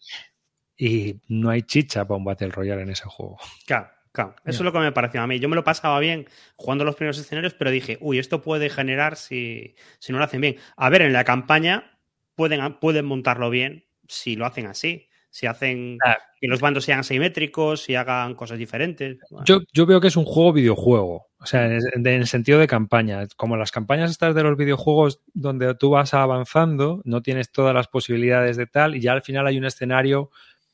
y, 0.77 1.19
no 1.27 1.49
hay 1.49 1.63
chicha 1.63 2.05
para 2.05 2.17
un 2.17 2.25
Battle 2.25 2.49
Royale 2.49 2.81
en 2.83 2.89
ese 2.89 3.05
juego. 3.05 3.37
Claro, 3.65 3.89
claro. 4.11 4.35
Eso 4.45 4.59
es 4.59 4.61
lo 4.61 4.71
que 4.71 4.79
me 4.79 4.91
pareció 4.91 5.21
a 5.21 5.27
mí. 5.27 5.39
Yo 5.39 5.49
me 5.49 5.55
lo 5.55 5.63
pasaba 5.63 5.99
bien 5.99 6.27
jugando 6.55 6.85
los 6.85 6.95
primeros 6.95 7.17
escenarios, 7.17 7.53
pero 7.53 7.71
dije, 7.71 7.97
uy, 8.01 8.19
esto 8.19 8.41
puede 8.41 8.69
generar 8.69 9.15
si, 9.15 9.75
si 9.99 10.11
no 10.11 10.17
lo 10.17 10.25
hacen 10.25 10.41
bien. 10.41 10.57
A 10.75 10.89
ver, 10.89 11.01
en 11.01 11.13
la 11.13 11.23
campaña 11.23 11.99
pueden, 12.35 12.79
pueden 12.79 13.05
montarlo 13.05 13.49
bien 13.49 13.85
si 14.07 14.35
lo 14.35 14.45
hacen 14.45 14.67
así 14.67 15.09
si 15.33 15.47
hacen 15.47 15.97
que 16.39 16.47
los 16.47 16.61
bandos 16.61 16.85
sean 16.85 16.99
asimétricos, 16.99 17.81
si 17.81 17.95
hagan 17.95 18.35
cosas 18.35 18.59
diferentes. 18.59 19.17
Yo, 19.45 19.61
yo, 19.73 19.87
veo 19.87 19.99
que 19.99 20.09
es 20.09 20.15
un 20.15 20.25
juego 20.25 20.53
videojuego, 20.53 21.31
o 21.39 21.45
sea, 21.47 21.65
en, 21.65 22.05
el 22.05 22.27
sentido 22.27 22.59
de 22.59 22.67
campaña. 22.67 23.25
Como 23.35 23.57
las 23.57 23.71
campañas 23.71 24.11
estas 24.11 24.35
de 24.35 24.43
los 24.43 24.55
videojuegos 24.55 25.21
donde 25.33 25.73
tú 25.73 25.89
vas 25.89 26.13
avanzando, 26.13 27.01
no 27.03 27.23
tienes 27.23 27.51
todas 27.51 27.73
las 27.73 27.87
posibilidades 27.87 28.57
de 28.57 28.67
tal, 28.67 28.95
y 28.95 29.01
ya 29.01 29.13
al 29.13 29.23
final 29.23 29.47
hay 29.47 29.57
un 29.57 29.65
escenario 29.65 30.29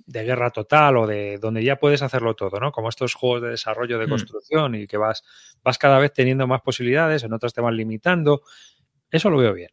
de 0.09 0.23
guerra 0.23 0.49
total 0.49 0.97
o 0.97 1.07
de 1.07 1.37
donde 1.37 1.63
ya 1.63 1.77
puedes 1.77 2.01
hacerlo 2.01 2.35
todo, 2.35 2.59
¿no? 2.59 2.71
Como 2.71 2.89
estos 2.89 3.13
juegos 3.13 3.43
de 3.43 3.49
desarrollo 3.49 3.99
de 3.99 4.07
mm. 4.07 4.09
construcción 4.09 4.75
y 4.75 4.87
que 4.87 4.97
vas, 4.97 5.23
vas 5.63 5.77
cada 5.77 5.99
vez 5.99 6.13
teniendo 6.13 6.47
más 6.47 6.61
posibilidades, 6.61 7.23
en 7.23 7.33
otras 7.33 7.53
te 7.53 7.61
van 7.61 7.75
limitando. 7.75 8.41
Eso 9.11 9.29
lo 9.29 9.37
veo 9.37 9.53
bien 9.53 9.69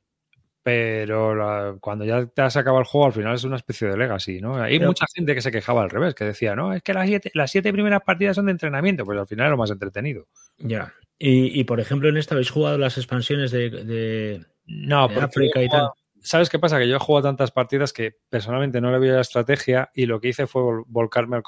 pero 0.67 1.79
cuando 1.81 2.05
ya 2.05 2.27
te 2.27 2.43
has 2.43 2.57
acabado 2.57 2.81
el 2.81 2.89
juego, 2.89 3.07
al 3.07 3.13
final 3.13 3.37
es 3.37 3.45
una 3.45 3.55
especie 3.55 3.87
de 3.87 3.97
legacy, 3.97 4.41
¿no? 4.41 4.61
Hay 4.61 4.81
mucha 4.81 5.05
gente 5.15 5.33
que 5.33 5.41
se 5.41 5.53
quejaba 5.53 5.85
al 5.85 5.91
revés, 5.91 6.13
que 6.17 6.25
decía, 6.25 6.57
no, 6.57 6.73
es 6.73 6.83
que 6.83 6.93
las 6.93 7.07
siete, 7.07 7.31
las 7.35 7.53
siete 7.53 7.73
primeras 7.73 8.03
partidas 8.03 8.35
son 8.35 8.47
de 8.47 8.51
entrenamiento, 8.51 9.05
pues 9.05 9.17
al 9.17 9.29
final 9.29 9.47
es 9.47 9.51
lo 9.53 9.59
más 9.59 9.71
entretenido. 9.71 10.27
Ya. 10.59 10.93
Y, 11.21 11.63
por 11.63 11.79
ejemplo, 11.79 12.09
en 12.09 12.17
esta 12.17 12.35
habéis 12.35 12.51
jugado 12.51 12.79
las 12.79 12.99
expansiones 12.99 13.53
de, 13.53 14.45
no, 14.67 15.05
África 15.05 15.63
y 15.63 15.69
tal. 15.69 15.91
¿Sabes 16.27 16.51
qué 16.51 16.59
pasa? 16.59 16.81
Que 16.81 16.89
yo 16.89 16.97
he 16.97 16.99
jugado 16.99 17.29
tantas 17.29 17.53
partidas 17.53 17.93
que 17.93 18.19
personalmente 18.29 18.81
no 18.81 18.91
le 18.91 18.99
vi 18.99 19.07
la 19.07 19.21
estrategia 19.21 19.93
y 19.95 20.07
lo 20.07 20.21
que 20.21 20.31
hice 20.31 20.49
fue 20.49 20.83
volcarme 20.89 21.37
al, 21.37 21.45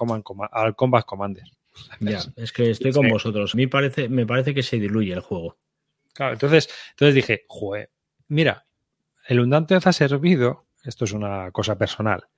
al 0.53 0.77
Combat 0.77 1.05
Commander. 1.05 1.43
Ya, 1.99 2.21
es 2.37 2.53
que 2.53 2.71
estoy 2.71 2.93
con 2.93 3.09
vosotros. 3.09 3.55
A 3.55 3.57
mí 3.57 3.67
parece, 3.67 4.09
me 4.09 4.25
parece 4.25 4.55
que 4.55 4.63
se 4.63 4.79
diluye 4.79 5.13
el 5.13 5.19
juego. 5.19 5.59
Claro, 6.15 6.35
entonces, 6.35 6.69
entonces 6.91 7.17
dije, 7.17 7.45
joder, 7.49 7.91
mira, 8.29 8.67
el 9.27 9.41
Undaunted 9.41 9.83
ha 9.85 9.93
servido, 9.93 10.69
esto 10.85 11.07
es 11.07 11.13
una 11.13 11.51
cosa 11.51 11.77
personal, 11.77 12.29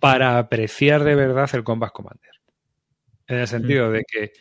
para 0.00 0.38
apreciar 0.38 1.04
de 1.04 1.14
verdad 1.14 1.50
el 1.52 1.64
Combat 1.64 1.92
Commander. 1.92 2.32
En 3.26 3.40
el 3.40 3.46
sentido 3.46 3.90
de 3.90 4.04
que 4.10 4.32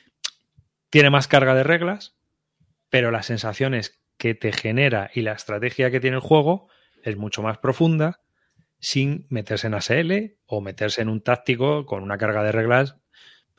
tiene 0.89 1.09
más 1.09 1.27
carga 1.27 1.55
de 1.55 1.63
reglas, 1.63 2.15
pero 2.89 3.11
las 3.11 3.25
sensaciones 3.25 3.99
que 4.15 4.33
te 4.33 4.53
genera 4.53 5.11
y 5.13 5.23
la 5.23 5.33
estrategia 5.33 5.91
que 5.91 5.99
tiene 5.99 6.15
el 6.15 6.21
juego 6.21 6.69
es 7.03 7.17
mucho 7.17 7.41
más 7.41 7.57
profunda 7.59 8.21
sin 8.79 9.27
meterse 9.29 9.67
en 9.67 9.75
ASL 9.75 10.37
o 10.45 10.61
meterse 10.61 11.01
en 11.01 11.09
un 11.09 11.21
táctico 11.21 11.85
con 11.85 12.03
una 12.03 12.17
carga 12.17 12.43
de 12.43 12.51
reglas, 12.51 12.97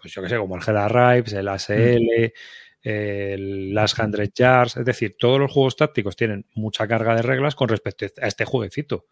pues 0.01 0.13
yo 0.13 0.23
que 0.23 0.29
sé, 0.29 0.37
como 0.37 0.57
el 0.57 0.63
Hela 0.67 0.89
Ripes, 0.89 1.33
el 1.33 1.49
ASL, 1.49 2.33
las 3.73 3.95
100 3.95 4.33
Yards, 4.35 4.77
es 4.77 4.85
decir, 4.85 5.17
todos 5.19 5.41
los 5.41 5.51
juegos 5.51 5.77
tácticos 5.77 6.17
tienen 6.17 6.47
mucha 6.55 6.87
carga 6.87 7.15
de 7.15 7.23
reglas 7.23 7.55
con 7.55 7.69
respecto 7.69 8.07
a 8.21 8.27
este 8.27 8.45
jueguecito. 8.45 9.07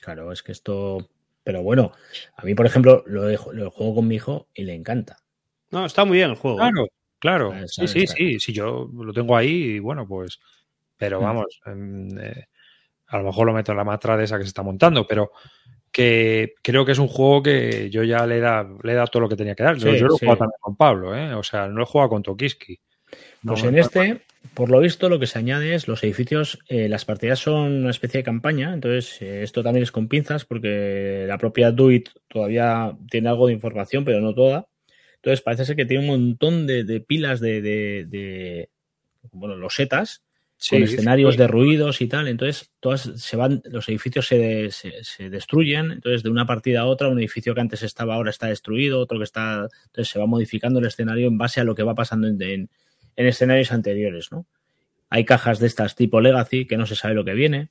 Claro, 0.00 0.32
es 0.32 0.42
que 0.42 0.52
esto. 0.52 1.08
Pero 1.44 1.62
bueno, 1.62 1.92
a 2.36 2.44
mí, 2.44 2.54
por 2.54 2.66
ejemplo, 2.66 3.04
lo, 3.06 3.28
lo 3.28 3.70
juego 3.70 3.94
con 3.96 4.08
mi 4.08 4.16
hijo 4.16 4.48
y 4.54 4.64
le 4.64 4.74
encanta. 4.74 5.18
No, 5.70 5.86
está 5.86 6.04
muy 6.04 6.18
bien 6.18 6.30
el 6.30 6.36
juego. 6.36 6.58
Claro, 6.58 6.88
claro. 7.18 7.68
sí, 7.68 7.86
sí, 7.86 8.06
sí, 8.06 8.40
sí, 8.40 8.52
yo 8.52 8.90
lo 8.92 9.12
tengo 9.12 9.36
ahí 9.36 9.76
y 9.76 9.78
bueno, 9.78 10.06
pues. 10.06 10.40
Pero 10.96 11.20
mm. 11.20 11.24
vamos, 11.24 11.60
em, 11.66 12.18
eh, 12.18 12.48
a 13.12 13.18
lo 13.18 13.24
mejor 13.24 13.46
lo 13.46 13.52
meto 13.52 13.72
en 13.72 13.78
la 13.78 13.84
matra 13.84 14.16
de 14.16 14.24
esa 14.24 14.38
que 14.38 14.44
se 14.44 14.48
está 14.48 14.62
montando, 14.62 15.06
pero 15.06 15.32
que 15.92 16.54
creo 16.62 16.86
que 16.86 16.92
es 16.92 16.98
un 16.98 17.08
juego 17.08 17.42
que 17.42 17.90
yo 17.90 18.02
ya 18.02 18.26
le 18.26 18.38
he 18.38 18.40
dado, 18.40 18.78
le 18.82 18.94
he 18.94 19.04
todo 19.06 19.20
lo 19.20 19.28
que 19.28 19.36
tenía 19.36 19.54
que 19.54 19.62
dar. 19.62 19.76
yo, 19.76 19.90
lo 19.90 20.16
he 20.16 20.18
jugado 20.18 20.38
también 20.38 20.58
con 20.60 20.76
Pablo, 20.76 21.14
¿eh? 21.14 21.34
o 21.34 21.42
sea, 21.42 21.68
no 21.68 21.74
lo 21.74 21.82
he 21.82 21.86
jugado 21.86 22.08
con 22.08 22.22
Tokiski. 22.22 22.80
Pues 23.44 23.62
en 23.64 23.76
este, 23.76 24.22
por 24.54 24.70
lo 24.70 24.80
visto, 24.80 25.10
lo 25.10 25.18
que 25.18 25.26
se 25.26 25.38
añade 25.38 25.74
es 25.74 25.86
los 25.86 26.02
edificios, 26.02 26.58
eh, 26.68 26.88
las 26.88 27.04
partidas 27.04 27.40
son 27.40 27.82
una 27.82 27.90
especie 27.90 28.18
de 28.18 28.24
campaña, 28.24 28.72
entonces 28.72 29.20
eh, 29.20 29.42
esto 29.42 29.62
también 29.62 29.82
es 29.82 29.92
con 29.92 30.08
pinzas 30.08 30.46
porque 30.46 31.26
la 31.28 31.36
propia 31.36 31.70
Duit 31.70 32.08
todavía 32.28 32.96
tiene 33.10 33.28
algo 33.28 33.48
de 33.48 33.52
información, 33.52 34.06
pero 34.06 34.22
no 34.22 34.34
toda. 34.34 34.66
Entonces 35.16 35.42
parece 35.42 35.66
ser 35.66 35.76
que 35.76 35.84
tiene 35.84 36.04
un 36.04 36.10
montón 36.10 36.66
de, 36.66 37.04
pilas 37.06 37.40
de, 37.40 37.60
de, 37.60 38.70
bueno, 39.30 39.56
losetas 39.56 40.24
con 40.68 40.82
escenarios 40.82 41.36
de 41.36 41.46
ruidos 41.46 42.00
y 42.00 42.06
tal. 42.06 42.28
Entonces, 42.28 42.70
todas 42.80 43.02
se 43.16 43.36
van, 43.36 43.62
los 43.64 43.88
edificios 43.88 44.26
se, 44.26 44.70
se, 44.70 45.30
destruyen. 45.30 45.90
Entonces, 45.92 46.22
de 46.22 46.30
una 46.30 46.46
partida 46.46 46.80
a 46.80 46.86
otra, 46.86 47.08
un 47.08 47.18
edificio 47.18 47.54
que 47.54 47.60
antes 47.60 47.82
estaba 47.82 48.14
ahora 48.14 48.30
está 48.30 48.48
destruido, 48.48 49.00
otro 49.00 49.18
que 49.18 49.24
está. 49.24 49.68
Entonces 49.86 50.08
se 50.08 50.18
va 50.18 50.26
modificando 50.26 50.78
el 50.78 50.86
escenario 50.86 51.28
en 51.28 51.38
base 51.38 51.60
a 51.60 51.64
lo 51.64 51.74
que 51.74 51.82
va 51.82 51.94
pasando 51.94 52.28
en, 52.28 52.40
en 52.40 53.26
escenarios 53.26 53.72
anteriores, 53.72 54.30
¿no? 54.32 54.46
Hay 55.10 55.24
cajas 55.24 55.58
de 55.58 55.66
estas 55.66 55.94
tipo 55.94 56.20
Legacy 56.20 56.66
que 56.66 56.78
no 56.78 56.86
se 56.86 56.96
sabe 56.96 57.14
lo 57.14 57.24
que 57.24 57.34
viene. 57.34 57.68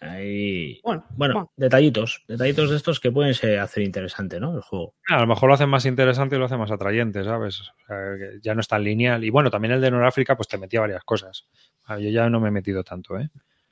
Hay, 0.00 0.80
bueno, 0.84 1.04
bueno, 1.16 1.52
detallitos, 1.56 2.22
detallitos 2.28 2.70
de 2.70 2.76
estos 2.76 3.00
que 3.00 3.10
pueden 3.10 3.34
ser, 3.34 3.58
hacer 3.58 3.82
interesante, 3.82 4.38
¿no? 4.38 4.54
El 4.54 4.60
juego. 4.60 4.94
A 5.08 5.18
lo 5.18 5.26
mejor 5.26 5.48
lo 5.48 5.54
hacen 5.54 5.68
más 5.68 5.86
interesante 5.86 6.36
y 6.36 6.38
lo 6.38 6.44
hacen 6.44 6.58
más 6.58 6.70
atrayente, 6.70 7.24
¿sabes? 7.24 7.60
O 7.60 7.86
sea, 7.86 7.96
ya 8.40 8.54
no 8.54 8.60
es 8.60 8.68
tan 8.68 8.84
lineal. 8.84 9.24
Y 9.24 9.30
bueno, 9.30 9.50
también 9.50 9.72
el 9.72 9.80
de 9.80 9.90
Noráfrica, 9.90 10.36
pues 10.36 10.46
te 10.46 10.58
metía 10.58 10.80
varias 10.80 11.02
cosas. 11.04 11.46
Yo 11.88 12.10
ya 12.10 12.28
no 12.28 12.40
me 12.40 12.48
he 12.48 12.52
metido 12.52 12.84
tanto, 12.84 13.18
¿eh? 13.18 13.28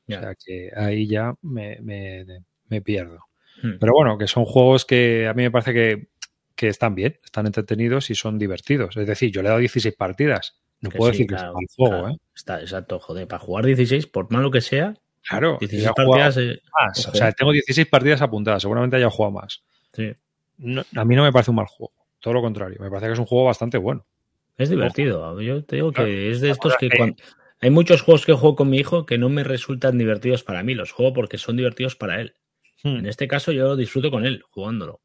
O 0.08 0.12
sea 0.12 0.34
que 0.34 0.70
ahí 0.76 1.06
ya 1.06 1.34
me, 1.42 1.80
pierdo. 2.84 3.24
Hmm. 3.62 3.78
Pero 3.80 3.92
bueno, 3.92 4.16
que 4.18 4.26
son 4.26 4.44
juegos 4.44 4.84
que 4.84 5.26
a 5.26 5.34
mí 5.34 5.42
me 5.42 5.50
parece 5.50 5.72
que, 5.72 6.08
que, 6.54 6.68
están 6.68 6.94
bien, 6.94 7.18
están 7.24 7.46
entretenidos 7.46 8.10
y 8.10 8.14
son 8.14 8.38
divertidos. 8.38 8.96
Es 8.96 9.06
decir, 9.06 9.32
yo 9.32 9.42
le 9.42 9.48
he 9.48 9.50
dado 9.50 9.60
16 9.60 9.96
partidas 9.96 10.60
no 10.80 10.90
puedo 10.90 11.10
decir 11.10 11.26
que 11.26 11.34
es 11.34 11.42
un 11.42 11.66
juego, 11.76 12.08
¿eh? 12.08 12.16
Está, 12.34 12.60
exacto, 12.60 12.98
joder, 12.98 13.26
para 13.26 13.38
jugar 13.38 13.66
16, 13.66 14.06
por 14.08 14.30
malo 14.30 14.50
que 14.50 14.60
sea. 14.60 14.94
Claro, 15.28 15.56
16 15.58 15.92
partidas. 15.94 16.36
más. 16.36 17.08
O 17.08 17.14
sea, 17.14 17.32
tengo 17.32 17.52
16 17.52 17.88
partidas 17.88 18.22
apuntadas, 18.22 18.62
seguramente 18.62 18.96
haya 18.96 19.10
jugado 19.10 19.32
más. 19.32 19.62
Sí. 19.92 20.12
a 20.94 21.04
mí 21.04 21.16
no 21.16 21.22
me 21.22 21.32
parece 21.32 21.50
un 21.50 21.56
mal 21.56 21.66
juego, 21.66 21.92
todo 22.20 22.34
lo 22.34 22.42
contrario, 22.42 22.76
me 22.80 22.90
parece 22.90 23.06
que 23.06 23.12
es 23.14 23.18
un 23.18 23.26
juego 23.26 23.44
bastante 23.44 23.78
bueno. 23.78 24.04
Es 24.58 24.70
divertido, 24.70 25.40
yo 25.40 25.64
te 25.64 25.76
digo 25.76 25.92
que 25.92 26.30
es 26.30 26.40
de 26.40 26.50
estos 26.50 26.76
que 26.76 26.90
cuando... 26.90 27.16
Hay 27.60 27.70
muchos 27.70 28.02
juegos 28.02 28.26
que 28.26 28.32
juego 28.32 28.56
con 28.56 28.70
mi 28.70 28.78
hijo 28.78 29.06
que 29.06 29.18
no 29.18 29.28
me 29.28 29.44
resultan 29.44 29.98
divertidos 29.98 30.42
para 30.42 30.62
mí, 30.62 30.74
los 30.74 30.92
juego 30.92 31.12
porque 31.12 31.38
son 31.38 31.56
divertidos 31.56 31.96
para 31.96 32.20
él. 32.20 32.34
Hmm. 32.82 32.98
En 32.98 33.06
este 33.06 33.28
caso 33.28 33.52
yo 33.52 33.68
lo 33.68 33.76
disfruto 33.76 34.10
con 34.10 34.26
él, 34.26 34.42
jugándolo. 34.50 35.00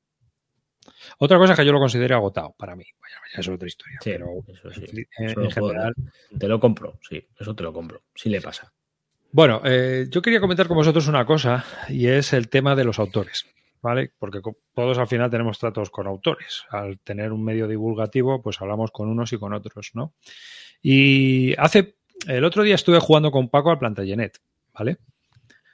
Otra 1.17 1.37
cosa 1.37 1.53
es 1.53 1.59
que 1.59 1.65
yo 1.65 1.71
lo 1.71 1.79
considero 1.79 2.15
agotado 2.15 2.53
para 2.57 2.75
mí. 2.75 2.85
Vaya, 2.99 3.15
eso 3.31 3.41
es 3.41 3.49
otra 3.49 3.67
historia. 3.67 3.99
pero 4.03 4.43
en, 5.17 5.51
general. 5.51 5.93
Te 6.37 6.47
lo 6.47 6.59
compro, 6.59 6.99
sí, 7.07 7.25
eso 7.39 7.55
te 7.55 7.63
lo 7.63 7.71
compro. 7.71 8.03
Sí 8.15 8.29
le 8.29 8.41
pasa. 8.41 8.73
Bueno, 9.31 9.61
eh, 9.63 10.07
yo 10.09 10.21
quería 10.21 10.41
comentar 10.41 10.67
con 10.67 10.77
vosotros 10.77 11.07
una 11.07 11.25
cosa 11.25 11.63
y 11.87 12.07
es 12.07 12.33
el 12.33 12.49
tema 12.49 12.75
de 12.75 12.83
los 12.83 12.99
autores. 12.99 13.45
¿Vale? 13.81 14.11
Porque 14.19 14.41
todos 14.75 14.99
al 14.99 15.07
final 15.07 15.31
tenemos 15.31 15.57
tratos 15.57 15.89
con 15.89 16.05
autores. 16.05 16.65
Al 16.69 16.99
tener 16.99 17.31
un 17.31 17.43
medio 17.43 17.67
divulgativo, 17.67 18.39
pues 18.39 18.61
hablamos 18.61 18.91
con 18.91 19.09
unos 19.09 19.33
y 19.33 19.39
con 19.39 19.53
otros, 19.53 19.91
¿no? 19.95 20.13
Y 20.83 21.55
hace. 21.57 21.95
El 22.27 22.43
otro 22.43 22.63
día 22.63 22.75
estuve 22.75 22.99
jugando 22.99 23.31
con 23.31 23.49
Paco 23.49 23.71
al 23.71 23.79
Plantagenet, 23.79 24.39
¿vale? 24.73 24.97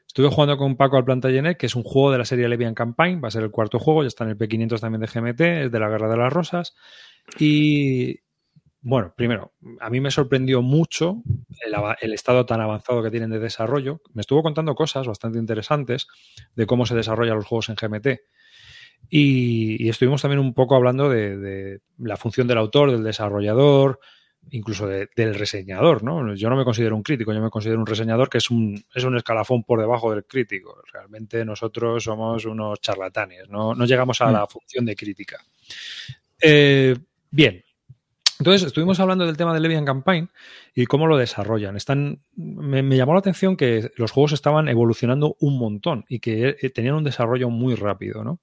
Estuve 0.05 0.29
jugando 0.29 0.57
con 0.57 0.77
Paco 0.77 0.97
al 0.97 1.05
Plantagenet, 1.05 1.57
que 1.57 1.65
es 1.65 1.75
un 1.75 1.83
juego 1.83 2.11
de 2.11 2.17
la 2.17 2.25
serie 2.25 2.47
Levian 2.47 2.73
Campaign, 2.73 3.21
va 3.23 3.27
a 3.27 3.31
ser 3.31 3.43
el 3.43 3.51
cuarto 3.51 3.79
juego, 3.79 4.03
ya 4.03 4.07
está 4.07 4.23
en 4.23 4.31
el 4.31 4.37
P500 4.37 4.79
también 4.79 5.01
de 5.01 5.07
GMT, 5.07 5.41
es 5.65 5.71
de 5.71 5.79
la 5.79 5.89
Guerra 5.89 6.09
de 6.09 6.17
las 6.17 6.33
Rosas. 6.33 6.75
Y 7.39 8.19
bueno, 8.81 9.13
primero, 9.17 9.53
a 9.81 9.89
mí 9.89 9.99
me 9.99 10.11
sorprendió 10.11 10.61
mucho 10.61 11.21
el, 11.99 12.13
estado 12.13 12.45
tan 12.45 12.61
avanzado 12.61 13.03
que 13.03 13.11
tienen 13.11 13.29
de 13.29 13.39
desarrollo. 13.39 14.01
Me 14.13 14.21
estuvo 14.21 14.41
contando 14.41 14.75
cosas 14.75 15.05
bastante 15.05 15.39
interesantes 15.39 16.07
de 16.55 16.65
cómo 16.65 16.85
se 16.85 16.95
desarrollan 16.95 17.35
los 17.35 17.45
juegos 17.45 17.67
en 17.69 17.75
GMT. 17.75 18.21
Y, 19.09 19.89
estuvimos 19.89 20.21
también 20.21 20.39
un 20.39 20.53
poco 20.53 20.75
hablando 20.75 21.09
de, 21.09 21.81
la 21.97 22.17
función 22.17 22.47
del 22.47 22.59
autor, 22.59 22.91
del 22.91 23.03
desarrollador, 23.03 23.99
incluso 24.51 24.87
del 24.87 25.35
reseñador, 25.35 26.03
¿no? 26.03 26.35
Yo 26.35 26.49
no 26.49 26.55
me 26.55 26.63
considero 26.63 26.95
un 26.95 27.03
crítico, 27.03 27.33
yo 27.33 27.41
me 27.41 27.49
considero 27.49 27.79
un 27.79 27.85
reseñador 27.85 28.29
que 28.29 28.37
es 28.37 28.49
un, 28.49 28.83
es 28.93 29.03
un 29.03 29.17
escalafón 29.17 29.63
por 29.63 29.79
debajo 29.79 30.11
del 30.11 30.25
crítico. 30.25 30.81
Realmente 30.91 31.43
nosotros 31.45 32.03
somos 32.03 32.45
unos 32.45 32.79
charlatanes, 32.81 33.49
no, 33.49 33.73
llegamos 33.85 34.21
a 34.21 34.31
la 34.31 34.43
mm. 34.43 34.47
función 34.47 34.85
de 34.85 34.95
crítica. 34.95 35.37
Eh, 36.41 36.95
bien. 37.31 37.63
Entonces, 38.39 38.67
estuvimos 38.67 38.99
hablando 38.99 39.25
del 39.25 39.35
tema 39.35 39.51
de 39.51 39.59
Levian 39.59 39.83
Campaign 39.83 40.29
y 40.75 40.85
cómo 40.85 41.07
lo 41.07 41.17
desarrollan. 41.17 41.75
Están, 41.75 42.21
me, 42.35 42.83
llamó 42.95 43.13
la 43.13 43.19
atención 43.19 43.57
que 43.57 43.89
los 43.95 44.11
juegos 44.11 44.33
estaban 44.33 44.67
evolucionando 44.67 45.35
un 45.39 45.57
montón 45.57 46.05
y 46.07 46.19
que 46.19 46.55
eh, 46.61 46.69
tenían 46.69 46.93
un 46.93 47.03
desarrollo 47.03 47.49
muy 47.49 47.73
rápido, 47.73 48.23
¿no? 48.23 48.39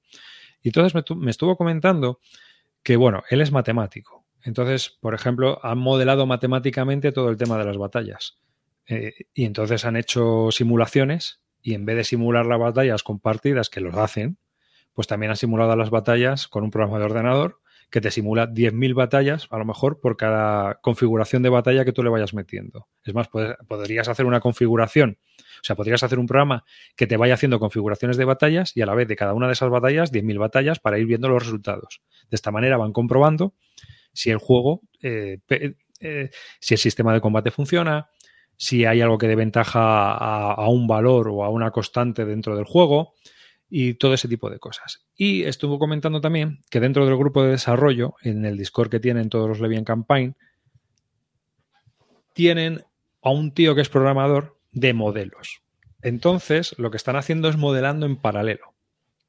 Y 0.63 0.69
entonces 0.71 0.95
me, 0.95 1.17
me 1.17 1.31
estuvo 1.31 1.57
comentando 1.57 2.19
que, 2.83 2.97
bueno, 2.97 3.23
él 3.31 3.41
es 3.41 3.53
matemático 3.53 4.24
Entonces, 4.45 4.97
por 5.01 5.15
ejemplo, 5.15 5.59
han 5.63 5.79
modelado 5.79 6.27
matemáticamente 6.27 7.13
todo 7.13 7.31
el 7.31 7.37
tema 7.37 7.59
de 7.59 7.65
las 7.65 7.79
batallas. 7.79 8.39
Eh, 8.87 9.15
y 9.33 9.47
entonces 9.47 9.85
han 9.85 9.97
hecho 9.97 10.51
simulaciones 10.51 11.41
y 11.63 11.75
en 11.75 11.87
vez 11.87 11.97
de 11.97 12.05
simular 12.05 12.45
las 12.45 12.59
batallas 12.59 13.03
con 13.03 13.19
partidas 13.19 13.71
que 13.71 13.81
los 13.81 13.97
hacen, 13.97 14.39
pues 14.93 15.09
también 15.09 15.31
han 15.31 15.37
simulado 15.37 15.75
las 15.77 15.91
batallas 15.91 16.47
con 16.47 16.63
un 16.63 16.71
programa 16.71 16.99
de 16.99 17.07
ordenador 17.07 17.61
que 17.91 18.01
te 18.01 18.11
simula 18.11 18.49
10.000 18.49 18.95
batallas, 18.95 19.47
a 19.51 19.59
lo 19.59 19.65
mejor 19.65 20.01
por 20.01 20.17
cada 20.17 20.81
configuración 20.81 21.43
de 21.43 21.49
batalla 21.49 21.85
que 21.85 21.93
tú 21.93 22.03
le 22.03 22.11
vayas 22.11 22.35
metiendo. 22.35 22.89
Es 23.05 23.15
más, 23.15 23.29
podrías 23.29 24.09
hacer 24.09 24.27
una 24.27 24.41
configuración, 24.41 25.19
o 25.39 25.65
sea, 25.65 25.77
podrías 25.77 26.03
hacer 26.03 26.19
un 26.19 26.27
programa 26.27 26.65
que 26.97 27.07
te 27.07 27.17
vaya 27.17 27.35
haciendo 27.35 27.61
configuraciones 27.61 28.17
de 28.17 28.25
batallas 28.25 28.77
y 28.77 28.83
a 28.83 28.87
la 28.87 28.95
vez 28.95 29.07
de 29.07 29.17
cada 29.17 29.33
una 29.33 29.47
de 29.47 29.53
esas 29.53 29.71
batallas, 29.71 30.13
10.000 30.13 30.39
batallas 30.39 30.81
para 30.81 30.99
ir 30.99 31.07
viendo 31.07 31.29
los 31.29 31.45
resultados. 31.45 32.03
De 32.31 32.35
esta 32.35 32.51
manera 32.51 32.77
van 32.77 32.93
comprobando 32.93 33.55
si 34.15 34.31
el 34.31 34.39
juego, 34.39 34.81
eh, 35.03 35.39
eh, 36.01 36.31
si 36.61 36.75
el 36.75 36.79
sistema 36.79 37.13
de 37.13 37.21
combate 37.21 37.51
funciona, 37.51 38.09
si 38.57 38.85
hay 38.85 39.01
algo 39.01 39.19
que 39.19 39.29
dé 39.29 39.37
ventaja 39.37 40.15
a, 40.15 40.69
un 40.69 40.87
valor 40.87 41.29
o 41.29 41.45
a 41.45 41.51
una 41.51 41.71
constante 41.71 42.25
dentro 42.25 42.57
del 42.57 42.65
juego 42.65 43.15
y 43.69 43.95
todo 43.95 44.15
ese 44.15 44.29
tipo 44.29 44.49
de 44.49 44.59
cosas. 44.59 45.05
Y 45.17 45.43
estuvo 45.43 45.79
comentando 45.79 46.21
también 46.21 46.61
que 46.71 46.81
dentro 46.81 47.05
del 47.05 47.17
grupo 47.17 47.43
de 47.43 47.51
desarrollo, 47.51 48.15
en 48.23 48.45
el 48.45 48.57
Discord 48.57 48.91
que 48.91 49.01
tienen 49.01 49.29
todos 49.29 49.49
los 49.49 49.61
Levian 49.61 49.85
Campaign, 49.85 50.37
tienen 52.33 52.85
a 53.23 53.31
un 53.31 53.53
tío 53.53 53.75
que 53.75 53.81
es 53.81 53.89
programador 53.89 54.59
de 54.73 54.93
modelos. 54.95 55.63
Entonces, 56.03 56.75
lo 56.79 56.91
que 56.91 56.99
están 56.99 57.17
haciendo 57.17 57.49
es 57.49 57.57
modelando 57.57 58.07
en 58.07 58.17
paralelo. 58.17 58.74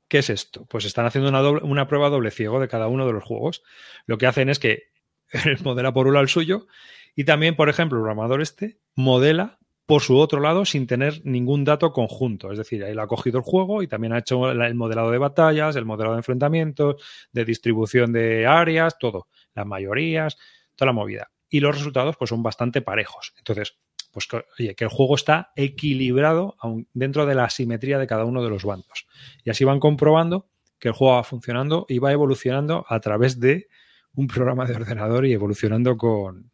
¿Qué 0.07 0.19
es 0.19 0.29
esto? 0.29 0.65
Pues 0.65 0.85
están 0.85 1.05
haciendo 1.05 1.29
una, 1.63 1.87
prueba 1.87 2.09
doble 2.09 2.31
ciego 2.31 2.59
de 2.59 2.67
cada 2.67 2.87
uno 2.87 3.07
de 3.07 3.13
los 3.13 3.23
juegos. 3.23 3.63
Lo 4.05 4.17
que 4.17 4.27
hacen 4.27 4.49
es 4.49 4.59
que 4.59 4.83
él 5.29 5.57
modela 5.63 5.93
por 5.93 6.07
un 6.07 6.13
lado 6.13 6.23
el 6.23 6.29
suyo 6.29 6.67
y 7.15 7.23
también, 7.23 7.55
por 7.55 7.69
ejemplo, 7.69 7.97
el 7.97 8.03
programador 8.03 8.41
este 8.41 8.79
modela 8.95 9.57
por 9.85 10.01
su 10.01 10.17
otro 10.17 10.39
lado 10.39 10.65
sin 10.65 10.87
tener 10.87 11.21
ningún 11.25 11.63
dato 11.63 11.91
conjunto. 11.91 12.51
Es 12.51 12.57
decir, 12.57 12.83
él 12.83 12.99
ha 12.99 13.07
cogido 13.07 13.37
el 13.37 13.43
juego 13.43 13.83
y 13.83 13.87
también 13.87 14.13
ha 14.13 14.19
hecho 14.19 14.49
el 14.51 14.75
modelado 14.75 15.11
de 15.11 15.17
batallas, 15.17 15.75
el 15.75 15.85
modelado 15.85 16.15
de 16.15 16.19
enfrentamientos, 16.19 16.95
de 17.31 17.45
distribución 17.45 18.11
de 18.11 18.47
áreas, 18.47 18.97
todo, 18.99 19.27
las 19.53 19.65
mayorías, 19.65 20.37
toda 20.75 20.87
la 20.87 20.93
movida. 20.93 21.31
Y 21.49 21.59
los 21.59 21.75
resultados 21.75 22.17
pues 22.17 22.29
son 22.29 22.41
bastante 22.41 22.81
parejos. 22.81 23.33
Entonces, 23.37 23.77
pues 24.15 24.29
oye, 24.57 24.75
que 24.75 24.85
el 24.85 24.89
juego 24.89 25.15
está 25.15 25.51
equilibrado 25.57 26.55
dentro 26.93 27.25
de 27.25 27.35
la 27.35 27.43
asimetría 27.43 27.99
de 27.99 28.07
cada 28.07 28.23
uno 28.23 28.41
de 28.41 28.49
los 28.49 28.63
bandos. 28.63 29.07
Y 29.43 29.49
así 29.49 29.65
van 29.65 29.81
comprobando 29.81 30.47
que 30.79 30.87
el 30.87 30.93
juego 30.93 31.15
va 31.15 31.23
funcionando 31.25 31.85
y 31.89 31.99
va 31.99 32.13
evolucionando 32.13 32.85
a 32.87 33.01
través 33.01 33.41
de 33.41 33.67
un 34.13 34.27
programa 34.27 34.65
de 34.65 34.75
ordenador 34.75 35.25
y 35.25 35.33
evolucionando 35.33 35.97
con, 35.97 36.49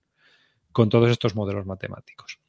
con 0.71 0.89
todos 0.89 1.11
estos 1.11 1.35
modelos 1.35 1.67
matemáticos. 1.67 2.39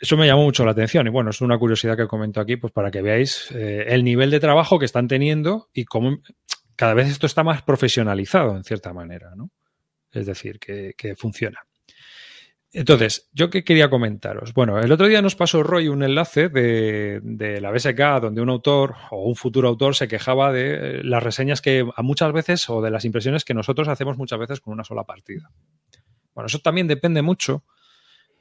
Eso 0.00 0.16
me 0.16 0.26
llamó 0.26 0.44
mucho 0.44 0.64
la 0.64 0.70
atención 0.70 1.06
y 1.06 1.10
bueno, 1.10 1.28
es 1.28 1.42
una 1.42 1.58
curiosidad 1.58 1.98
que 1.98 2.06
comento 2.06 2.40
aquí 2.40 2.56
pues 2.56 2.72
para 2.72 2.90
que 2.90 3.02
veáis 3.02 3.50
eh, 3.50 3.84
el 3.88 4.04
nivel 4.04 4.30
de 4.30 4.40
trabajo 4.40 4.78
que 4.78 4.86
están 4.86 5.06
teniendo 5.06 5.68
y 5.74 5.84
cómo 5.84 6.16
cada 6.76 6.94
vez 6.94 7.08
esto 7.08 7.26
está 7.26 7.42
más 7.42 7.60
profesionalizado 7.60 8.56
en 8.56 8.64
cierta 8.64 8.94
manera, 8.94 9.34
¿no? 9.36 9.50
Es 10.10 10.24
decir, 10.24 10.58
que, 10.58 11.14
funciona. 11.16 11.60
Entonces, 12.72 13.30
¿yo 13.32 13.48
qué 13.48 13.64
quería 13.64 13.88
comentaros? 13.88 14.52
Bueno, 14.52 14.78
el 14.78 14.92
otro 14.92 15.06
día 15.06 15.22
nos 15.22 15.36
pasó 15.36 15.62
Roy 15.62 15.88
un 15.88 16.02
enlace 16.02 16.50
de, 16.50 17.58
la 17.62 17.70
BSK 17.70 18.20
donde 18.20 18.42
un 18.42 18.50
autor 18.50 18.94
o 19.10 19.24
un 19.26 19.36
futuro 19.36 19.68
autor 19.68 19.94
se 19.94 20.06
quejaba 20.06 20.52
de 20.52 21.02
las 21.02 21.22
reseñas 21.22 21.62
que 21.62 21.88
a 21.94 22.02
muchas 22.02 22.32
veces 22.32 22.68
o 22.68 22.82
de 22.82 22.90
las 22.90 23.06
impresiones 23.06 23.44
que 23.44 23.54
nosotros 23.54 23.88
hacemos 23.88 24.18
muchas 24.18 24.38
veces 24.38 24.60
con 24.60 24.74
una 24.74 24.84
sola 24.84 25.04
partida. 25.04 25.50
Bueno, 26.34 26.46
eso 26.46 26.58
también 26.58 26.86
depende 26.88 27.22
mucho 27.22 27.64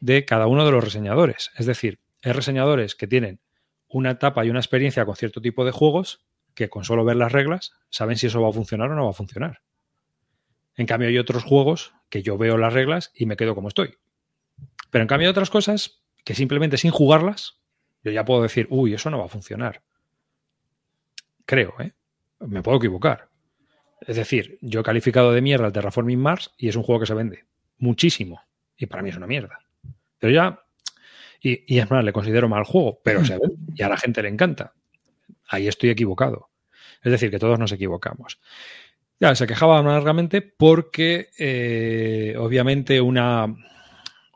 de 0.01 0.25
cada 0.25 0.47
uno 0.47 0.65
de 0.65 0.71
los 0.71 0.84
reseñadores. 0.84 1.51
Es 1.57 1.65
decir, 1.65 2.01
hay 2.21 2.34
reseñadores 2.34 2.95
que 2.95 3.07
tienen 3.07 3.39
una 3.88 4.11
etapa 4.11 4.45
y 4.45 4.49
una 4.49 4.59
experiencia 4.59 5.05
con 5.05 5.15
cierto 5.15 5.41
tipo 5.41 5.63
de 5.63 5.71
juegos 5.71 6.25
que 6.53 6.69
con 6.69 6.84
solo 6.84 7.05
ver 7.05 7.15
las 7.15 7.32
reglas 7.32 7.71
saben 7.89 8.17
si 8.17 8.28
eso 8.28 8.41
va 8.41 8.49
a 8.49 8.53
funcionar 8.53 8.91
o 8.91 8.95
no 8.95 9.05
va 9.05 9.11
a 9.11 9.13
funcionar. 9.13 9.61
En 10.75 10.86
cambio, 10.86 11.07
hay 11.07 11.17
otros 11.17 11.43
juegos 11.43 11.93
que 12.09 12.21
yo 12.23 12.38
veo 12.38 12.57
las 12.57 12.73
reglas 12.73 13.11
y 13.15 13.25
me 13.25 13.38
quedo 13.38 13.55
como 13.55 13.69
estoy. 13.69 13.95
Pero 14.89 15.03
en 15.03 15.07
cambio 15.07 15.29
otras 15.29 15.49
cosas 15.49 16.01
que 16.23 16.35
simplemente 16.35 16.77
sin 16.77 16.91
jugarlas, 16.91 17.59
yo 18.03 18.11
ya 18.11 18.25
puedo 18.25 18.41
decir, 18.41 18.67
uy, 18.69 18.93
eso 18.93 19.09
no 19.09 19.19
va 19.19 19.25
a 19.25 19.29
funcionar. 19.29 19.81
Creo, 21.45 21.73
¿eh? 21.79 21.93
Me 22.39 22.61
puedo 22.61 22.77
equivocar. 22.77 23.29
Es 24.01 24.15
decir, 24.15 24.57
yo 24.61 24.81
he 24.81 24.83
calificado 24.83 25.31
de 25.31 25.41
mierda 25.41 25.67
el 25.67 25.73
Terraforming 25.73 26.19
Mars 26.19 26.51
y 26.57 26.67
es 26.67 26.75
un 26.75 26.83
juego 26.83 26.99
que 27.01 27.07
se 27.07 27.13
vende 27.13 27.45
muchísimo. 27.77 28.41
Y 28.77 28.85
para 28.85 29.01
mí 29.01 29.09
es 29.09 29.17
una 29.17 29.27
mierda. 29.27 29.59
Pero 30.19 30.33
ya. 30.33 30.63
Y, 31.41 31.77
es 31.77 31.89
más, 31.89 32.03
le 32.03 32.13
considero 32.13 32.49
mal 32.49 32.63
juego, 32.63 32.99
pero 33.03 33.23
se 33.23 33.35
ve 33.35 33.49
y 33.75 33.83
a 33.83 33.89
la 33.89 33.97
gente 33.97 34.21
le 34.21 34.29
encanta. 34.29 34.73
Ahí 35.47 35.67
estoy 35.67 35.89
equivocado. 35.89 36.49
Es 37.03 37.11
decir, 37.11 37.29
que 37.31 37.39
todos 37.39 37.59
nos 37.59 37.71
equivocamos. 37.71 38.39
Ya, 39.19 39.33
se 39.35 39.47
quejaba 39.47 39.81
largamente 39.81 40.41
porque, 40.41 41.29
eh, 41.38 42.35
obviamente, 42.38 43.01
una 43.01 43.55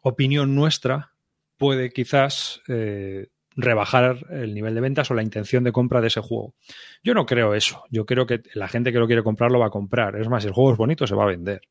opinión 0.02 0.56
nuestra 0.56 1.14
puede 1.58 1.92
quizás 1.92 2.62
eh, 2.68 3.28
rebajar 3.56 4.26
el 4.32 4.54
nivel 4.54 4.76
de 4.76 4.82
ventas 4.82 5.12
o 5.12 5.14
la 5.14 5.24
intención 5.24 5.64
de 5.64 5.72
compra 5.72 6.02
de 6.02 6.08
ese 6.08 6.22
juego. 6.22 6.56
Yo 7.04 7.14
no 7.14 7.26
creo 7.26 7.54
eso. 7.54 7.84
Yo 7.90 8.06
creo 8.06 8.26
que 8.26 8.42
la 8.54 8.68
gente 8.68 8.92
que 8.92 9.00
lo 9.00 9.08
quiere 9.08 9.24
comprar 9.24 9.52
lo 9.52 9.60
va 9.60 9.68
a 9.68 9.72
comprar. 9.72 10.16
Es 10.16 10.28
más, 10.28 10.44
si 10.44 10.48
el 10.48 10.54
juego 10.54 10.72
es 10.72 10.78
bonito, 10.78 11.06
se 11.08 11.16
va 11.16 11.24
a 11.24 11.28
vender. 11.28 11.62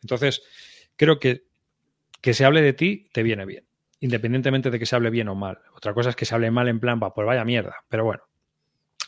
Entonces, 0.00 0.42
creo 0.96 1.18
que 1.18 1.44
que 2.24 2.32
se 2.32 2.46
hable 2.46 2.62
de 2.62 2.72
ti 2.72 3.06
te 3.12 3.22
viene 3.22 3.44
bien, 3.44 3.66
independientemente 4.00 4.70
de 4.70 4.78
que 4.78 4.86
se 4.86 4.96
hable 4.96 5.10
bien 5.10 5.28
o 5.28 5.34
mal. 5.34 5.58
Otra 5.76 5.92
cosa 5.92 6.08
es 6.08 6.16
que 6.16 6.24
se 6.24 6.34
hable 6.34 6.50
mal 6.50 6.68
en 6.68 6.80
plan, 6.80 6.98
pues 6.98 7.26
vaya 7.26 7.44
mierda, 7.44 7.84
pero 7.86 8.02
bueno, 8.02 8.22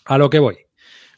a 0.04 0.18
lo 0.18 0.28
que 0.28 0.38
voy. 0.38 0.66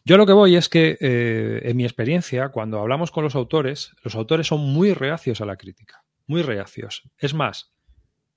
Yo 0.04 0.16
lo 0.16 0.24
que 0.24 0.32
voy 0.32 0.54
es 0.54 0.68
que, 0.68 0.96
eh, 1.00 1.60
en 1.64 1.76
mi 1.76 1.82
experiencia, 1.82 2.50
cuando 2.50 2.78
hablamos 2.78 3.10
con 3.10 3.24
los 3.24 3.34
autores, 3.34 3.96
los 4.04 4.14
autores 4.14 4.46
son 4.46 4.60
muy 4.60 4.92
reacios 4.92 5.40
a 5.40 5.44
la 5.44 5.56
crítica, 5.56 6.04
muy 6.28 6.42
reacios. 6.42 7.02
Es 7.18 7.34
más, 7.34 7.72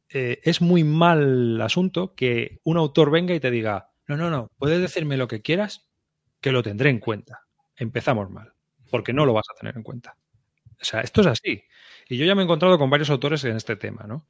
eh, 0.09 0.39
es 0.43 0.61
muy 0.61 0.83
mal 0.83 1.61
asunto 1.61 2.15
que 2.15 2.59
un 2.63 2.77
autor 2.77 3.11
venga 3.11 3.35
y 3.35 3.39
te 3.39 3.51
diga, 3.51 3.91
no, 4.07 4.17
no, 4.17 4.31
no, 4.31 4.49
puedes 4.57 4.81
decirme 4.81 5.17
lo 5.17 5.27
que 5.27 5.41
quieras, 5.41 5.87
que 6.39 6.51
lo 6.51 6.63
tendré 6.63 6.89
en 6.89 6.99
cuenta. 6.99 7.41
Empezamos 7.75 8.29
mal, 8.31 8.53
porque 8.89 9.13
no 9.13 9.25
lo 9.25 9.33
vas 9.33 9.45
a 9.51 9.59
tener 9.59 9.77
en 9.77 9.83
cuenta. 9.83 10.17
O 10.81 10.83
sea, 10.83 11.01
esto 11.01 11.21
es 11.21 11.27
así. 11.27 11.63
Y 12.09 12.17
yo 12.17 12.25
ya 12.25 12.33
me 12.33 12.41
he 12.41 12.45
encontrado 12.45 12.77
con 12.79 12.89
varios 12.89 13.09
autores 13.09 13.43
en 13.43 13.55
este 13.55 13.75
tema, 13.75 14.05
¿no? 14.07 14.25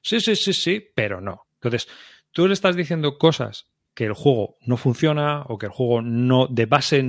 Sí, 0.00 0.20
sí, 0.20 0.36
sí, 0.36 0.52
sí, 0.52 0.88
pero 0.94 1.20
no. 1.20 1.48
Entonces, 1.54 1.88
tú 2.30 2.46
le 2.46 2.54
estás 2.54 2.76
diciendo 2.76 3.18
cosas 3.18 3.66
que 3.92 4.04
el 4.04 4.12
juego 4.12 4.56
no 4.60 4.76
funciona 4.76 5.42
o 5.48 5.58
que 5.58 5.66
el 5.66 5.72
juego 5.72 6.02
no, 6.02 6.46
de 6.48 6.66
base, 6.66 7.04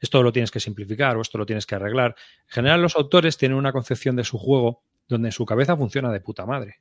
esto 0.00 0.22
lo 0.22 0.32
tienes 0.32 0.50
que 0.50 0.60
simplificar 0.60 1.16
o 1.16 1.22
esto 1.22 1.38
lo 1.38 1.44
tienes 1.44 1.66
que 1.66 1.74
arreglar. 1.74 2.14
En 2.46 2.54
general, 2.54 2.80
los 2.80 2.96
autores 2.96 3.36
tienen 3.36 3.58
una 3.58 3.72
concepción 3.72 4.16
de 4.16 4.24
su 4.24 4.38
juego 4.38 4.84
donde 5.08 5.28
en 5.28 5.32
su 5.32 5.46
cabeza 5.46 5.76
funciona 5.76 6.12
de 6.12 6.20
puta 6.20 6.46
madre. 6.46 6.80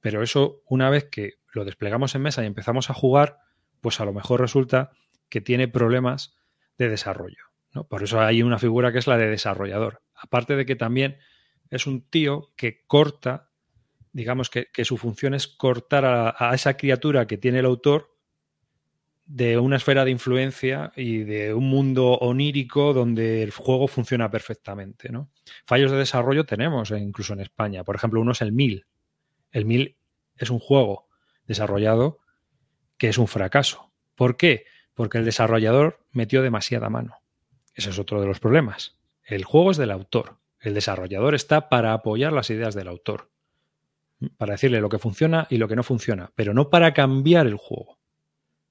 Pero 0.00 0.22
eso, 0.22 0.62
una 0.66 0.90
vez 0.90 1.04
que 1.10 1.34
lo 1.52 1.64
desplegamos 1.64 2.14
en 2.14 2.22
mesa 2.22 2.42
y 2.42 2.46
empezamos 2.46 2.90
a 2.90 2.94
jugar, 2.94 3.38
pues 3.80 4.00
a 4.00 4.04
lo 4.04 4.12
mejor 4.12 4.40
resulta 4.40 4.90
que 5.28 5.40
tiene 5.40 5.68
problemas 5.68 6.36
de 6.76 6.88
desarrollo. 6.88 7.44
¿no? 7.72 7.84
Por 7.84 8.02
eso 8.02 8.20
hay 8.20 8.42
una 8.42 8.58
figura 8.58 8.92
que 8.92 8.98
es 8.98 9.06
la 9.06 9.18
de 9.18 9.28
desarrollador. 9.28 10.02
Aparte 10.14 10.56
de 10.56 10.66
que 10.66 10.76
también 10.76 11.18
es 11.70 11.86
un 11.86 12.08
tío 12.08 12.52
que 12.56 12.84
corta, 12.86 13.50
digamos 14.12 14.50
que, 14.50 14.68
su 14.84 14.96
función 14.96 15.34
es 15.34 15.46
cortar 15.46 16.04
a, 16.04 16.54
esa 16.54 16.76
criatura 16.76 17.26
que 17.26 17.38
tiene 17.38 17.58
el 17.58 17.66
autor 17.66 18.14
de 19.26 19.58
una 19.58 19.76
esfera 19.76 20.04
de 20.04 20.10
influencia 20.10 20.92
y 20.96 21.18
de 21.18 21.52
un 21.52 21.68
mundo 21.68 22.12
onírico 22.12 22.94
donde 22.94 23.42
el 23.42 23.50
juego 23.50 23.86
funciona 23.86 24.30
perfectamente. 24.30 25.10
¿no? 25.10 25.30
Fallos 25.66 25.90
de 25.90 25.98
desarrollo 25.98 26.44
tenemos 26.44 26.90
eh, 26.90 26.98
incluso 26.98 27.32
en 27.32 27.40
España. 27.40 27.84
Por 27.84 27.96
ejemplo, 27.96 28.20
uno 28.20 28.32
es 28.32 28.40
el 28.40 28.52
1000. 28.52 28.86
El 29.52 29.64
1000 29.64 29.96
es 30.36 30.50
un 30.50 30.58
juego 30.58 31.08
desarrollado 31.46 32.18
que 32.96 33.08
es 33.08 33.18
un 33.18 33.28
fracaso. 33.28 33.92
¿Por 34.14 34.36
qué? 34.36 34.64
Porque 34.94 35.18
el 35.18 35.24
desarrollador 35.24 36.04
metió 36.12 36.42
demasiada 36.42 36.90
mano. 36.90 37.16
Ese 37.74 37.90
es 37.90 37.98
otro 37.98 38.20
de 38.20 38.26
los 38.26 38.40
problemas. 38.40 38.98
El 39.24 39.44
juego 39.44 39.70
es 39.70 39.76
del 39.76 39.92
autor. 39.92 40.38
El 40.60 40.74
desarrollador 40.74 41.34
está 41.34 41.68
para 41.68 41.92
apoyar 41.92 42.32
las 42.32 42.50
ideas 42.50 42.74
del 42.74 42.88
autor, 42.88 43.30
para 44.36 44.52
decirle 44.52 44.80
lo 44.80 44.88
que 44.88 44.98
funciona 44.98 45.46
y 45.50 45.58
lo 45.58 45.68
que 45.68 45.76
no 45.76 45.84
funciona, 45.84 46.32
pero 46.34 46.52
no 46.52 46.68
para 46.68 46.92
cambiar 46.92 47.46
el 47.46 47.56
juego, 47.56 47.98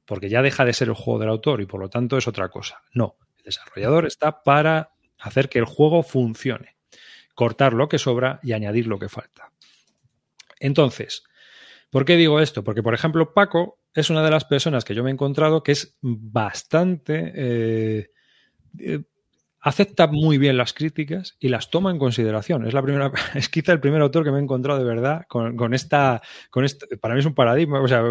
porque 0.05 0.28
ya 0.28 0.41
deja 0.41 0.65
de 0.65 0.73
ser 0.73 0.89
el 0.89 0.95
juego 0.95 1.19
del 1.19 1.30
autor 1.30 1.61
y 1.61 1.65
por 1.65 1.80
lo 1.80 1.89
tanto 1.89 2.17
es 2.17 2.28
otra 2.28 2.49
cosa. 2.49 2.82
No, 2.93 3.15
el 3.38 3.45
desarrollador 3.45 4.05
está 4.05 4.43
para 4.43 4.91
hacer 5.20 5.49
que 5.49 5.59
el 5.59 5.65
juego 5.65 6.03
funcione, 6.03 6.76
cortar 7.36 7.74
lo 7.74 7.89
que 7.89 7.99
sobra 7.99 8.39
y 8.43 8.53
añadir 8.53 8.88
lo 8.88 8.99
que 8.99 9.09
falta. 9.09 9.51
Entonces, 10.59 11.24
¿por 11.89 12.05
qué 12.05 12.15
digo 12.15 12.39
esto? 12.39 12.63
Porque, 12.63 12.84
por 12.84 12.93
ejemplo, 12.93 13.34
Paco 13.34 13.80
es 13.93 14.09
una 14.09 14.24
de 14.24 14.32
las 14.32 14.45
personas 14.45 14.86
que 14.86 14.95
yo 14.95 15.03
me 15.03 15.09
he 15.09 15.13
encontrado 15.13 15.63
que 15.63 15.74
es 15.74 15.97
bastante... 16.01 17.34
Eh, 17.36 18.11
acepta 19.68 20.07
muy 20.07 20.38
bien 20.38 20.55
las 20.55 20.74
críticas 20.74 21.36
y 21.39 21.49
las 21.49 21.70
toma 21.70 21.91
en 21.91 21.99
consideración. 21.99 22.65
Es 22.65 22.74
la 22.74 22.82
primera, 22.82 23.11
es 23.36 23.49
quizá 23.49 23.74
el 23.74 23.80
primer 23.80 24.01
autor 24.01 24.24
que 24.24 24.32
me 24.32 24.38
he 24.38 24.41
encontrado 24.41 24.80
de 24.80 24.86
verdad 24.86 25.26
con, 25.28 25.74
esta, 25.74 26.22
con 26.49 26.63
este, 26.63 26.97
para 26.97 27.13
mí 27.13 27.20
es 27.20 27.26
un 27.26 27.36
paradigma, 27.36 27.82
o 27.82 27.88
sea, 27.88 28.03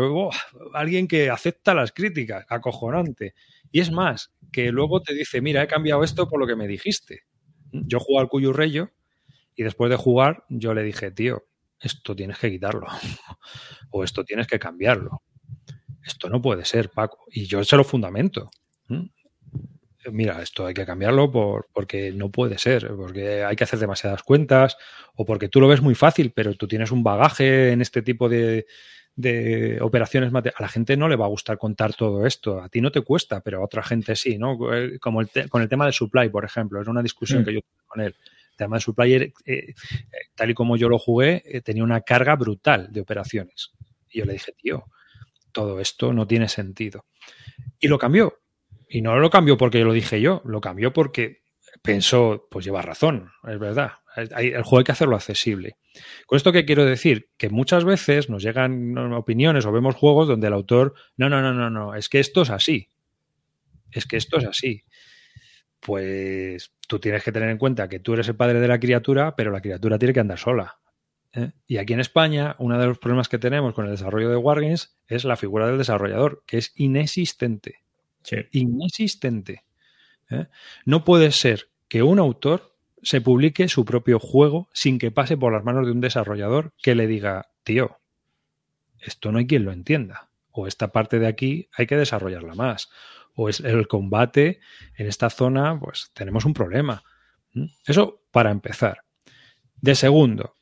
alguien 0.75 1.09
que 1.09 1.31
acepta 1.31 1.75
las 1.75 1.93
críticas, 1.93 2.45
acojonante. 2.49 3.35
Y 3.77 3.81
es 3.81 3.91
más, 3.91 4.33
que 4.53 4.73
luego 4.73 5.03
te 5.03 5.13
dice, 5.13 5.43
mira, 5.43 5.63
he 5.63 5.67
cambiado 5.67 6.03
esto 6.03 6.27
por 6.31 6.41
lo 6.41 6.47
que 6.47 6.57
me 6.57 6.67
dijiste. 6.67 7.25
Yo 7.73 8.01
juego 8.01 8.21
al 8.21 8.29
Cuyo 8.31 8.55
Reyo 8.55 8.89
y 9.55 9.65
después 9.65 9.91
de 9.91 9.97
jugar 9.97 10.45
yo 10.49 10.73
le 10.73 10.83
dije, 10.83 11.11
tío, 11.11 11.45
esto 11.79 12.17
tienes 12.17 12.39
que 12.39 12.51
quitarlo 12.51 12.87
o 13.91 14.03
esto 14.03 14.25
tienes 14.25 14.47
que 14.47 14.59
cambiarlo. 14.59 15.21
Esto 16.03 16.31
no 16.31 16.41
puede 16.41 16.65
ser, 16.65 16.89
Paco. 16.89 17.27
Y 17.31 17.45
yo 17.45 17.63
se 17.65 17.77
lo 17.77 17.85
fundamento 17.85 18.49
mira, 20.13 20.43
esto 20.43 20.67
hay 20.67 20.75
que 20.75 20.87
cambiarlo 20.87 21.31
por, 21.31 21.69
porque 21.73 22.13
no 22.13 22.31
puede 22.31 22.59
ser, 22.59 22.89
porque 22.97 23.45
hay 23.45 23.57
que 23.57 23.65
hacer 23.65 23.79
demasiadas 23.79 24.23
cuentas 24.23 24.77
o 25.15 25.25
porque 25.25 25.49
tú 25.49 25.61
lo 25.61 25.69
ves 25.69 25.81
muy 25.81 25.95
fácil, 25.95 26.33
pero 26.35 26.55
tú 26.55 26.69
tienes 26.69 26.91
un 26.91 27.03
bagaje 27.03 27.73
en 27.73 27.81
este 27.81 28.03
tipo 28.03 28.29
de, 28.29 28.67
de 29.17 29.79
operaciones 29.81 30.33
A 30.35 30.63
la 30.63 30.69
gente 30.69 30.97
no 30.97 31.09
le 31.09 31.17
va 31.17 31.25
a 31.25 31.31
gustar 31.31 31.59
contar 31.59 31.95
todo 31.95 32.27
esto. 32.27 32.61
A 32.61 32.69
ti 32.69 32.81
no 32.81 32.93
te 32.93 33.01
cuesta, 33.01 33.41
pero 33.41 33.61
a 33.61 33.65
otra 33.65 33.83
gente 33.83 34.15
sí, 34.15 34.39
¿no? 34.39 34.75
Eh, 34.75 34.99
como 34.99 35.23
el 35.23 35.31
con 35.49 35.63
el 35.63 35.69
tema 35.69 35.85
del 35.85 35.95
supply, 35.95 36.29
por 36.29 36.45
ejemplo. 36.45 36.81
Era 36.81 36.91
una 36.91 37.03
discusión 37.03 37.43
mm. 37.43 37.45
que 37.45 37.55
yo 37.55 37.61
tuve 37.63 37.87
con 37.87 38.01
él. 38.03 38.15
El 38.51 38.57
tema 38.57 38.77
del 38.77 38.83
supply, 38.83 39.15
eh, 39.15 39.33
eh, 39.47 39.75
tal 40.35 40.51
y 40.51 40.55
como 40.55 40.77
yo 40.77 40.89
lo 40.89 40.99
jugué, 40.99 41.63
tenía 41.65 41.83
una 41.83 42.03
carga 42.03 42.37
brutal 42.37 42.93
de 42.93 43.01
operaciones. 43.01 43.73
Y 44.11 44.19
yo 44.19 44.27
le 44.27 44.35
dije, 44.35 44.53
tío, 44.53 44.85
todo 45.51 45.81
esto 45.81 46.13
no 46.13 46.27
tiene 46.27 46.49
sentido. 46.49 47.07
Y 47.81 47.89
lo 47.89 47.99
cambió. 47.99 48.39
Y 48.89 49.03
no 49.03 49.19
lo 49.19 49.31
cambió 49.31 49.57
porque 49.57 49.83
lo 49.83 49.93
dije 49.93 50.21
yo, 50.21 50.43
lo 50.45 50.61
cambió 50.61 50.93
porque 50.93 51.43
pensó, 51.83 52.47
pues 52.51 52.65
lleva 52.65 52.83
razón, 52.83 53.31
es 53.47 53.59
verdad. 53.59 53.93
El 54.17 54.63
juego 54.63 54.79
hay 54.79 54.85
que 54.85 54.93
hacerlo 54.93 55.17
accesible. 55.17 55.77
Con 56.27 56.37
esto 56.37 56.53
que 56.53 56.65
quiero 56.65 56.85
decir, 56.85 57.31
que 57.37 57.51
muchas 57.51 57.85
veces 57.85 58.31
nos 58.31 58.43
llegan 58.43 58.97
opiniones 59.13 59.67
o 59.67 59.73
vemos 59.73 59.95
juegos 59.95 60.29
donde 60.29 60.47
el 60.47 60.55
autor, 60.55 60.95
no, 61.17 61.29
no, 61.29 61.43
no, 61.43 61.53
no, 61.53 61.69
no, 61.71 61.95
es 61.95 62.09
que 62.09 62.21
esto 62.21 62.43
es 62.43 62.51
así. 62.51 62.91
Es 63.91 64.07
que 64.07 64.17
esto 64.17 64.39
es 64.39 64.45
así. 64.45 64.85
Pues 65.81 66.73
tú 66.89 66.99
tienes 66.99 67.23
que 67.23 67.33
tener 67.33 67.51
en 67.51 67.59
cuenta 67.59 67.89
que 67.89 68.01
tú 68.01 68.15
eres 68.15 68.29
el 68.29 68.37
padre 68.37 68.61
de 68.61 68.69
la 68.69 68.81
criatura, 68.81 69.37
pero 69.37 69.51
la 69.51 69.61
criatura 69.61 69.99
tiene 69.99 70.15
que 70.15 70.21
andar 70.21 70.39
sola. 70.39 70.79
¿eh? 71.33 71.53
Y 71.67 71.77
aquí 71.77 71.93
en 71.93 72.01
España, 72.01 72.57
uno 72.59 72.79
de 72.79 72.87
los 72.87 72.99
problemas 72.99 73.29
que 73.29 73.39
tenemos 73.39 73.75
con 73.75 73.85
el 73.85 73.91
desarrollo 73.91 74.31
de 74.31 74.37
Wargames 74.37 74.99
es 75.07 75.25
la 75.25 75.37
figura 75.37 75.67
del 75.67 75.79
desarrollador, 75.79 76.43
que 76.47 76.59
es 76.59 76.73
inexistente 76.75 77.86
inexistente. 78.53 79.65
¿eh? 80.31 80.47
No 80.85 81.05
puede 81.05 81.33
ser 81.33 81.71
que 81.89 82.03
un 82.03 82.19
autor 82.19 82.77
se 83.03 83.21
publique 83.21 83.69
su 83.69 83.85
propio 83.85 84.19
juego 84.19 84.69
sin 84.73 84.99
que 84.99 85.11
pase 85.11 85.37
por 85.37 85.53
las 85.53 85.65
manos 85.65 85.87
de 85.87 85.93
un 85.93 86.01
desarrollador 86.01 86.73
que 86.83 86.95
le 86.95 87.07
diga, 87.07 87.51
tío, 87.63 87.99
esto 88.99 89.31
no 89.31 89.39
hay 89.39 89.47
quien 89.47 89.65
lo 89.65 89.73
entienda. 89.73 90.31
O 90.51 90.67
esta 90.67 90.89
parte 90.89 91.19
de 91.19 91.27
aquí 91.27 91.69
hay 91.77 91.87
que 91.87 91.97
desarrollarla 91.97 92.55
más. 92.55 92.89
O 93.35 93.49
es 93.49 93.61
el 93.61 93.87
combate 93.87 94.61
en 94.97 95.07
esta 95.07 95.31
zona, 95.31 95.79
pues 95.79 96.11
tenemos 96.15 96.45
un 96.45 96.55
problema. 96.55 97.05
Eso 97.87 98.23
para 98.31 98.51
empezar. 98.51 99.03
De 99.77 99.95
segundo, 99.95 100.55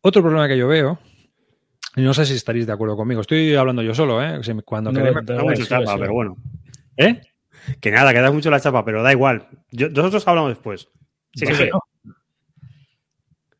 otro 0.00 0.22
problema 0.22 0.48
que 0.48 0.58
yo 0.58 0.68
veo 0.68 0.98
no 1.96 2.14
sé 2.14 2.26
si 2.26 2.34
estaréis 2.34 2.66
de 2.66 2.72
acuerdo 2.72 2.96
conmigo. 2.96 3.20
Estoy 3.20 3.54
hablando 3.54 3.82
yo 3.82 3.94
solo, 3.94 4.22
¿eh? 4.22 4.40
Cuando 4.64 4.90
no, 4.90 5.44
mucho 5.44 5.64
chapa, 5.64 5.96
pero 5.98 6.12
bueno. 6.12 6.36
¿Eh? 6.96 7.20
Que 7.80 7.90
nada, 7.90 8.12
que 8.12 8.20
da 8.20 8.30
mucho 8.30 8.50
la 8.50 8.60
chapa, 8.60 8.84
pero 8.84 9.02
da 9.02 9.12
igual. 9.12 9.48
nosotros 9.70 10.26
hablamos 10.26 10.50
después. 10.50 10.88
Sí, 11.34 11.46
sí, 11.46 11.70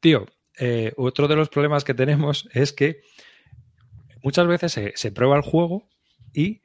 Tío, 0.00 0.26
eh, 0.58 0.92
otro 0.96 1.28
de 1.28 1.36
los 1.36 1.48
problemas 1.48 1.84
que 1.84 1.94
tenemos 1.94 2.48
es 2.52 2.72
que 2.72 3.00
muchas 4.22 4.46
veces 4.46 4.92
se, 4.94 5.12
prueba 5.12 5.36
el 5.36 5.42
juego 5.42 5.88
y 6.32 6.60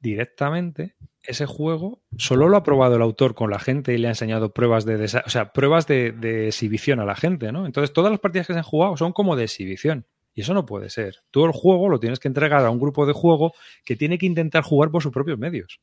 directamente 0.00 0.96
ese 1.22 1.46
juego 1.46 2.02
solo 2.18 2.48
lo 2.48 2.56
ha 2.56 2.64
probado 2.64 2.96
el 2.96 3.02
autor 3.02 3.34
con 3.34 3.50
la 3.50 3.60
gente 3.60 3.94
y 3.94 3.98
le 3.98 4.08
ha 4.08 4.10
enseñado 4.10 4.52
pruebas 4.52 4.84
de, 4.84 5.04
o 5.04 5.30
sea, 5.30 5.52
pruebas 5.52 5.86
de, 5.86 6.10
de 6.10 6.48
exhibición 6.48 6.98
a 6.98 7.04
la 7.04 7.14
gente, 7.14 7.52
¿no? 7.52 7.66
Entonces 7.66 7.92
todas 7.92 8.10
las 8.10 8.20
partidas 8.20 8.48
que 8.48 8.54
se 8.54 8.58
han 8.58 8.64
jugado 8.64 8.96
son 8.96 9.12
como 9.12 9.36
de 9.36 9.44
exhibición. 9.44 10.06
Y 10.34 10.40
eso 10.40 10.54
no 10.54 10.64
puede 10.64 10.88
ser. 10.90 11.16
Todo 11.30 11.46
el 11.46 11.52
juego 11.52 11.88
lo 11.88 12.00
tienes 12.00 12.18
que 12.18 12.28
entregar 12.28 12.64
a 12.64 12.70
un 12.70 12.80
grupo 12.80 13.06
de 13.06 13.12
juego 13.12 13.54
que 13.84 13.96
tiene 13.96 14.18
que 14.18 14.26
intentar 14.26 14.62
jugar 14.62 14.90
por 14.90 15.02
sus 15.02 15.12
propios 15.12 15.38
medios. 15.38 15.80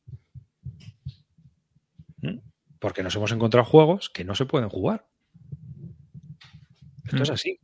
¿Mm? 2.18 2.38
Porque 2.78 3.02
nos 3.02 3.14
hemos 3.16 3.32
encontrado 3.32 3.64
juegos 3.64 4.10
que 4.10 4.24
no 4.24 4.34
se 4.34 4.46
pueden 4.46 4.68
jugar. 4.68 5.06
Esto 7.04 7.22
es 7.22 7.30
mm. 7.30 7.34
así. 7.34 7.60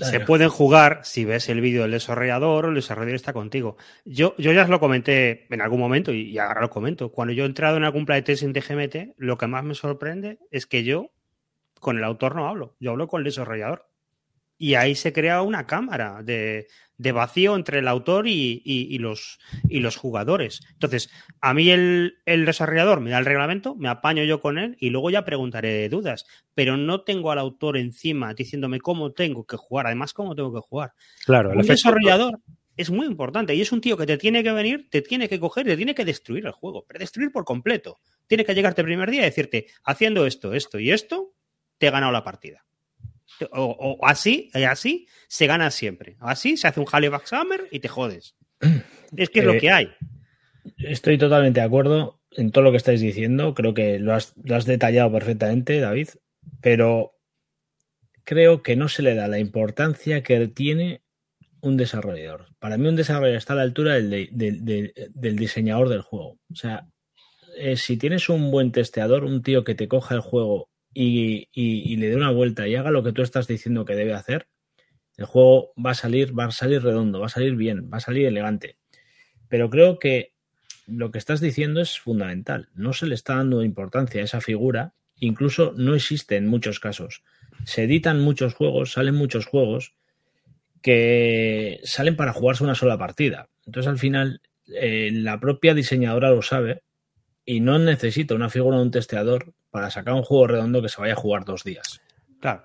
Se 0.00 0.20
pueden 0.20 0.48
jugar 0.48 1.00
si 1.02 1.24
ves 1.24 1.48
el 1.48 1.60
vídeo 1.60 1.82
del 1.82 1.90
desarrollador 1.90 2.66
o 2.66 2.68
el 2.68 2.74
desarrollador 2.76 3.16
está 3.16 3.32
contigo. 3.32 3.76
Yo, 4.04 4.34
yo 4.38 4.52
ya 4.52 4.62
os 4.62 4.68
lo 4.68 4.78
comenté 4.78 5.52
en 5.52 5.60
algún 5.60 5.80
momento 5.80 6.12
y 6.12 6.38
ahora 6.38 6.60
lo 6.60 6.70
comento. 6.70 7.10
Cuando 7.10 7.34
yo 7.34 7.44
he 7.44 7.46
entrado 7.46 7.76
en 7.76 7.84
algún 7.84 8.06
playtest 8.06 8.44
en 8.44 8.52
TGMT, 8.52 9.16
lo 9.16 9.38
que 9.38 9.48
más 9.48 9.64
me 9.64 9.74
sorprende 9.74 10.38
es 10.52 10.66
que 10.66 10.84
yo 10.84 11.10
con 11.80 11.98
el 11.98 12.04
autor 12.04 12.34
no 12.34 12.48
hablo, 12.48 12.76
yo 12.80 12.92
hablo 12.92 13.08
con 13.08 13.20
el 13.20 13.24
desarrollador. 13.24 13.86
Y 14.60 14.74
ahí 14.74 14.96
se 14.96 15.12
crea 15.12 15.42
una 15.42 15.68
cámara 15.68 16.20
de, 16.24 16.66
vacío 16.96 17.54
entre 17.54 17.78
el 17.78 17.86
autor 17.86 18.26
y, 18.26 18.98
los, 18.98 19.38
y, 19.68 19.78
los, 19.78 19.96
jugadores. 19.96 20.60
Entonces, 20.72 21.10
a 21.40 21.54
mí 21.54 21.70
el, 21.70 22.16
desarrollador 22.26 23.00
me 23.00 23.10
da 23.10 23.18
el 23.18 23.24
reglamento, 23.24 23.76
me 23.76 23.88
apaño 23.88 24.24
yo 24.24 24.40
con 24.40 24.58
él 24.58 24.76
y 24.80 24.90
luego 24.90 25.10
ya 25.10 25.24
preguntaré 25.24 25.88
dudas. 25.88 26.26
Pero 26.54 26.76
no 26.76 27.02
tengo 27.02 27.30
al 27.30 27.38
autor 27.38 27.76
encima 27.76 28.34
diciéndome 28.34 28.80
cómo 28.80 29.12
tengo 29.12 29.46
que 29.46 29.56
jugar, 29.56 29.86
además 29.86 30.12
cómo 30.12 30.34
tengo 30.34 30.52
que 30.52 30.66
jugar. 30.68 30.92
Claro, 31.24 31.52
el 31.52 31.64
desarrollador 31.64 32.40
es 32.78 32.90
muy 32.90 33.06
importante 33.06 33.54
y 33.54 33.60
es 33.60 33.72
un 33.72 33.80
tío 33.80 33.96
que 33.96 34.06
te 34.06 34.16
tiene 34.16 34.42
que 34.42 34.52
venir, 34.52 34.88
te 34.88 35.02
tiene 35.02 35.28
que 35.28 35.40
coger 35.40 35.66
te 35.66 35.76
tiene 35.76 35.96
que 35.96 36.04
destruir 36.04 36.46
el 36.46 36.52
juego, 36.52 36.84
pero 36.86 37.00
destruir 37.00 37.32
por 37.32 37.44
completo. 37.44 37.98
Tiene 38.28 38.44
que 38.44 38.54
llegarte 38.54 38.82
el 38.82 38.86
primer 38.86 39.10
día 39.10 39.22
y 39.22 39.24
decirte, 39.24 39.66
haciendo 39.84 40.26
esto, 40.26 40.54
esto 40.54 40.78
y 40.78 40.92
esto, 40.92 41.34
te 41.78 41.86
he 41.86 41.90
ganado 41.90 42.12
la 42.12 42.24
partida. 42.24 42.64
O, 43.52 43.98
así, 44.02 44.50
eh, 44.54 44.66
así 44.66 45.06
se 45.28 45.46
gana 45.46 45.70
siempre. 45.70 46.16
Así 46.18 46.56
se 46.56 46.68
hace 46.68 46.80
un 46.80 46.86
Halifax 46.90 47.30
Summer 47.30 47.68
y 47.70 47.80
te 47.80 47.88
jodes. 47.88 48.34
Es 49.16 49.30
que 49.30 49.38
es 49.38 49.44
lo 49.46 49.54
eh, 49.54 49.58
que 49.58 49.70
hay. 49.70 49.90
Estoy 50.76 51.16
totalmente 51.16 51.60
de 51.60 51.66
acuerdo 51.66 52.20
en 52.32 52.50
todo 52.50 52.62
lo 52.62 52.70
que 52.70 52.76
estáis 52.76 53.00
diciendo. 53.00 53.54
Creo 53.54 53.72
que 53.72 53.98
lo 53.98 54.12
has, 54.12 54.34
lo 54.44 54.54
has 54.54 54.66
detallado 54.66 55.10
perfectamente, 55.10 55.80
David. 55.80 56.08
Pero 56.60 57.14
creo 58.24 58.62
que 58.62 58.76
no 58.76 58.90
se 58.90 59.02
le 59.02 59.14
da 59.14 59.26
la 59.26 59.38
importancia 59.38 60.22
que 60.22 60.46
tiene 60.48 61.02
un 61.62 61.78
desarrollador. 61.78 62.54
Para 62.58 62.76
mí 62.76 62.86
un 62.86 62.96
desarrollador 62.96 63.38
está 63.38 63.54
a 63.54 63.56
la 63.56 63.62
altura 63.62 63.94
del, 63.94 64.28
del 64.30 65.36
diseñador 65.36 65.88
del 65.88 66.02
juego. 66.02 66.38
O 66.52 66.54
sea, 66.54 66.86
eh, 67.56 67.76
si 67.76 67.96
tienes 67.96 68.28
un 68.28 68.50
buen 68.50 68.72
testeador, 68.72 69.24
un 69.24 69.42
tío 69.42 69.64
que 69.64 69.74
te 69.74 69.88
coja 69.88 70.14
el 70.14 70.20
juego 70.20 70.68
y, 71.00 71.96
le 71.96 72.08
dé 72.08 72.16
una 72.16 72.30
vuelta 72.30 72.66
y 72.66 72.74
haga 72.74 72.90
lo 72.90 73.04
que 73.04 73.12
tú 73.12 73.22
estás 73.22 73.46
diciendo 73.46 73.84
que 73.84 73.94
debe 73.94 74.14
hacer, 74.14 74.48
el 75.16 75.26
juego 75.26 75.72
va 75.74 75.92
a 75.92 75.94
salir, 75.94 76.36
va 76.36 76.46
a 76.46 76.50
salir 76.50 76.82
redondo, 76.82 77.20
va 77.20 77.26
a 77.26 77.30
salir 77.30 77.54
bien, 77.54 77.90
va 77.92 77.98
a 77.98 78.00
salir 78.00 78.26
elegante. 78.26 78.76
Pero 79.48 79.70
creo 79.70 79.98
que 79.98 80.32
lo 80.86 81.10
que 81.10 81.18
estás 81.18 81.40
diciendo 81.40 81.80
es 81.80 81.98
fundamental. 81.98 82.68
No 82.74 82.92
se 82.92 83.06
le 83.06 83.14
está 83.14 83.36
dando 83.36 83.62
importancia 83.62 84.20
a 84.20 84.24
esa 84.24 84.40
figura, 84.40 84.94
incluso 85.16 85.72
no 85.76 85.94
existe 85.94 86.36
en 86.36 86.46
muchos 86.46 86.80
casos. 86.80 87.22
Se 87.64 87.84
editan 87.84 88.20
muchos 88.20 88.54
juegos, 88.54 88.92
salen 88.92 89.14
muchos 89.14 89.46
juegos 89.46 89.94
que 90.82 91.80
salen 91.84 92.16
para 92.16 92.32
jugarse 92.32 92.64
una 92.64 92.74
sola 92.74 92.98
partida. 92.98 93.48
Entonces 93.66 93.88
al 93.88 93.98
final 93.98 94.40
eh, 94.66 95.10
la 95.12 95.40
propia 95.40 95.74
diseñadora 95.74 96.30
lo 96.30 96.42
sabe 96.42 96.82
y 97.48 97.60
no 97.60 97.78
necesita 97.78 98.34
una 98.34 98.50
figura 98.50 98.76
de 98.76 98.82
un 98.82 98.90
testeador 98.90 99.54
para 99.70 99.90
sacar 99.90 100.12
un 100.12 100.22
juego 100.22 100.48
redondo 100.48 100.82
que 100.82 100.90
se 100.90 101.00
vaya 101.00 101.14
a 101.14 101.16
jugar 101.16 101.46
dos 101.46 101.64
días. 101.64 102.02
Claro. 102.40 102.60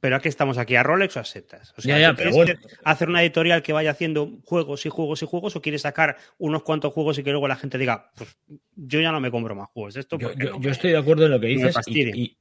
Pero 0.00 0.16
aquí 0.16 0.28
estamos 0.28 0.56
aquí 0.56 0.76
a 0.76 0.82
Rolex 0.82 1.18
o 1.18 1.20
a 1.20 1.24
setas. 1.24 1.74
O 1.76 1.82
sea, 1.82 1.98
ya, 1.98 2.14
pero 2.14 2.30
bueno. 2.30 2.54
hacer 2.84 3.10
una 3.10 3.20
editorial 3.20 3.62
que 3.62 3.74
vaya 3.74 3.90
haciendo 3.90 4.38
juegos 4.44 4.86
y 4.86 4.88
juegos 4.88 5.22
y 5.22 5.26
juegos 5.26 5.56
o 5.56 5.60
quieres 5.60 5.82
sacar 5.82 6.16
unos 6.38 6.62
cuantos 6.62 6.94
juegos 6.94 7.18
y 7.18 7.22
que 7.22 7.32
luego 7.32 7.48
la 7.48 7.56
gente 7.56 7.76
diga, 7.76 8.12
pues 8.16 8.34
yo 8.74 8.98
ya 8.98 9.12
no 9.12 9.20
me 9.20 9.30
compro 9.30 9.54
más 9.54 9.68
juegos. 9.68 9.96
Esto 9.96 10.18
yo, 10.18 10.32
yo, 10.32 10.70
estoy 10.70 10.92
de 10.92 10.98
acuerdo 10.98 11.26
en 11.26 11.32
lo 11.32 11.40
que 11.40 11.48
dices 11.48 11.76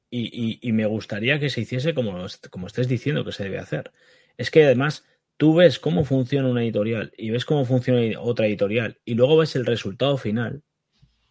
y, 0.10 0.72
me 0.72 0.86
gustaría 0.86 1.38
que 1.38 1.50
se 1.50 1.62
hiciese 1.62 1.94
como, 1.94 2.26
como 2.50 2.68
estés 2.68 2.88
diciendo 2.88 3.26
que 3.26 3.34
se 3.34 3.44
debe 3.44 3.60
hacer. 3.60 3.92
Es 4.38 4.52
que 4.52 4.64
además 4.64 5.04
tú 5.36 5.56
ves 5.56 5.80
cómo 5.80 6.06
funciona 6.06 6.48
una 6.48 6.64
editorial 6.64 7.12
y 7.18 7.32
ves 7.32 7.44
cómo 7.44 7.66
funciona 7.66 8.22
otra 8.22 8.48
editorial 8.48 9.00
y 9.04 9.16
luego 9.16 9.36
ves 9.36 9.58
el 9.58 9.66
resultado 9.66 10.18
final 10.18 10.64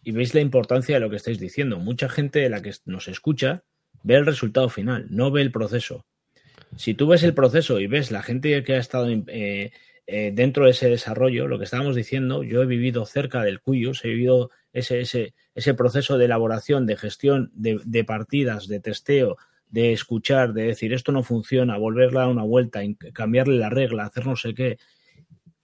y 0.03 0.11
veis 0.11 0.33
la 0.33 0.41
importancia 0.41 0.95
de 0.95 0.99
lo 0.99 1.09
que 1.09 1.15
estáis 1.15 1.39
diciendo. 1.39 1.79
Mucha 1.79 2.09
gente 2.09 2.39
de 2.39 2.49
la 2.49 2.61
que 2.61 2.73
nos 2.85 3.07
escucha 3.07 3.63
ve 4.03 4.15
el 4.15 4.25
resultado 4.25 4.69
final, 4.69 5.07
no 5.09 5.31
ve 5.31 5.41
el 5.41 5.51
proceso. 5.51 6.05
Si 6.75 6.93
tú 6.93 7.07
ves 7.07 7.23
el 7.23 7.33
proceso 7.33 7.79
y 7.79 7.87
ves 7.87 8.11
la 8.11 8.21
gente 8.21 8.63
que 8.63 8.73
ha 8.73 8.79
estado 8.79 9.07
eh, 9.09 9.71
eh, 10.07 10.31
dentro 10.33 10.65
de 10.65 10.71
ese 10.71 10.89
desarrollo, 10.89 11.47
lo 11.47 11.57
que 11.57 11.65
estábamos 11.65 11.95
diciendo, 11.95 12.43
yo 12.43 12.61
he 12.61 12.65
vivido 12.65 13.05
cerca 13.05 13.43
del 13.43 13.61
Cuyos, 13.61 14.03
he 14.03 14.09
vivido 14.09 14.51
ese, 14.73 15.01
ese, 15.01 15.33
ese 15.55 15.73
proceso 15.73 16.17
de 16.17 16.25
elaboración, 16.25 16.85
de 16.85 16.97
gestión 16.97 17.51
de, 17.53 17.79
de, 17.85 18.03
partidas, 18.03 18.67
de 18.67 18.79
testeo, 18.79 19.37
de 19.69 19.93
escuchar, 19.93 20.53
de 20.53 20.63
decir 20.63 20.93
esto 20.93 21.11
no 21.11 21.23
funciona, 21.23 21.77
volverle 21.77 22.19
a 22.19 22.27
una 22.27 22.43
vuelta, 22.43 22.81
cambiarle 23.13 23.57
la 23.57 23.69
regla, 23.69 24.05
hacer 24.05 24.25
no 24.25 24.35
sé 24.35 24.53
qué. 24.53 24.77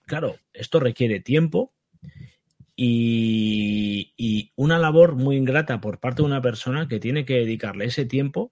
Claro, 0.06 0.38
esto 0.54 0.80
requiere 0.80 1.20
tiempo 1.20 1.74
y, 2.82 4.14
y 4.16 4.54
una 4.56 4.80
labor 4.80 5.16
muy 5.16 5.36
ingrata 5.36 5.82
por 5.82 6.00
parte 6.00 6.22
de 6.22 6.28
una 6.28 6.42
persona 6.42 6.88
que 6.88 7.02
tiene 7.02 7.26
que 7.26 7.34
dedicarle 7.34 7.84
ese 7.84 8.06
tiempo 8.06 8.52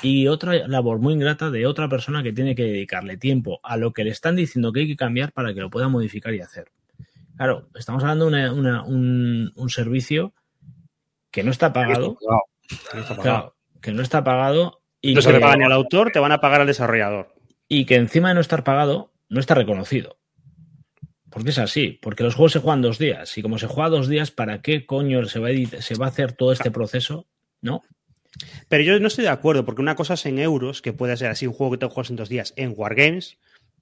y 0.00 0.28
otra 0.28 0.66
labor 0.66 0.98
muy 0.98 1.12
ingrata 1.12 1.50
de 1.50 1.66
otra 1.66 1.86
persona 1.86 2.22
que 2.22 2.32
tiene 2.32 2.54
que 2.54 2.62
dedicarle 2.62 3.18
tiempo 3.18 3.60
a 3.62 3.76
lo 3.76 3.92
que 3.92 4.04
le 4.04 4.12
están 4.12 4.34
diciendo 4.34 4.72
que 4.72 4.80
hay 4.80 4.86
que 4.86 4.96
cambiar 4.96 5.32
para 5.32 5.52
que 5.52 5.60
lo 5.60 5.68
pueda 5.68 5.88
modificar 5.88 6.32
y 6.32 6.40
hacer. 6.40 6.72
Claro, 7.36 7.68
estamos 7.74 8.02
hablando 8.02 8.24
de 8.24 8.30
una, 8.30 8.52
una, 8.54 8.82
un, 8.82 9.52
un, 9.54 9.68
servicio 9.68 10.32
que 11.30 11.42
no 11.42 11.50
está 11.50 11.74
pagado. 11.74 12.16
No 12.22 13.00
está 13.00 13.14
pagado. 13.14 13.22
Claro, 13.22 13.56
que 13.82 13.92
no 13.92 14.00
está 14.00 14.24
pagado. 14.24 14.80
Y 15.02 15.12
no 15.12 15.18
que, 15.18 15.22
se 15.26 15.32
le 15.34 15.40
pagan 15.40 15.58
ni 15.58 15.66
al 15.66 15.72
autor, 15.72 16.12
te 16.12 16.18
van 16.18 16.32
a 16.32 16.40
pagar 16.40 16.62
al 16.62 16.66
desarrollador. 16.66 17.34
Y 17.68 17.84
que 17.84 17.96
encima 17.96 18.28
de 18.28 18.36
no 18.36 18.40
estar 18.40 18.64
pagado, 18.64 19.12
no 19.28 19.38
está 19.38 19.54
reconocido. 19.54 20.16
Porque 21.36 21.50
es 21.50 21.58
así, 21.58 21.98
porque 22.00 22.22
los 22.24 22.34
juegos 22.34 22.52
se 22.52 22.60
juegan 22.60 22.80
dos 22.80 22.98
días. 22.98 23.36
Y 23.36 23.42
como 23.42 23.58
se 23.58 23.66
juega 23.66 23.90
dos 23.90 24.08
días, 24.08 24.30
¿para 24.30 24.62
qué 24.62 24.86
coño 24.86 25.22
se 25.26 25.38
va 25.38 25.48
a, 25.48 25.82
se 25.82 25.94
va 25.94 26.06
a 26.06 26.08
hacer 26.08 26.32
todo 26.32 26.50
este 26.50 26.70
proceso? 26.70 27.26
¿No? 27.60 27.82
Pero 28.70 28.82
yo 28.82 28.98
no 29.00 29.08
estoy 29.08 29.24
de 29.24 29.30
acuerdo, 29.30 29.66
porque 29.66 29.82
una 29.82 29.96
cosa 29.96 30.14
es 30.14 30.24
en 30.24 30.38
euros, 30.38 30.80
que 30.80 30.94
puede 30.94 31.14
ser 31.14 31.28
así 31.28 31.46
un 31.46 31.52
juego 31.52 31.72
que 31.72 31.78
te 31.78 31.86
juegas 31.88 32.08
en 32.08 32.16
dos 32.16 32.30
días. 32.30 32.54
En 32.56 32.72
Wargames, 32.74 33.38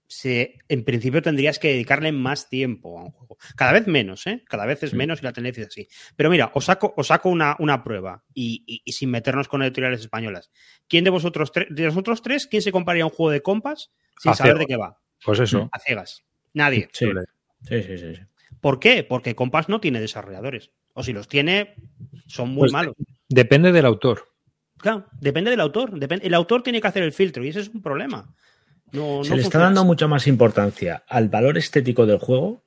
se, 0.08 0.58
en 0.68 0.82
principio 0.84 1.22
tendrías 1.22 1.60
que 1.60 1.68
dedicarle 1.68 2.10
más 2.10 2.48
tiempo 2.48 2.98
a 2.98 3.04
un 3.04 3.12
juego. 3.12 3.36
Cada 3.54 3.70
vez 3.70 3.86
menos, 3.86 4.26
¿eh? 4.26 4.42
Cada 4.48 4.66
vez 4.66 4.82
es 4.82 4.92
menos 4.92 5.20
y 5.20 5.24
la 5.24 5.32
tendencia 5.32 5.62
es 5.62 5.68
así. 5.68 5.86
Pero 6.16 6.30
mira, 6.30 6.50
os 6.54 6.64
saco, 6.64 6.92
os 6.96 7.06
saco 7.06 7.28
una, 7.28 7.54
una 7.60 7.84
prueba 7.84 8.24
y, 8.34 8.64
y- 8.66 8.82
y 8.84 8.92
sin 8.94 9.10
meternos 9.12 9.46
con 9.46 9.62
editoriales 9.62 10.00
españolas. 10.00 10.50
¿Quién 10.88 11.04
de 11.04 11.10
vosotros 11.10 11.52
tres, 11.52 11.68
de 11.70 11.84
nosotros 11.84 12.20
tres, 12.20 12.48
quién 12.48 12.62
se 12.62 12.72
compraría 12.72 13.04
un 13.06 13.12
juego 13.12 13.30
de 13.30 13.42
compas 13.42 13.92
sin 14.20 14.32
A 14.32 14.34
saber 14.34 14.54
ciegas. 14.54 14.58
de 14.58 14.66
qué 14.66 14.76
va? 14.76 14.98
Pues 15.24 15.38
eso. 15.38 15.68
A 15.70 15.78
ciegas. 15.78 16.24
Nadie. 16.52 16.88
Sí, 16.92 17.06
sí, 17.68 17.82
sí, 17.82 17.98
sí. 17.98 18.20
¿Por 18.60 18.80
qué? 18.80 19.04
Porque 19.04 19.34
Compass 19.34 19.68
no 19.68 19.80
tiene 19.80 20.00
desarrolladores. 20.00 20.70
O 20.94 21.02
si 21.02 21.12
los 21.12 21.28
tiene, 21.28 21.74
son 22.26 22.50
muy 22.50 22.60
Pues 22.60 22.72
malos. 22.72 22.94
Depende 23.28 23.72
del 23.72 23.84
autor. 23.86 24.28
Claro, 24.78 25.06
depende 25.20 25.50
del 25.50 25.60
autor. 25.60 25.92
El 26.22 26.34
autor 26.34 26.62
tiene 26.62 26.80
que 26.80 26.86
hacer 26.88 27.02
el 27.02 27.12
filtro 27.12 27.44
y 27.44 27.48
ese 27.48 27.60
es 27.60 27.68
un 27.68 27.82
problema. 27.82 28.34
No, 28.92 29.24
Se 29.24 29.30
no 29.30 29.36
le 29.36 29.42
está 29.42 29.58
dando 29.58 29.80
así. 29.80 29.86
mucha 29.86 30.06
más 30.06 30.26
importancia 30.26 31.04
al 31.08 31.28
valor 31.28 31.58
estético 31.58 32.06
del 32.06 32.18
juego 32.18 32.64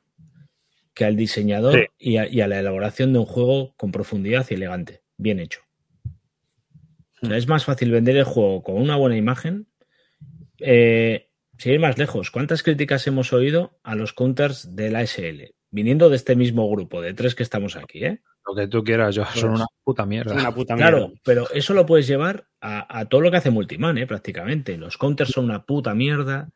que 0.94 1.06
al 1.06 1.16
diseñador 1.16 1.74
Sí. 1.80 1.86
y, 2.00 2.18
a, 2.18 2.28
y 2.28 2.42
a 2.42 2.48
la 2.48 2.60
elaboración 2.60 3.14
de 3.14 3.20
un 3.20 3.26
juego 3.26 3.74
con 3.78 3.92
profundidad 3.92 4.46
y 4.50 4.56
elegante, 4.56 5.04
bien 5.16 5.40
hecho. 5.40 5.62
O 7.22 7.28
sea, 7.28 7.38
es 7.38 7.48
más 7.48 7.66
fácil 7.66 7.92
vender 7.92 8.18
el 8.18 8.24
juego 8.26 8.62
con 8.64 8.76
una 8.78 8.96
buena 8.96 9.16
imagen. 9.16 9.68
Eh, 10.60 11.27
sin 11.58 11.74
ir 11.74 11.80
más 11.80 11.98
lejos, 11.98 12.32
¿cuántas 12.32 12.64
críticas 12.64 13.06
hemos 13.08 13.34
oído 13.34 13.80
a 13.84 13.96
los 13.96 14.14
counters 14.14 14.76
de 14.76 14.90
la 14.92 15.06
SL? 15.06 15.54
Viniendo 15.70 16.10
de 16.10 16.16
este 16.16 16.36
mismo 16.36 16.70
grupo, 16.70 17.02
de 17.02 17.14
tres 17.14 17.36
que 17.36 17.44
estamos 17.44 17.76
aquí, 17.76 18.06
¿eh? 18.06 18.22
Lo 18.48 18.56
que 18.56 18.68
tú 18.70 18.82
quieras, 18.84 19.14
yo 19.14 19.26
son 19.36 19.52
una 19.52 19.66
puta 19.84 20.06
mierda. 20.06 20.34
Es 20.34 20.40
una 20.42 20.54
puta 20.56 20.76
Claro, 20.78 20.98
mierda. 21.10 21.22
pero 21.26 21.50
eso 21.52 21.74
lo 21.74 21.86
puedes 21.86 22.08
llevar 22.08 22.48
a, 22.62 23.00
a 23.00 23.06
todo 23.10 23.20
lo 23.20 23.30
que 23.30 23.38
hace 23.38 23.50
Multiman, 23.52 23.98
¿eh? 23.98 24.08
prácticamente. 24.08 24.78
Los 24.78 24.98
counters 24.98 25.32
son 25.32 25.44
una 25.46 25.66
puta 25.66 25.94
mierda. 25.94 26.50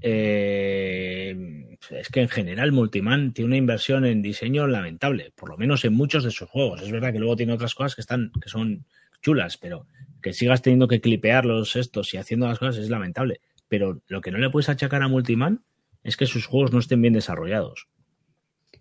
Eh, 0.00 1.78
es 1.90 2.08
que 2.08 2.20
en 2.20 2.28
general 2.28 2.72
Multiman 2.72 3.32
tiene 3.32 3.46
una 3.46 3.56
inversión 3.56 4.04
en 4.04 4.20
diseño 4.20 4.66
lamentable, 4.66 5.32
por 5.34 5.48
lo 5.48 5.56
menos 5.56 5.84
en 5.84 5.94
muchos 5.94 6.24
de 6.24 6.30
sus 6.30 6.48
juegos. 6.48 6.82
Es 6.82 6.90
verdad 6.90 7.12
que 7.12 7.18
luego 7.18 7.36
tiene 7.36 7.52
otras 7.52 7.74
cosas 7.74 7.94
que 7.94 8.00
están, 8.02 8.30
que 8.42 8.48
son 8.48 8.84
chulas, 9.22 9.56
pero 9.56 9.86
que 10.22 10.32
sigas 10.32 10.60
teniendo 10.62 10.88
que 10.88 11.00
clipear 11.00 11.44
los 11.46 11.76
estos 11.76 12.12
y 12.12 12.18
haciendo 12.18 12.46
las 12.46 12.58
cosas 12.58 12.76
es 12.76 12.90
lamentable. 12.90 13.40
Pero 13.68 14.00
lo 14.06 14.20
que 14.20 14.30
no 14.30 14.38
le 14.38 14.50
puedes 14.50 14.68
achacar 14.68 15.02
a 15.02 15.08
Multiman 15.08 15.62
es 16.02 16.16
que 16.16 16.26
sus 16.26 16.46
juegos 16.46 16.72
no 16.72 16.78
estén 16.78 17.02
bien 17.02 17.14
desarrollados. 17.14 17.88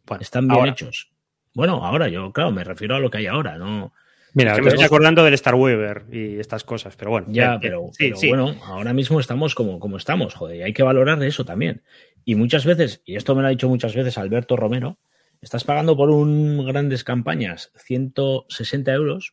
Bueno, 0.06 0.22
Están 0.22 0.48
bien 0.48 0.60
ahora, 0.60 0.72
hechos. 0.72 1.12
Bueno, 1.54 1.86
ahora 1.86 2.08
yo, 2.08 2.32
claro, 2.32 2.52
me 2.52 2.64
refiero 2.64 2.96
a 2.96 3.00
lo 3.00 3.10
que 3.10 3.18
hay 3.18 3.26
ahora, 3.28 3.58
no. 3.58 3.94
Mira, 4.34 4.52
es 4.52 4.58
que 4.58 4.62
me 4.62 4.70
estoy 4.70 4.86
acordando 4.86 5.24
del 5.24 5.34
Star 5.34 5.56
Weaver 5.56 6.06
y 6.12 6.40
estas 6.40 6.64
cosas, 6.64 6.96
pero 6.96 7.12
bueno. 7.12 7.28
Ya, 7.30 7.56
eh, 7.56 7.60
pero, 7.62 7.86
eh, 7.86 7.90
sí, 7.92 8.04
pero 8.06 8.18
sí. 8.18 8.28
bueno, 8.30 8.56
ahora 8.64 8.94
mismo 8.94 9.20
estamos 9.20 9.56
como, 9.56 9.80
como 9.80 9.98
estamos, 9.98 10.36
joder, 10.36 10.58
y 10.58 10.62
hay 10.62 10.74
que 10.74 10.84
valorar 10.84 11.22
eso 11.24 11.44
también. 11.44 11.82
Y 12.24 12.36
muchas 12.36 12.66
veces, 12.66 13.02
y 13.06 13.16
esto 13.16 13.36
me 13.36 13.42
lo 13.42 13.48
ha 13.48 13.52
dicho 13.52 13.70
muchas 13.70 13.96
veces 13.96 14.18
Alberto 14.18 14.56
Romero, 14.56 15.00
estás 15.42 15.64
pagando 15.64 15.98
por 15.98 16.10
un 16.10 16.66
grandes 16.66 17.04
campañas 17.04 17.72
160 17.76 18.92
euros, 18.94 19.32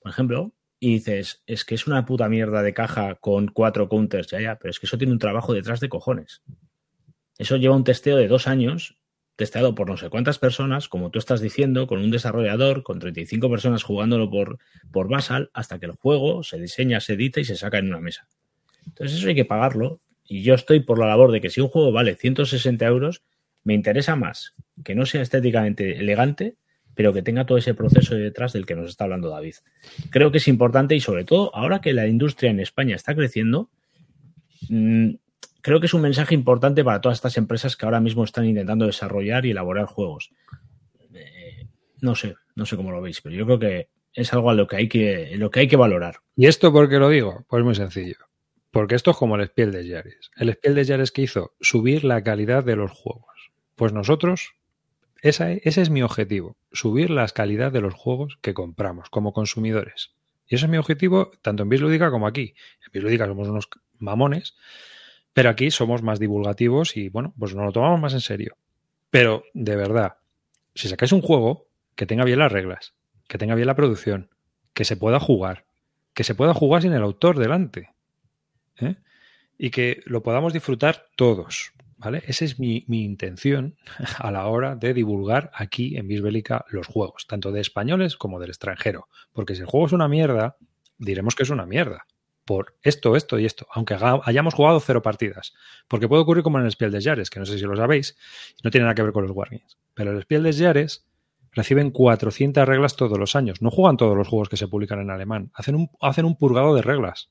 por 0.00 0.12
ejemplo, 0.12 0.52
y 0.80 0.94
dices, 0.94 1.42
es 1.46 1.64
que 1.64 1.74
es 1.74 1.86
una 1.86 2.04
puta 2.06 2.28
mierda 2.28 2.62
de 2.62 2.74
caja 2.74 3.16
con 3.16 3.48
cuatro 3.48 3.88
counters, 3.88 4.28
ya, 4.28 4.40
ya, 4.40 4.58
pero 4.58 4.70
es 4.70 4.78
que 4.78 4.86
eso 4.86 4.98
tiene 4.98 5.12
un 5.12 5.18
trabajo 5.18 5.52
detrás 5.52 5.80
de 5.80 5.88
cojones. 5.88 6.42
Eso 7.38 7.56
lleva 7.56 7.76
un 7.76 7.84
testeo 7.84 8.16
de 8.16 8.28
dos 8.28 8.46
años, 8.46 8.98
testeado 9.36 9.74
por 9.74 9.88
no 9.88 9.96
sé 9.96 10.10
cuántas 10.10 10.38
personas, 10.38 10.88
como 10.88 11.10
tú 11.10 11.18
estás 11.18 11.40
diciendo, 11.40 11.86
con 11.86 12.00
un 12.00 12.10
desarrollador, 12.10 12.82
con 12.82 12.98
35 12.98 13.50
personas 13.50 13.82
jugándolo 13.82 14.30
por, 14.30 14.58
por 14.92 15.08
Basal, 15.08 15.50
hasta 15.52 15.78
que 15.78 15.86
el 15.86 15.92
juego 15.92 16.42
se 16.42 16.58
diseña, 16.58 17.00
se 17.00 17.14
edita 17.14 17.40
y 17.40 17.44
se 17.44 17.56
saca 17.56 17.78
en 17.78 17.88
una 17.88 18.00
mesa. 18.00 18.28
Entonces 18.86 19.18
eso 19.18 19.28
hay 19.28 19.34
que 19.34 19.44
pagarlo. 19.44 20.00
Y 20.24 20.42
yo 20.42 20.54
estoy 20.54 20.80
por 20.80 20.98
la 20.98 21.06
labor 21.06 21.32
de 21.32 21.40
que 21.40 21.50
si 21.50 21.60
un 21.60 21.68
juego 21.68 21.92
vale 21.92 22.16
160 22.16 22.84
euros, 22.86 23.22
me 23.62 23.74
interesa 23.74 24.16
más 24.16 24.54
que 24.84 24.94
no 24.94 25.06
sea 25.06 25.22
estéticamente 25.22 25.98
elegante, 25.98 26.56
pero 26.98 27.12
que 27.12 27.22
tenga 27.22 27.46
todo 27.46 27.58
ese 27.58 27.74
proceso 27.74 28.16
detrás 28.16 28.52
del 28.52 28.66
que 28.66 28.74
nos 28.74 28.88
está 28.88 29.04
hablando 29.04 29.30
David. 29.30 29.54
Creo 30.10 30.32
que 30.32 30.38
es 30.38 30.48
importante 30.48 30.96
y 30.96 31.00
sobre 31.00 31.24
todo 31.24 31.54
ahora 31.54 31.80
que 31.80 31.92
la 31.92 32.08
industria 32.08 32.50
en 32.50 32.58
España 32.58 32.96
está 32.96 33.14
creciendo, 33.14 33.70
mmm, 34.68 35.10
creo 35.60 35.78
que 35.78 35.86
es 35.86 35.94
un 35.94 36.00
mensaje 36.00 36.34
importante 36.34 36.82
para 36.82 37.00
todas 37.00 37.18
estas 37.18 37.36
empresas 37.36 37.76
que 37.76 37.86
ahora 37.86 38.00
mismo 38.00 38.24
están 38.24 38.46
intentando 38.46 38.84
desarrollar 38.84 39.46
y 39.46 39.52
elaborar 39.52 39.86
juegos. 39.86 40.32
Eh, 41.14 41.68
no 42.00 42.16
sé, 42.16 42.34
no 42.56 42.66
sé 42.66 42.74
cómo 42.74 42.90
lo 42.90 43.00
veis, 43.00 43.20
pero 43.20 43.36
yo 43.36 43.46
creo 43.46 43.60
que 43.60 43.90
es 44.12 44.32
algo 44.32 44.50
a 44.50 44.54
lo 44.54 44.66
que 44.66 44.74
hay 44.74 44.88
que, 44.88 45.36
lo 45.36 45.52
que, 45.52 45.60
hay 45.60 45.68
que 45.68 45.76
valorar. 45.76 46.16
¿Y 46.34 46.48
esto 46.48 46.72
por 46.72 46.88
qué 46.88 46.98
lo 46.98 47.10
digo? 47.10 47.46
Pues 47.48 47.62
muy 47.62 47.76
sencillo. 47.76 48.16
Porque 48.72 48.96
esto 48.96 49.12
es 49.12 49.16
como 49.16 49.36
el 49.36 49.46
Spiel 49.46 49.70
de 49.70 49.86
Yares. 49.86 50.32
El 50.34 50.52
Spiel 50.52 50.74
de 50.74 50.82
Yares 50.82 51.12
que 51.12 51.22
hizo 51.22 51.52
subir 51.60 52.02
la 52.02 52.24
calidad 52.24 52.64
de 52.64 52.74
los 52.74 52.90
juegos. 52.90 53.52
Pues 53.76 53.92
nosotros, 53.92 54.57
esa, 55.22 55.52
ese 55.52 55.82
es 55.82 55.90
mi 55.90 56.02
objetivo, 56.02 56.56
subir 56.72 57.10
la 57.10 57.26
calidad 57.28 57.72
de 57.72 57.80
los 57.80 57.94
juegos 57.94 58.38
que 58.40 58.54
compramos 58.54 59.10
como 59.10 59.32
consumidores. 59.32 60.12
Y 60.46 60.54
ese 60.54 60.66
es 60.66 60.70
mi 60.70 60.78
objetivo 60.78 61.30
tanto 61.42 61.62
en 61.62 61.68
Bislúdica 61.68 62.10
como 62.10 62.26
aquí. 62.26 62.54
En 62.84 62.92
Bislúdica 62.92 63.26
somos 63.26 63.48
unos 63.48 63.68
mamones, 63.98 64.56
pero 65.32 65.50
aquí 65.50 65.70
somos 65.70 66.02
más 66.02 66.18
divulgativos 66.18 66.96
y 66.96 67.08
bueno, 67.08 67.34
pues 67.38 67.54
nos 67.54 67.64
lo 67.64 67.72
tomamos 67.72 68.00
más 68.00 68.14
en 68.14 68.20
serio. 68.20 68.56
Pero 69.10 69.44
de 69.54 69.76
verdad, 69.76 70.16
si 70.74 70.88
sacáis 70.88 71.12
un 71.12 71.22
juego 71.22 71.68
que 71.94 72.06
tenga 72.06 72.24
bien 72.24 72.38
las 72.38 72.52
reglas, 72.52 72.94
que 73.26 73.38
tenga 73.38 73.54
bien 73.54 73.66
la 73.66 73.76
producción, 73.76 74.30
que 74.72 74.84
se 74.84 74.96
pueda 74.96 75.20
jugar, 75.20 75.64
que 76.14 76.24
se 76.24 76.34
pueda 76.34 76.54
jugar 76.54 76.82
sin 76.82 76.92
el 76.92 77.02
autor 77.02 77.38
delante 77.38 77.90
¿eh? 78.80 78.96
y 79.58 79.70
que 79.70 80.00
lo 80.06 80.22
podamos 80.22 80.52
disfrutar 80.52 81.06
todos. 81.16 81.72
¿Vale? 81.98 82.22
Esa 82.28 82.44
es 82.44 82.60
mi, 82.60 82.84
mi, 82.86 83.04
intención 83.04 83.76
a 84.18 84.30
la 84.30 84.46
hora 84.46 84.76
de 84.76 84.94
divulgar 84.94 85.50
aquí 85.52 85.96
en 85.96 86.06
Bisbélica 86.06 86.64
los 86.70 86.86
juegos, 86.86 87.26
tanto 87.26 87.50
de 87.50 87.60
españoles 87.60 88.16
como 88.16 88.38
del 88.38 88.50
extranjero. 88.50 89.08
Porque 89.32 89.56
si 89.56 89.62
el 89.62 89.66
juego 89.66 89.86
es 89.86 89.92
una 89.92 90.06
mierda, 90.06 90.56
diremos 90.98 91.34
que 91.34 91.42
es 91.42 91.50
una 91.50 91.66
mierda. 91.66 92.06
Por 92.44 92.76
esto, 92.82 93.14
esto 93.14 93.38
y 93.38 93.44
esto, 93.44 93.66
aunque 93.72 93.96
hayamos 94.24 94.54
jugado 94.54 94.80
cero 94.80 95.02
partidas. 95.02 95.52
Porque 95.86 96.08
puede 96.08 96.22
ocurrir 96.22 96.42
como 96.42 96.58
en 96.58 96.64
el 96.64 96.70
Spiel 96.70 96.92
des 96.92 97.04
Jahres, 97.04 97.28
que 97.28 97.40
no 97.40 97.46
sé 97.46 97.58
si 97.58 97.64
lo 97.64 97.76
sabéis, 97.76 98.16
no 98.64 98.70
tiene 98.70 98.84
nada 98.84 98.94
que 98.94 99.02
ver 99.02 99.12
con 99.12 99.24
los 99.24 99.36
Wargames. 99.36 99.76
Pero 99.92 100.12
el 100.12 100.22
Spiel 100.22 100.44
des 100.44 100.58
Jahres 100.58 101.04
reciben 101.52 101.90
400 101.90 102.66
reglas 102.66 102.96
todos 102.96 103.18
los 103.18 103.36
años. 103.36 103.60
No 103.60 103.70
juegan 103.70 103.96
todos 103.96 104.16
los 104.16 104.28
juegos 104.28 104.48
que 104.48 104.56
se 104.56 104.68
publican 104.68 105.00
en 105.00 105.10
alemán. 105.10 105.50
Hacen 105.52 105.74
un, 105.74 105.90
hacen 106.00 106.24
un 106.24 106.36
purgado 106.36 106.74
de 106.74 106.82
reglas. 106.82 107.30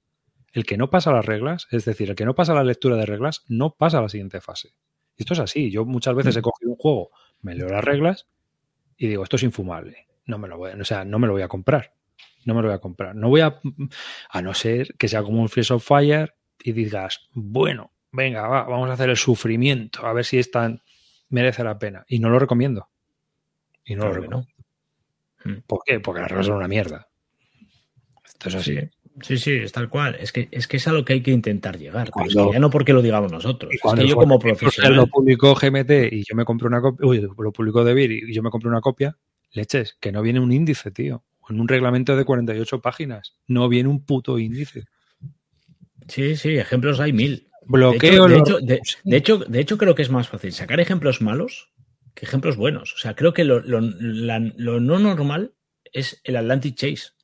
El 0.53 0.65
que 0.65 0.77
no 0.77 0.89
pasa 0.89 1.11
las 1.11 1.25
reglas, 1.25 1.67
es 1.71 1.85
decir, 1.85 2.09
el 2.09 2.15
que 2.15 2.25
no 2.25 2.35
pasa 2.35 2.53
la 2.53 2.63
lectura 2.63 2.95
de 2.95 3.05
reglas, 3.05 3.43
no 3.47 3.75
pasa 3.75 3.99
a 3.99 4.01
la 4.01 4.09
siguiente 4.09 4.41
fase. 4.41 4.73
Y 5.15 5.23
esto 5.23 5.33
es 5.33 5.39
así. 5.39 5.71
Yo 5.71 5.85
muchas 5.85 6.15
veces 6.15 6.35
he 6.37 6.41
cogido 6.41 6.71
un 6.71 6.77
juego, 6.77 7.11
me 7.41 7.55
leo 7.55 7.67
las 7.67 7.83
reglas 7.83 8.27
y 8.97 9.07
digo, 9.07 9.23
esto 9.23 9.35
es 9.35 9.43
infumable. 9.43 10.07
No 10.25 10.37
me 10.37 10.47
lo 10.47 10.57
voy 10.57 10.71
a, 10.71 10.75
o 10.75 10.85
sea, 10.85 11.05
no 11.05 11.19
me 11.19 11.27
lo 11.27 11.33
voy 11.33 11.41
a 11.41 11.47
comprar. 11.47 11.93
No 12.45 12.53
me 12.53 12.61
lo 12.61 12.69
voy 12.69 12.75
a 12.75 12.79
comprar. 12.79 13.15
No 13.15 13.29
voy 13.29 13.41
a. 13.41 13.59
A 14.29 14.41
no 14.41 14.53
ser 14.53 14.95
que 14.97 15.07
sea 15.07 15.21
como 15.21 15.41
un 15.41 15.49
Freeze 15.49 15.73
of 15.73 15.85
Fire 15.85 16.35
y 16.63 16.71
digas, 16.71 17.27
bueno, 17.33 17.91
venga, 18.11 18.47
va, 18.47 18.63
vamos 18.63 18.89
a 18.89 18.93
hacer 18.93 19.09
el 19.09 19.17
sufrimiento, 19.17 20.05
a 20.05 20.13
ver 20.13 20.25
si 20.25 20.39
esta 20.39 20.81
merece 21.29 21.63
la 21.63 21.77
pena. 21.77 22.05
Y 22.07 22.19
no 22.19 22.29
lo 22.29 22.39
recomiendo. 22.39 22.89
Y 23.85 23.95
no 23.95 24.01
Claro 24.01 24.15
lo 24.15 24.21
recomiendo. 24.21 24.47
¿Por 25.65 25.79
qué? 25.85 25.99
Porque 25.99 26.21
las 26.21 26.29
reglas 26.29 26.47
son 26.47 26.57
una 26.57 26.67
mierda. 26.67 27.07
Esto 28.25 28.49
es 28.49 28.55
así. 28.55 28.75
Sí. 28.75 28.89
Sí, 29.21 29.37
sí, 29.37 29.51
es 29.51 29.71
tal 29.71 29.89
cual. 29.89 30.15
Es 30.19 30.31
que 30.31 30.47
es, 30.51 30.67
que 30.67 30.77
es 30.77 30.87
a 30.87 30.91
lo 30.91 31.03
que 31.03 31.13
hay 31.13 31.21
que 31.21 31.31
intentar 31.31 31.77
llegar. 31.77 32.11
ya 32.51 32.59
no 32.59 32.69
porque 32.69 32.93
lo 32.93 33.01
digamos 33.01 33.31
nosotros. 33.31 33.73
cuando 33.81 34.03
yo 34.03 34.15
como 34.15 34.37
profesional... 34.37 34.95
Lo 34.95 35.07
publicó 35.07 35.55
GMT 35.55 36.11
y 36.11 36.23
yo 36.23 36.35
me 36.35 36.45
compré 36.45 36.67
una 36.67 36.81
copia, 36.81 37.07
uy, 37.07 37.21
lo 37.21 37.51
publicó 37.51 37.83
Debir 37.83 38.11
y 38.11 38.33
yo 38.33 38.43
me 38.43 38.49
compré 38.49 38.69
una 38.69 38.81
copia, 38.81 39.17
leches, 39.51 39.97
que 39.99 40.11
no 40.11 40.21
viene 40.21 40.39
un 40.39 40.51
índice, 40.51 40.91
tío. 40.91 41.23
En 41.49 41.59
un 41.59 41.67
reglamento 41.67 42.15
de 42.15 42.25
48 42.25 42.81
páginas. 42.81 43.35
No 43.47 43.69
viene 43.69 43.89
un 43.89 44.05
puto 44.05 44.37
índice. 44.37 44.85
Sí, 46.07 46.35
sí, 46.35 46.57
ejemplos 46.57 46.99
hay 46.99 47.13
mil. 47.13 47.47
Bloqueo. 47.65 48.27
De 48.27 48.37
hecho, 48.37 48.59
de, 48.59 48.81
hecho, 49.17 49.37
de, 49.37 49.59
hecho, 49.59 49.77
creo 49.77 49.95
que 49.95 50.01
es 50.01 50.09
más 50.09 50.27
fácil 50.27 50.53
sacar 50.53 50.79
ejemplos 50.79 51.21
malos 51.21 51.71
que 52.13 52.25
ejemplos 52.25 52.57
buenos. 52.57 52.93
O 52.93 52.97
sea, 52.97 53.15
creo 53.15 53.33
que 53.33 53.43
lo, 53.43 53.61
lo 53.61 53.81
no 54.79 54.99
normal 54.99 55.53
es 55.91 56.21
el 56.23 56.35
Atlantic 56.35 56.75
Chase 56.75 57.16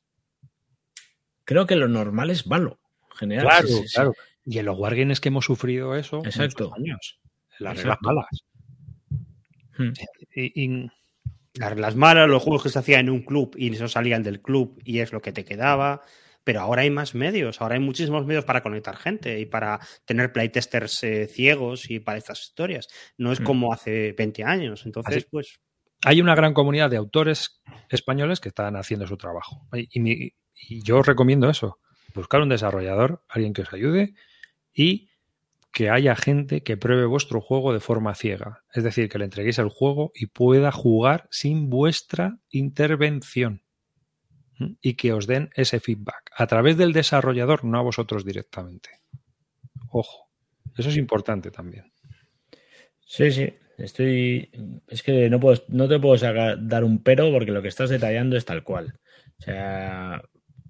creo 1.44 1.66
que 1.66 1.76
lo 1.76 1.88
normal 1.88 2.30
es 2.30 2.46
malo. 2.46 2.78
General. 3.16 3.46
Claro, 3.46 3.82
claro. 3.92 4.12
Y 4.44 4.58
en 4.58 4.66
los 4.66 4.78
Wargames 4.78 5.20
que 5.20 5.28
hemos 5.28 5.44
sufrido 5.44 5.94
eso 5.94 6.22
Exacto. 6.24 6.72
años. 6.76 7.20
Las 7.58 7.76
reglas 7.78 7.98
malas. 8.02 8.44
Hmm. 9.76 9.92
Y, 10.34 10.86
las 11.54 11.70
reglas 11.70 11.94
malas, 11.94 12.28
los 12.28 12.42
juegos 12.42 12.64
que 12.64 12.68
se 12.68 12.78
hacían 12.80 13.00
en 13.02 13.10
un 13.10 13.22
club 13.22 13.54
y 13.56 13.72
eso 13.72 13.86
salían 13.86 14.24
del 14.24 14.42
club 14.42 14.80
y 14.84 14.98
es 14.98 15.12
lo 15.12 15.22
que 15.22 15.32
te 15.32 15.44
quedaba. 15.44 16.02
Pero 16.42 16.60
ahora 16.60 16.82
hay 16.82 16.90
más 16.90 17.14
medios, 17.14 17.62
ahora 17.62 17.76
hay 17.76 17.80
muchísimos 17.80 18.26
medios 18.26 18.44
para 18.44 18.62
conectar 18.62 18.96
gente 18.96 19.40
y 19.40 19.46
para 19.46 19.80
tener 20.04 20.32
playtesters 20.32 21.02
eh, 21.04 21.26
ciegos 21.26 21.90
y 21.90 22.00
para 22.00 22.18
estas 22.18 22.42
historias. 22.42 22.88
No 23.16 23.32
es 23.32 23.40
hmm. 23.40 23.44
como 23.44 23.72
hace 23.72 24.12
20 24.12 24.44
años. 24.44 24.84
Entonces, 24.84 25.26
pues. 25.30 25.60
Hay 26.04 26.20
una 26.20 26.34
gran 26.34 26.52
comunidad 26.52 26.90
de 26.90 26.98
autores 26.98 27.62
españoles 27.88 28.40
que 28.40 28.50
están 28.50 28.76
haciendo 28.76 29.06
su 29.06 29.16
trabajo. 29.16 29.66
Y, 29.72 30.00
mi, 30.00 30.32
y 30.54 30.82
yo 30.82 30.98
os 30.98 31.06
recomiendo 31.06 31.48
eso, 31.50 31.78
buscar 32.14 32.40
un 32.40 32.48
desarrollador, 32.48 33.22
alguien 33.28 33.52
que 33.52 33.62
os 33.62 33.72
ayude 33.72 34.14
y 34.72 35.08
que 35.74 35.90
haya 35.90 36.14
gente 36.14 36.62
que 36.62 36.76
pruebe 36.76 37.04
vuestro 37.04 37.40
juego 37.40 37.72
de 37.72 37.80
forma 37.80 38.14
ciega. 38.14 38.62
Es 38.72 38.84
decir, 38.84 39.08
que 39.08 39.18
le 39.18 39.24
entreguéis 39.24 39.58
el 39.58 39.68
juego 39.68 40.12
y 40.14 40.26
pueda 40.26 40.70
jugar 40.70 41.26
sin 41.30 41.68
vuestra 41.68 42.38
intervención. 42.50 43.62
Y 44.80 44.94
que 44.94 45.12
os 45.12 45.26
den 45.26 45.50
ese 45.56 45.80
feedback 45.80 46.30
a 46.36 46.46
través 46.46 46.76
del 46.76 46.92
desarrollador, 46.92 47.64
no 47.64 47.76
a 47.76 47.82
vosotros 47.82 48.24
directamente. 48.24 49.00
Ojo, 49.90 50.30
eso 50.78 50.90
es 50.90 50.96
importante 50.96 51.50
también. 51.50 51.92
Sí, 53.00 53.32
sí, 53.32 53.52
estoy. 53.76 54.50
Es 54.86 55.02
que 55.02 55.28
no, 55.28 55.40
puedo, 55.40 55.60
no 55.68 55.88
te 55.88 55.98
puedo 55.98 56.16
dar 56.56 56.84
un 56.84 57.02
pero 57.02 57.32
porque 57.32 57.50
lo 57.50 57.62
que 57.62 57.68
estás 57.68 57.90
detallando 57.90 58.36
es 58.36 58.44
tal 58.44 58.62
cual. 58.62 59.00
O 59.40 59.42
sea, 59.42 60.22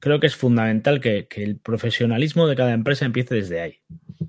creo 0.05 0.21
que 0.21 0.27
es 0.27 0.37
fundamental 0.37 1.01
que, 1.01 1.27
el 1.37 1.59
profesionalismo 1.59 2.47
de 2.47 2.55
cada 2.55 2.73
empresa 2.75 3.07
empiece 3.07 3.37
desde 3.37 3.63
ahí, 3.63 3.81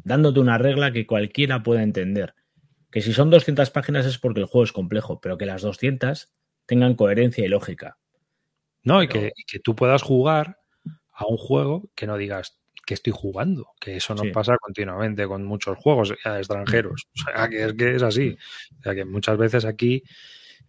dándote 0.05 0.39
una 0.39 0.57
regla 0.57 0.93
que 0.93 1.05
cualquiera 1.05 1.63
pueda 1.63 1.83
entender. 1.83 2.33
Que 2.89 3.01
si 3.01 3.11
son 3.11 3.29
200 3.29 3.69
páginas 3.71 4.05
es 4.05 4.17
porque 4.17 4.39
el 4.39 4.45
juego 4.45 4.63
es 4.63 4.71
complejo, 4.71 5.19
pero 5.19 5.37
que 5.37 5.45
las 5.45 5.63
200 5.63 6.31
tengan 6.65 6.95
coherencia 6.95 7.43
y 7.43 7.49
lógica. 7.49 7.97
No, 8.83 9.03
y, 9.03 9.09
que, 9.09 9.33
tú 9.61 9.75
puedas 9.75 10.01
jugar 10.01 10.59
a 11.11 11.27
un 11.27 11.35
juego 11.35 11.91
que 11.93 12.07
no 12.07 12.15
digas 12.15 12.57
que 12.85 12.93
estoy 12.93 13.11
jugando, 13.13 13.67
que 13.81 13.97
eso 13.97 14.15
nos 14.15 14.27
pasa 14.27 14.57
continuamente 14.57 15.27
con 15.27 15.43
muchos 15.43 15.77
juegos 15.77 16.13
extranjeros. 16.23 17.07
O 17.15 17.31
sea, 17.31 17.49
que 17.49 17.65
es 17.65 17.73
que 17.73 17.95
es 17.95 18.01
así. 18.01 18.37
O 18.79 18.83
sea, 18.83 18.95
que 18.95 19.03
muchas 19.03 19.37
veces 19.37 19.65
aquí 19.65 20.03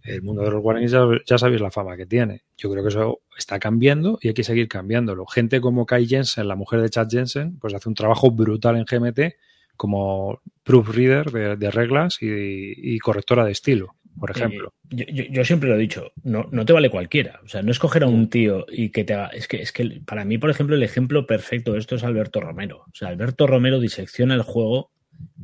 el 0.03 0.23
mundo 0.23 0.43
de 0.43 0.51
los 0.51 0.63
Wargames 0.63 0.93
ya, 1.27 1.39
sabéis 1.39 1.61
la 1.61 1.71
fama 1.71 1.97
que 1.97 2.07
tiene. 2.07 2.43
Yo 2.57 2.71
creo 2.71 2.83
que 2.83 2.91
eso 2.91 3.21
está 3.37 3.59
cambiando 3.59 4.19
y 4.21 4.29
hay 4.29 4.35
que 4.35 4.45
seguir 4.45 4.69
cambiándolo. 4.69 5.27
Gente 5.27 5.61
como 5.61 5.87
Kai 5.87 6.07
Jensen, 6.07 6.49
la 6.49 6.57
mujer 6.57 6.81
de 6.81 6.91
Chad 6.91 7.09
Jensen, 7.11 7.59
pues 7.59 7.75
hace 7.75 7.89
un 7.89 7.95
trabajo 7.95 8.31
brutal 8.31 8.77
en 8.77 8.85
GMT 8.85 9.35
como 9.77 10.41
proofreader 10.63 11.31
de, 11.31 11.57
de 11.57 11.71
reglas 11.71 12.19
y, 12.21 12.99
correctora 12.99 13.45
de 13.45 13.53
estilo, 13.53 13.95
por 14.19 14.31
ejemplo. 14.31 14.73
yo, 14.89 15.45
siempre 15.45 15.69
lo 15.69 15.77
he 15.77 15.79
dicho, 15.79 16.13
no, 16.23 16.49
no 16.51 16.65
te 16.65 16.73
vale 16.73 16.91
cualquiera. 16.91 17.41
O 17.45 17.49
sea, 17.49 17.63
no 17.63 17.71
escoger 17.71 18.03
a 18.05 18.09
un 18.09 18.31
tío 18.31 18.65
y 18.69 18.91
que 18.91 19.05
te 19.05 19.15
haga. 19.15 19.29
Es 19.29 19.49
que, 19.49 19.61
es 19.61 19.73
que 19.73 20.01
para 20.05 20.25
mí, 20.25 20.39
por 20.39 20.51
ejemplo, 20.51 20.77
el 20.77 20.83
ejemplo 20.83 21.27
perfecto 21.27 21.75
de 21.75 21.79
esto 21.79 21.97
es 21.97 22.05
Alberto 22.05 22.41
Romero. 22.41 22.85
O 22.87 22.95
sea, 22.95 23.09
Alberto 23.09 23.47
Romero 23.47 23.81
disecciona 23.81 24.35
el 24.35 24.43
juego 24.43 24.91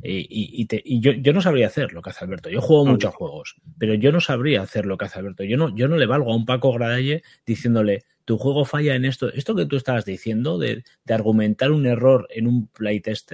y, 0.03 0.67
yo, 0.99 1.33
no 1.33 1.41
sabría 1.41 1.67
hacer 1.67 1.93
lo 1.93 2.01
que 2.01 2.09
hace 2.09 2.25
Alberto. 2.25 2.49
Yo 2.49 2.61
juego 2.61 2.85
muchos 2.85 3.15
juegos, 3.15 3.55
pero 3.77 3.93
yo 3.93 4.11
no 4.11 4.19
sabría 4.19 4.61
hacer 4.61 4.85
lo 4.85 4.97
que 4.97 5.05
hace 5.05 5.19
Alberto. 5.19 5.43
Yo 5.43 5.57
no, 5.57 5.73
yo 5.75 5.87
no 5.87 5.97
le 5.97 6.05
valgo 6.05 6.31
a 6.31 6.35
un 6.35 6.45
Paco 6.45 6.73
Gradalle 6.73 7.23
diciéndole, 7.45 8.03
tu 8.25 8.37
juego 8.37 8.65
falla 8.65 8.95
en 8.95 9.05
esto. 9.05 9.31
Esto 9.31 9.55
que 9.55 9.65
tú 9.65 9.75
estabas 9.77 10.05
diciendo 10.05 10.57
de, 10.57 10.83
argumentar 11.07 11.71
un 11.71 11.85
error 11.85 12.27
en 12.29 12.47
un 12.47 12.67
playtest, 12.67 13.33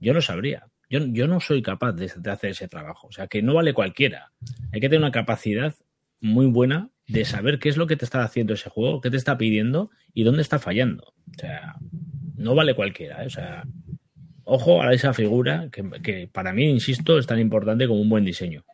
yo 0.00 0.14
no 0.14 0.22
sabría. 0.22 0.66
Yo, 0.88 1.00
yo 1.06 1.26
no 1.26 1.40
soy 1.40 1.62
capaz 1.62 1.92
de, 1.92 2.06
hacer 2.30 2.50
ese 2.50 2.68
trabajo. 2.68 3.08
O 3.08 3.12
sea, 3.12 3.26
que 3.26 3.42
no 3.42 3.54
vale 3.54 3.74
cualquiera. 3.74 4.32
Hay 4.72 4.80
que 4.80 4.88
tener 4.88 5.00
una 5.00 5.12
capacidad 5.12 5.74
muy 6.20 6.46
buena 6.46 6.90
de 7.06 7.24
saber 7.24 7.58
qué 7.58 7.68
es 7.68 7.76
lo 7.76 7.86
que 7.86 7.96
te 7.96 8.04
está 8.04 8.22
haciendo 8.22 8.54
ese 8.54 8.70
juego, 8.70 9.00
qué 9.00 9.10
te 9.10 9.16
está 9.16 9.36
pidiendo 9.36 9.90
y 10.14 10.24
dónde 10.24 10.42
está 10.42 10.58
fallando. 10.58 11.14
O 11.30 11.38
sea, 11.38 11.76
no 12.36 12.54
vale 12.54 12.74
cualquiera. 12.74 13.22
¿eh? 13.22 13.26
O 13.26 13.30
sea, 13.30 13.64
ojo 14.52 14.82
a 14.82 14.92
esa 14.92 15.14
figura 15.14 15.68
que, 15.70 16.28
para 16.30 16.52
mí, 16.52 16.64
insisto, 16.68 17.18
es 17.18 17.26
tan 17.26 17.38
importante 17.38 17.88
como 17.88 18.00
un 18.00 18.08
buen 18.08 18.24
diseño. 18.24 18.64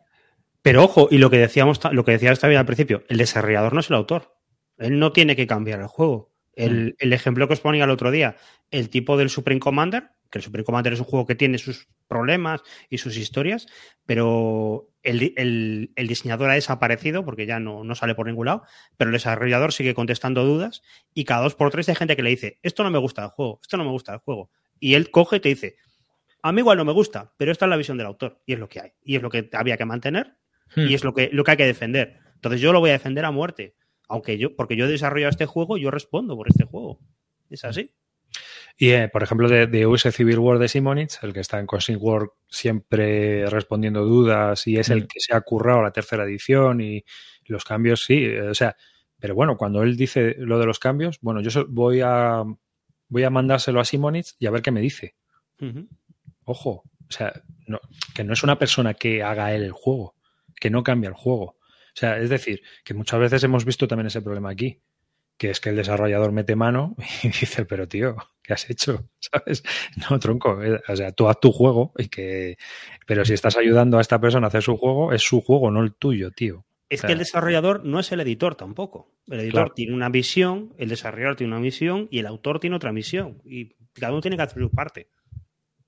Pero 0.61 0.83
ojo, 0.83 1.07
y 1.09 1.17
lo 1.17 1.29
que 1.29 1.37
decíamos, 1.37 1.79
lo 1.91 2.03
que 2.03 2.11
decías 2.11 2.39
también 2.39 2.59
al 2.59 2.65
principio, 2.65 3.03
el 3.07 3.17
desarrollador 3.17 3.73
no 3.73 3.79
es 3.79 3.89
el 3.89 3.95
autor. 3.95 4.35
Él 4.77 4.99
no 4.99 5.13
tiene 5.13 5.35
que 5.35 5.47
cambiar 5.47 5.79
el 5.79 5.87
juego. 5.87 6.33
El, 6.53 6.97
mm. 7.01 7.13
ejemplo 7.13 7.47
que 7.47 7.53
os 7.53 7.61
ponía 7.61 7.85
el 7.85 7.89
otro 7.89 8.11
día, 8.11 8.35
el 8.71 8.89
tipo 8.89 9.17
del 9.17 9.29
Supreme 9.29 9.61
Commander, 9.61 10.09
que 10.29 10.39
el 10.39 10.43
Supreme 10.43 10.65
Commander 10.65 10.93
es 10.93 10.99
un 10.99 11.05
juego 11.05 11.25
que 11.25 11.35
tiene 11.35 11.57
sus 11.57 11.87
problemas 12.07 12.61
y 12.89 12.97
sus 12.97 13.15
historias, 13.15 13.67
pero 14.05 14.89
el, 15.01 15.89
diseñador 15.95 16.49
ha 16.49 16.55
desaparecido 16.55 17.23
porque 17.23 17.45
ya 17.45 17.59
no, 17.59 17.85
no, 17.85 17.95
sale 17.95 18.15
por 18.15 18.27
ningún 18.27 18.47
lado, 18.47 18.63
pero 18.97 19.09
el 19.09 19.13
desarrollador 19.13 19.71
sigue 19.71 19.93
contestando 19.93 20.43
dudas 20.43 20.81
y 21.13 21.23
cada 21.23 21.43
dos 21.43 21.55
por 21.55 21.71
tres 21.71 21.87
hay 21.87 21.95
gente 21.95 22.17
que 22.17 22.23
le 22.23 22.31
dice, 22.31 22.59
esto 22.63 22.83
no 22.83 22.91
me 22.91 22.99
gusta 22.99 23.21
del 23.21 23.31
juego, 23.31 23.59
esto 23.61 23.77
no 23.77 23.85
me 23.85 23.91
gusta 23.91 24.11
del 24.11 24.21
juego. 24.21 24.51
Y 24.79 24.95
él 24.95 25.11
coge 25.11 25.37
y 25.37 25.39
te 25.39 25.49
dice, 25.49 25.75
a 26.41 26.51
mí 26.51 26.59
igual 26.59 26.77
no 26.77 26.85
me 26.85 26.93
gusta, 26.93 27.33
pero 27.37 27.51
esta 27.51 27.65
es 27.65 27.69
la 27.69 27.77
visión 27.77 27.97
del 27.97 28.07
autor 28.07 28.41
y 28.45 28.53
es 28.53 28.59
lo 28.59 28.69
que 28.69 28.79
hay. 28.79 28.91
Y 29.03 29.15
es 29.15 29.21
lo 29.21 29.29
que 29.29 29.49
había 29.53 29.77
que 29.77 29.85
mantener 29.85 30.37
y 30.75 30.81
hmm. 30.81 30.93
es 30.93 31.03
lo 31.03 31.13
que, 31.13 31.29
lo 31.31 31.43
que 31.43 31.51
hay 31.51 31.57
que 31.57 31.65
defender. 31.65 32.19
Entonces 32.35 32.61
yo 32.61 32.71
lo 32.71 32.79
voy 32.79 32.91
a 32.91 32.93
defender 32.93 33.25
a 33.25 33.31
muerte. 33.31 33.75
Aunque 34.07 34.37
yo, 34.37 34.55
porque 34.55 34.75
yo 34.75 34.85
he 34.85 34.89
desarrollado 34.89 35.29
este 35.29 35.45
juego, 35.45 35.77
yo 35.77 35.91
respondo 35.91 36.35
por 36.35 36.47
este 36.47 36.63
juego. 36.63 36.99
Es 37.49 37.63
así. 37.65 37.93
Y, 38.77 38.91
eh, 38.91 39.09
por 39.09 39.23
ejemplo, 39.23 39.49
de, 39.49 39.85
US 39.85 40.03
Civil 40.11 40.39
War 40.39 40.57
de 40.57 40.67
Simonitz, 40.67 41.21
el 41.23 41.33
que 41.33 41.41
está 41.41 41.59
en 41.59 41.65
Cosmic 41.65 42.01
War 42.01 42.29
siempre 42.47 43.45
respondiendo 43.49 44.05
dudas 44.05 44.65
y 44.67 44.77
es 44.77 44.89
el 44.89 45.03
hmm. 45.03 45.07
que 45.07 45.19
se 45.19 45.35
ha 45.35 45.41
currado 45.41 45.81
la 45.81 45.91
tercera 45.91 46.23
edición 46.23 46.81
y 46.81 47.03
los 47.45 47.65
cambios, 47.65 48.03
sí. 48.03 48.27
O 48.37 48.53
sea, 48.53 48.75
pero 49.19 49.35
bueno, 49.35 49.57
cuando 49.57 49.83
él 49.83 49.97
dice 49.97 50.35
lo 50.37 50.59
de 50.59 50.65
los 50.65 50.79
cambios, 50.79 51.19
bueno, 51.21 51.41
yo 51.41 51.65
voy 51.67 52.01
a 52.01 52.43
voy 53.09 53.23
a 53.23 53.29
mandárselo 53.29 53.79
a 53.81 53.85
Simonitz 53.85 54.35
y 54.39 54.45
a 54.45 54.51
ver 54.51 54.61
qué 54.61 54.71
me 54.71 54.81
dice. 54.81 55.15
Ojo, 56.45 56.83
o 57.09 57.11
sea, 57.11 57.33
que 58.13 58.23
no 58.23 58.33
es 58.33 58.43
una 58.43 58.57
persona 58.57 58.93
que 58.93 59.23
haga 59.23 59.53
él 59.53 59.63
el 59.63 59.71
juego, 59.71 60.15
que 60.59 60.69
no 60.69 60.83
cambia 60.83 61.09
el 61.09 61.15
juego. 61.15 61.43
O 61.43 61.99
sea, 61.99 62.17
es 62.17 62.29
decir, 62.29 62.61
que 62.83 62.93
muchas 62.93 63.19
veces 63.19 63.43
hemos 63.43 63.65
visto 63.65 63.87
también 63.87 64.07
ese 64.07 64.21
problema 64.21 64.51
aquí, 64.51 64.79
que 65.37 65.49
es 65.49 65.59
que 65.59 65.69
el 65.69 65.75
desarrollador 65.75 66.31
mete 66.31 66.55
mano 66.55 66.95
y 67.23 67.27
dice, 67.27 67.65
pero 67.65 67.87
tío, 67.87 68.15
¿qué 68.43 68.53
has 68.53 68.69
hecho? 68.69 69.09
¿Sabes? 69.19 69.63
No, 70.09 70.19
tronco, 70.19 70.63
eh, 70.63 70.81
o 70.87 70.95
sea, 70.95 71.11
tú 71.11 71.27
haz 71.27 71.39
tu 71.39 71.51
juego 71.51 71.93
y 71.97 72.07
que... 72.07 72.57
Pero 73.05 73.25
si 73.25 73.33
estás 73.33 73.57
ayudando 73.57 73.97
a 73.97 74.01
esta 74.01 74.21
persona 74.21 74.47
a 74.47 74.49
hacer 74.49 74.63
su 74.63 74.77
juego, 74.77 75.13
es 75.13 75.23
su 75.23 75.41
juego, 75.41 75.71
no 75.71 75.81
el 75.81 75.93
tuyo, 75.93 76.31
tío. 76.31 76.65
Es 76.89 77.03
que 77.03 77.11
el 77.11 77.19
desarrollador 77.19 77.85
no 77.85 77.99
es 77.99 78.11
el 78.11 78.19
editor 78.19 78.55
tampoco. 78.55 79.11
El 79.27 79.41
editor 79.41 79.73
tiene 79.75 79.93
una 79.93 80.09
visión, 80.09 80.73
el 80.77 80.89
desarrollador 80.89 81.35
tiene 81.35 81.53
una 81.53 81.61
visión 81.61 82.07
y 82.09 82.19
el 82.19 82.25
autor 82.25 82.59
tiene 82.59 82.75
otra 82.75 82.91
misión. 82.91 83.41
Y 83.45 83.75
cada 83.93 84.11
uno 84.11 84.21
tiene 84.21 84.37
que 84.37 84.43
hacer 84.43 84.61
su 84.61 84.71
parte. 84.71 85.07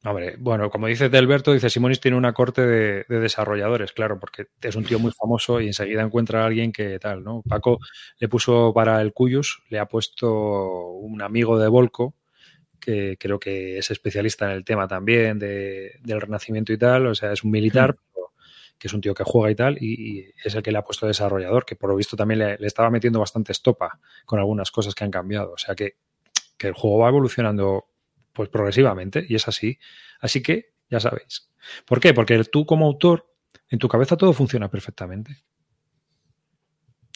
Hombre, 0.04 0.36
bueno, 0.40 0.72
como 0.72 0.88
dice 0.88 1.10
Delberto, 1.10 1.54
dice 1.54 1.70
Simonis 1.70 2.00
tiene 2.00 2.18
una 2.18 2.34
corte 2.34 2.66
de, 2.66 3.06
desarrolladores, 3.08 3.92
claro, 3.94 4.20
porque 4.20 4.48
es 4.60 4.76
un 4.76 4.84
tío 4.84 4.98
muy 4.98 5.12
famoso 5.12 5.62
y 5.62 5.68
enseguida 5.68 6.02
encuentra 6.02 6.42
a 6.42 6.48
alguien 6.48 6.72
que 6.72 6.98
tal, 6.98 7.24
¿no? 7.24 7.44
Paco 7.48 7.78
le 8.18 8.28
puso 8.28 8.74
para 8.74 9.00
el 9.02 9.14
Cuyus, 9.14 9.62
le 9.70 9.78
ha 9.78 9.86
puesto 9.86 10.94
un 10.94 11.22
amigo 11.22 11.60
de 11.60 11.68
Volco, 11.68 12.16
que 12.80 13.16
creo 13.20 13.40
que 13.40 13.78
es 13.78 13.92
especialista 13.92 14.46
en 14.46 14.52
el 14.54 14.66
tema 14.66 14.88
también 14.88 15.38
de, 15.38 16.00
del 16.02 16.20
renacimiento 16.20 16.74
y 16.74 16.80
tal, 16.80 17.06
o 17.06 17.14
sea, 17.14 17.32
es 17.32 17.44
un 17.44 17.52
militar, 17.52 17.96
que 18.82 18.88
es 18.88 18.96
un 18.96 19.02
tío 19.02 19.14
que 19.14 19.24
juega 19.24 19.52
y 19.52 19.56
tal, 19.56 19.78
y, 19.80 20.34
es 20.44 20.56
el 20.56 20.64
que 20.64 20.72
le 20.72 20.80
ha 20.80 20.84
puesto 20.84 21.06
desarrollador, 21.06 21.66
que 21.66 21.76
por 21.76 21.92
lo 21.92 21.96
visto 21.96 22.18
también 22.18 22.40
le, 22.40 22.58
estaba 22.66 22.90
metiendo 22.90 23.20
bastante 23.20 23.52
estopa 23.52 24.00
con 24.26 24.40
algunas 24.40 24.72
cosas 24.72 24.96
que 24.96 25.04
han 25.04 25.12
cambiado. 25.12 25.54
O 25.54 25.58
sea 25.60 25.76
que, 25.76 25.98
el 26.58 26.74
juego 26.74 27.00
va 27.00 27.10
evolucionando 27.10 27.86
pues 28.34 28.50
progresivamente 28.50 29.26
y 29.28 29.36
es 29.36 29.48
así. 29.48 29.78
Así 30.20 30.42
que 30.42 30.74
ya 30.90 31.00
sabéis. 31.00 31.50
¿Por 31.86 32.00
qué? 32.00 32.14
Porque 32.14 32.44
tú 32.44 32.66
como 32.66 32.86
autor, 32.88 33.32
en 33.70 33.78
tu 33.78 33.88
cabeza 33.88 34.18
todo 34.18 34.34
funciona 34.34 34.70
perfectamente. 34.70 35.44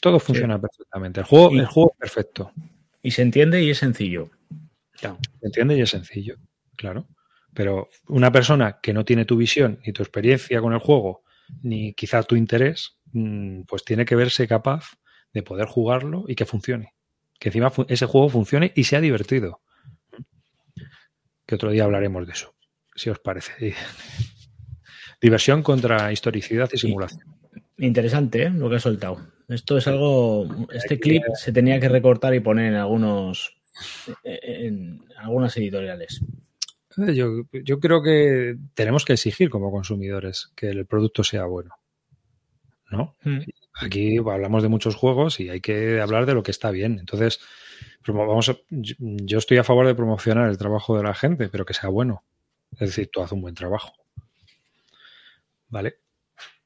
Todo 0.01 0.19
funciona 0.19 0.59
perfectamente. 0.59 1.19
El 1.19 1.25
juego, 1.25 1.51
el 1.51 1.65
juego 1.65 1.93
es 1.93 1.99
perfecto. 1.99 2.51
Y 3.01 3.11
se 3.11 3.23
entiende 3.23 3.61
y 3.61 3.71
es 3.71 3.79
sencillo. 3.79 4.29
Claro. 4.91 5.17
¿Entiendes? 5.41 5.77
Y 5.77 5.81
es 5.81 5.89
sencillo, 5.89 6.37
claro. 6.75 7.07
Pero 7.53 7.89
una 8.07 8.31
persona 8.31 8.79
que 8.81 8.93
no 8.93 9.05
tiene 9.05 9.25
tu 9.25 9.37
visión, 9.37 9.79
ni 9.85 9.93
tu 9.93 10.01
experiencia 10.01 10.61
con 10.61 10.73
el 10.73 10.79
juego, 10.79 11.24
ni 11.61 11.93
quizá 11.93 12.23
tu 12.23 12.35
interés, 12.35 12.97
mm, 13.11 13.63
pues 13.63 13.83
tiene 13.83 14.05
que 14.05 14.15
verse 14.15 14.47
capaz 14.47 14.97
de 15.33 15.43
poder 15.43 15.67
jugarlo 15.67 16.25
y 16.27 16.35
que 16.35 16.45
funcione. 16.45 16.93
Que 17.39 17.49
encima 17.49 17.71
ese 17.87 18.05
juego 18.05 18.29
funcione 18.29 18.71
y 18.75 18.85
sea 18.85 19.01
divertido. 19.01 19.61
Que 21.45 21.55
otro 21.55 21.71
día 21.71 21.83
hablaremos 21.83 22.25
de 22.25 22.33
eso, 22.33 22.55
si 22.95 23.09
os 23.09 23.19
parece. 23.19 23.75
Diversión 25.21 25.63
contra 25.63 26.11
historicidad 26.11 26.69
y 26.71 26.77
simulación. 26.77 27.21
Interesante 27.77 28.43
¿eh? 28.43 28.49
lo 28.49 28.69
que 28.69 28.77
ha 28.77 28.79
soltado. 28.79 29.33
Esto 29.47 29.77
es 29.77 29.87
algo. 29.87 30.47
Este 30.71 30.99
clip 30.99 31.23
se 31.35 31.51
tenía 31.51 31.79
que 31.79 31.89
recortar 31.89 32.33
y 32.33 32.39
poner 32.39 32.67
en 32.67 32.75
algunos. 32.75 33.57
en 34.23 35.01
algunas 35.17 35.55
editoriales. 35.57 36.21
Eh, 36.97 37.13
yo, 37.13 37.79
creo 37.79 38.01
que 38.01 38.55
tenemos 38.73 39.05
que 39.05 39.13
exigir 39.13 39.49
como 39.49 39.71
consumidores 39.71 40.51
que 40.55 40.69
el 40.69 40.85
producto 40.85 41.23
sea 41.23 41.45
bueno. 41.45 41.75
¿No? 42.91 43.15
Hmm. 43.23 43.39
Aquí 43.73 44.17
hablamos 44.17 44.63
de 44.63 44.69
muchos 44.69 44.95
juegos 44.95 45.39
y 45.39 45.49
hay 45.49 45.59
que 45.59 45.99
hablar 45.99 46.25
de 46.25 46.33
lo 46.33 46.43
que 46.43 46.51
está 46.51 46.71
bien. 46.71 46.99
Entonces, 46.99 47.39
vamos 48.07 48.51
yo 48.69 49.37
estoy 49.37 49.57
a 49.57 49.63
favor 49.63 49.87
de 49.87 49.95
promocionar 49.95 50.49
el 50.49 50.57
trabajo 50.57 50.95
de 50.95 51.03
la 51.03 51.13
gente, 51.13 51.49
pero 51.49 51.65
que 51.65 51.73
sea 51.73 51.89
bueno. 51.89 52.23
Es 52.73 52.89
decir, 52.89 53.09
tú 53.11 53.21
haces 53.21 53.33
un 53.33 53.41
buen 53.41 53.55
trabajo. 53.55 53.93
¿Vale? 55.67 55.97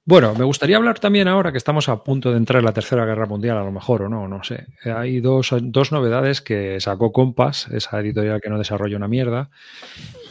Bueno, 0.09 0.33
me 0.33 0.43
gustaría 0.43 0.75
hablar 0.75 0.97
también 0.97 1.27
ahora 1.27 1.51
que 1.51 1.59
estamos 1.59 1.87
a 1.87 2.03
punto 2.03 2.31
de 2.31 2.37
entrar 2.37 2.61
en 2.61 2.65
la 2.65 2.73
Tercera 2.73 3.05
Guerra 3.05 3.27
Mundial, 3.27 3.59
a 3.59 3.63
lo 3.63 3.71
mejor, 3.71 4.01
o 4.01 4.09
no, 4.09 4.27
no 4.27 4.43
sé. 4.43 4.65
Hay 4.83 5.19
dos, 5.19 5.53
dos 5.61 5.91
novedades 5.91 6.41
que 6.41 6.81
sacó 6.81 7.11
Compass, 7.11 7.67
esa 7.67 7.99
editorial 7.99 8.41
que 8.41 8.49
no 8.49 8.57
desarrolla 8.57 8.97
una 8.97 9.07
mierda, 9.07 9.51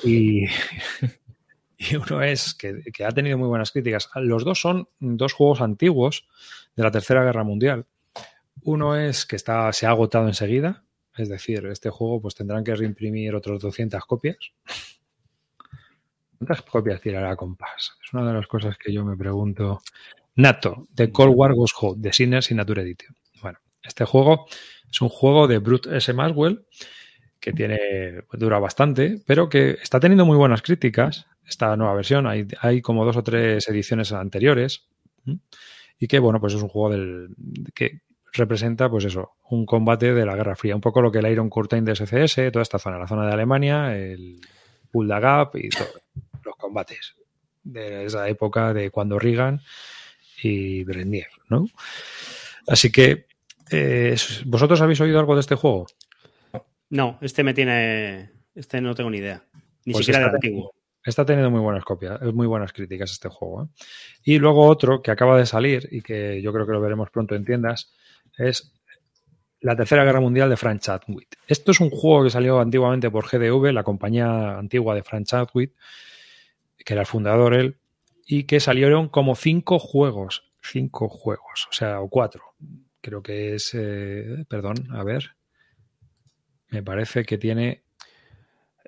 y, 0.02 0.46
y 1.78 1.94
uno 1.94 2.22
es 2.22 2.54
que, 2.54 2.80
que, 2.92 3.04
ha 3.04 3.12
tenido 3.12 3.38
muy 3.38 3.46
buenas 3.46 3.70
críticas. 3.70 4.10
Los 4.16 4.44
dos 4.44 4.60
son 4.60 4.88
dos 4.98 5.32
juegos 5.32 5.60
antiguos 5.60 6.26
de 6.74 6.82
la 6.82 6.90
Tercera 6.90 7.22
Guerra 7.22 7.44
Mundial. 7.44 7.86
Uno 8.64 8.96
es 8.96 9.26
que 9.26 9.36
está, 9.36 9.72
se 9.72 9.86
ha 9.86 9.90
agotado 9.90 10.26
enseguida, 10.26 10.82
es 11.16 11.28
decir, 11.28 11.64
este 11.66 11.90
juego 11.90 12.20
pues 12.20 12.34
tendrán 12.34 12.64
que 12.64 12.74
reimprimir 12.74 13.36
otras 13.36 13.60
200 13.60 14.04
copias. 14.06 14.38
¿Cuántas 16.38 16.62
copias 16.62 17.00
tirará 17.00 17.34
Compass? 17.34 17.96
Es 18.04 18.12
una 18.12 18.26
de 18.26 18.32
las 18.32 18.46
cosas 18.46 18.78
que 18.78 18.92
yo 18.92 19.04
me 19.04 19.16
pregunto. 19.16 19.80
Nato, 20.36 20.86
de 20.92 21.10
Cold 21.10 21.34
War 21.34 21.52
Ghost 21.52 21.74
Hope, 21.80 22.00
de 22.00 22.12
Sinner 22.12 22.44
Signature 22.44 22.82
Edition. 22.82 23.16
Bueno, 23.42 23.58
este 23.82 24.04
juego 24.04 24.46
es 24.88 25.00
un 25.00 25.08
juego 25.08 25.48
de 25.48 25.58
Brute 25.58 25.96
S. 25.96 26.12
Maxwell 26.12 26.64
que 27.40 27.52
tiene, 27.52 27.78
dura 28.32 28.60
bastante, 28.60 29.20
pero 29.26 29.48
que 29.48 29.78
está 29.82 29.98
teniendo 29.98 30.24
muy 30.24 30.36
buenas 30.36 30.62
críticas. 30.62 31.26
Esta 31.44 31.76
nueva 31.76 31.94
versión, 31.94 32.26
hay, 32.28 32.46
hay 32.60 32.82
como 32.82 33.04
dos 33.04 33.16
o 33.16 33.24
tres 33.24 33.68
ediciones 33.68 34.12
anteriores. 34.12 34.86
Y 35.98 36.06
que, 36.06 36.20
bueno, 36.20 36.40
pues 36.40 36.54
es 36.54 36.62
un 36.62 36.68
juego 36.68 36.90
del, 36.90 37.30
que 37.74 38.02
representa, 38.32 38.88
pues 38.88 39.06
eso, 39.06 39.32
un 39.50 39.66
combate 39.66 40.14
de 40.14 40.24
la 40.24 40.36
Guerra 40.36 40.54
Fría. 40.54 40.76
Un 40.76 40.80
poco 40.80 41.02
lo 41.02 41.10
que 41.10 41.18
el 41.18 41.26
Iron 41.26 41.50
Curtain 41.50 41.84
de 41.84 41.96
SCS, 41.96 42.52
toda 42.52 42.62
esta 42.62 42.78
zona, 42.78 42.98
la 42.98 43.08
zona 43.08 43.26
de 43.26 43.32
Alemania, 43.32 43.96
el 43.96 44.40
Pulda 44.92 45.18
Gap 45.18 45.56
y 45.56 45.68
todo 45.70 45.88
combates 46.68 47.16
de 47.64 48.04
esa 48.04 48.28
época 48.28 48.72
de 48.72 48.90
cuando 48.90 49.18
Reagan 49.18 49.60
y 50.42 50.84
Brezhnev, 50.84 51.26
¿no? 51.48 51.66
Así 52.66 52.92
que, 52.92 53.26
eh, 53.70 54.16
¿vosotros 54.46 54.80
habéis 54.80 55.00
oído 55.00 55.18
algo 55.18 55.34
de 55.34 55.40
este 55.40 55.54
juego? 55.54 55.86
No, 56.90 57.18
este 57.20 57.42
me 57.42 57.54
tiene. 57.54 58.30
Este 58.54 58.80
no 58.80 58.94
tengo 58.94 59.10
ni 59.10 59.18
idea. 59.18 59.42
Ni 59.84 59.92
pues 59.92 60.06
siquiera 60.06 60.28
de 60.28 60.34
antiguo. 60.34 60.72
Está 61.04 61.24
teniendo 61.24 61.50
muy 61.50 61.60
buenas 61.60 61.84
copias, 61.84 62.20
muy 62.34 62.46
buenas 62.46 62.72
críticas 62.72 63.10
este 63.12 63.28
juego. 63.28 63.64
¿eh? 63.64 63.66
Y 64.24 64.38
luego 64.38 64.66
otro 64.66 65.00
que 65.00 65.10
acaba 65.10 65.38
de 65.38 65.46
salir 65.46 65.88
y 65.90 66.02
que 66.02 66.42
yo 66.42 66.52
creo 66.52 66.66
que 66.66 66.72
lo 66.72 66.80
veremos 66.80 67.10
pronto 67.10 67.34
en 67.34 67.44
tiendas 67.44 67.92
es 68.36 68.74
la 69.60 69.76
Tercera 69.76 70.04
Guerra 70.04 70.20
Mundial 70.20 70.50
de 70.50 70.56
Frank 70.56 70.80
Chadwick. 70.80 71.38
Esto 71.46 71.72
es 71.72 71.80
un 71.80 71.90
juego 71.90 72.24
que 72.24 72.30
salió 72.30 72.60
antiguamente 72.60 73.10
por 73.10 73.26
GDV, 73.26 73.72
la 73.72 73.84
compañía 73.84 74.58
antigua 74.58 74.94
de 74.94 75.02
Frank 75.02 75.26
Chadwick, 75.26 75.72
que 76.84 76.94
era 76.94 77.02
el 77.02 77.06
fundador 77.06 77.54
él, 77.54 77.78
y 78.26 78.44
que 78.44 78.60
salieron 78.60 79.08
como 79.08 79.34
cinco 79.34 79.78
juegos, 79.78 80.52
cinco 80.60 81.08
juegos, 81.08 81.66
o 81.70 81.72
sea, 81.72 82.00
o 82.00 82.08
cuatro. 82.08 82.42
Creo 83.00 83.22
que 83.22 83.54
es, 83.54 83.70
eh, 83.74 84.44
perdón, 84.48 84.88
a 84.92 85.02
ver, 85.02 85.36
me 86.68 86.82
parece 86.82 87.24
que 87.24 87.38
tiene... 87.38 87.84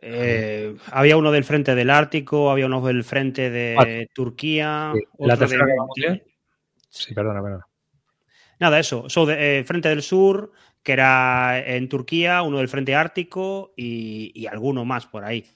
Eh, 0.02 0.76
había 0.92 1.16
uno 1.16 1.30
del 1.30 1.44
frente 1.44 1.74
del 1.74 1.90
Ártico, 1.90 2.50
había 2.50 2.66
uno 2.66 2.80
del 2.86 3.04
frente 3.04 3.50
de 3.50 4.08
Turquía. 4.14 4.92
¿La 5.18 5.36
tercera 5.36 5.66
mundial? 5.76 6.22
Sí, 6.88 7.14
perdona, 7.14 7.42
perdona. 7.42 7.66
Nada, 8.58 8.78
eso. 8.78 9.06
de, 9.26 9.60
eh, 9.60 9.64
frente 9.64 9.90
del 9.90 10.02
Sur, 10.02 10.52
que 10.82 10.92
era 10.92 11.62
en 11.66 11.88
Turquía, 11.88 12.42
uno 12.42 12.58
del 12.58 12.68
Frente 12.68 12.94
Ártico 12.94 13.72
y, 13.76 14.32
y 14.34 14.46
alguno 14.46 14.84
más 14.84 15.06
por 15.06 15.24
ahí 15.24 15.46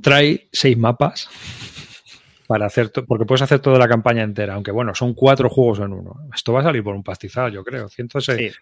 trae 0.00 0.48
seis 0.52 0.76
mapas 0.76 1.28
para 2.46 2.66
hacer, 2.66 2.92
porque 3.06 3.24
puedes 3.24 3.42
hacer 3.42 3.60
toda 3.60 3.78
la 3.78 3.88
campaña 3.88 4.22
entera, 4.22 4.54
aunque 4.54 4.70
bueno, 4.70 4.94
son 4.94 5.14
cuatro 5.14 5.48
juegos 5.48 5.80
en 5.80 5.92
uno. 5.92 6.14
Esto 6.34 6.52
va 6.52 6.60
a 6.60 6.64
salir 6.64 6.82
por 6.82 6.94
un 6.94 7.02
pastizal, 7.02 7.52
yo 7.52 7.64
creo. 7.64 7.88
106. 7.88 8.58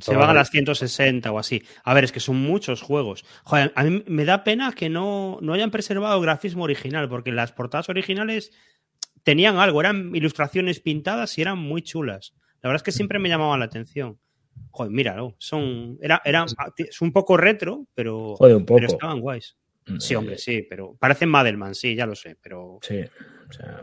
Se 0.00 0.16
van 0.16 0.30
a 0.30 0.34
las 0.34 0.50
160 0.50 1.30
o 1.30 1.38
así. 1.38 1.62
A 1.84 1.92
ver, 1.92 2.04
es 2.04 2.12
que 2.12 2.20
son 2.20 2.36
muchos 2.36 2.80
juegos. 2.80 3.24
Joder, 3.44 3.72
a 3.76 3.84
mí 3.84 4.02
me 4.06 4.24
da 4.24 4.42
pena 4.42 4.72
que 4.72 4.88
no, 4.88 5.38
no 5.42 5.52
hayan 5.52 5.70
preservado 5.70 6.20
grafismo 6.20 6.64
original, 6.64 7.08
porque 7.08 7.30
las 7.30 7.52
portadas 7.52 7.88
originales 7.90 8.52
tenían 9.22 9.58
algo, 9.58 9.80
eran 9.80 10.14
ilustraciones 10.14 10.80
pintadas 10.80 11.36
y 11.38 11.42
eran 11.42 11.58
muy 11.58 11.82
chulas. 11.82 12.34
La 12.62 12.68
verdad 12.68 12.80
es 12.80 12.82
que 12.84 12.92
siempre 12.92 13.18
me 13.18 13.28
llamaban 13.28 13.60
la 13.60 13.66
atención. 13.66 14.18
Joder, 14.70 14.92
míralo, 14.92 15.34
son, 15.38 15.98
era, 16.00 16.22
eran, 16.24 16.46
es 16.76 17.00
un 17.00 17.12
poco 17.12 17.36
retro, 17.36 17.86
pero, 17.94 18.34
pero 18.38 18.86
estaban 18.86 19.20
guays. 19.20 19.56
Sí, 19.98 20.14
hombre, 20.14 20.38
sí, 20.38 20.66
pero 20.68 20.96
parecen 20.98 21.28
Madelman, 21.28 21.74
sí, 21.74 21.94
ya 21.94 22.06
lo 22.06 22.14
sé, 22.14 22.36
pero. 22.40 22.78
Sí, 22.82 23.00
o 23.48 23.52
sea. 23.52 23.82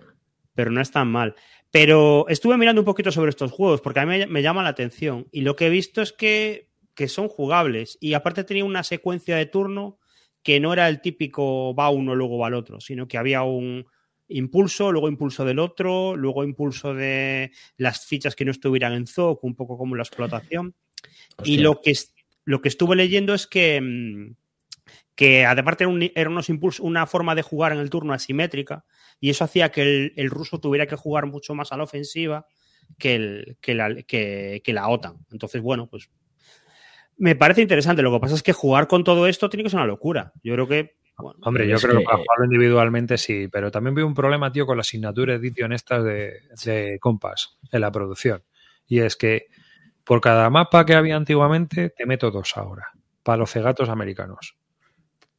Pero 0.53 0.71
no 0.71 0.81
es 0.81 0.91
tan 0.91 1.07
mal. 1.07 1.35
Pero 1.71 2.25
estuve 2.27 2.57
mirando 2.57 2.81
un 2.81 2.85
poquito 2.85 3.11
sobre 3.11 3.29
estos 3.29 3.51
juegos 3.51 3.81
porque 3.81 3.99
a 3.99 4.05
mí 4.05 4.25
me, 4.27 4.41
llama 4.41 4.63
la 4.63 4.69
atención 4.69 5.27
y 5.31 5.41
lo 5.41 5.55
que 5.55 5.67
he 5.67 5.69
visto 5.69 6.01
es 6.01 6.11
que, 6.11 6.69
que, 6.95 7.07
son 7.07 7.27
jugables 7.27 7.97
y 8.01 8.13
aparte 8.13 8.43
tenía 8.43 8.65
una 8.65 8.83
secuencia 8.83 9.35
de 9.35 9.45
turno 9.45 9.99
que 10.41 10.59
no 10.59 10.73
era 10.73 10.89
el 10.89 11.01
típico 11.01 11.75
va 11.75 11.89
uno, 11.89 12.15
luego 12.15 12.39
va 12.39 12.47
el 12.47 12.55
otro, 12.55 12.79
sino 12.79 13.07
que 13.07 13.17
había 13.17 13.43
un 13.43 13.85
impulso, 14.29 14.91
luego 14.91 15.09
impulso 15.09 15.45
del 15.45 15.59
otro, 15.59 16.15
luego 16.15 16.43
impulso 16.43 16.93
de 16.93 17.51
las 17.77 18.05
fichas 18.05 18.35
que 18.35 18.45
no 18.45 18.51
estuvieran 18.51 18.93
en 18.93 19.07
ZOC, 19.07 19.43
un 19.43 19.55
poco 19.55 19.77
como 19.77 19.95
la 19.95 20.03
explotación. 20.03 20.75
Y 21.43 21.59
lo 21.59 21.81
que, 21.81 21.93
lo 22.45 22.61
que 22.61 22.69
estuve 22.69 22.95
leyendo 22.95 23.33
es 23.33 23.47
que 23.47 24.33
que 25.19 25.45
aparte 25.45 25.85
era, 26.15 26.29
unos 26.29 26.47
impulsos, 26.47 26.79
una 26.79 27.05
forma 27.05 27.35
de 27.35 27.41
jugar 27.41 27.73
en 27.73 27.79
el 27.79 27.89
turno 27.89 28.13
asimétrica, 28.13 28.85
y 29.19 29.29
eso 29.29 29.43
hacía 29.43 29.69
que 29.69 30.13
el, 30.15 30.29
ruso 30.29 30.61
tuviera 30.61 30.87
que 30.87 30.95
jugar 30.95 31.25
mucho 31.25 31.53
más 31.53 31.73
a 31.73 31.77
la 31.77 31.83
ofensiva 31.83 32.47
que, 32.97 33.15
el, 33.15 33.57
que, 33.59 33.75
la, 33.75 33.95
que, 34.03 34.61
la 34.67 34.87
OTAN. 34.87 35.17
Entonces, 35.29 35.61
bueno, 35.61 35.89
pues 35.89 36.09
me 37.17 37.35
parece 37.35 37.61
interesante. 37.61 38.01
Lo 38.01 38.13
que 38.13 38.21
pasa 38.21 38.35
es 38.35 38.43
que 38.43 38.53
jugar 38.53 38.87
con 38.87 39.03
todo 39.03 39.27
esto 39.27 39.49
tiene 39.49 39.65
que 39.65 39.69
ser 39.69 39.79
una 39.79 39.87
locura. 39.87 40.31
Yo 40.41 40.53
creo 40.53 40.69
que. 40.69 40.95
Hombre, 41.17 41.67
yo 41.67 41.75
creo 41.79 41.97
que, 41.97 42.05
para 42.05 42.19
jugarlo 42.19 42.45
individualmente 42.45 43.17
sí, 43.17 43.49
pero 43.49 43.71
también 43.71 43.95
veo 43.95 44.07
un 44.07 44.13
problema, 44.13 44.53
tío, 44.53 44.65
con 44.65 44.77
la 44.77 44.81
asignatura 44.81 45.33
edition 45.33 45.73
estas 45.73 46.01
de, 46.05 46.43
de 46.63 46.97
Compass 46.97 47.57
en 47.73 47.81
la 47.81 47.91
producción. 47.91 48.41
Y 48.87 48.99
es 48.99 49.17
que 49.17 49.47
por 50.05 50.21
cada 50.21 50.49
mapa 50.49 50.85
que 50.85 50.93
había 50.93 51.17
antiguamente, 51.17 51.89
te 51.89 52.05
meto 52.05 52.31
dos 52.31 52.55
ahora, 52.55 52.93
para 53.21 53.39
los 53.39 53.51
cegatos 53.51 53.89
americanos 53.89 54.58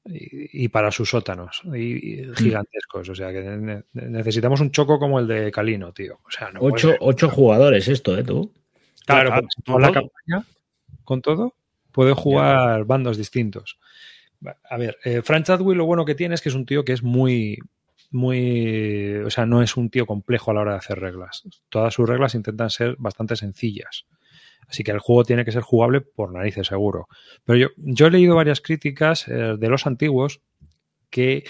y, 0.05 0.69
para 0.69 0.91
sus 0.91 1.11
sótanos 1.11 1.63
y, 1.75 2.25
gigantescos. 2.37 3.09
O 3.09 3.15
sea 3.15 3.33
que 3.33 3.83
necesitamos 3.93 4.61
un 4.61 4.71
choco 4.71 4.99
como 4.99 5.19
el 5.19 5.27
de 5.27 5.51
Calino, 5.53 5.93
tío. 5.93 6.21
O 6.27 6.31
sea, 6.31 6.51
ocho, 6.59 7.29
jugadores 7.29 7.89
esto, 7.89 8.17
¿eh? 8.17 8.25
Tú. 8.25 8.53
Claro, 9.07 9.43
con, 9.67 9.83
la 9.83 9.93
campaña, 9.93 10.45
con 11.05 11.21
todo, 11.21 11.55
puede 11.91 12.13
jugar 12.13 12.85
bandos 12.85 13.17
distintos. 13.17 13.79
A 14.69 14.77
ver, 14.77 14.99
eh, 15.05 15.21
Frank 15.23 15.47
Chadwick 15.47 15.77
lo 15.77 15.85
bueno 15.85 16.05
que 16.05 16.15
tiene 16.15 16.35
es 16.35 16.41
que 16.41 16.49
es 16.49 16.55
un 16.55 16.65
tío 16.65 16.85
que 16.85 16.93
es 16.93 17.03
muy, 17.03 17.59
muy, 18.11 19.17
o 19.17 19.31
sea, 19.31 19.47
no 19.47 19.63
es 19.63 19.77
un 19.77 19.91
tío 19.91 20.07
complejo 20.07 20.51
a 20.51 20.55
la 20.55 20.61
hora 20.61 20.73
de 20.73 20.79
hacer 20.79 21.01
reglas. 21.01 21.43
Todas 21.69 21.93
sus 21.93 22.09
reglas 22.09 22.35
intentan 22.35 22.71
ser 22.71 22.97
bastante 22.99 23.37
sencillas. 23.37 24.07
Así 24.71 24.85
que 24.85 24.93
el 24.93 25.01
juego 25.01 25.25
tiene 25.25 25.45
que 25.45 25.51
ser 25.51 25.63
jugable 25.63 26.01
por 26.01 26.33
narices, 26.33 26.69
seguro. 26.69 27.09
Pero 27.45 27.73
yo, 27.77 28.07
he 28.07 28.11
leído 28.11 28.37
varias 28.37 28.61
críticas 28.61 29.27
eh, 29.27 29.57
de 29.59 29.69
los 29.69 29.85
antiguos 29.85 30.43
que 31.11 31.43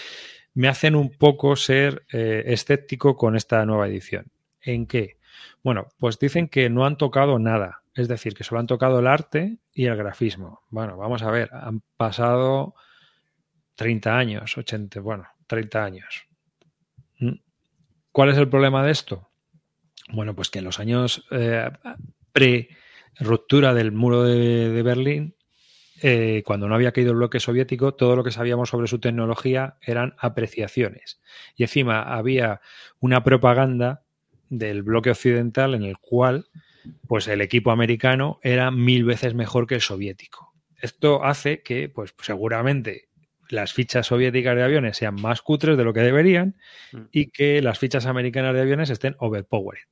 me 0.55 0.67
hacen 0.67 0.95
un 0.95 1.11
poco 1.11 1.55
ser 1.55 2.03
eh, 2.11 2.43
escéptico 2.47 3.15
con 3.15 3.35
esta 3.35 3.63
nueva 3.63 3.87
edición. 3.87 4.31
¿En 4.59 4.87
qué? 4.87 5.17
Bueno, 5.63 5.87
pues 5.99 6.17
dicen 6.17 6.47
que 6.47 6.69
no 6.71 6.85
han 6.85 6.97
tocado 6.97 7.37
nada 7.37 7.83
Es 7.93 8.07
decir, 8.07 8.33
que 8.33 8.43
solo 8.43 8.59
han 8.59 8.67
tocado 8.67 8.99
el 8.99 9.07
arte 9.07 9.59
y 9.71 9.85
el 9.85 9.95
grafismo. 9.95 10.61
Bueno, 10.69 10.97
vamos 10.97 11.21
a 11.21 11.29
ver, 11.29 11.51
han 11.53 11.83
pasado 11.97 12.73
30 13.75 14.17
años, 14.17 14.57
80, 14.57 14.99
bueno, 14.99 15.27
30 15.45 15.83
años. 15.83 16.25
¿Mm? 17.19 17.35
¿Cuál 18.11 18.29
es 18.29 18.37
el 18.37 18.49
problema 18.49 18.83
de 18.83 18.91
esto? 18.91 19.29
Bueno, 20.09 20.35
pues 20.35 20.49
que 20.49 20.59
en 20.59 20.65
los 20.65 20.79
años 20.79 21.23
eh, 21.29 21.69
pre-ruptura 23.17 23.73
del 23.73 23.91
muro 23.91 24.23
de, 24.23 24.69
de 24.69 24.83
Berlín, 24.83 25.35
eh, 26.01 26.41
cuando 26.45 26.67
no 26.67 26.75
había 26.75 26.91
caído 26.91 27.11
el 27.11 27.17
bloque 27.17 27.39
soviético, 27.39 27.93
todo 27.93 28.15
lo 28.15 28.23
que 28.23 28.31
sabíamos 28.31 28.69
sobre 28.69 28.87
su 28.87 28.99
tecnología 28.99 29.77
eran 29.81 30.15
apreciaciones. 30.17 31.21
Y 31.55 31.63
encima 31.63 32.01
había 32.01 32.61
una 32.99 33.23
propaganda 33.23 34.03
del 34.49 34.81
bloque 34.83 35.11
occidental 35.11 35.75
en 35.75 35.83
el 35.83 35.97
cual 35.99 36.47
pues 37.07 37.27
el 37.27 37.41
equipo 37.41 37.71
americano 37.71 38.39
era 38.41 38.71
mil 38.71 39.03
veces 39.05 39.35
mejor 39.35 39.67
que 39.67 39.75
el 39.75 39.81
soviético. 39.81 40.53
Esto 40.81 41.23
hace 41.23 41.61
que, 41.61 41.89
pues 41.89 42.15
seguramente 42.21 43.09
las 43.49 43.73
fichas 43.73 44.07
soviéticas 44.07 44.55
de 44.55 44.63
aviones 44.63 44.97
sean 44.97 45.15
más 45.15 45.41
cutres 45.43 45.77
de 45.77 45.83
lo 45.83 45.93
que 45.93 45.99
deberían 46.01 46.55
Mm. 46.91 47.01
y 47.11 47.27
que 47.27 47.61
las 47.61 47.77
fichas 47.77 48.07
americanas 48.07 48.53
de 48.55 48.61
aviones 48.61 48.89
estén 48.89 49.15
overpowered. 49.19 49.83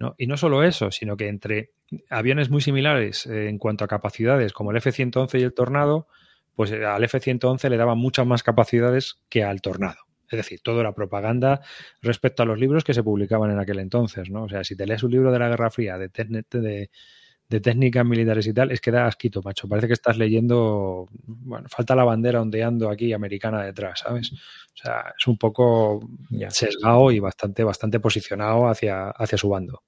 ¿No? 0.00 0.14
Y 0.18 0.26
no 0.26 0.36
solo 0.36 0.64
eso, 0.64 0.90
sino 0.90 1.16
que 1.16 1.28
entre 1.28 1.70
aviones 2.10 2.50
muy 2.50 2.60
similares 2.62 3.26
eh, 3.26 3.48
en 3.48 3.58
cuanto 3.58 3.84
a 3.84 3.88
capacidades, 3.88 4.52
como 4.52 4.70
el 4.72 4.78
F-111 4.78 5.38
y 5.40 5.42
el 5.42 5.54
Tornado, 5.54 6.08
pues 6.56 6.70
eh, 6.72 6.84
al 6.84 7.04
F-111 7.04 7.68
le 7.68 7.76
daban 7.76 7.98
muchas 7.98 8.26
más 8.26 8.42
capacidades 8.42 9.20
que 9.28 9.44
al 9.44 9.60
Tornado. 9.62 9.98
Es 10.30 10.36
decir, 10.38 10.60
todo 10.62 10.80
era 10.80 10.94
propaganda 10.94 11.60
respecto 12.02 12.42
a 12.42 12.46
los 12.46 12.58
libros 12.58 12.84
que 12.84 12.94
se 12.94 13.02
publicaban 13.02 13.50
en 13.50 13.58
aquel 13.58 13.80
entonces, 13.80 14.30
¿no? 14.30 14.44
O 14.44 14.48
sea, 14.48 14.62
si 14.64 14.76
te 14.76 14.86
lees 14.86 15.02
un 15.02 15.10
libro 15.10 15.32
de 15.32 15.38
la 15.40 15.48
Guerra 15.48 15.70
Fría, 15.70 15.98
de, 15.98 16.08
de, 16.08 16.90
de 17.48 17.60
técnicas 17.60 18.06
militares 18.06 18.46
y 18.46 18.54
tal, 18.54 18.70
es 18.70 18.80
que 18.80 18.92
da 18.92 19.06
asquito, 19.06 19.42
macho. 19.44 19.68
Parece 19.68 19.88
que 19.88 19.92
estás 19.94 20.16
leyendo, 20.16 21.08
bueno, 21.26 21.68
falta 21.68 21.96
la 21.96 22.04
bandera 22.04 22.40
ondeando 22.40 22.88
aquí 22.90 23.12
americana 23.12 23.64
detrás, 23.64 24.00
¿sabes? 24.00 24.32
O 24.32 24.76
sea, 24.76 25.12
es 25.18 25.26
un 25.26 25.36
poco 25.36 26.00
Ya. 26.30 26.48
sesgado 26.50 27.10
y 27.10 27.18
bastante, 27.18 27.64
bastante 27.64 27.98
posicionado 27.98 28.68
hacia, 28.68 29.10
hacia 29.10 29.36
su 29.38 29.48
bando. 29.48 29.82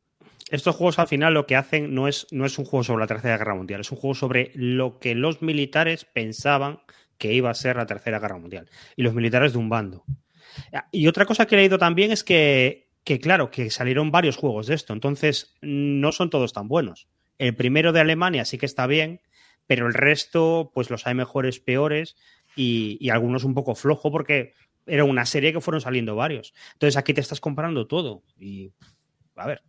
Estos 0.52 0.76
juegos 0.76 0.98
al 0.98 1.08
final 1.08 1.32
lo 1.32 1.46
que 1.46 1.56
hacen 1.56 1.94
no 1.94 2.08
es, 2.08 2.26
no 2.30 2.44
es 2.44 2.58
un 2.58 2.66
juego 2.66 2.84
sobre 2.84 3.00
la 3.00 3.06
Tercera 3.06 3.38
Guerra 3.38 3.54
Mundial, 3.54 3.80
es 3.80 3.90
un 3.90 3.96
juego 3.96 4.14
sobre 4.14 4.52
lo 4.54 4.98
que 4.98 5.14
los 5.14 5.40
militares 5.40 6.04
pensaban 6.04 6.80
que 7.16 7.32
iba 7.32 7.48
a 7.48 7.54
ser 7.54 7.76
la 7.76 7.86
Tercera 7.86 8.18
Guerra 8.18 8.36
Mundial. 8.36 8.68
Y 8.94 9.02
los 9.02 9.14
militares 9.14 9.54
de 9.54 9.58
un 9.58 9.70
bando. 9.70 10.04
Y 10.90 11.06
otra 11.06 11.24
cosa 11.24 11.46
que 11.46 11.54
he 11.54 11.58
leído 11.58 11.78
también 11.78 12.12
es 12.12 12.22
que, 12.22 12.90
que, 13.02 13.18
claro, 13.18 13.50
que 13.50 13.70
salieron 13.70 14.10
varios 14.10 14.36
juegos 14.36 14.66
de 14.66 14.74
esto, 14.74 14.92
entonces 14.92 15.54
no 15.62 16.12
son 16.12 16.28
todos 16.28 16.52
tan 16.52 16.68
buenos. 16.68 17.08
El 17.38 17.56
primero 17.56 17.92
de 17.92 18.00
Alemania 18.00 18.44
sí 18.44 18.58
que 18.58 18.66
está 18.66 18.86
bien, 18.86 19.22
pero 19.66 19.86
el 19.86 19.94
resto, 19.94 20.70
pues 20.74 20.90
los 20.90 21.06
hay 21.06 21.14
mejores, 21.14 21.60
peores 21.60 22.14
y, 22.56 22.98
y 23.00 23.08
algunos 23.08 23.44
un 23.44 23.54
poco 23.54 23.74
flojo 23.74 24.12
porque 24.12 24.52
era 24.84 25.04
una 25.04 25.24
serie 25.24 25.54
que 25.54 25.62
fueron 25.62 25.80
saliendo 25.80 26.14
varios. 26.14 26.52
Entonces 26.74 26.98
aquí 26.98 27.14
te 27.14 27.22
estás 27.22 27.40
comprando 27.40 27.86
todo 27.86 28.22
y, 28.38 28.72
a 29.34 29.46
ver, 29.46 29.62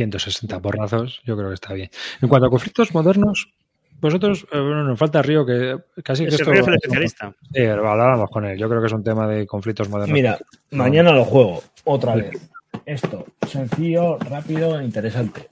160 0.00 0.60
porrazos, 0.60 1.20
yo 1.24 1.36
creo 1.36 1.48
que 1.48 1.54
está 1.54 1.74
bien. 1.74 1.90
En 2.22 2.28
cuanto 2.28 2.46
a 2.46 2.50
conflictos 2.50 2.94
modernos, 2.94 3.52
vosotros, 4.00 4.46
eh, 4.50 4.58
bueno, 4.58 4.82
nos 4.84 4.98
falta 4.98 5.20
Río, 5.20 5.44
que 5.44 5.76
casi 6.02 6.22
que 6.22 6.28
ese 6.28 6.36
esto... 6.36 6.50
Río 6.50 6.62
es 6.62 6.68
el 6.68 6.74
especialista. 6.74 7.34
Sí, 7.52 7.62
hablábamos 7.66 8.30
con 8.30 8.46
él. 8.46 8.58
Yo 8.58 8.66
creo 8.68 8.80
que 8.80 8.86
es 8.86 8.92
un 8.94 9.04
tema 9.04 9.26
de 9.26 9.46
conflictos 9.46 9.90
modernos. 9.90 10.14
Mira, 10.14 10.38
mañana 10.70 11.12
lo 11.12 11.24
juego, 11.26 11.62
otra 11.84 12.14
vez. 12.14 12.50
Esto, 12.86 13.26
sencillo, 13.46 14.16
rápido 14.18 14.80
e 14.80 14.84
interesante. 14.84 15.48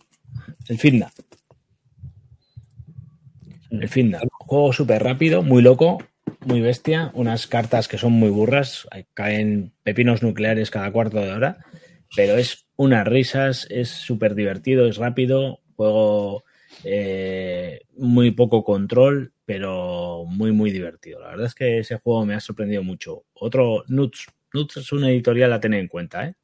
El 0.66 0.78
Fitna. 0.78 1.10
El 3.70 3.88
Fitna. 3.88 4.20
Juego 4.30 4.72
súper 4.72 5.02
rápido, 5.02 5.42
muy 5.42 5.60
loco, 5.60 5.98
muy 6.46 6.62
bestia. 6.62 7.10
Unas 7.12 7.46
cartas 7.46 7.86
que 7.86 7.98
son 7.98 8.12
muy 8.12 8.30
burras. 8.30 8.88
Caen 9.12 9.74
pepinos 9.82 10.22
nucleares 10.22 10.70
cada 10.70 10.90
cuarto 10.90 11.18
de 11.18 11.32
hora. 11.32 11.58
Pero 12.16 12.36
es 12.36 12.66
unas 12.76 13.06
risas, 13.06 13.66
es 13.70 13.88
súper 13.90 14.34
divertido, 14.34 14.86
es 14.86 14.96
rápido. 14.96 15.60
Juego 15.76 16.44
eh, 16.84 17.82
muy 17.96 18.30
poco 18.32 18.64
control, 18.64 19.32
pero 19.44 20.24
muy, 20.26 20.52
muy 20.52 20.70
divertido. 20.70 21.20
La 21.20 21.28
verdad 21.28 21.46
es 21.46 21.54
que 21.54 21.78
ese 21.78 21.98
juego 21.98 22.24
me 22.26 22.34
ha 22.34 22.40
sorprendido 22.40 22.82
mucho. 22.82 23.24
Otro, 23.34 23.84
Nuts. 23.88 24.26
Nuts 24.52 24.78
es 24.78 24.92
una 24.92 25.10
editorial 25.10 25.52
a 25.52 25.60
tener 25.60 25.80
en 25.80 25.88
cuenta, 25.88 26.26
¿eh? 26.26 26.34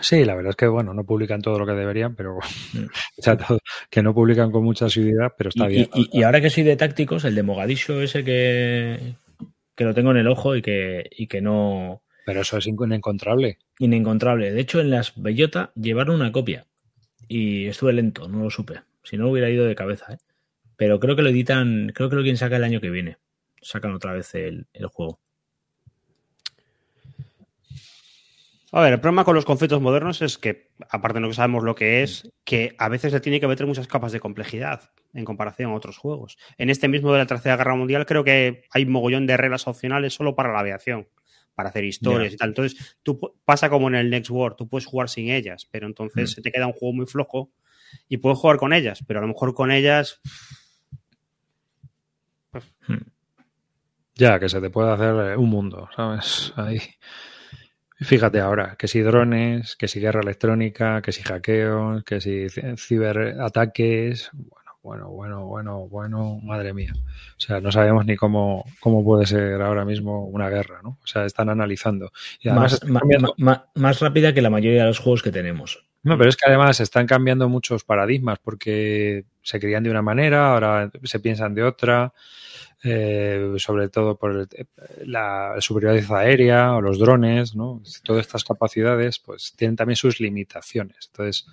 Sí, 0.00 0.24
la 0.24 0.34
verdad 0.34 0.50
es 0.50 0.56
que, 0.56 0.66
bueno, 0.66 0.94
no 0.94 1.04
publican 1.04 1.42
todo 1.42 1.58
lo 1.58 1.66
que 1.66 1.72
deberían, 1.72 2.14
pero 2.16 2.38
Mm. 2.72 2.84
o 3.18 3.22
sea, 3.22 3.36
todo- 3.36 3.58
que 3.90 4.02
no 4.02 4.14
publican 4.14 4.50
con 4.50 4.64
mucha 4.64 4.86
asiduidad, 4.86 5.32
pero 5.36 5.50
está 5.50 5.70
y, 5.70 5.74
bien. 5.74 5.88
y- 5.94 6.18
y 6.18 6.22
ahora 6.22 6.40
que 6.40 6.50
soy 6.50 6.62
de 6.62 6.76
tácticos, 6.76 7.24
el 7.24 7.34
de 7.34 7.42
Mogadishu 7.42 8.00
ese 8.00 8.24
que, 8.24 9.14
que 9.74 9.84
lo 9.84 9.92
tengo 9.94 10.10
en 10.12 10.16
el 10.18 10.28
ojo 10.28 10.56
y 10.56 10.62
que, 10.62 11.08
y 11.10 11.26
que 11.26 11.40
no... 11.40 12.02
Pero 12.24 12.42
eso 12.42 12.56
es 12.58 12.66
inencontrable. 12.66 13.58
Inencontrable. 13.78 14.52
De 14.52 14.60
hecho, 14.60 14.80
en 14.80 14.90
las 14.90 15.20
Bellota 15.20 15.72
llevaron 15.74 16.16
una 16.16 16.32
copia 16.32 16.66
y 17.28 17.66
estuve 17.66 17.92
lento, 17.92 18.28
no 18.28 18.44
lo 18.44 18.50
supe. 18.50 18.80
Si 19.02 19.16
no, 19.16 19.28
hubiera 19.30 19.50
ido 19.50 19.64
de 19.64 19.74
cabeza, 19.74 20.14
¿eh? 20.14 20.18
Pero 20.76 21.00
creo 21.00 21.16
que 21.16 21.22
lo 21.22 21.28
editan, 21.28 21.92
creo 21.94 22.08
que 22.08 22.16
lo 22.16 22.22
quieren 22.22 22.36
sacar 22.36 22.58
el 22.58 22.64
año 22.64 22.80
que 22.80 22.90
viene. 22.90 23.18
Sacan 23.60 23.92
otra 23.92 24.12
vez 24.12 24.34
el, 24.34 24.66
el 24.72 24.86
juego. 24.86 25.20
A 28.74 28.80
ver, 28.80 28.94
el 28.94 29.00
problema 29.00 29.24
con 29.24 29.34
los 29.34 29.44
conflictos 29.44 29.82
modernos 29.82 30.22
es 30.22 30.38
que, 30.38 30.70
aparte 30.88 31.18
de 31.18 31.20
no 31.20 31.28
que 31.28 31.34
sabemos 31.34 31.62
lo 31.62 31.74
que 31.74 32.02
es, 32.02 32.32
que 32.44 32.74
a 32.78 32.88
veces 32.88 33.12
le 33.12 33.20
tiene 33.20 33.38
que 33.38 33.46
meter 33.46 33.66
muchas 33.66 33.86
capas 33.86 34.12
de 34.12 34.20
complejidad 34.20 34.90
en 35.12 35.26
comparación 35.26 35.70
a 35.70 35.74
otros 35.74 35.98
juegos. 35.98 36.38
En 36.56 36.70
este 36.70 36.88
mismo 36.88 37.12
de 37.12 37.18
la 37.18 37.26
Tercera 37.26 37.58
Guerra 37.58 37.76
Mundial 37.76 38.06
creo 38.06 38.24
que 38.24 38.64
hay 38.70 38.86
mogollón 38.86 39.26
de 39.26 39.36
reglas 39.36 39.68
opcionales 39.68 40.14
solo 40.14 40.34
para 40.34 40.54
la 40.54 40.60
aviación, 40.60 41.06
para 41.54 41.68
hacer 41.70 41.84
historias 41.84 42.32
y 42.32 42.36
tal. 42.36 42.48
Entonces, 42.50 42.96
tú 43.02 43.18
pasa 43.44 43.68
como 43.70 43.88
en 43.88 43.94
el 43.94 44.10
Next 44.10 44.30
World, 44.30 44.56
tú 44.56 44.68
puedes 44.68 44.86
jugar 44.86 45.08
sin 45.08 45.30
ellas, 45.30 45.66
pero 45.70 45.86
entonces 45.86 46.30
Mm. 46.30 46.34
se 46.34 46.42
te 46.42 46.52
queda 46.52 46.66
un 46.66 46.72
juego 46.72 46.94
muy 46.94 47.06
flojo 47.06 47.52
y 48.08 48.16
puedes 48.18 48.38
jugar 48.38 48.56
con 48.56 48.72
ellas, 48.72 49.04
pero 49.06 49.18
a 49.18 49.22
lo 49.22 49.28
mejor 49.28 49.54
con 49.54 49.70
ellas 49.70 50.20
Ya, 54.14 54.38
que 54.38 54.48
se 54.48 54.60
te 54.60 54.70
puede 54.70 54.92
hacer 54.92 55.32
eh, 55.32 55.36
un 55.36 55.48
mundo, 55.50 55.88
¿sabes? 55.96 56.52
Ahí. 56.56 56.78
Fíjate 58.00 58.40
ahora, 58.40 58.76
que 58.76 58.88
si 58.88 59.00
drones, 59.00 59.76
que 59.76 59.86
si 59.88 60.00
guerra 60.00 60.20
electrónica, 60.22 61.00
que 61.02 61.12
si 61.12 61.22
hackeos, 61.22 62.02
que 62.04 62.20
si 62.20 62.46
ci- 62.46 62.76
ciberataques. 62.76 64.30
Bueno, 64.32 64.61
bueno, 64.82 65.08
bueno, 65.10 65.46
bueno, 65.46 65.86
bueno, 65.88 66.40
madre 66.42 66.72
mía. 66.74 66.92
O 67.36 67.40
sea, 67.40 67.60
no 67.60 67.70
sabemos 67.70 68.04
ni 68.04 68.16
cómo, 68.16 68.64
cómo 68.80 69.04
puede 69.04 69.26
ser 69.26 69.62
ahora 69.62 69.84
mismo 69.84 70.26
una 70.26 70.48
guerra, 70.48 70.80
¿no? 70.82 70.98
O 71.02 71.06
sea, 71.06 71.24
están 71.24 71.48
analizando. 71.48 72.12
Y 72.40 72.48
además 72.48 72.84
Más, 72.88 73.00
cambiando- 73.00 73.34
ma- 73.38 73.66
más 73.76 74.00
rápida 74.00 74.32
que 74.34 74.42
la 74.42 74.50
mayoría 74.50 74.80
de 74.82 74.88
los 74.88 74.98
juegos 74.98 75.22
que 75.22 75.30
tenemos. 75.30 75.84
No, 76.02 76.18
pero 76.18 76.28
es 76.28 76.36
que 76.36 76.46
además 76.48 76.80
están 76.80 77.06
cambiando 77.06 77.48
muchos 77.48 77.84
paradigmas 77.84 78.40
porque 78.40 79.24
se 79.42 79.60
creían 79.60 79.84
de 79.84 79.90
una 79.90 80.02
manera, 80.02 80.52
ahora 80.52 80.90
se 81.04 81.20
piensan 81.20 81.54
de 81.54 81.62
otra, 81.62 82.12
eh, 82.82 83.54
sobre 83.58 83.88
todo 83.88 84.16
por 84.18 84.32
el- 84.32 84.48
la 85.08 85.54
superioridad 85.60 86.16
aérea 86.18 86.74
o 86.74 86.80
los 86.80 86.98
drones, 86.98 87.54
¿no? 87.54 87.80
Todas 88.02 88.22
estas 88.26 88.42
capacidades 88.44 89.20
pues 89.20 89.54
tienen 89.56 89.76
también 89.76 89.94
sus 89.96 90.18
limitaciones. 90.18 91.08
Entonces, 91.12 91.46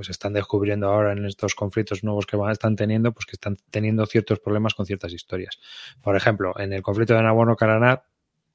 pues 0.00 0.08
están 0.08 0.32
descubriendo 0.32 0.88
ahora 0.88 1.12
en 1.12 1.26
estos 1.26 1.54
conflictos 1.54 2.02
nuevos 2.02 2.24
que 2.24 2.34
van, 2.34 2.52
están 2.52 2.74
teniendo, 2.74 3.12
pues 3.12 3.26
que 3.26 3.32
están 3.32 3.58
teniendo 3.68 4.06
ciertos 4.06 4.38
problemas 4.38 4.72
con 4.72 4.86
ciertas 4.86 5.12
historias. 5.12 5.60
Por 6.00 6.16
ejemplo, 6.16 6.58
en 6.58 6.72
el 6.72 6.80
conflicto 6.80 7.12
de 7.12 7.20
Nagorno-Karabaj, 7.20 8.00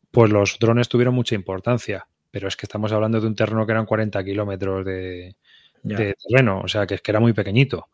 pues 0.10 0.32
los 0.32 0.58
drones 0.58 0.90
tuvieron 0.90 1.14
mucha 1.14 1.36
importancia, 1.36 2.08
pero 2.32 2.48
es 2.48 2.58
que 2.58 2.66
estamos 2.66 2.92
hablando 2.94 3.22
de 3.22 3.28
un 3.28 3.36
terreno 3.36 3.64
que 3.64 3.74
eran 3.74 3.86
40 3.86 4.24
kilómetros 4.24 4.86
de, 4.88 5.36
terreno, 5.84 6.62
o 6.64 6.68
sea 6.68 6.88
que 6.88 6.96
es 6.96 7.02
que 7.04 7.12
era 7.12 7.20
muy 7.20 7.34
pequeñito. 7.34 7.90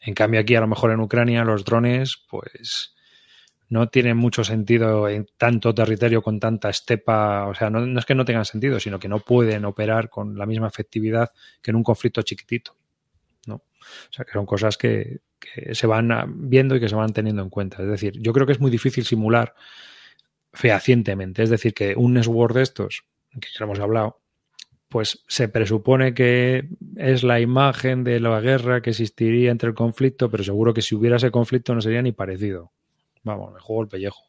En 0.00 0.14
cambio 0.14 0.40
aquí 0.40 0.54
a 0.54 0.62
lo 0.62 0.66
mejor 0.66 0.90
en 0.90 1.00
Ucrania 1.00 1.44
los 1.44 1.62
drones 1.62 2.24
pues 2.30 2.94
no 3.68 3.90
tienen 3.90 4.16
mucho 4.16 4.44
sentido 4.44 5.10
en 5.10 5.26
tanto 5.36 5.74
territorio 5.74 6.22
con 6.22 6.40
tanta 6.40 6.70
estepa, 6.70 7.48
o 7.48 7.54
sea, 7.54 7.68
no, 7.68 7.80
no 7.80 7.98
es 7.98 8.06
que 8.06 8.14
no 8.14 8.24
tengan 8.24 8.46
sentido, 8.46 8.80
sino 8.80 8.98
que 8.98 9.08
no 9.08 9.18
pueden 9.20 9.66
operar 9.66 10.08
con 10.08 10.38
la 10.38 10.46
misma 10.46 10.68
efectividad 10.68 11.32
que 11.60 11.70
en 11.70 11.76
un 11.76 11.82
conflicto 11.82 12.22
chiquitito. 12.22 12.74
O 14.10 14.12
sea, 14.12 14.24
que 14.24 14.32
son 14.32 14.46
cosas 14.46 14.76
que, 14.76 15.20
se 15.72 15.86
van 15.86 16.10
viendo 16.48 16.74
y 16.74 16.80
que 16.80 16.88
se 16.88 16.94
van 16.94 17.12
teniendo 17.12 17.42
en 17.42 17.50
cuenta. 17.50 17.82
Es 17.82 17.88
decir, 17.88 18.14
yo 18.18 18.32
creo 18.32 18.46
que 18.46 18.52
es 18.52 18.60
muy 18.60 18.70
difícil 18.70 19.04
simular 19.04 19.54
fehacientemente, 20.52 21.42
es 21.42 21.50
decir, 21.50 21.74
que 21.74 21.94
un 21.96 22.14
network 22.14 22.54
de 22.54 22.62
estos, 22.62 23.04
que 23.40 23.48
ya 23.58 23.64
hemos 23.64 23.80
hablado, 23.80 24.20
pues 24.88 25.24
se 25.26 25.48
presupone 25.48 26.14
que 26.14 26.68
es 26.96 27.24
la 27.24 27.40
imagen 27.40 28.04
de 28.04 28.20
la 28.20 28.40
guerra 28.40 28.80
que 28.80 28.90
existiría 28.90 29.50
entre 29.50 29.68
el 29.68 29.74
conflicto, 29.74 30.30
pero 30.30 30.44
seguro 30.44 30.72
que 30.72 30.82
si 30.82 30.94
hubiera 30.94 31.16
ese 31.16 31.32
conflicto 31.32 31.74
no 31.74 31.80
sería 31.80 32.00
ni 32.00 32.12
parecido. 32.12 32.70
Vamos, 33.24 33.52
me 33.52 33.58
juego 33.58 33.82
el 33.82 33.88
pellejo. 33.88 34.22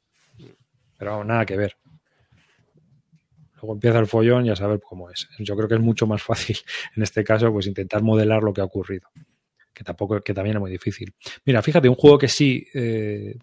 Pero 0.98 1.12
vamos, 1.12 1.28
nada 1.28 1.46
que 1.46 1.56
ver. 1.56 1.78
Luego 3.56 3.74
empieza 3.74 4.00
el 4.00 4.08
follón 4.08 4.46
y 4.46 4.50
a 4.50 4.56
saber 4.56 4.80
cómo 4.82 5.10
es. 5.10 5.28
Yo 5.40 5.56
creo 5.56 5.68
que 5.68 5.76
es 5.76 5.82
mucho 5.82 6.08
más 6.08 6.24
fácil 6.24 6.58
en 6.96 7.04
este 7.04 7.24
caso 7.24 7.52
pues 7.52 7.68
intentar 7.68 8.02
modelar 8.02 8.42
lo 8.42 8.54
que 8.54 8.62
ha 8.62 8.66
ocurrido. 8.66 9.10
Que 9.76 9.84
tampoco, 9.84 10.22
que 10.22 10.34
también 10.34 10.56
es 10.56 10.62
muy 10.62 10.72
difícil. 10.72 11.14
Mira, 11.46 11.62
fíjate, 11.62 11.88
un 11.90 11.96
juego 11.96 12.18
que 12.18 12.30
sí 12.30 12.66
eh, 12.74 13.38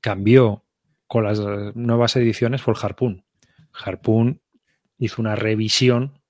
cambió 0.00 0.64
con 1.06 1.24
las 1.24 1.40
nuevas 1.74 2.14
ediciones 2.16 2.60
fue 2.60 2.74
el 2.74 2.80
Harpoon. 2.82 3.24
Harpoon 3.72 4.40
hizo 4.98 5.22
una 5.22 5.36
revisión 5.36 6.20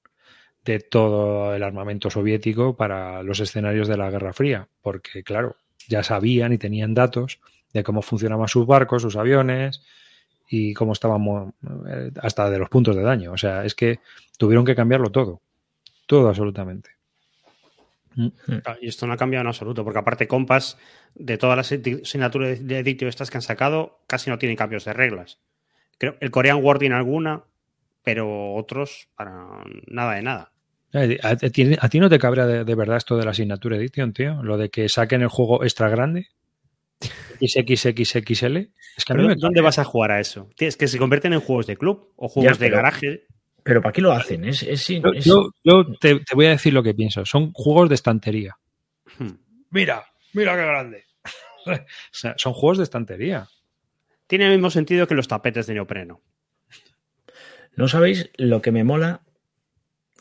de 0.64 0.78
todo 0.78 1.54
el 1.54 1.62
armamento 1.62 2.10
soviético 2.10 2.76
para 2.76 3.22
los 3.22 3.40
escenarios 3.40 3.88
de 3.88 3.96
la 3.96 4.10
Guerra 4.10 4.32
Fría, 4.32 4.68
porque 4.82 5.22
claro, 5.22 5.56
ya 5.88 6.02
sabían 6.02 6.52
y 6.52 6.58
tenían 6.58 6.94
datos 6.94 7.40
de 7.72 7.82
cómo 7.82 8.02
funcionaban 8.02 8.48
sus 8.48 8.66
barcos, 8.66 9.02
sus 9.02 9.16
aviones 9.16 9.82
y 10.48 10.74
cómo 10.74 10.92
estaban 10.92 11.54
eh, 11.88 12.10
hasta 12.20 12.50
de 12.50 12.58
los 12.58 12.68
puntos 12.68 12.96
de 12.96 13.02
daño. 13.02 13.32
O 13.32 13.38
sea, 13.38 13.64
es 13.64 13.74
que 13.74 14.00
tuvieron 14.38 14.64
que 14.64 14.74
cambiarlo 14.74 15.10
todo, 15.10 15.40
todo 16.06 16.28
absolutamente. 16.28 16.99
Mm. 18.20 18.58
Y 18.80 18.88
esto 18.88 19.06
no 19.06 19.14
ha 19.14 19.16
cambiado 19.16 19.42
en 19.42 19.48
absoluto, 19.48 19.84
porque 19.84 19.98
aparte 19.98 20.28
Compass, 20.28 20.76
de 21.14 21.38
todas 21.38 21.56
las 21.56 21.72
asignaturas 21.72 22.66
de 22.66 22.78
editio 22.78 23.08
estas 23.08 23.30
que 23.30 23.38
han 23.38 23.42
sacado, 23.42 24.00
casi 24.06 24.30
no 24.30 24.38
tienen 24.38 24.56
cambios 24.56 24.84
de 24.84 24.92
reglas. 24.92 25.38
Creo 25.98 26.16
el 26.20 26.30
Korean 26.30 26.62
War 26.62 26.78
tiene 26.78 26.94
alguna, 26.94 27.44
pero 28.02 28.54
otros 28.54 29.08
para 29.16 29.64
nada 29.86 30.14
de 30.14 30.22
nada. 30.22 30.52
Eh, 30.92 31.18
¿A, 31.22 31.36
ti 31.36 32.00
no 32.00 32.08
te 32.08 32.18
cabrea 32.18 32.46
de, 32.46 32.74
verdad 32.74 32.96
esto 32.96 33.16
de 33.16 33.24
la 33.24 33.30
asignatura 33.30 33.76
edición, 33.76 34.12
tío? 34.12 34.42
Lo 34.42 34.56
de 34.56 34.70
que 34.70 34.88
saquen 34.88 35.22
el 35.22 35.28
juego 35.28 35.62
extra 35.62 35.88
grande. 35.88 36.28
XXXXL. 37.40 38.56
Es 38.96 39.04
que 39.06 39.14
¿Dónde 39.14 39.60
vas 39.60 39.78
a 39.78 39.84
jugar 39.84 40.12
a 40.12 40.20
eso? 40.20 40.50
Es 40.58 40.76
que 40.76 40.88
se 40.88 40.98
convierten 40.98 41.32
en 41.32 41.40
juegos 41.40 41.66
de 41.66 41.76
club 41.76 42.12
o 42.16 42.28
juegos 42.28 42.58
de 42.58 42.70
garaje. 42.70 43.26
Pero 43.62 43.82
¿para 43.82 43.92
qué 43.92 44.00
lo 44.00 44.12
hacen? 44.12 44.44
Es, 44.44 44.60
yo, 44.86 45.52
te, 46.00 46.20
voy 46.34 46.46
a 46.46 46.50
decir 46.50 46.72
lo 46.72 46.82
que 46.82 46.94
pienso. 46.94 47.24
Son 47.24 47.52
juegos 47.52 47.88
de 47.88 47.94
estantería. 47.94 48.56
Hmm. 49.18 49.32
Mira, 49.70 50.04
mira 50.32 50.54
qué 50.56 50.62
grande. 50.62 51.04
o 51.66 51.72
sea, 52.10 52.34
son 52.36 52.52
juegos 52.52 52.78
de 52.78 52.84
estantería. 52.84 53.48
Tiene 54.26 54.46
el 54.46 54.52
mismo 54.52 54.70
sentido 54.70 55.06
que 55.06 55.14
los 55.14 55.28
tapetes 55.28 55.66
de 55.66 55.74
neopreno. 55.74 56.20
No 57.76 57.88
sabéis 57.88 58.30
lo 58.36 58.62
que 58.62 58.72
me 58.72 58.84
mola 58.84 59.22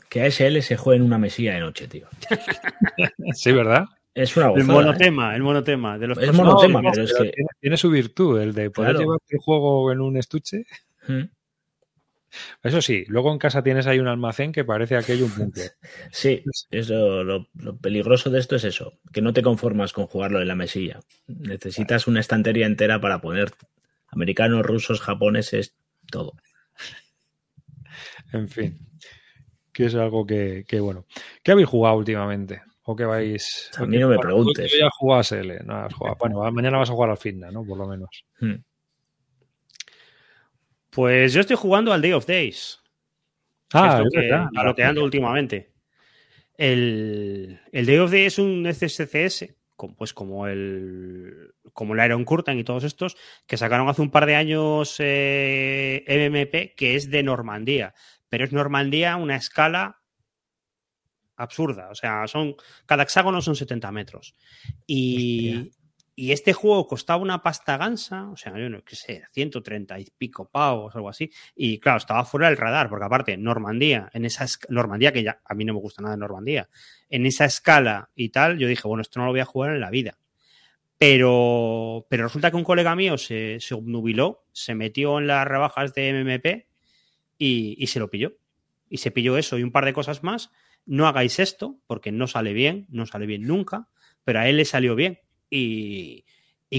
que 0.09 0.23
ASL 0.23 0.61
se 0.61 0.77
juegue 0.77 0.97
en 0.97 1.05
una 1.05 1.17
mesilla 1.17 1.53
de 1.53 1.59
noche, 1.59 1.87
tío. 1.87 2.07
sí, 3.33 3.51
¿verdad? 3.51 3.85
Es 4.13 4.35
una 4.35 4.47
gozada, 4.47 4.61
El 4.61 4.67
monotema, 4.67 5.35
el 5.35 5.43
monotema. 5.43 5.97
De 5.97 6.07
los 6.07 6.17
es 6.17 6.33
monotema, 6.33 6.81
pero 6.91 7.03
es 7.03 7.13
que... 7.13 7.31
Tiene, 7.59 7.77
su 7.77 7.89
virtud, 7.89 8.41
el 8.41 8.53
de 8.53 8.71
poder 8.71 8.97
llevar 8.97 9.19
el 9.29 9.39
juego 9.39 9.91
en 9.91 10.01
un 10.01 10.17
estuche. 10.17 10.65
Hmm. 11.07 11.25
Eso 12.63 12.81
sí, 12.81 13.05
luego 13.07 13.31
en 13.31 13.39
casa 13.39 13.63
tienes 13.63 13.87
ahí 13.87 13.99
un 13.99 14.07
almacén 14.07 14.51
que 14.51 14.63
parece 14.63 14.95
aquello 14.95 15.25
un 15.25 15.31
punto. 15.31 15.61
Sí, 16.11 16.43
eso, 16.71 17.23
lo, 17.23 17.47
peligroso 17.81 18.29
de 18.29 18.39
esto 18.39 18.55
es 18.55 18.63
eso, 18.63 18.99
que 19.11 19.21
no 19.21 19.33
te 19.33 19.41
conformas 19.41 19.93
con 19.93 20.07
jugarlo 20.07 20.41
en 20.41 20.47
la 20.47 20.55
mesilla. 20.55 20.99
Necesitas 21.27 22.07
una 22.07 22.19
estantería 22.19 22.65
entera 22.65 22.99
para 22.99 23.21
poner 23.21 23.51
americanos, 24.07 24.65
rusos, 24.65 25.01
japoneses, 25.01 25.75
todo. 26.11 26.33
En 28.33 28.47
fin, 28.47 28.79
que 29.73 29.85
es 29.85 29.95
algo 29.95 30.25
que, 30.25 30.65
bueno. 30.81 31.05
¿Qué 31.43 31.51
habéis 31.51 31.67
jugado 31.67 31.97
últimamente? 31.97 32.61
¿O 32.83 32.95
qué 32.95 33.05
vais...? 33.05 33.69
A 33.77 33.85
mí 33.85 33.97
no 33.97 34.09
me 34.09 34.17
preguntes. 34.17 34.71
ya 34.77 34.89
jugás 34.97 35.31
L, 35.31 35.59
no 35.63 35.75
has 35.75 35.93
jugado. 35.93 36.17
Bueno, 36.19 36.51
mañana 36.51 36.77
vas 36.77 36.89
a 36.89 36.93
jugar 36.93 37.11
al 37.11 37.17
fitness, 37.17 37.53
¿no? 37.53 37.63
Por 37.63 37.77
lo 37.77 37.87
menos. 37.87 38.25
Hmm. 38.39 38.55
Pues 40.89 41.33
yo 41.33 41.41
estoy 41.41 41.55
jugando 41.55 41.93
al 41.93 42.01
Day 42.01 42.13
of 42.13 42.25
Days. 42.25 42.79
Ah, 43.73 44.01
es 44.03 44.63
lo 44.63 44.75
que, 44.75 44.83
ando 44.83 45.03
últimamente. 45.03 45.71
El, 46.57 47.59
el, 47.71 47.85
Day 47.85 47.97
of 47.97 48.11
Days 48.11 48.33
es 48.33 48.39
un 48.39 48.65
SCCS, 48.65 49.55
pues 49.95 50.13
como 50.13 50.47
el 50.47 51.53
como 51.73 51.95
el 51.95 52.05
Iron 52.05 52.25
Curtain 52.25 52.59
y 52.59 52.63
todos 52.63 52.83
estos, 52.83 53.15
que 53.47 53.55
sacaron 53.55 53.87
hace 53.87 54.01
un 54.01 54.11
par 54.11 54.25
de 54.25 54.35
años 54.35 54.95
eh, 54.99 56.03
MMP, 56.07 56.75
que 56.75 56.95
es 56.95 57.09
de 57.09 57.23
Normandía. 57.23 57.93
Pero 58.27 58.43
es 58.43 58.51
Normandía 58.51 59.15
una 59.15 59.35
escala 59.35 60.01
absurda. 61.37 61.89
O 61.89 61.95
sea, 61.95 62.27
son 62.27 62.55
cada 62.85 63.03
hexágono 63.03 63.41
son 63.41 63.55
70 63.55 63.91
metros. 63.91 64.35
Y, 64.85 65.71
y 66.19 66.33
este 66.33 66.51
juego 66.51 66.85
costaba 66.85 67.21
una 67.21 67.41
pasta 67.41 67.77
gansa, 67.77 68.29
o 68.29 68.35
sea, 68.35 68.51
yo 68.57 68.69
no 68.69 68.83
qué 68.83 68.97
sé, 68.97 69.23
130 69.31 69.97
y 70.01 70.07
pico 70.17 70.49
pavos, 70.49 70.93
algo 70.93 71.07
así. 71.07 71.31
Y 71.55 71.79
claro, 71.79 71.97
estaba 71.97 72.25
fuera 72.25 72.49
del 72.49 72.57
radar, 72.57 72.89
porque 72.89 73.05
aparte, 73.05 73.37
Normandía, 73.37 74.09
en 74.11 74.25
esa 74.25 74.45
Normandía, 74.67 75.13
que 75.13 75.23
ya 75.23 75.39
a 75.45 75.53
mí 75.53 75.63
no 75.63 75.73
me 75.73 75.79
gusta 75.79 76.01
nada 76.01 76.17
Normandía, 76.17 76.67
en 77.09 77.25
esa 77.25 77.45
escala 77.45 78.09
y 78.15 78.29
tal, 78.29 78.57
yo 78.57 78.67
dije, 78.67 78.85
bueno, 78.85 79.01
esto 79.01 79.21
no 79.21 79.27
lo 79.27 79.31
voy 79.31 79.39
a 79.39 79.45
jugar 79.45 79.73
en 79.73 79.79
la 79.79 79.89
vida. 79.89 80.17
Pero, 80.97 82.05
pero 82.09 82.23
resulta 82.23 82.51
que 82.51 82.57
un 82.57 82.65
colega 82.65 82.97
mío 82.97 83.17
se, 83.17 83.61
se 83.61 83.73
obnubiló, 83.73 84.43
se 84.51 84.75
metió 84.75 85.19
en 85.19 85.27
las 85.27 85.47
rebajas 85.47 85.93
de 85.93 86.11
MMP 86.11 86.67
y, 87.37 87.81
y 87.81 87.87
se 87.87 87.99
lo 87.99 88.09
pilló. 88.09 88.33
Y 88.89 88.97
se 88.97 89.11
pilló 89.11 89.37
eso 89.37 89.57
y 89.57 89.63
un 89.63 89.71
par 89.71 89.85
de 89.85 89.93
cosas 89.93 90.21
más. 90.21 90.51
No 90.85 91.07
hagáis 91.07 91.39
esto, 91.39 91.79
porque 91.87 92.11
no 92.11 92.27
sale 92.27 92.51
bien, 92.51 92.87
no 92.89 93.05
sale 93.05 93.25
bien 93.25 93.43
nunca, 93.43 93.87
pero 94.25 94.41
a 94.41 94.49
él 94.49 94.57
le 94.57 94.65
salió 94.65 94.95
bien 94.95 95.21
y, 95.49 96.23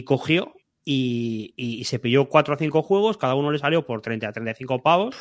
cogió 0.04 0.54
y, 0.84 1.82
se 1.84 1.98
pilló 1.98 2.28
4 2.28 2.54
o 2.54 2.58
5 2.58 2.82
juegos, 2.82 3.16
cada 3.16 3.34
uno 3.34 3.50
le 3.50 3.58
salió 3.58 3.86
por 3.86 4.00
30 4.00 4.28
a 4.28 4.32
35 4.32 4.82
pavos 4.82 5.16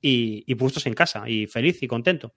y, 0.00 0.44
y 0.46 0.54
puestos 0.54 0.86
en 0.86 0.94
casa 0.94 1.28
y 1.28 1.46
feliz 1.46 1.82
y 1.82 1.88
contento. 1.88 2.34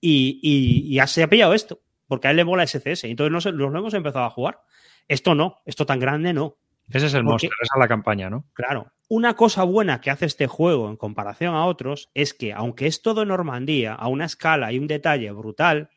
Y, 0.00 0.94
ya 0.94 1.06
se 1.06 1.22
ha 1.22 1.28
pillado 1.28 1.54
esto, 1.54 1.80
porque 2.06 2.28
a 2.28 2.30
él 2.30 2.36
le 2.36 2.44
mola 2.44 2.66
SCS, 2.66 3.04
entonces 3.04 3.32
nos, 3.32 3.44
los 3.46 3.74
hemos 3.74 3.94
empezado 3.94 4.24
a 4.24 4.30
jugar. 4.30 4.60
Esto 5.08 5.34
no, 5.34 5.56
esto 5.64 5.86
tan 5.86 5.98
grande 5.98 6.32
no. 6.32 6.56
Ese 6.88 7.06
es 7.06 7.14
el 7.14 7.22
monstruo, 7.22 7.52
esa 7.62 7.74
es 7.76 7.78
la 7.78 7.86
campaña, 7.86 8.30
¿no? 8.30 8.46
Claro. 8.52 8.92
Una 9.08 9.34
cosa 9.34 9.62
buena 9.62 10.00
que 10.00 10.10
hace 10.10 10.26
este 10.26 10.48
juego 10.48 10.88
en 10.88 10.96
comparación 10.96 11.54
a 11.54 11.66
otros 11.66 12.10
es 12.14 12.34
que, 12.34 12.52
aunque 12.52 12.86
es 12.86 13.02
todo 13.02 13.24
Normandía, 13.24 13.94
a 13.94 14.08
una 14.08 14.24
escala 14.24 14.72
y 14.72 14.78
un 14.78 14.88
detalle 14.88 15.30
brutal, 15.30 15.90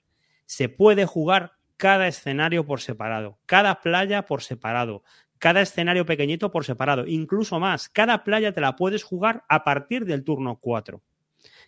se 0.46 0.70
puede 0.70 1.06
jugar 1.06 1.54
cada 1.84 2.08
escenario 2.08 2.66
por 2.66 2.80
separado, 2.80 3.40
cada 3.46 3.82
playa 3.82 4.26
por 4.26 4.42
separado, 4.42 5.04
cada 5.38 5.60
escenario 5.60 6.06
pequeñito 6.06 6.50
por 6.50 6.64
separado, 6.64 7.06
incluso 7.06 7.60
más, 7.60 7.90
cada 7.90 8.24
playa 8.24 8.54
te 8.54 8.62
la 8.62 8.78
puedes 8.78 9.04
jugar 9.04 9.44
a 9.50 9.66
partir 9.66 10.06
del 10.06 10.24
turno 10.24 10.62
4. 10.62 11.02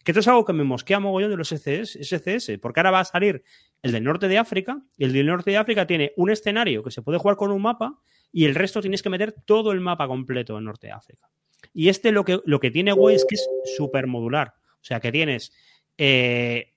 Que 0.05 0.11
esto 0.11 0.21
es 0.21 0.27
algo 0.29 0.45
que 0.45 0.53
me 0.53 0.63
mosquea 0.63 1.01
mogollón 1.01 1.31
de 1.31 1.35
los 1.35 1.49
SCS, 1.49 1.99
SCS, 2.01 2.59
porque 2.61 2.79
ahora 2.79 2.91
va 2.91 2.99
a 3.01 3.03
salir 3.03 3.43
el 3.81 3.91
del 3.91 4.05
norte 4.05 4.29
de 4.29 4.37
África, 4.37 4.81
y 4.97 5.03
el 5.03 5.11
del 5.11 5.27
norte 5.27 5.51
de 5.51 5.57
África 5.57 5.85
tiene 5.85 6.13
un 6.15 6.29
escenario 6.29 6.81
que 6.81 6.91
se 6.91 7.01
puede 7.01 7.17
jugar 7.17 7.35
con 7.35 7.51
un 7.51 7.61
mapa, 7.61 7.99
y 8.31 8.45
el 8.45 8.55
resto 8.55 8.79
tienes 8.79 9.03
que 9.03 9.09
meter 9.09 9.33
todo 9.33 9.73
el 9.73 9.81
mapa 9.81 10.07
completo 10.07 10.57
en 10.57 10.63
norte 10.63 10.87
de 10.87 10.93
África. 10.93 11.29
Y 11.73 11.89
este 11.89 12.13
lo 12.13 12.23
que, 12.23 12.39
lo 12.45 12.61
que 12.61 12.71
tiene 12.71 12.93
güey 12.93 13.17
es 13.17 13.25
que 13.27 13.35
es 13.35 13.49
súper 13.75 14.07
modular. 14.07 14.53
O 14.75 14.85
sea 14.85 15.01
que 15.01 15.11
tienes 15.11 15.51
eh, 15.97 16.71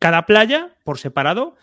cada 0.00 0.26
playa 0.26 0.74
por 0.82 0.98
separado 0.98 1.54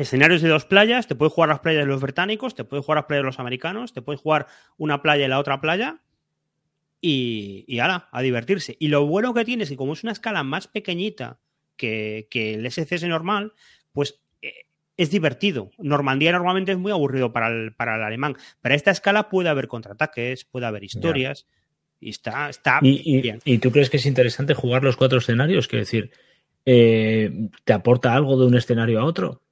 escenarios 0.00 0.42
de 0.42 0.48
dos 0.48 0.64
playas, 0.64 1.06
te 1.06 1.14
puedes 1.14 1.32
jugar 1.32 1.48
las 1.48 1.60
playas 1.60 1.82
de 1.82 1.86
los 1.86 2.00
británicos, 2.00 2.54
te 2.54 2.64
puedes 2.64 2.84
jugar 2.84 2.98
las 2.98 3.06
playas 3.06 3.22
de 3.22 3.26
los 3.26 3.40
americanos, 3.40 3.92
te 3.92 4.02
puedes 4.02 4.20
jugar 4.20 4.46
una 4.76 5.02
playa 5.02 5.26
y 5.26 5.28
la 5.28 5.38
otra 5.38 5.60
playa 5.60 6.00
y, 7.00 7.64
y 7.66 7.78
ala, 7.78 8.08
a 8.12 8.22
divertirse. 8.22 8.76
Y 8.78 8.88
lo 8.88 9.06
bueno 9.06 9.34
que 9.34 9.44
tiene 9.44 9.64
es 9.64 9.70
que 9.70 9.76
como 9.76 9.92
es 9.92 10.02
una 10.02 10.12
escala 10.12 10.42
más 10.42 10.68
pequeñita 10.68 11.38
que, 11.80 12.54
el 12.54 12.70
SCS 12.70 13.04
normal, 13.04 13.52
pues 13.92 14.20
eh, 14.42 14.66
es 14.96 15.10
divertido. 15.10 15.70
Normandía 15.78 16.32
normalmente 16.32 16.72
es 16.72 16.78
muy 16.78 16.92
aburrido 16.92 17.32
para 17.32 17.48
el, 17.48 17.72
para 17.72 17.96
el 17.96 18.02
alemán, 18.02 18.36
pero 18.60 18.74
a 18.74 18.76
esta 18.76 18.90
escala 18.90 19.28
puede 19.28 19.48
haber 19.48 19.68
contraataques, 19.68 20.44
puede 20.44 20.66
haber 20.66 20.84
historias. 20.84 21.46
Y 22.02 22.10
está, 22.10 22.48
está 22.48 22.78
¿Y, 22.82 23.20
bien. 23.20 23.40
¿Y 23.44 23.58
tú 23.58 23.70
crees 23.70 23.90
que 23.90 23.98
es 23.98 24.06
interesante 24.06 24.54
jugar 24.54 24.82
los 24.82 24.96
cuatro 24.96 25.18
escenarios? 25.18 25.68
Quiero 25.68 25.82
decir, 25.82 26.10
eh, 26.64 27.48
¿te 27.64 27.72
aporta 27.74 28.14
algo 28.14 28.38
de 28.38 28.46
un 28.46 28.56
escenario 28.56 29.00
a 29.00 29.04
otro? 29.04 29.42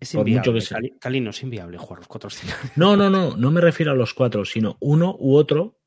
Es 0.00 0.14
inviable. 0.14 0.60
Cali, 1.00 1.20
no 1.20 1.30
es 1.30 1.42
inviable 1.42 1.78
jugar 1.78 1.98
los 1.98 2.08
cuatro 2.08 2.28
escenarios. 2.28 2.76
No, 2.76 2.96
no, 2.96 3.10
no, 3.10 3.36
no 3.36 3.50
me 3.50 3.60
refiero 3.60 3.92
a 3.92 3.94
los 3.94 4.14
cuatro, 4.14 4.44
sino 4.44 4.76
uno 4.80 5.16
u 5.18 5.34
otro 5.34 5.78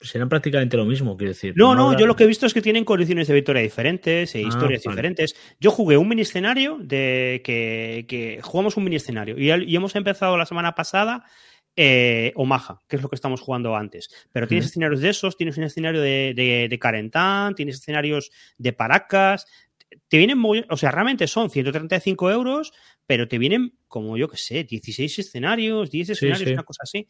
serán 0.00 0.28
prácticamente 0.28 0.76
lo 0.76 0.84
mismo, 0.84 1.16
quiero 1.16 1.32
decir. 1.32 1.52
No, 1.56 1.74
no, 1.74 1.96
yo 1.96 2.06
lo 2.06 2.16
que 2.16 2.24
he 2.24 2.26
visto 2.26 2.46
es 2.46 2.54
que 2.54 2.62
tienen 2.62 2.84
condiciones 2.84 3.28
de 3.28 3.34
victoria 3.34 3.62
diferentes 3.62 4.34
e 4.34 4.38
ah, 4.38 4.48
historias 4.48 4.82
diferentes. 4.82 5.36
Yo 5.60 5.70
jugué 5.70 5.96
un 5.96 6.08
mini 6.08 6.22
escenario 6.22 6.78
de 6.80 7.42
que, 7.44 8.40
jugamos 8.42 8.76
un 8.76 8.84
mini 8.84 8.96
escenario 8.96 9.38
y, 9.38 9.76
hemos 9.76 9.94
empezado 9.96 10.36
la 10.38 10.46
semana 10.46 10.74
pasada 10.74 11.24
eh, 11.76 12.32
Omaha, 12.34 12.80
que 12.88 12.96
es 12.96 13.02
lo 13.02 13.08
que 13.08 13.14
estamos 13.14 13.40
jugando 13.40 13.76
antes. 13.76 14.08
Pero 14.32 14.48
tienes 14.48 14.66
escenarios 14.66 15.00
de 15.00 15.10
esos, 15.10 15.36
tienes 15.36 15.58
un 15.58 15.64
escenario 15.64 16.00
de, 16.00 16.32
de, 16.34 16.68
de 16.68 16.78
Carentán, 16.78 17.54
tienes 17.54 17.76
escenarios 17.76 18.30
de 18.56 18.72
Paracas, 18.72 19.46
te 20.08 20.18
vienen 20.18 20.38
muy, 20.38 20.64
o 20.68 20.76
sea, 20.76 20.90
realmente 20.90 21.26
son 21.26 21.50
135 21.50 22.30
euros, 22.30 22.72
pero 23.10 23.26
te 23.26 23.38
vienen 23.38 23.74
como 23.88 24.16
yo 24.16 24.28
que 24.28 24.36
sé, 24.36 24.62
16 24.62 25.18
escenarios, 25.18 25.90
10 25.90 26.10
escenarios, 26.10 26.52
una 26.52 26.62
cosa 26.62 26.84
así. 26.84 27.08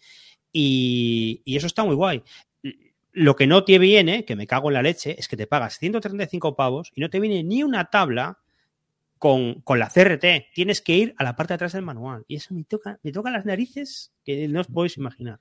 Y, 0.50 1.42
eso 1.44 1.66
está 1.66 1.84
muy 1.84 1.94
guay. 1.94 2.22
lo 3.12 3.36
que 3.36 3.46
no 3.46 3.64
te 3.64 3.78
viene, 3.78 4.24
que 4.24 4.34
me 4.34 4.46
cago 4.46 4.70
en 4.70 4.74
la 4.76 4.82
leche, 4.82 5.14
es 5.18 5.28
que 5.28 5.36
te 5.36 5.46
pagas 5.46 5.78
135 5.78 6.56
pavos 6.56 6.90
y 6.94 7.02
no 7.02 7.10
te 7.10 7.20
viene 7.20 7.44
ni 7.44 7.62
una 7.62 7.90
tabla 7.90 8.38
con, 9.18 9.62
la 9.76 9.90
CRT. 9.90 10.54
Tienes 10.54 10.80
que 10.80 10.96
ir 10.96 11.14
a 11.18 11.24
la 11.24 11.36
parte 11.36 11.50
de 11.52 11.56
atrás 11.56 11.74
del 11.74 11.82
manual. 11.82 12.24
Y 12.26 12.36
eso 12.36 12.54
me 12.54 12.64
toca, 12.64 12.98
me 13.02 13.12
toca 13.12 13.30
las 13.30 13.44
narices 13.44 14.10
que 14.24 14.48
no 14.48 14.62
os 14.62 14.68
podéis 14.68 14.96
imaginar. 14.96 15.40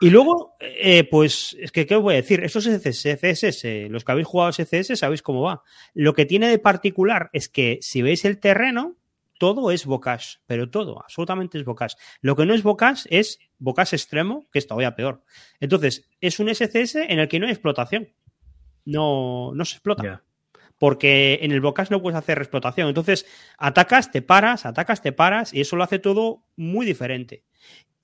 Y 0.00 0.10
luego, 0.10 0.56
eh, 0.58 1.04
pues, 1.04 1.56
es 1.60 1.70
que, 1.70 1.86
¿qué 1.86 1.94
os 1.94 2.02
voy 2.02 2.14
a 2.14 2.16
decir? 2.16 2.42
Estos 2.42 2.66
CSS, 2.66 3.88
los 3.90 4.04
que 4.04 4.10
habéis 4.10 4.26
jugado 4.26 4.50
CSS, 4.50 4.98
sabéis 4.98 5.22
cómo 5.22 5.42
va. 5.42 5.62
Lo 5.94 6.14
que 6.14 6.26
tiene 6.26 6.48
de 6.48 6.58
particular 6.58 7.30
es 7.32 7.48
que 7.48 7.78
si 7.80 8.02
veis 8.02 8.24
el 8.24 8.40
terreno, 8.40 8.96
todo 9.42 9.72
es 9.72 9.86
bocage, 9.86 10.38
pero 10.46 10.70
todo, 10.70 11.02
absolutamente 11.02 11.58
es 11.58 11.64
bocage. 11.64 11.96
Lo 12.20 12.36
que 12.36 12.46
no 12.46 12.54
es 12.54 12.62
bocage 12.62 13.08
es 13.10 13.40
bocage 13.58 13.96
extremo, 13.96 14.46
que 14.52 14.60
es 14.60 14.68
todavía 14.68 14.94
peor. 14.94 15.24
Entonces, 15.58 16.08
es 16.20 16.38
un 16.38 16.48
SCS 16.48 16.94
en 16.94 17.18
el 17.18 17.26
que 17.26 17.40
no 17.40 17.46
hay 17.46 17.50
explotación. 17.50 18.10
No, 18.84 19.50
no 19.52 19.64
se 19.64 19.74
explota. 19.74 20.22
Porque 20.78 21.40
en 21.42 21.50
el 21.50 21.60
bocage 21.60 21.90
no 21.90 22.00
puedes 22.00 22.16
hacer 22.16 22.38
explotación. 22.38 22.86
Entonces, 22.86 23.26
atacas, 23.58 24.12
te 24.12 24.22
paras, 24.22 24.64
atacas, 24.64 25.02
te 25.02 25.10
paras, 25.10 25.52
y 25.52 25.60
eso 25.60 25.74
lo 25.74 25.82
hace 25.82 25.98
todo 25.98 26.44
muy 26.54 26.86
diferente. 26.86 27.42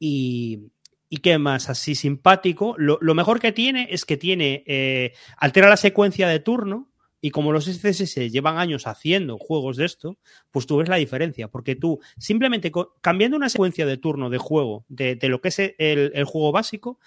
Y, 0.01 0.73
¿Y 1.09 1.19
qué 1.19 1.39
más? 1.39 1.71
Así 1.71 1.95
simpático. 1.95 2.75
Lo, 2.79 3.15
mejor 3.15 3.39
que 3.39 3.53
tiene 3.53 3.87
es 3.93 4.05
que 4.05 4.17
tiene. 4.17 4.65
Eh, 4.67 5.13
altera 5.37 5.69
la 5.69 5.77
secuencia 5.77 6.27
de 6.27 6.41
turno 6.41 6.88
y 7.21 7.31
como 7.31 7.53
los 7.53 7.67
SCSS 7.67 8.31
llevan 8.31 8.59
años 8.59 8.87
haciendo 8.87 9.39
juegos 9.39 9.77
de 9.77 9.85
esto, 9.85 10.19
pues 10.51 10.67
tú 10.67 10.77
ves 10.79 10.89
la 10.89 10.97
diferencia, 10.97 11.49
porque 11.49 11.75
tú 11.75 12.01
simplemente 12.17 12.71
cambiando 13.01 13.37
una 13.37 13.49
secuencia 13.49 13.87
de 13.87 13.97
turno 13.97 14.31
de 14.31 14.39
juego 14.39 14.85
de, 14.89 15.19
lo 15.23 15.41
que 15.41 15.49
es 15.49 15.59
el, 15.59 16.25
juego 16.25 16.53
básico, 16.53 16.99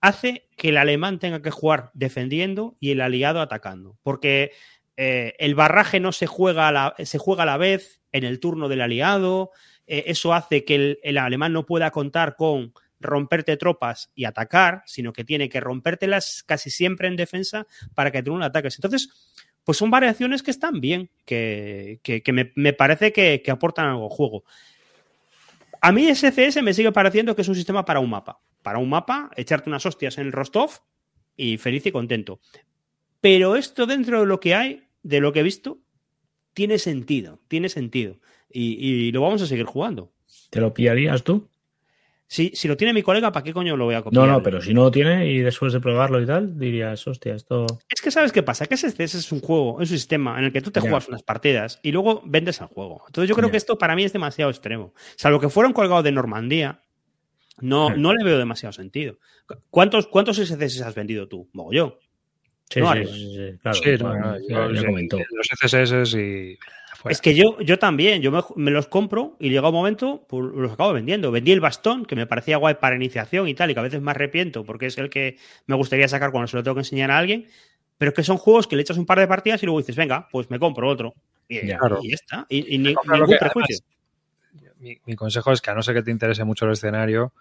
hace 0.00 0.48
que 0.56 0.70
el 0.70 0.76
alemán 0.76 1.18
tenga 1.18 1.42
que 1.42 1.50
jugar 1.50 1.90
defendiendo 1.94 2.76
y 2.80 2.92
el 2.92 3.00
aliado 3.00 3.40
atacando, 3.40 3.98
porque 4.02 4.52
eh, 4.96 5.34
el 5.38 5.54
barraje 5.54 6.00
no 6.00 6.12
se 6.12 6.26
juega, 6.26 6.68
a 6.68 6.72
la, 6.72 6.94
se 6.98 7.18
juega 7.18 7.42
a 7.42 7.46
la 7.46 7.56
vez 7.56 8.00
en 8.12 8.24
el 8.24 8.40
turno 8.40 8.68
del 8.68 8.80
aliado, 8.80 9.50
eh, 9.86 10.04
eso 10.06 10.34
hace 10.34 10.64
que 10.64 10.98
el, 11.02 11.18
alemán 11.18 11.52
no 11.52 11.66
pueda 11.66 11.90
contar 11.90 12.36
con 12.36 12.72
romperte 13.00 13.56
tropas 13.56 14.10
y 14.14 14.24
atacar, 14.24 14.82
sino 14.86 15.12
que 15.12 15.24
tiene 15.24 15.48
que 15.48 15.60
rompértelas 15.60 16.42
casi 16.44 16.70
siempre 16.70 17.08
en 17.08 17.16
defensa 17.16 17.66
para 17.94 18.10
que 18.10 18.22
tú 18.22 18.32
no 18.32 18.40
le 18.40 18.46
ataques. 18.46 18.76
Entonces, 18.76 19.08
pues 19.68 19.76
son 19.76 19.90
variaciones 19.90 20.42
que 20.42 20.50
están 20.50 20.80
bien, 20.80 21.10
que, 21.26 22.00
me, 22.56 22.72
parece 22.72 23.12
que, 23.12 23.42
aportan 23.50 23.84
algo 23.84 24.04
al 24.04 24.08
juego. 24.08 24.44
A 25.82 25.92
mí 25.92 26.08
SCS 26.08 26.62
me 26.62 26.72
sigue 26.72 26.90
pareciendo 26.90 27.36
que 27.36 27.42
es 27.42 27.48
un 27.48 27.54
sistema 27.54 27.84
para 27.84 28.00
un 28.00 28.08
mapa. 28.08 28.40
Para 28.62 28.78
un 28.78 28.88
mapa, 28.88 29.30
echarte 29.36 29.68
unas 29.68 29.84
hostias 29.84 30.16
en 30.16 30.24
el 30.28 30.32
Rostov 30.32 30.70
y 31.36 31.58
feliz 31.58 31.84
y 31.84 31.92
contento. 31.92 32.40
Pero 33.20 33.56
esto 33.56 33.84
dentro 33.84 34.20
de 34.20 34.26
lo 34.26 34.40
que 34.40 34.54
hay, 34.54 34.84
de 35.02 35.20
lo 35.20 35.34
que 35.34 35.40
he 35.40 35.42
visto, 35.42 35.76
tiene 36.54 36.78
sentido, 36.78 37.38
tiene 37.46 37.68
sentido. 37.68 38.16
Y, 38.50 38.82
y 38.82 39.12
lo 39.12 39.20
vamos 39.20 39.42
a 39.42 39.46
seguir 39.46 39.66
jugando. 39.66 40.10
¿Te 40.48 40.62
lo 40.62 40.72
pillarías 40.72 41.24
tú? 41.24 41.46
Si, 42.30 42.52
si 42.54 42.68
lo 42.68 42.76
tiene 42.76 42.92
mi 42.92 43.02
colega, 43.02 43.32
¿para 43.32 43.42
qué 43.42 43.54
coño 43.54 43.74
lo 43.74 43.86
voy 43.86 43.94
a 43.94 44.02
copiar? 44.02 44.26
No, 44.26 44.30
no, 44.30 44.42
pero 44.42 44.60
si 44.60 44.74
no 44.74 44.82
lo 44.82 44.90
tiene 44.90 45.30
y 45.32 45.38
después 45.38 45.72
de 45.72 45.80
probarlo 45.80 46.20
y 46.20 46.26
tal, 46.26 46.58
dirías, 46.58 47.06
hostia, 47.06 47.34
esto. 47.34 47.64
Es 47.88 48.02
que 48.02 48.10
sabes 48.10 48.32
qué 48.32 48.42
pasa, 48.42 48.66
que 48.66 48.74
ese, 48.74 48.88
es 49.02 49.32
un 49.32 49.40
juego, 49.40 49.80
es 49.80 49.90
un 49.90 49.96
sistema 49.96 50.38
en 50.38 50.44
el 50.44 50.52
que 50.52 50.60
tú 50.60 50.70
te 50.70 50.80
juegas 50.80 51.08
unas 51.08 51.22
partidas 51.22 51.80
y 51.82 51.90
luego 51.90 52.22
vendes 52.26 52.60
el 52.60 52.66
juego. 52.66 53.02
Entonces 53.06 53.30
yo 53.30 53.34
creo 53.34 53.50
que 53.50 53.56
esto 53.56 53.78
para 53.78 53.96
mí 53.96 54.04
es 54.04 54.12
demasiado 54.12 54.50
extremo. 54.50 54.92
Salvo 55.16 55.40
que 55.40 55.48
fuera 55.48 55.68
un 55.68 55.72
colgado 55.72 56.02
de 56.02 56.12
Normandía, 56.12 56.82
no, 57.60 57.96
no 57.96 58.12
le 58.12 58.22
veo 58.22 58.36
demasiado 58.36 58.74
sentido. 58.74 59.16
¿Cuántos, 59.70 60.06
cuántos 60.06 60.36
SCS 60.36 60.82
has 60.82 60.94
vendido 60.94 61.28
tú? 61.28 61.48
Mogollón. 61.54 61.94
Sí, 62.68 62.82
sí, 62.82 63.06
sí, 63.06 63.58
claro. 63.62 63.78
Sí, 63.78 63.96
ya, 64.50 64.84
comentó. 64.84 65.16
Los 65.16 65.46
SCS 65.46 66.14
y 66.14 66.58
es 67.04 67.20
que 67.20 67.34
yo, 67.34 67.60
yo 67.60 67.78
también, 67.78 68.22
yo 68.22 68.32
me, 68.56 68.70
los 68.70 68.88
compro 68.88 69.36
y 69.38 69.50
llega 69.50 69.68
un 69.68 69.74
momento, 69.74 70.24
pues 70.28 70.44
los 70.54 70.72
acabo 70.72 70.92
vendiendo. 70.92 71.30
Vendí 71.30 71.52
el 71.52 71.60
bastón, 71.60 72.04
que 72.04 72.16
me 72.16 72.26
parecía 72.26 72.56
guay 72.56 72.74
para 72.74 72.96
iniciación 72.96 73.46
y 73.48 73.54
tal, 73.54 73.70
y 73.70 73.74
que 73.74 73.80
a 73.80 73.84
veces 73.84 74.00
me 74.00 74.10
arrepiento 74.10 74.64
porque 74.64 74.86
es 74.86 74.98
el 74.98 75.08
que 75.08 75.36
me 75.66 75.76
gustaría 75.76 76.08
sacar 76.08 76.32
cuando 76.32 76.48
se 76.48 76.56
lo 76.56 76.62
tengo 76.62 76.74
que 76.74 76.80
enseñar 76.80 77.10
a 77.10 77.18
alguien. 77.18 77.46
Pero 77.98 78.10
es 78.10 78.14
que 78.14 78.22
son 78.22 78.36
juegos 78.36 78.66
que 78.66 78.76
le 78.76 78.82
echas 78.82 78.96
un 78.96 79.06
par 79.06 79.18
de 79.18 79.28
partidas 79.28 79.62
y 79.62 79.66
luego 79.66 79.78
dices, 79.78 79.96
venga, 79.96 80.28
pues 80.30 80.50
me 80.50 80.58
compro 80.58 80.88
otro. 80.88 81.14
Y 81.48 81.66
ya, 81.66 81.78
está. 82.10 82.46
Y, 82.48 82.78
ningún 82.78 83.36
prejuicio. 83.38 83.78
mi, 84.78 85.16
consejo 85.16 85.52
es 85.52 85.60
que 85.60 85.70
a 85.70 85.74
no 85.74 85.82
ser 85.82 85.94
que 85.94 86.02
te 86.02 86.10
interese 86.10 86.44
mucho 86.44 86.66
el 86.66 86.72
escenario, 86.72 87.32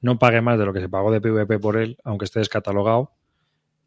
no 0.00 0.18
pague 0.18 0.40
más 0.40 0.58
de 0.58 0.66
lo 0.66 0.72
que 0.72 0.80
se 0.80 0.88
pagó 0.88 1.12
de 1.12 1.20
PvP 1.20 1.58
por 1.58 1.76
él, 1.76 1.98
aunque 2.04 2.24
esté 2.24 2.40
descatalogado. 2.40 3.12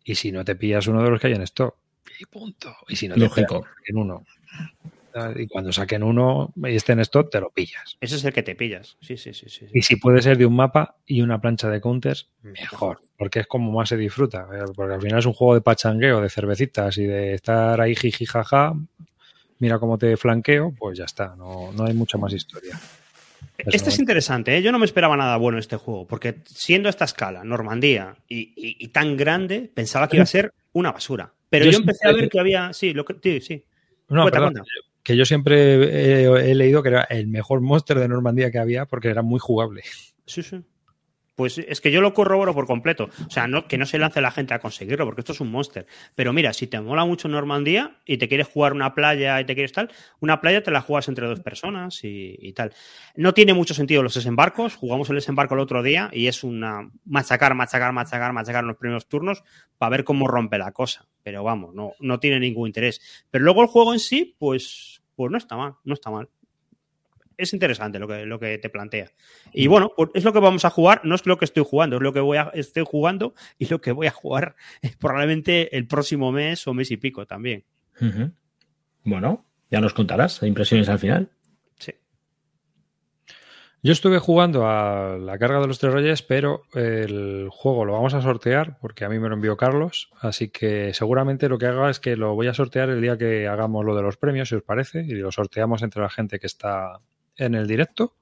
Y 0.03 0.15
si 0.15 0.31
no 0.31 0.45
te 0.45 0.55
pillas 0.55 0.87
uno 0.87 1.03
de 1.03 1.09
los 1.09 1.19
que 1.19 1.27
hay 1.27 1.33
en 1.33 1.41
stock. 1.41 1.75
Y 2.19 2.25
punto. 2.25 2.75
Y 2.87 2.95
si 2.95 3.07
no 3.07 3.15
te 3.15 3.27
pillas 3.27 3.63
en 3.87 3.97
uno 3.97 4.23
y 5.35 5.47
cuando 5.47 5.71
saquen 5.71 6.03
uno 6.03 6.53
y 6.55 6.75
esté 6.75 6.93
en 6.93 6.99
stock, 7.01 7.29
te 7.29 7.39
lo 7.39 7.49
pillas. 7.49 7.97
Ese 8.01 8.15
es 8.15 8.25
el 8.25 8.33
que 8.33 8.43
te 8.43 8.55
pillas. 8.55 8.97
Sí, 8.99 9.17
sí, 9.17 9.33
sí, 9.33 9.49
sí. 9.49 9.67
Y 9.73 9.81
si 9.81 9.95
puede 9.95 10.21
ser 10.21 10.37
de 10.37 10.45
un 10.45 10.55
mapa 10.55 10.97
y 11.05 11.21
una 11.21 11.39
plancha 11.39 11.69
de 11.69 11.81
counters, 11.81 12.29
mejor. 12.41 12.99
Porque 13.17 13.41
es 13.41 13.47
como 13.47 13.71
más 13.71 13.89
se 13.89 13.97
disfruta. 13.97 14.47
Eh, 14.53 14.65
porque 14.75 14.95
al 14.95 15.01
final 15.01 15.19
es 15.19 15.25
un 15.25 15.33
juego 15.33 15.55
de 15.55 15.61
pachangueo, 15.61 16.21
de 16.21 16.29
cervecitas 16.29 16.97
y 16.97 17.05
de 17.05 17.33
estar 17.33 17.79
ahí 17.79 17.95
jiji 17.95 18.25
jaja. 18.25 18.73
Mira 19.59 19.79
cómo 19.79 19.97
te 19.97 20.17
flanqueo, 20.17 20.73
pues 20.77 20.97
ya 20.97 21.05
está. 21.05 21.35
No, 21.35 21.71
no 21.71 21.85
hay 21.85 21.93
mucha 21.93 22.17
más 22.17 22.33
historia. 22.33 22.79
Este 23.57 23.89
es 23.89 23.99
interesante, 23.99 24.57
¿eh? 24.57 24.61
yo 24.61 24.71
no 24.71 24.79
me 24.79 24.85
esperaba 24.85 25.15
nada 25.15 25.37
bueno 25.37 25.57
en 25.57 25.61
este 25.61 25.77
juego, 25.77 26.05
porque 26.05 26.41
siendo 26.45 26.89
esta 26.89 27.05
escala, 27.05 27.43
Normandía, 27.43 28.17
y, 28.27 28.87
tan 28.89 29.15
grande, 29.15 29.71
pensaba 29.73 30.09
que 30.09 30.17
iba 30.17 30.23
a 30.23 30.27
ser 30.27 30.53
una 30.73 30.91
basura. 30.91 31.33
Pero 31.49 31.65
yo, 31.65 31.77
empecé 31.77 32.07
a 32.07 32.11
ver 32.11 32.27
que 32.27 32.39
había. 32.39 32.73
Sí, 32.73 32.93
lo 32.93 33.05
que, 33.05 33.15
sí, 33.23 33.39
sí. 33.39 33.63
No, 34.09 34.29
que 35.05 35.15
yo 35.15 35.23
siempre 35.23 36.49
he, 36.51 36.55
leído 36.55 36.81
que 36.81 36.89
era 36.89 37.03
el 37.03 37.27
mejor 37.27 37.61
monster 37.61 37.99
de 37.99 38.07
Normandía 38.07 38.49
que 38.49 38.57
había 38.57 38.87
porque 38.87 39.09
era 39.09 39.21
muy 39.21 39.39
jugable. 39.39 39.83
Sí, 40.25 40.41
sí. 40.41 40.61
Pues 41.35 41.59
es 41.59 41.79
que 41.79 41.91
yo 41.91 42.01
lo 42.01 42.13
corroboro 42.13 42.55
por 42.55 42.65
completo. 42.65 43.09
O 43.27 43.29
sea, 43.29 43.47
que 43.67 43.77
no 43.77 43.85
se 43.85 43.99
lance 43.99 44.19
la 44.19 44.31
gente 44.31 44.55
a 44.55 44.59
conseguirlo, 44.59 45.05
porque 45.05 45.21
esto 45.21 45.33
es 45.33 45.41
un 45.41 45.51
monster. 45.51 45.85
Pero 46.15 46.33
mira, 46.33 46.53
si 46.53 46.65
te 46.65 46.79
mola 46.79 47.05
mucho 47.05 47.27
Normandía 47.27 47.97
y 48.05 48.17
te 48.17 48.27
quieres 48.27 48.47
jugar 48.47 48.73
una 48.73 48.95
playa 48.95 49.39
y 49.39 49.45
te 49.45 49.53
quieres 49.53 49.73
tal, 49.73 49.91
una 50.21 50.41
playa 50.41 50.63
te 50.63 50.71
la 50.71 50.81
juegas 50.81 51.07
entre 51.07 51.27
dos 51.27 51.41
personas 51.41 51.99
y, 52.01 52.51
tal. 52.53 52.73
No 53.15 53.35
tiene 53.35 53.53
mucho 53.53 53.75
sentido 53.75 54.01
los 54.01 54.15
desembarcos. 54.15 54.75
Jugamos 54.75 55.09
el 55.09 55.17
desembarco 55.17 55.53
el 55.53 55.59
otro 55.59 55.83
día 55.83 56.09
y 56.11 56.27
es 56.27 56.43
una 56.43 56.89
machacar, 57.05 57.53
machacar, 57.53 57.93
machacar, 57.93 58.33
machacar 58.33 58.63
los 58.63 58.77
primeros 58.77 59.07
turnos 59.07 59.43
para 59.77 59.91
ver 59.91 60.03
cómo 60.03 60.27
rompe 60.27 60.57
la 60.57 60.71
cosa. 60.71 61.05
Pero 61.21 61.43
vamos, 61.43 61.75
no 61.99 62.19
tiene 62.19 62.39
ningún 62.39 62.67
interés. 62.67 63.25
Pero 63.29 63.43
luego 63.43 63.61
el 63.61 63.67
juego 63.67 63.93
en 63.93 63.99
sí, 63.99 64.35
pues 64.39 64.94
pues 65.15 65.31
no 65.31 65.37
está 65.37 65.55
mal, 65.55 65.75
no 65.83 65.93
está 65.93 66.11
mal. 66.11 66.29
Es 67.37 67.53
interesante 67.53 67.99
lo 67.99 68.07
que, 68.07 68.25
lo 68.25 68.39
que 68.39 68.57
te 68.57 68.69
plantea. 68.69 69.11
Y 69.51 69.67
mm. 69.67 69.71
bueno, 69.71 69.91
pues 69.95 70.09
es 70.13 70.23
lo 70.23 70.31
que 70.31 70.39
vamos 70.39 70.63
a 70.65 70.69
jugar, 70.69 71.01
no 71.03 71.15
es 71.15 71.25
lo 71.25 71.37
que 71.37 71.45
estoy 71.45 71.63
jugando, 71.67 71.97
es 71.97 72.01
lo 72.01 72.13
que 72.13 72.21
voy 72.21 72.37
a, 72.37 72.51
estoy 72.53 72.83
jugando 72.85 73.33
y 73.57 73.67
lo 73.67 73.81
que 73.81 73.91
voy 73.91 74.07
a 74.07 74.11
jugar 74.11 74.55
probablemente 74.99 75.75
el 75.75 75.87
próximo 75.87 76.31
mes 76.31 76.65
o 76.67 76.73
mes 76.73 76.91
y 76.91 76.97
pico 76.97 77.25
también. 77.25 77.65
Bueno, 79.03 79.45
ya 79.69 79.79
nos 79.81 79.93
contarás 79.93 80.41
impresiones 80.43 80.89
al 80.89 80.99
final. 80.99 81.31
Yo 83.85 83.91
estuve 83.91 84.17
jugando 84.17 84.67
a 84.67 85.15
la 85.15 85.37
carga 85.37 85.59
de 85.59 85.67
los 85.67 85.77
tres 85.77 85.93
reyes, 85.93 86.23
pero 86.23 86.63
el 86.73 87.49
juego 87.51 87.85
lo 87.85 87.93
vamos 87.93 88.15
a 88.15 88.21
sortear 88.23 88.79
porque 88.81 89.05
a 89.05 89.09
mí 89.09 89.19
me 89.19 89.29
lo 89.29 89.35
envió 89.35 89.57
Carlos, 89.57 90.09
así 90.21 90.49
que 90.49 90.91
seguramente 90.95 91.47
lo 91.49 91.59
que 91.59 91.67
haga 91.67 91.91
es 91.91 91.99
que 91.99 92.15
lo 92.15 92.33
voy 92.33 92.47
a 92.47 92.55
sortear 92.55 92.89
el 92.89 92.99
día 92.99 93.15
que 93.15 93.47
hagamos 93.47 93.85
lo 93.85 93.95
de 93.95 94.01
los 94.01 94.17
premios, 94.17 94.49
si 94.49 94.55
os 94.55 94.63
parece, 94.63 95.01
y 95.01 95.11
lo 95.11 95.31
sorteamos 95.31 95.83
entre 95.83 96.01
la 96.01 96.09
gente 96.09 96.39
que 96.39 96.47
está 96.47 96.99
en 97.37 97.53
el 97.53 97.67
directo, 97.67 98.15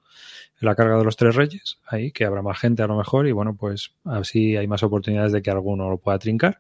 en 0.60 0.66
la 0.66 0.76
carga 0.76 0.98
de 0.98 1.06
los 1.06 1.16
tres 1.16 1.34
reyes, 1.34 1.80
ahí, 1.88 2.12
que 2.12 2.26
habrá 2.26 2.42
más 2.42 2.60
gente 2.60 2.84
a 2.84 2.88
lo 2.88 2.98
mejor, 2.98 3.26
y 3.30 3.32
bueno, 3.32 3.56
pues 3.56 3.94
así 4.04 4.58
hay 4.58 4.68
más 4.68 4.84
oportunidades 4.84 5.32
de 5.32 5.42
que 5.42 5.50
alguno 5.50 5.90
lo 5.90 5.98
pueda 5.98 6.20
trincar. 6.20 6.60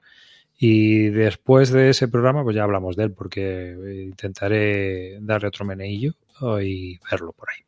Y 0.58 1.10
después 1.10 1.72
de 1.72 1.90
ese 1.90 2.08
programa, 2.08 2.42
pues 2.44 2.56
ya 2.56 2.64
hablamos 2.64 2.96
de 2.96 3.04
él, 3.04 3.12
porque 3.12 3.76
intentaré 4.06 5.18
darle 5.20 5.50
otro 5.50 5.66
meneillo 5.66 6.14
y 6.62 6.98
verlo 7.12 7.34
por 7.34 7.50
ahí. 7.50 7.66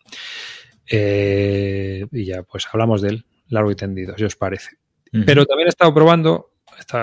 Eh, 0.90 2.06
y 2.12 2.26
ya, 2.26 2.44
pues 2.44 2.68
hablamos 2.72 3.02
de 3.02 3.10
él 3.10 3.26
largo 3.50 3.72
y 3.72 3.76
tendido, 3.76 4.16
si 4.18 4.24
os 4.24 4.36
parece. 4.36 4.78
Pero 5.26 5.46
también 5.46 5.68
he 5.68 5.70
estado 5.70 5.94
probando, 5.94 6.52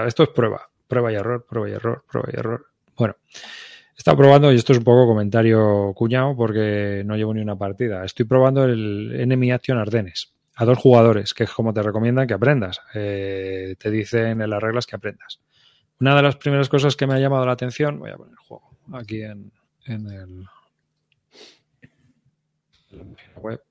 esto 0.06 0.22
es 0.22 0.28
prueba, 0.30 0.68
prueba 0.86 1.10
y 1.12 1.14
error, 1.14 1.46
prueba 1.48 1.70
y 1.70 1.72
error, 1.72 2.04
prueba 2.10 2.28
y 2.30 2.36
error. 2.38 2.66
Bueno, 2.96 3.16
he 3.32 3.96
estado 3.96 4.16
probando, 4.18 4.52
y 4.52 4.56
esto 4.56 4.72
es 4.72 4.78
un 4.78 4.84
poco 4.84 5.06
comentario 5.06 5.92
cuñado 5.94 6.36
porque 6.36 7.02
no 7.06 7.16
llevo 7.16 7.32
ni 7.32 7.40
una 7.40 7.56
partida. 7.56 8.04
Estoy 8.04 8.26
probando 8.26 8.64
el 8.64 9.18
Enemy 9.18 9.52
Action 9.52 9.78
Ardenes 9.78 10.34
a 10.54 10.66
dos 10.66 10.76
jugadores, 10.78 11.32
que 11.32 11.44
es 11.44 11.50
como 11.50 11.72
te 11.72 11.82
recomiendan 11.82 12.26
que 12.26 12.34
aprendas. 12.34 12.82
Eh, 12.94 13.76
te 13.78 13.90
dicen 13.90 14.42
en 14.42 14.50
las 14.50 14.62
reglas 14.62 14.86
que 14.86 14.96
aprendas. 14.96 15.40
Una 16.00 16.14
de 16.14 16.22
las 16.22 16.36
primeras 16.36 16.68
cosas 16.68 16.96
que 16.96 17.06
me 17.06 17.14
ha 17.14 17.18
llamado 17.18 17.46
la 17.46 17.52
atención, 17.52 17.98
voy 17.98 18.10
a 18.10 18.16
poner 18.16 18.32
el 18.32 18.38
juego 18.38 18.70
aquí 18.92 19.22
en, 19.22 19.52
en 19.86 20.06
el, 20.06 20.46
en 22.90 23.16
la 23.34 23.40
web. 23.40 23.62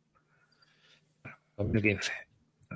2015. 1.64 2.12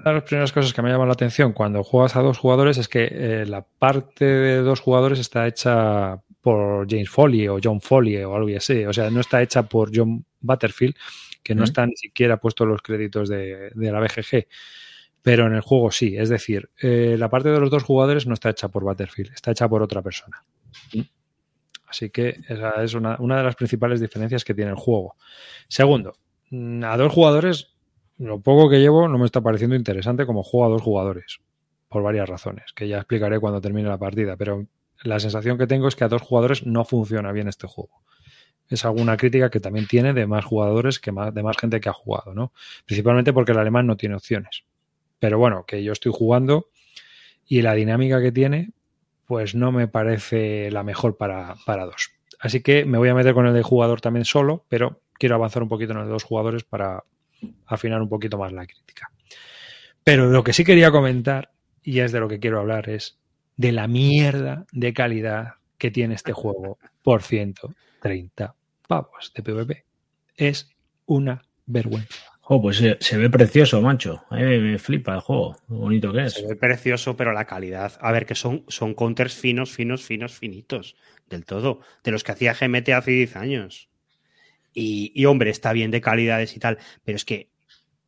de 0.04 0.14
las 0.14 0.24
primeras 0.24 0.52
cosas 0.52 0.74
que 0.74 0.82
me 0.82 0.90
llaman 0.90 1.08
la 1.08 1.14
atención 1.14 1.54
cuando 1.54 1.84
juegas 1.84 2.16
a 2.16 2.22
dos 2.22 2.38
jugadores 2.38 2.78
es 2.78 2.88
que 2.88 3.08
eh, 3.12 3.46
la 3.46 3.62
parte 3.64 4.26
de 4.26 4.58
dos 4.58 4.80
jugadores 4.82 5.20
está 5.20 5.48
hecha 5.48 6.22
por 6.42 6.86
James 6.90 7.10
Foley 7.10 7.48
o 7.48 7.60
John 7.64 7.82
Foley 7.82 8.18
o 8.24 8.36
algo 8.36 8.56
así. 8.56 8.86
O 8.86 8.94
sea, 8.94 9.10
no 9.10 9.20
está 9.22 9.42
hecha 9.42 9.64
por 9.64 9.90
John 9.96 10.24
Butterfield, 10.42 10.96
que 11.42 11.56
no 11.56 11.62
Mm. 11.62 11.64
están 11.64 11.90
ni 11.90 11.96
siquiera 11.96 12.38
puestos 12.38 12.68
los 12.68 12.82
créditos 12.82 13.30
de, 13.30 13.72
de 13.74 13.92
la 13.92 14.00
BGG. 14.00 14.48
Pero 15.24 15.48
en 15.48 15.54
el 15.56 15.62
juego 15.62 15.90
sí. 15.92 16.16
Es 16.16 16.30
decir, 16.30 16.70
eh, 16.80 17.16
la 17.18 17.30
parte 17.30 17.50
de 17.50 17.60
los 17.60 17.72
dos 17.72 17.82
jugadores 17.84 18.28
no 18.28 18.36
está 18.36 18.52
hecha 18.52 18.68
por 18.68 18.84
Butterfield, 18.84 19.32
está 19.34 19.50
hecha 19.52 19.68
por 19.68 19.82
otra 19.82 20.04
persona. 20.04 20.44
Así 21.88 22.10
que 22.10 22.38
esa 22.48 22.84
es 22.84 22.94
una, 22.94 23.16
una 23.20 23.38
de 23.38 23.44
las 23.44 23.56
principales 23.56 24.00
diferencias 24.02 24.44
que 24.44 24.54
tiene 24.54 24.72
el 24.72 24.78
juego. 24.78 25.16
Segundo, 25.68 26.14
mm, 26.50 26.84
a 26.84 26.98
dos 26.98 27.12
jugadores, 27.14 27.75
lo 28.18 28.40
poco 28.40 28.70
que 28.70 28.80
llevo 28.80 29.08
no 29.08 29.18
me 29.18 29.26
está 29.26 29.42
pareciendo 29.42 29.76
interesante 29.76 30.26
como 30.26 30.44
juego 30.44 30.66
a 30.66 30.70
dos 30.70 30.82
jugadores. 30.82 31.40
Por 31.88 32.04
varias 32.04 32.28
razones, 32.28 32.74
que 32.74 32.88
ya 32.88 32.98
explicaré 32.98 33.40
cuando 33.40 33.62
termine 33.62 33.88
la 33.88 33.98
partida. 33.98 34.36
Pero 34.36 34.66
la 35.04 35.20
sensación 35.20 35.58
que 35.58 35.68
tengo 35.68 35.88
es 35.88 35.96
que 35.96 36.04
a 36.04 36.08
dos 36.08 36.22
jugadores 36.22 36.66
no 36.66 36.84
funciona 36.84 37.32
bien 37.32 37.48
este 37.48 37.68
juego. 37.68 38.02
Es 38.68 38.84
alguna 38.84 39.16
crítica 39.18 39.50
que 39.50 39.60
también 39.60 39.88
tiene 39.88 40.14
de 40.14 40.26
más 40.26 40.44
jugadores, 40.44 41.00
que 41.00 41.12
de 41.12 41.44
más 41.44 41.58
gente 41.58 41.80
que 41.80 41.90
ha 41.90 41.94
jugado, 41.94 42.34
¿no? 42.34 42.52
Principalmente 42.86 43.32
porque 43.32 43.52
el 43.52 43.60
alemán 43.60 43.86
no 43.86 43.96
tiene 43.96 44.16
opciones. 44.16 44.64
Pero 45.20 45.38
bueno, 45.38 45.66
que 45.68 45.84
yo 45.84 45.92
estoy 45.92 46.12
jugando 46.14 46.68
y 47.46 47.62
la 47.62 47.74
dinámica 47.74 48.22
que 48.22 48.32
tiene, 48.32 48.72
pues 49.26 49.54
no 49.54 49.72
me 49.72 49.88
parece 49.88 50.72
la 50.72 50.84
mejor 50.84 51.16
para, 51.18 51.56
para 51.66 51.86
dos. 51.86 52.12
Así 52.40 52.62
que 52.62 52.86
me 52.86 52.98
voy 52.98 53.10
a 53.10 53.16
meter 53.16 53.34
con 53.34 53.46
el 53.46 53.54
de 53.54 53.62
jugador 53.62 54.02
también 54.02 54.26
solo, 54.26 54.66
pero 54.68 55.02
quiero 55.14 55.36
avanzar 55.36 55.62
un 55.62 55.70
poquito 55.70 55.94
en 55.94 56.00
el 56.00 56.06
de 56.06 56.12
dos 56.12 56.24
jugadores 56.24 56.64
para 56.64 57.04
afinar 57.66 58.02
un 58.02 58.10
poquito 58.10 58.38
más 58.38 58.52
la 58.52 58.66
crítica. 58.66 59.10
Pero 60.04 60.28
lo 60.28 60.44
que 60.44 60.54
sí 60.54 60.64
quería 60.64 60.92
comentar, 60.92 61.52
y 61.84 62.00
es 62.00 62.12
de 62.12 62.20
lo 62.20 62.28
que 62.28 62.40
quiero 62.40 62.60
hablar, 62.60 62.90
es 62.90 63.18
de 63.58 63.72
la 63.72 63.88
mierda 63.88 64.66
de 64.72 64.94
calidad 64.94 65.56
que 65.78 65.92
tiene 65.92 66.16
este 66.16 66.34
juego 66.34 66.78
por 67.02 67.24
130 67.24 68.56
pavos 68.88 69.32
de 69.36 69.44
PvP. 69.44 69.86
Es 70.36 70.70
una 71.06 71.42
vergüenza. 71.66 72.36
Oh, 72.48 72.62
pues 72.62 72.78
se, 72.78 72.98
se 73.00 73.18
ve 73.18 73.30
precioso, 73.30 73.82
macho. 73.82 74.24
A 74.30 74.36
mí 74.36 74.44
me, 74.44 74.60
me 74.60 74.78
flipa 74.78 75.16
el 75.16 75.22
juego. 75.22 75.58
Lo 75.68 75.78
bonito 75.78 76.14
que 76.14 76.26
es. 76.26 76.34
Se 76.34 76.46
ve 76.46 76.56
precioso, 76.56 77.18
pero 77.18 77.34
la 77.34 77.46
calidad. 77.46 77.94
A 78.00 78.12
ver, 78.12 78.28
que 78.28 78.36
son, 78.36 78.64
son 78.68 78.94
counters 78.94 79.34
finos, 79.34 79.72
finos, 79.72 80.04
finos, 80.04 80.38
finitos. 80.38 80.96
Del 81.28 81.44
todo. 81.44 81.80
De 82.04 82.12
los 82.12 82.24
que 82.24 82.34
hacía 82.34 82.54
GMT 82.54 82.90
hace 82.90 83.12
10 83.12 83.36
años. 83.38 83.90
Y, 84.76 85.14
y, 85.16 85.26
hombre, 85.26 85.52
está 85.52 85.74
bien 85.74 85.92
de 85.92 86.02
calidades 86.02 86.58
y 86.58 86.62
tal. 86.62 86.80
Pero 87.06 87.18
es 87.18 87.26
que, 87.26 87.52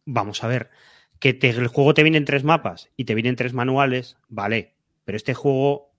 vamos 0.06 0.44
a 0.44 0.48
ver, 0.50 0.72
que 1.20 1.34
te- 1.34 1.50
el 1.52 1.68
juego 1.68 1.94
te 1.96 2.04
viene 2.04 2.18
en 2.20 2.26
tres 2.26 2.44
mapas 2.46 2.90
y 2.98 3.06
te 3.06 3.16
vienen 3.16 3.36
tres 3.38 3.54
manuales, 3.54 4.18
vale. 4.30 4.76
Pero 5.06 5.18
este 5.18 5.34
juego, 5.36 5.94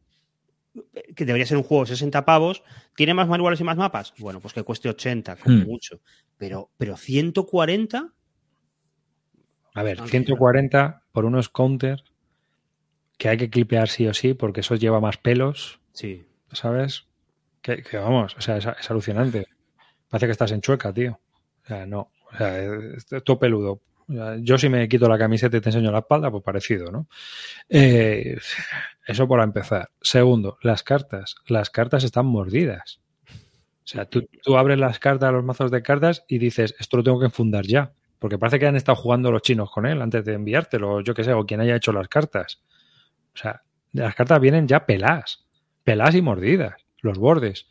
que 1.16 1.24
debería 1.24 1.46
ser 1.46 1.56
un 1.56 1.62
juego 1.62 1.84
de 1.84 1.90
60 1.90 2.24
pavos, 2.24 2.62
¿tiene 2.96 3.14
más 3.14 3.28
manuales 3.28 3.60
y 3.60 3.64
más 3.64 3.76
mapas? 3.76 4.14
Bueno, 4.18 4.40
pues 4.40 4.54
que 4.54 4.62
cueste 4.62 4.88
80, 4.88 5.36
como 5.36 5.56
Hmm. 5.56 5.64
mucho. 5.64 6.00
Pero, 6.36 6.70
pero 6.76 6.96
140, 6.96 8.14
A 9.74 9.82
ver, 9.82 9.96
Ah, 9.98 10.06
140 10.10 10.82
por 11.12 11.24
unos 11.24 11.48
counters 11.48 12.04
que 13.18 13.28
hay 13.28 13.36
que 13.36 13.50
clipear 13.50 13.88
sí 13.88 14.06
o 14.06 14.14
sí 14.14 14.34
porque 14.34 14.60
eso 14.60 14.74
lleva 14.76 15.00
más 15.00 15.16
pelos, 15.18 15.80
sí. 15.92 16.24
¿sabes? 16.52 17.06
Que, 17.62 17.82
que 17.82 17.98
vamos, 17.98 18.36
o 18.36 18.42
sea, 18.42 18.58
es, 18.58 18.66
es 18.66 18.90
alucinante. 18.90 19.46
Parece 20.08 20.26
que 20.26 20.32
estás 20.32 20.52
en 20.52 20.60
chueca, 20.60 20.92
tío. 20.92 21.20
O 21.64 21.66
sea, 21.66 21.86
no. 21.86 22.10
O 22.32 22.36
sea, 22.36 22.58
es, 22.62 23.06
todo 23.24 23.38
peludo. 23.38 23.82
Yo 24.40 24.56
si 24.56 24.70
me 24.70 24.88
quito 24.88 25.06
la 25.06 25.18
camiseta 25.18 25.58
y 25.58 25.60
te 25.60 25.68
enseño 25.68 25.92
la 25.92 25.98
espalda, 25.98 26.30
pues 26.30 26.42
parecido, 26.42 26.90
¿no? 26.90 27.08
Eh, 27.68 28.38
eso 29.06 29.28
por 29.28 29.40
empezar. 29.42 29.90
Segundo, 30.00 30.56
las 30.62 30.82
cartas. 30.82 31.36
Las 31.46 31.68
cartas 31.68 32.04
están 32.04 32.24
mordidas. 32.26 33.00
O 33.30 33.90
sea, 33.90 34.06
tú, 34.06 34.26
tú 34.42 34.56
abres 34.56 34.78
las 34.78 34.98
cartas, 34.98 35.32
los 35.32 35.44
mazos 35.44 35.70
de 35.70 35.82
cartas 35.82 36.24
y 36.26 36.38
dices, 36.38 36.74
esto 36.78 36.98
lo 36.98 37.02
tengo 37.02 37.20
que 37.20 37.26
enfundar 37.26 37.66
ya. 37.66 37.92
Porque 38.18 38.38
parece 38.38 38.58
que 38.58 38.66
han 38.66 38.76
estado 38.76 38.96
jugando 38.96 39.30
los 39.30 39.42
chinos 39.42 39.70
con 39.70 39.86
él 39.86 40.02
antes 40.02 40.24
de 40.24 40.34
enviártelo, 40.34 41.00
yo 41.02 41.14
qué 41.14 41.22
sé, 41.22 41.32
o 41.32 41.46
quien 41.46 41.60
haya 41.60 41.76
hecho 41.76 41.92
las 41.92 42.08
cartas. 42.08 42.62
O 43.34 43.36
sea, 43.36 43.62
las 43.92 44.14
cartas 44.14 44.40
vienen 44.40 44.66
ya 44.66 44.86
peladas, 44.86 45.46
peladas 45.84 46.14
y 46.14 46.22
mordidas, 46.22 46.74
los 47.00 47.18
bordes. 47.18 47.68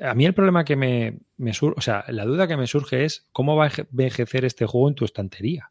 A 0.00 0.14
mí 0.14 0.26
el 0.26 0.34
problema 0.34 0.64
que 0.64 0.76
me, 0.76 1.18
me 1.36 1.52
surge, 1.54 1.74
o 1.78 1.80
sea, 1.80 2.04
la 2.08 2.24
duda 2.24 2.46
que 2.46 2.56
me 2.56 2.66
surge 2.66 3.04
es 3.04 3.26
cómo 3.32 3.56
va 3.56 3.64
a 3.64 3.68
eje- 3.70 3.86
envejecer 3.90 4.44
este 4.44 4.64
juego 4.66 4.88
en 4.88 4.94
tu 4.94 5.04
estantería. 5.04 5.70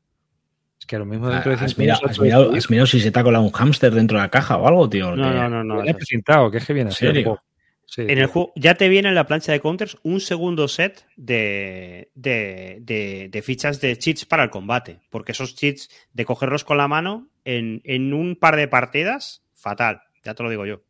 Es 0.79 0.85
que 0.85 0.95
a 0.95 0.99
lo 0.99 1.05
mismo 1.05 1.29
dentro 1.29 1.51
de 1.51 1.57
¿Has 1.63 1.69
cinco 1.71 1.81
mirado, 1.81 1.99
años 2.01 2.11
has 2.11 2.19
mirado- 2.19 2.43
disco 2.43 2.57
has 2.57 2.69
mirado 2.69 2.87
si 2.87 2.99
se 2.99 3.11
te 3.11 3.19
ha 3.19 3.23
colado 3.23 3.43
un 3.43 3.51
hámster 3.51 3.93
dentro 3.93 4.17
de 4.17 4.23
la 4.23 4.29
caja 4.29 4.57
o 4.57 4.67
algo, 4.67 4.89
tío? 4.89 5.15
No, 5.15 5.33
no, 5.33 5.49
no, 5.49 5.63
no. 5.63 5.75
Eso 5.81 5.87
sí. 5.87 5.93
precintado, 5.95 6.51
que 6.51 6.57
es 6.57 6.65
que 6.65 6.73
viene 6.73 6.89
¿En 6.89 6.93
así 6.93 7.05
el 7.05 7.11
serio? 7.13 7.23
juego. 7.29 7.41
Sí, 7.89 8.01
En 8.01 8.17
el 8.17 8.27
juego 8.27 8.51
ya 8.57 8.75
te 8.75 8.89
viene 8.89 9.07
en 9.07 9.15
la 9.15 9.25
plancha 9.27 9.53
de 9.53 9.61
counters 9.61 9.97
un 10.03 10.19
segundo 10.19 10.67
set 10.67 11.05
de, 11.15 12.11
de, 12.15 12.79
de- 12.81 13.29
de 13.31 13.41
fichas 13.41 13.79
de 13.79 13.97
cheats 13.97 14.25
para 14.25 14.43
el 14.43 14.49
combate. 14.49 14.99
Porque 15.09 15.31
esos 15.31 15.55
cheats 15.55 15.89
de 16.11 16.25
cogerlos 16.25 16.65
con 16.65 16.77
la 16.77 16.89
mano 16.89 17.29
en, 17.45 17.81
en 17.85 18.13
un 18.13 18.35
par 18.35 18.57
de 18.57 18.67
partidas, 18.67 19.41
fatal. 19.53 20.01
Ya 20.25 20.33
te 20.35 20.43
lo 20.43 20.49
digo 20.49 20.65
yo. 20.65 20.81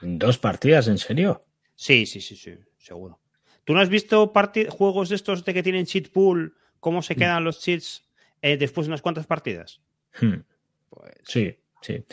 ¿Dos 0.00 0.38
partidas, 0.38 0.88
en 0.88 0.96
serio? 0.96 1.42
Sí, 1.76 2.06
sí, 2.06 2.20
sí, 2.20 2.36
sí, 2.36 2.54
seguro. 2.78 3.20
¿Tú 3.64 3.74
no 3.74 3.80
has 3.80 3.88
visto 3.88 4.32
juegos 4.70 5.08
de 5.08 5.16
estos 5.16 5.44
de 5.44 5.54
que 5.54 5.62
tienen 5.62 5.86
cheat 5.86 6.08
pool? 6.08 6.56
¿Cómo 6.80 7.02
se 7.02 7.16
quedan 7.16 7.44
los 7.44 7.60
cheats 7.60 8.04
eh, 8.40 8.56
después 8.56 8.86
de 8.86 8.90
unas 8.90 9.02
cuantas 9.02 9.26
partidas? 9.26 9.80
Hmm. 10.20 10.40
Pues 10.88 11.14
Sí, 11.24 11.56
sí. 11.82 12.04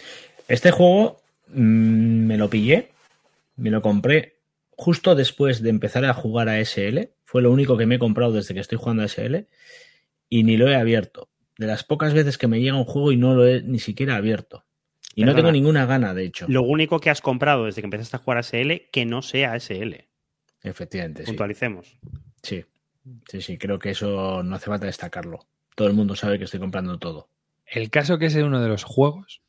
Este 0.48 0.72
juego 0.72 1.22
mm, 1.48 2.26
me 2.26 2.38
lo 2.38 2.50
pillé, 2.50 2.92
me 3.56 3.70
lo 3.70 3.82
compré 3.82 4.40
justo 4.72 5.16
después 5.16 5.62
de 5.62 5.70
empezar 5.70 6.06
a 6.06 6.14
jugar 6.14 6.50
a 6.50 6.60
SL. 6.60 7.12
Fue 7.24 7.42
lo 7.42 7.52
único 7.52 7.78
que 7.78 7.86
me 7.86 7.96
he 7.96 8.00
comprado 8.00 8.34
desde 8.34 8.54
que 8.54 8.60
estoy 8.60 8.78
jugando 8.78 9.04
a 9.04 9.08
SL 9.08 9.48
y 10.30 10.44
ni 10.44 10.58
lo 10.58 10.70
he 10.70 10.76
abierto. 10.76 11.30
De 11.58 11.68
las 11.68 11.84
pocas 11.84 12.14
veces 12.14 12.38
que 12.38 12.48
me 12.48 12.62
llega 12.62 12.76
un 12.76 12.86
juego 12.86 13.12
y 13.12 13.18
no 13.18 13.36
lo 13.36 13.48
he 13.48 13.62
ni 13.62 13.80
siquiera 13.80 14.16
abierto. 14.16 14.66
Y 15.16 15.26
no 15.26 15.36
tengo 15.36 15.52
ninguna 15.52 15.86
gana, 15.86 16.14
de 16.14 16.26
hecho. 16.26 16.46
lo 16.50 16.64
único 16.64 17.00
que 17.00 17.10
has 17.10 17.22
comprado 17.22 17.66
desde 17.66 17.82
que 17.82 17.86
empezaste 17.86 18.16
a 18.16 18.20
jugar 18.20 18.40
a 18.40 18.44
SL 18.44 18.90
que 18.92 19.06
no 19.06 19.22
sea 19.22 19.56
SL. 19.60 20.08
Efectivamente. 20.64 21.24
Puntualicemos. 21.24 21.98
Sí, 22.42 22.66
sí, 23.28 23.42
sí, 23.42 23.58
creo 23.58 23.80
que 23.80 23.92
eso 23.92 24.44
no 24.44 24.56
hace 24.56 24.66
falta 24.68 24.86
destacarlo. 24.86 25.48
Todo 25.76 25.88
el 25.88 25.94
mundo 25.94 26.16
sabe 26.16 26.38
que 26.38 26.46
estoy 26.46 26.60
comprando 26.60 26.98
todo. 26.98 27.30
El 27.66 27.90
caso 27.90 28.18
que 28.18 28.28
es 28.28 28.36
uno 28.36 28.62
de 28.62 28.68
los 28.68 28.84
juegos 28.84 29.42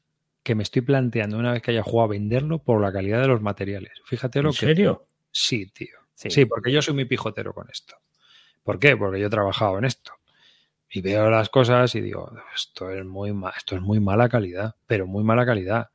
que 0.43 0.55
me 0.55 0.63
estoy 0.63 0.83
planteando 0.83 1.39
una 1.39 1.53
vez 1.53 1.63
que 1.63 1.71
haya 1.71 1.83
jugado 1.83 2.11
a 2.11 2.13
venderlo 2.13 2.63
por 2.63 2.81
la 2.81 2.93
calidad 2.93 3.21
de 3.21 3.29
los 3.29 3.41
materiales. 3.41 3.93
Fíjate 4.05 4.43
lo 4.43 4.51
¿En 4.51 4.55
que 4.55 4.67
serio? 4.67 5.07
Sí, 5.31 5.67
tío. 5.67 5.99
Sí. 6.15 6.31
Sí. 6.31 6.45
porque 6.45 6.71
yo 6.71 6.81
soy 6.81 6.95
muy 6.95 7.07
pijotero 7.07 7.53
con 7.53 7.69
esto. 7.71 7.97
¿Por 8.63 8.79
qué? 8.79 8.97
Porque 8.97 9.21
yo 9.21 9.27
he 9.27 9.31
trabajado 9.31 9.79
en 9.79 9.85
esto. 9.85 10.13
Y 10.95 11.01
veo 11.03 11.31
las 11.31 11.51
cosas 11.51 11.95
y 11.97 12.01
digo, 12.01 12.31
esto 12.55 12.91
es 12.91 13.05
muy 13.05 13.33
ma- 13.33 13.53
esto 13.57 13.77
es 13.77 13.83
muy 13.83 14.01
mala 14.01 14.29
calidad, 14.29 14.77
pero 14.87 15.07
muy 15.09 15.25
mala 15.25 15.45
calidad. 15.47 15.91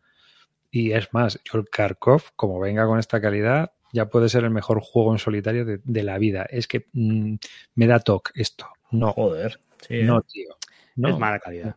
Y 0.72 0.92
es 0.94 1.14
más, 1.14 1.40
yo 1.46 1.60
el 1.60 1.70
Kharkov, 1.70 2.24
como 2.36 2.60
venga 2.60 2.86
con 2.88 3.00
esta 3.00 3.22
calidad, 3.22 3.74
ya 3.94 4.10
puede 4.10 4.30
ser 4.30 4.44
el 4.46 4.52
mejor 4.52 4.82
juego 4.82 5.14
en 5.14 5.20
solitario 5.20 5.66
de, 5.66 5.82
de 5.84 6.04
la 6.04 6.18
vida. 6.20 6.44
Es 6.50 6.68
que 6.68 6.88
mm, 6.94 7.36
me 7.76 7.88
da 7.88 8.00
toque 8.00 8.32
esto. 8.36 8.68
No, 8.92 9.14
Joder. 9.14 9.60
Sí, 9.88 9.96
¿eh? 9.96 10.04
no, 10.06 10.22
tío. 10.22 10.50
No, 10.96 11.10
Es 11.10 11.18
mala 11.20 11.40
calidad. 11.40 11.76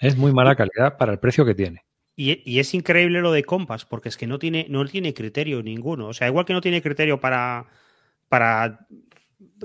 es 0.00 0.16
muy 0.16 0.32
mala 0.32 0.56
calidad 0.56 0.96
para 0.98 1.12
el 1.12 1.20
precio 1.20 1.44
que 1.44 1.54
tiene. 1.54 1.84
Y, 2.16 2.42
y 2.50 2.58
es 2.58 2.74
increíble 2.74 3.20
lo 3.20 3.32
de 3.32 3.44
Compass, 3.44 3.86
porque 3.86 4.08
es 4.10 4.16
que 4.16 4.26
no 4.26 4.38
tiene, 4.38 4.66
no 4.68 4.84
tiene 4.86 5.14
criterio 5.14 5.62
ninguno. 5.62 6.08
O 6.08 6.12
sea, 6.12 6.28
igual 6.28 6.44
que 6.44 6.52
no 6.52 6.60
tiene 6.60 6.82
criterio 6.82 7.18
para, 7.20 7.66
para 8.28 8.86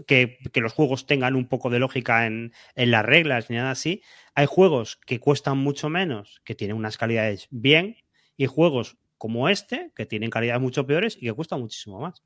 que, 0.08 0.38
que 0.52 0.62
los 0.62 0.74
juegos 0.74 1.06
tengan 1.06 1.36
un 1.36 1.48
poco 1.48 1.70
de 1.70 1.80
lógica 1.80 2.26
en, 2.26 2.54
en 2.76 2.92
las 2.92 3.06
reglas 3.06 3.50
ni 3.50 3.56
nada 3.56 3.72
así, 3.72 4.02
hay 4.34 4.46
juegos 4.46 4.98
que 5.06 5.20
cuestan 5.20 5.58
mucho 5.58 5.90
menos, 5.90 6.42
que 6.44 6.56
tienen 6.56 6.78
unas 6.78 6.98
calidades 6.98 7.48
bien, 7.52 7.98
y 8.38 8.48
juegos 8.48 8.98
como 9.18 9.50
este, 9.50 9.92
que 9.96 10.06
tienen 10.06 10.30
calidades 10.30 10.62
mucho 10.62 10.86
peores 10.86 11.18
y 11.18 11.22
que 11.22 11.34
cuestan 11.34 11.62
muchísimo 11.62 12.00
más. 12.00 12.24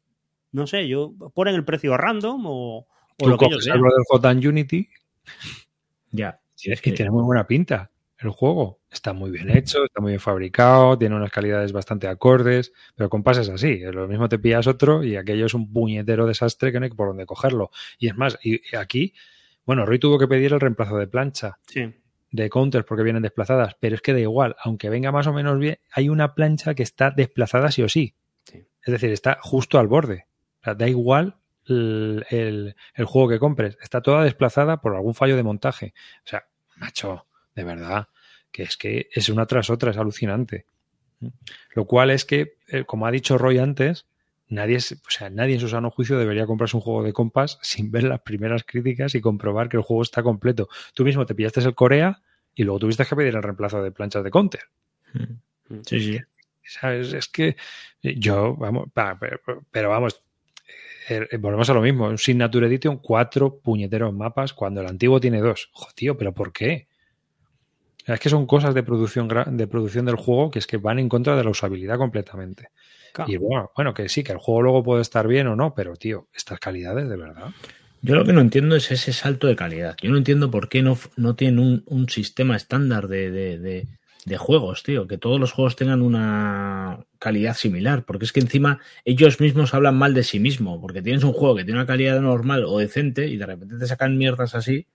No 0.51 0.65
sé, 0.65 0.87
yo 0.87 1.13
ponen 1.33 1.55
el 1.55 1.65
precio 1.65 1.95
random 1.95 2.45
o, 2.45 2.77
o 2.79 2.87
Tú 3.17 3.29
lo 3.29 3.37
que 3.37 3.45
ellos 3.45 3.57
coges 3.57 3.65
vean. 3.67 3.77
el 3.77 3.81
Brotherhood 3.81 4.21
J 4.21 4.49
Unity 4.49 4.89
Ya. 6.11 6.41
Sí, 6.55 6.71
es 6.71 6.81
que 6.81 6.91
tiene 6.91 7.11
muy 7.11 7.23
buena 7.23 7.47
pinta 7.47 7.91
el 8.19 8.29
juego. 8.29 8.79
Está 8.91 9.13
muy 9.13 9.31
bien 9.31 9.49
hecho, 9.49 9.83
está 9.85 10.01
muy 10.01 10.11
bien 10.11 10.19
fabricado, 10.19 10.97
tiene 10.97 11.15
unas 11.15 11.31
calidades 11.31 11.71
bastante 11.71 12.07
acordes, 12.07 12.73
pero 12.95 13.09
con 13.09 13.23
pases 13.23 13.49
así. 13.49 13.79
Lo 13.79 14.07
mismo 14.07 14.27
te 14.29 14.39
pillas 14.39 14.67
otro 14.67 15.03
y 15.03 15.15
aquello 15.15 15.45
es 15.45 15.53
un 15.53 15.71
puñetero 15.71 16.25
desastre 16.25 16.71
que 16.71 16.79
no 16.79 16.83
hay 16.85 16.89
por 16.91 17.07
dónde 17.07 17.25
cogerlo. 17.25 17.71
Y 17.97 18.07
es 18.07 18.15
más, 18.17 18.37
y 18.43 18.55
y 18.71 18.75
aquí, 18.75 19.13
bueno, 19.65 19.85
Roy 19.85 19.99
tuvo 19.99 20.17
que 20.19 20.27
pedir 20.27 20.51
el 20.53 20.59
reemplazo 20.59 20.97
de 20.97 21.07
plancha 21.07 21.59
Sí. 21.67 21.93
de 22.31 22.49
counters 22.49 22.85
porque 22.85 23.03
vienen 23.03 23.21
desplazadas, 23.23 23.75
pero 23.79 23.95
es 23.95 24.01
que 24.01 24.13
da 24.13 24.19
igual, 24.19 24.55
aunque 24.63 24.89
venga 24.89 25.11
más 25.11 25.27
o 25.27 25.33
menos 25.33 25.57
bien, 25.59 25.77
hay 25.91 26.09
una 26.09 26.33
plancha 26.35 26.73
que 26.73 26.83
está 26.83 27.11
desplazada 27.11 27.71
sí 27.71 27.83
o 27.83 27.89
sí. 27.89 28.15
Sí. 28.43 28.65
Es 28.83 28.91
decir, 28.91 29.11
está 29.11 29.37
justo 29.41 29.77
al 29.79 29.87
borde. 29.87 30.25
O 30.61 30.63
sea, 30.63 30.73
da 30.75 30.87
igual 30.89 31.37
el, 31.67 32.25
el- 32.31 32.75
el 32.95 33.05
juego 33.05 33.29
que 33.29 33.39
compres, 33.39 33.77
está 33.81 34.01
toda 34.01 34.23
desplazada 34.23 34.81
por 34.81 34.95
algún 34.95 35.13
fallo 35.13 35.35
de 35.35 35.43
montaje. 35.43 35.93
O 36.25 36.27
sea, 36.27 36.45
macho, 36.77 37.27
de 37.59 37.65
verdad, 37.65 38.07
que 38.51 38.63
es 38.63 38.77
que 38.77 39.09
es 39.13 39.27
una 39.27 39.45
tras 39.45 39.69
otra, 39.69 39.91
es 39.91 39.97
alucinante. 39.97 40.65
Lo 41.75 41.85
cual 41.85 42.09
es 42.09 42.23
que, 42.23 42.55
eh, 42.69 42.85
como 42.85 43.05
ha 43.05 43.11
dicho 43.11 43.37
Roy 43.37 43.57
antes, 43.57 44.05
nadie, 44.47 44.77
o 44.77 45.09
sea, 45.09 45.29
nadie 45.29 45.55
en 45.55 45.59
su 45.59 45.67
sano 45.67 45.91
juicio 45.91 46.17
debería 46.17 46.45
comprarse 46.45 46.77
un 46.77 46.81
juego 46.81 47.03
de 47.03 47.11
compas 47.11 47.59
sin 47.61 47.91
ver 47.91 48.03
las 48.03 48.21
primeras 48.21 48.63
críticas 48.63 49.13
y 49.15 49.21
comprobar 49.21 49.67
que 49.67 49.75
el 49.75 49.83
juego 49.83 50.03
está 50.03 50.23
completo. 50.23 50.69
Tú 50.93 51.03
mismo 51.03 51.25
te 51.25 51.35
pillaste 51.35 51.59
el 51.59 51.75
Corea 51.75 52.21
y 52.55 52.63
luego 52.63 52.79
tuviste 52.79 53.05
que 53.05 53.15
pedir 53.15 53.35
el 53.35 53.43
reemplazo 53.43 53.83
de 53.83 53.91
planchas 53.91 54.23
de 54.23 54.31
counter. 54.31 54.61
Mm. 55.13 55.81
Sí, 55.85 55.99
sí. 55.99 56.19
Es 56.83 57.27
que 57.27 57.57
yo, 58.01 58.55
vamos, 58.55 58.89
pero 59.71 59.89
vamos, 59.89 60.23
eh, 61.09 61.27
eh, 61.31 61.37
volvemos 61.37 61.69
a 61.69 61.73
lo 61.73 61.81
mismo. 61.81 62.07
Un 62.07 62.19
Signature 62.19 62.67
Edition, 62.67 62.99
cuatro 62.99 63.59
puñeteros 63.59 64.13
mapas 64.13 64.53
cuando 64.53 64.81
el 64.81 64.87
antiguo 64.87 65.19
tiene 65.19 65.39
dos. 65.39 65.69
Joder, 65.73 65.93
tío, 65.93 66.17
¿pero 66.17 66.33
por 66.33 66.53
qué? 66.53 66.88
Es 68.13 68.19
que 68.19 68.29
son 68.29 68.45
cosas 68.45 68.73
de 68.73 68.83
producción, 68.83 69.27
de 69.27 69.67
producción 69.67 70.05
del 70.05 70.15
juego 70.15 70.51
que 70.51 70.59
es 70.59 70.67
que 70.67 70.77
van 70.77 70.99
en 70.99 71.09
contra 71.09 71.35
de 71.35 71.43
la 71.43 71.49
usabilidad 71.49 71.97
completamente. 71.97 72.69
Y 73.27 73.37
bueno, 73.37 73.71
bueno, 73.75 73.93
que 73.93 74.07
sí, 74.07 74.23
que 74.23 74.31
el 74.31 74.37
juego 74.37 74.61
luego 74.61 74.83
puede 74.83 75.01
estar 75.01 75.27
bien 75.27 75.47
o 75.47 75.55
no, 75.55 75.73
pero 75.73 75.95
tío, 75.95 76.27
estas 76.33 76.59
calidades 76.59 77.09
de 77.09 77.17
verdad. 77.17 77.51
Yo 78.01 78.15
lo 78.15 78.23
que 78.23 78.33
no 78.33 78.41
entiendo 78.41 78.75
es 78.75 78.91
ese 78.91 79.11
salto 79.11 79.47
de 79.47 79.55
calidad. 79.55 79.97
Yo 80.01 80.09
no 80.09 80.17
entiendo 80.17 80.49
por 80.49 80.69
qué 80.69 80.81
no, 80.81 80.97
no 81.17 81.35
tienen 81.35 81.83
un, 81.85 82.09
sistema 82.09 82.55
estándar 82.55 83.09
de, 83.09 83.29
de, 83.29 83.87
de, 84.25 84.37
juegos, 84.37 84.83
tío. 84.83 85.05
Que 85.05 85.17
todos 85.17 85.39
los 85.39 85.51
juegos 85.51 85.75
tengan 85.75 86.01
una 86.01 87.05
calidad 87.19 87.55
similar. 87.55 88.05
Porque 88.05 88.23
es 88.23 88.31
que 88.31 88.39
encima 88.39 88.79
ellos 89.03 89.41
mismos 89.41 89.73
hablan 89.73 89.97
mal 89.97 90.13
de 90.13 90.23
sí 90.23 90.39
mismos. 90.39 90.79
Porque 90.79 91.01
tienes 91.01 91.25
un 91.25 91.33
juego 91.33 91.55
que 91.55 91.65
tiene 91.65 91.79
una 91.79 91.87
calidad 91.87 92.21
normal 92.21 92.63
o 92.63 92.79
decente 92.79 93.27
y 93.27 93.35
de 93.35 93.45
repente 93.45 93.77
te 93.77 93.87
sacan 93.87 94.17
mierdas 94.17 94.55
así. 94.55 94.87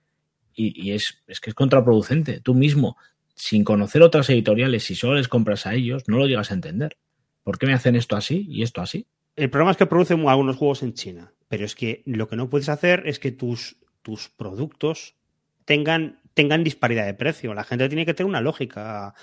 Y, 0.55 0.93
es, 0.93 1.23
es 1.27 1.41
que 1.41 1.51
es 1.51 1.55
contraproducente. 1.55 2.41
Tú 2.41 2.55
mismo, 2.55 2.97
sin 3.35 3.65
conocer 3.65 4.03
otras 4.03 4.31
editoriales, 4.31 4.85
si 4.85 4.95
solo 4.95 5.15
les 5.15 5.29
compras 5.29 5.67
a 5.67 5.75
ellos, 5.75 6.05
no 6.07 6.19
lo 6.19 6.27
llegas 6.27 6.51
a 6.51 6.55
entender. 6.55 6.97
¿Por 7.43 7.59
qué 7.59 7.67
me 7.67 7.75
hacen 7.75 7.97
esto 7.97 8.17
así 8.17 8.47
y 8.49 8.63
esto 8.63 8.81
así? 8.81 9.07
El 9.37 9.51
problema 9.51 9.73
es 9.73 9.77
que 9.77 9.87
producen 9.87 10.27
algunos 10.29 10.57
juegos 10.57 10.83
en 10.83 10.95
China, 10.95 11.33
pero 11.49 11.65
es 11.65 11.75
que 11.75 12.03
lo 12.07 12.29
que 12.29 12.37
no 12.37 12.49
puedes 12.49 12.69
hacer 12.69 13.03
es 13.07 13.19
que 13.19 13.33
tus, 13.33 13.77
tus 14.03 14.29
productos 14.29 15.17
tengan, 15.65 16.21
tengan 16.35 16.63
disparidad 16.63 17.05
de 17.05 17.15
precio. 17.15 17.53
La 17.53 17.65
gente 17.65 17.89
tiene 17.89 18.07
que 18.07 18.15
tener 18.15 18.29
una 18.29 18.41
lógica 18.41 19.15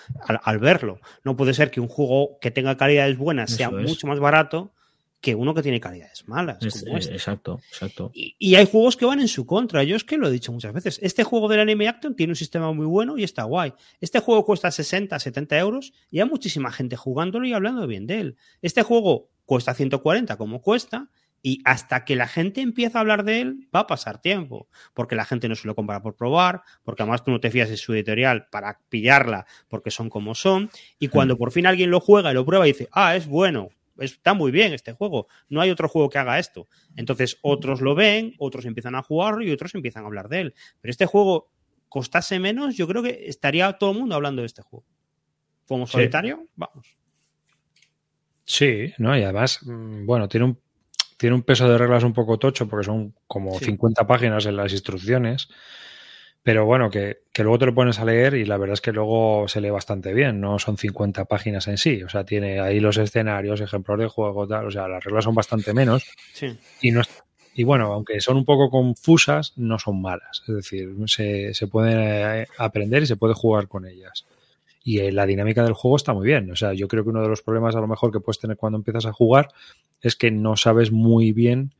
al, 0.44 0.60
verlo. 0.60 1.00
No 1.24 1.38
puede 1.38 1.54
ser 1.54 1.72
que 1.72 1.80
un 1.80 1.88
juego 1.88 2.38
que 2.42 2.52
tenga 2.52 2.76
calidades 2.76 3.18
buenas 3.18 3.52
sea 3.52 3.70
mucho 3.70 4.06
más 4.08 4.20
barato 4.20 4.74
que 5.22 5.36
uno 5.36 5.54
que 5.54 5.62
tiene 5.62 5.80
calidades 5.80 6.28
malas. 6.28 6.58
Este. 6.66 6.90
Exacto, 6.90 7.62
exacto. 7.70 8.12
Y, 8.14 8.56
hay 8.56 8.66
juegos 8.66 8.98
que 8.98 9.06
van 9.06 9.22
en 9.22 9.28
su 9.28 9.46
contra. 9.46 9.84
Yo 9.84 9.96
es 9.96 10.04
que 10.04 10.18
lo 10.18 10.28
he 10.28 10.32
dicho 10.32 10.52
muchas 10.52 10.74
veces. 10.74 11.00
Este 11.04 11.24
juego 11.24 11.48
del 11.48 11.60
Anime 11.60 11.88
Action 11.88 12.16
tiene 12.16 12.32
un 12.32 12.36
sistema 12.36 12.74
muy 12.74 12.88
bueno 12.88 13.18
y 13.18 13.24
está 13.24 13.44
guay. 13.44 13.74
Este 14.02 14.20
juego 14.20 14.44
cuesta 14.44 14.72
60, 14.72 15.18
70 15.20 15.60
euros 15.60 15.94
y 16.10 16.20
hay 16.20 16.28
muchísima 16.28 16.72
gente 16.72 16.96
jugándolo 16.96 17.46
y 17.46 17.54
hablando 17.54 17.86
bien 17.86 18.08
de 18.08 18.20
él. 18.20 18.38
Este 18.64 18.82
juego 18.82 19.30
cuesta 19.46 19.76
140 19.76 20.38
como 20.38 20.62
cuesta 20.62 21.10
y 21.44 21.62
hasta 21.66 22.04
que 22.04 22.16
la 22.16 22.28
gente 22.28 22.62
empieza 22.62 22.98
a 22.98 23.02
hablar 23.02 23.24
de 23.24 23.42
él 23.42 23.68
va 23.74 23.82
a 23.82 23.88
pasar 23.88 24.22
tiempo, 24.22 24.68
porque 24.94 25.16
la 25.16 25.26
gente 25.26 25.50
no 25.50 25.56
se 25.56 25.68
lo 25.68 25.76
compra 25.76 26.02
por 26.02 26.16
probar, 26.16 26.62
porque 26.84 27.04
además 27.04 27.24
tú 27.24 27.32
no 27.32 27.40
te 27.40 27.50
fías 27.50 27.70
de 27.70 27.78
su 27.78 27.94
editorial 27.94 28.48
para 28.52 28.80
pillarla 28.90 29.46
porque 29.68 29.92
son 29.92 30.10
como 30.10 30.36
son, 30.36 30.70
y 31.00 31.08
cuando 31.08 31.38
por 31.38 31.52
fin 31.52 31.66
alguien 31.66 31.90
lo 31.90 32.00
juega 32.00 32.32
y 32.32 32.36
lo 32.36 32.46
prueba 32.46 32.68
y 32.68 32.74
dice, 32.74 32.90
ah, 32.92 33.16
es 33.16 33.28
bueno, 33.28 33.70
está 34.02 34.34
muy 34.34 34.52
bien 34.52 34.74
este 34.74 34.94
juego, 34.94 35.28
no 35.50 35.62
hay 35.62 35.70
otro 35.70 35.88
juego 35.88 36.10
que 36.10 36.18
haga 36.18 36.40
esto. 36.40 36.68
Entonces 36.96 37.38
otros 37.42 37.82
lo 37.82 37.96
ven, 37.96 38.36
otros 38.40 38.66
empiezan 38.66 38.96
a 38.96 39.04
jugarlo 39.04 39.44
y 39.44 39.52
otros 39.52 39.74
empiezan 39.76 40.04
a 40.04 40.08
hablar 40.08 40.30
de 40.30 40.42
él. 40.42 40.54
Pero 40.82 40.92
este 40.92 41.06
juego 41.06 41.52
costase 41.90 42.40
menos, 42.40 42.76
yo 42.78 42.88
creo 42.88 43.04
que 43.04 43.26
estaría 43.28 43.72
todo 43.74 43.92
el 43.92 44.00
mundo 44.00 44.16
hablando 44.16 44.42
de 44.42 44.48
este 44.48 44.62
juego. 44.62 44.86
Como 45.68 45.88
solitario, 45.88 46.48
vamos. 46.56 46.98
Sí, 48.46 48.94
¿no? 48.98 49.18
Y 49.18 49.24
además, 49.24 49.60
mm, 49.62 50.06
bueno, 50.06 50.28
tiene 50.28 50.46
un, 50.46 50.60
tiene 51.18 51.36
un 51.36 51.44
peso 51.44 51.70
de 51.70 51.78
reglas 51.78 52.04
un 52.04 52.14
poco 52.14 52.40
tocho 52.40 52.68
porque 52.68 52.86
son 52.86 53.14
como 53.28 53.58
50 53.58 54.08
páginas 54.08 54.46
en 54.46 54.56
las 54.56 54.72
instrucciones. 54.72 55.50
Pero 56.44 56.66
bueno, 56.66 56.90
que, 56.90 57.20
luego 57.38 57.60
te 57.60 57.66
lo 57.68 57.76
pones 57.76 58.00
a 58.00 58.06
leer 58.06 58.34
y 58.34 58.46
la 58.46 58.58
verdad 58.58 58.74
es 58.74 58.82
que 58.82 58.92
luego 58.92 59.48
se 59.48 59.62
lee 59.62 59.70
bastante 59.70 60.12
bien, 60.14 60.42
no 60.42 60.58
son 60.58 60.76
50 60.78 61.26
páginas 61.26 61.68
en 61.68 61.78
sí, 61.78 62.02
o 62.02 62.10
sea, 62.10 62.24
tiene 62.24 62.60
ahí 62.60 62.80
los 62.80 62.98
escenarios, 62.98 63.62
ejemplos 63.62 64.00
de 64.00 64.08
juego, 64.08 64.48
tal, 64.48 64.66
o 64.66 64.72
sea, 64.72 64.88
las 64.88 65.04
reglas 65.04 65.24
son 65.24 65.36
bastante 65.36 65.74
menos. 65.74 66.04
Sí. 66.34 66.58
Y, 66.82 66.92
no 66.92 67.02
y 67.54 67.64
bueno, 67.64 67.94
aunque 67.94 68.22
son 68.22 68.38
un 68.38 68.46
poco 68.46 68.72
confusas, 68.72 69.54
no 69.56 69.78
son 69.78 70.02
malas, 70.02 70.42
es 70.48 70.56
decir, 70.56 70.90
se, 71.06 71.54
se 71.54 71.68
puede 71.68 72.48
aprender 72.58 73.04
y 73.04 73.08
se 73.08 73.18
puede 73.18 73.36
jugar 73.36 73.68
con 73.68 73.86
ellas. 73.86 74.26
Y 74.84 74.98
eh, 74.98 75.12
la 75.12 75.28
dinámica 75.28 75.64
del 75.64 75.74
juego 75.74 75.98
está 75.98 76.14
muy 76.14 76.26
bien, 76.26 76.50
o 76.50 76.56
sea, 76.56 76.74
yo 76.74 76.88
creo 76.88 77.04
que 77.04 77.12
uno 77.12 77.22
de 77.22 77.28
los 77.28 77.44
problemas 77.44 77.76
a 77.76 77.82
lo 77.82 77.88
mejor 77.88 78.12
que 78.12 78.20
puedes 78.20 78.40
tener 78.40 78.58
cuando 78.58 78.78
empiezas 78.78 79.06
a 79.06 79.14
jugar 79.14 79.50
es 80.02 80.16
que 80.16 80.32
no 80.32 80.58
sabes 80.58 80.92
muy 80.92 81.34
bien 81.34 81.76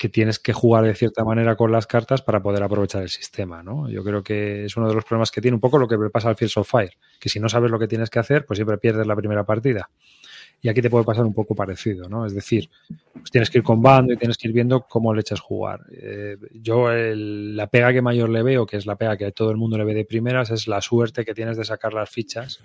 que 0.00 0.08
tienes 0.08 0.38
que 0.38 0.54
jugar 0.54 0.84
de 0.84 0.94
cierta 0.94 1.24
manera 1.24 1.56
con 1.56 1.70
las 1.70 1.86
cartas 1.86 2.22
para 2.22 2.42
poder 2.42 2.62
aprovechar 2.62 3.02
el 3.02 3.10
sistema, 3.10 3.62
¿no? 3.62 3.86
Yo 3.90 4.02
creo 4.02 4.22
que 4.22 4.64
es 4.64 4.74
uno 4.78 4.88
de 4.88 4.94
los 4.94 5.04
problemas 5.04 5.30
que 5.30 5.42
tiene 5.42 5.56
un 5.56 5.60
poco 5.60 5.76
lo 5.76 5.86
que 5.86 5.98
le 5.98 6.08
pasa 6.08 6.30
al 6.30 6.36
Fields 6.36 6.56
of 6.56 6.70
Fire, 6.70 6.96
que 7.20 7.28
si 7.28 7.38
no 7.38 7.50
sabes 7.50 7.70
lo 7.70 7.78
que 7.78 7.86
tienes 7.86 8.08
que 8.08 8.18
hacer, 8.18 8.46
pues 8.46 8.56
siempre 8.56 8.78
pierdes 8.78 9.06
la 9.06 9.14
primera 9.14 9.44
partida. 9.44 9.90
Y 10.62 10.70
aquí 10.70 10.80
te 10.80 10.88
puede 10.88 11.04
pasar 11.04 11.26
un 11.26 11.34
poco 11.34 11.54
parecido, 11.54 12.08
¿no? 12.08 12.24
Es 12.24 12.34
decir, 12.34 12.70
pues 13.12 13.30
tienes 13.30 13.50
que 13.50 13.58
ir 13.58 13.64
con 13.64 13.82
bando 13.82 14.14
y 14.14 14.16
tienes 14.16 14.38
que 14.38 14.48
ir 14.48 14.54
viendo 14.54 14.86
cómo 14.88 15.12
le 15.12 15.20
echas 15.20 15.40
jugar. 15.40 15.80
Eh, 15.92 16.38
yo 16.54 16.88
la 16.90 17.66
pega 17.66 17.92
que 17.92 18.00
mayor 18.00 18.30
le 18.30 18.42
veo, 18.42 18.64
que 18.64 18.78
es 18.78 18.86
la 18.86 18.96
pega 18.96 19.18
que 19.18 19.30
todo 19.32 19.50
el 19.50 19.58
mundo 19.58 19.76
le 19.76 19.84
ve 19.84 19.92
de 19.92 20.06
primeras, 20.06 20.50
es 20.50 20.66
la 20.66 20.80
suerte 20.80 21.26
que 21.26 21.34
tienes 21.34 21.58
de 21.58 21.66
sacar 21.66 21.92
las 21.92 22.08
fichas 22.08 22.64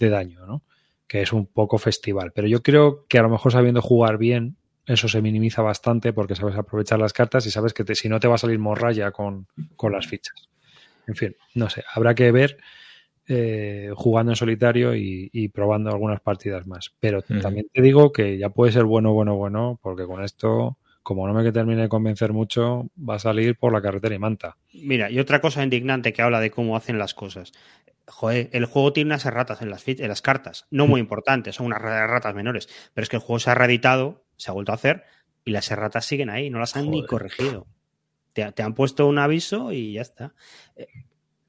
de 0.00 0.08
daño, 0.08 0.44
¿no? 0.46 0.64
Que 1.06 1.22
es 1.22 1.32
un 1.32 1.46
poco 1.46 1.78
festival. 1.78 2.32
Pero 2.34 2.48
yo 2.48 2.60
creo 2.60 3.06
que 3.06 3.20
a 3.20 3.22
lo 3.22 3.28
mejor 3.28 3.52
sabiendo 3.52 3.80
jugar 3.82 4.18
bien, 4.18 4.56
eso 4.86 5.08
se 5.08 5.20
minimiza 5.20 5.62
bastante 5.62 6.12
porque 6.12 6.36
sabes 6.36 6.56
aprovechar 6.56 6.98
las 6.98 7.12
cartas 7.12 7.44
y 7.46 7.50
sabes 7.50 7.74
que 7.74 7.94
si 7.94 8.08
no 8.08 8.20
te 8.20 8.28
va 8.28 8.36
a 8.36 8.38
salir 8.38 8.58
morralla 8.58 9.10
con, 9.10 9.48
las 9.90 10.06
fichas. 10.06 10.48
En 11.06 11.16
fin, 11.16 11.36
no 11.54 11.68
sé, 11.68 11.84
habrá 11.92 12.14
que 12.14 12.30
ver 12.30 12.58
eh, 13.28 13.90
jugando 13.96 14.32
en 14.32 14.36
solitario 14.36 14.94
y, 14.94 15.48
probando 15.52 15.90
algunas 15.90 16.20
partidas 16.20 16.66
más. 16.66 16.92
Pero 17.00 17.22
también 17.22 17.66
te 17.72 17.82
digo 17.82 18.12
que 18.12 18.38
ya 18.38 18.50
puede 18.50 18.72
ser 18.72 18.84
bueno, 18.84 19.12
bueno, 19.12 19.34
bueno, 19.34 19.78
porque 19.82 20.04
con 20.04 20.22
esto, 20.22 20.78
como 21.02 21.26
no 21.26 21.34
me 21.34 21.42
que 21.42 21.52
termine 21.52 21.82
de 21.82 21.88
convencer 21.88 22.32
mucho, 22.32 22.88
va 22.96 23.16
a 23.16 23.20
salir 23.20 23.56
por 23.56 23.72
la 23.72 23.82
carretera 23.82 24.14
y 24.14 24.20
manta. 24.20 24.56
Mira, 24.72 25.10
y 25.10 25.18
otra 25.18 25.40
cosa 25.40 25.64
indignante 25.64 26.12
que 26.12 26.22
habla 26.22 26.40
de 26.40 26.52
cómo 26.52 26.76
hacen 26.76 26.98
las 26.98 27.14
cosas. 27.14 27.52
Joder, 28.08 28.50
el 28.52 28.66
juego 28.66 28.92
tiene 28.92 29.08
unas 29.08 29.26
erratas 29.26 29.62
en 29.62 29.70
las, 29.70 29.86
en 29.88 30.06
las 30.06 30.22
cartas, 30.22 30.68
no 30.70 30.86
muy 30.86 31.00
importantes, 31.00 31.56
son 31.56 31.66
unas 31.66 31.80
erratas 31.82 32.36
menores, 32.36 32.68
pero 32.94 33.02
es 33.02 33.08
que 33.08 33.16
el 33.16 33.22
juego 33.22 33.40
se 33.40 33.50
ha 33.50 33.56
reeditado 33.56 34.25
se 34.36 34.50
ha 34.50 34.54
vuelto 34.54 34.72
a 34.72 34.76
hacer 34.76 35.04
y 35.44 35.52
las 35.52 35.70
erratas 35.70 36.04
siguen 36.04 36.28
ahí, 36.28 36.50
no 36.50 36.58
las 36.58 36.76
han 36.76 36.90
ni 36.90 37.06
corregido. 37.06 37.66
Te, 38.32 38.62
han 38.62 38.74
puesto 38.74 39.06
un 39.06 39.18
aviso 39.18 39.72
y 39.72 39.94
ya 39.94 40.02
está. 40.02 40.34
Eh, 40.74 40.86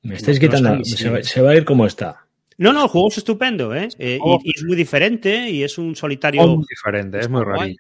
Me 0.04 0.16
estáis 0.16 0.40
quitando, 0.40 0.84
se, 0.86 1.42
va 1.42 1.50
a 1.50 1.56
ir 1.56 1.66
como 1.66 1.86
está. 1.86 2.28
No, 2.58 2.72
no, 2.72 2.84
el 2.84 2.90
juego 2.90 3.10
es 3.10 3.18
estupendo, 3.18 3.76
¿eh? 3.76 3.90
eh 4.00 4.20
y, 4.44 4.52
es 4.56 4.64
muy 4.64 4.76
diferente 4.76 5.50
y 5.50 5.64
es 5.64 5.78
un 5.78 5.96
solitario. 5.96 6.48
Muy 6.48 6.66
diferente, 6.70 7.20
es 7.20 7.30
muy 7.30 7.44
raro. 7.44 7.66
¿eh? 7.66 7.76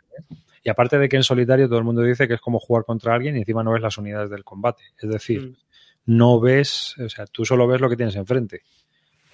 Y 0.62 0.70
aparte 0.70 0.98
de 0.98 1.08
que 1.08 1.16
en 1.16 1.24
solitario 1.24 1.70
todo 1.70 1.80
el 1.80 1.86
mundo 1.86 2.02
dice 2.02 2.28
que 2.28 2.34
es 2.34 2.42
como 2.42 2.60
jugar 2.60 2.84
contra 2.84 3.16
alguien 3.16 3.38
y 3.38 3.40
encima 3.40 3.64
no 3.64 3.72
ves 3.72 3.82
las 3.82 3.98
unidades 3.98 4.30
del 4.30 4.44
combate. 4.44 4.84
Es 5.02 5.10
decir, 5.10 5.42
mm. 5.42 5.56
no 6.08 6.42
ves, 6.42 6.96
o 6.98 7.08
sea, 7.08 7.26
tú 7.28 7.46
solo 7.46 7.66
ves 7.68 7.80
lo 7.80 7.90
que 7.90 7.96
tienes 7.96 8.16
enfrente. 8.18 8.64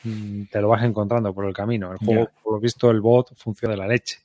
Mm, 0.04 0.44
te 0.52 0.62
lo 0.62 0.68
vas 0.68 0.84
encontrando 0.84 1.34
por 1.34 1.46
el 1.46 1.54
camino. 1.54 1.92
El 1.92 1.98
juego, 1.98 2.30
por 2.44 2.54
lo 2.54 2.60
visto, 2.60 2.92
el 2.92 3.02
bot 3.02 3.34
funciona 3.36 3.74
de 3.74 3.78
la 3.80 3.88
leche 3.88 4.20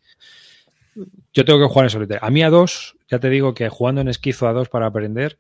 yo 1.33 1.45
tengo 1.45 1.59
que 1.61 1.67
jugar 1.67 1.87
en 1.87 1.91
solitario. 1.91 2.25
A 2.25 2.31
mí 2.31 2.43
a 2.43 2.51
dos, 2.51 2.97
ya 3.09 3.19
te 3.19 3.31
digo 3.31 3.55
que 3.55 3.69
jugando 3.69 4.01
en 4.01 4.09
esquizo 4.09 4.49
a 4.49 4.53
dos 4.53 4.69
para 4.69 4.87
aprender, 4.87 5.39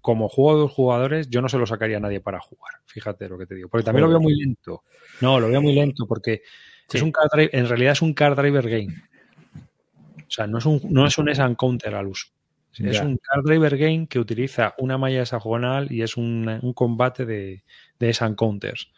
como 0.00 0.28
juego 0.28 0.52
a 0.52 0.54
dos 0.54 0.72
jugadores, 0.72 1.30
yo 1.30 1.40
no 1.40 1.48
se 1.48 1.58
lo 1.58 1.66
sacaría 1.66 1.96
a 1.96 2.00
nadie 2.00 2.20
para 2.20 2.40
jugar. 2.40 2.74
Fíjate 2.86 3.28
lo 3.28 3.38
que 3.38 3.46
te 3.46 3.54
digo. 3.54 3.68
Porque 3.68 3.84
también 3.84 4.02
lo 4.02 4.10
veo 4.10 4.20
muy 4.20 4.34
lento. 4.34 4.82
No, 5.20 5.38
lo 5.38 5.48
veo 5.48 5.62
muy 5.62 5.74
lento 5.74 6.06
porque 6.06 6.42
es 6.92 7.02
un 7.02 7.12
en 7.30 7.68
realidad 7.68 7.92
es 7.92 8.02
un 8.02 8.12
card 8.12 8.36
driver 8.36 8.68
game. 8.68 8.94
O 10.16 10.30
sea, 10.34 10.46
no 10.46 10.58
es 10.58 10.66
un, 10.66 10.80
no 10.90 11.06
es 11.06 11.16
un 11.18 11.54
counter 11.54 11.94
al 11.94 12.08
uso. 12.08 12.28
Es 12.78 13.00
un 13.00 13.18
card 13.18 13.44
driver 13.44 13.76
game 13.76 14.06
que 14.08 14.18
utiliza 14.18 14.74
una 14.78 14.98
malla 14.98 15.22
hexagonal 15.22 15.92
y 15.92 16.02
es 16.02 16.16
un, 16.16 16.72
combate 16.74 17.26
de, 17.26 17.64
de 17.98 18.16
encounters. 18.20 18.90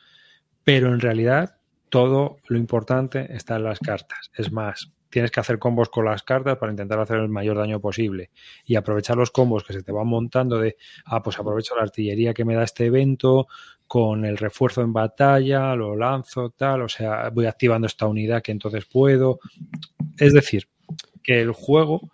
Pero 0.62 0.88
en 0.88 1.00
realidad 1.00 1.56
todo 1.90 2.38
lo 2.48 2.56
importante 2.56 3.34
está 3.34 3.56
en 3.56 3.64
las 3.64 3.78
cartas. 3.78 4.30
Es 4.34 4.52
más, 4.52 4.92
tienes 5.14 5.30
que 5.30 5.38
hacer 5.38 5.60
combos 5.60 5.90
con 5.90 6.06
las 6.06 6.24
cartas 6.24 6.58
para 6.58 6.72
intentar 6.72 6.98
hacer 6.98 7.18
el 7.18 7.28
mayor 7.28 7.56
daño 7.56 7.78
posible 7.78 8.30
y 8.64 8.74
aprovechar 8.74 9.16
los 9.16 9.30
combos 9.30 9.62
que 9.62 9.72
se 9.72 9.84
te 9.84 9.92
van 9.92 10.08
montando 10.08 10.58
de, 10.58 10.76
ah, 11.04 11.22
pues 11.22 11.38
aprovecho 11.38 11.76
la 11.76 11.82
artillería 11.82 12.34
que 12.34 12.44
me 12.44 12.56
da 12.56 12.64
este 12.64 12.86
evento 12.86 13.46
con 13.86 14.24
el 14.24 14.36
refuerzo 14.36 14.82
en 14.82 14.92
batalla, 14.92 15.76
lo 15.76 15.94
lanzo, 15.94 16.50
tal, 16.50 16.82
o 16.82 16.88
sea, 16.88 17.30
voy 17.30 17.46
activando 17.46 17.86
esta 17.86 18.08
unidad 18.08 18.42
que 18.42 18.50
entonces 18.50 18.86
puedo. 18.86 19.38
Es 20.18 20.32
decir, 20.32 20.66
que 21.22 21.40
el 21.40 21.52
juego... 21.52 22.10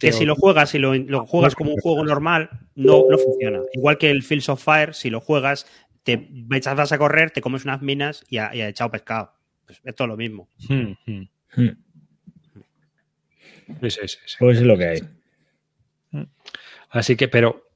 Que 0.00 0.10
si 0.10 0.24
lo 0.24 0.34
juegas, 0.34 0.70
si 0.70 0.80
lo, 0.80 1.26
juegas 1.26 1.54
como 1.54 1.70
un 1.74 1.80
juego 1.80 2.02
normal, 2.02 2.50
no, 2.74 3.04
no 3.08 3.18
funciona. 3.18 3.60
Igual 3.72 3.98
que 3.98 4.10
el 4.10 4.24
Fields 4.24 4.48
of 4.48 4.60
Fire, 4.60 4.94
si 4.94 5.10
lo 5.10 5.20
juegas 5.20 5.64
te 6.02 6.28
echas 6.52 6.90
a 6.90 6.98
correr, 6.98 7.30
te 7.30 7.40
comes 7.40 7.64
unas 7.64 7.82
minas 7.82 8.24
y 8.28 8.38
ha, 8.38 8.52
echado 8.52 8.90
pescado. 8.90 9.32
Pues 9.64 9.80
esto 9.84 10.02
es 10.02 10.08
lo 10.08 10.16
mismo. 10.16 10.48
Hmm, 10.68 10.94
hmm. 11.06 11.28
Hmm. 11.54 11.91
Sí, 13.80 13.90
sí, 13.90 14.00
sí, 14.08 14.36
Pues 14.38 14.58
es 14.58 14.64
lo 14.64 14.76
que 14.76 14.86
hay. 14.86 15.00
Así 16.90 17.16
que, 17.16 17.28
pero 17.28 17.68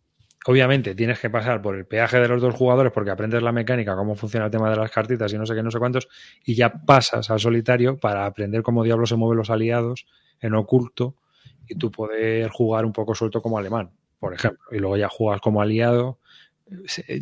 obviamente 0.47 0.95
tienes 0.95 1.19
que 1.19 1.31
pasar 1.31 1.61
por 1.61 1.75
el 1.75 1.87
peaje 1.87 2.21
de 2.21 2.29
los 2.29 2.41
dos 2.41 2.55
jugadores 2.55 2.93
porque 2.93 3.11
aprendes 3.11 3.43
la 3.43 3.53
mecánica, 3.53 3.97
cómo 3.97 4.15
funciona 4.15 4.47
el 4.47 4.53
tema 4.53 4.71
de 4.71 4.77
las 4.77 4.91
cartitas 4.91 5.33
y 5.33 5.39
no 5.39 5.47
sé 5.47 5.55
qué, 5.55 5.63
no 5.63 5.71
sé 5.71 5.79
cuántos, 5.79 6.09
y 6.45 6.55
ya 6.55 6.73
pasas 6.73 7.31
al 7.31 7.41
solitario 7.41 7.99
para 7.99 8.27
aprender 8.27 8.63
cómo 8.63 8.85
diablos 8.85 9.09
se 9.09 9.17
mueven 9.17 9.39
los 9.39 9.51
aliados 9.51 10.07
en 10.41 10.55
oculto 10.55 11.17
y 11.67 11.75
tú 11.77 11.91
poder 11.91 12.49
jugar 12.51 12.85
un 12.85 12.93
poco 12.93 13.15
suelto 13.15 13.43
como 13.43 13.59
alemán, 13.59 13.91
por 14.21 14.35
ejemplo, 14.35 14.65
y 14.71 14.79
luego 14.79 14.97
ya 14.97 15.09
jugas 15.09 15.41
como 15.41 15.61
aliado. 15.61 16.21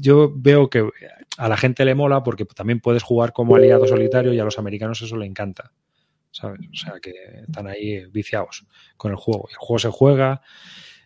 Yo 0.00 0.32
veo 0.34 0.68
que 0.68 0.88
a 1.38 1.48
la 1.48 1.56
gente 1.56 1.84
le 1.84 1.94
mola 1.94 2.22
porque 2.22 2.44
también 2.44 2.80
puedes 2.80 3.02
jugar 3.02 3.32
como 3.32 3.56
aliado 3.56 3.86
solitario 3.86 4.32
y 4.32 4.38
a 4.38 4.44
los 4.44 4.58
americanos 4.58 5.00
eso 5.00 5.16
le 5.16 5.26
encanta. 5.26 5.72
¿Sabes? 6.34 6.60
O 6.72 6.76
sea 6.76 6.94
que 7.00 7.12
están 7.46 7.68
ahí 7.68 8.04
viciados 8.06 8.66
con 8.96 9.12
el 9.12 9.16
juego. 9.16 9.48
El 9.50 9.56
juego 9.56 9.78
se 9.78 9.88
juega, 9.88 10.42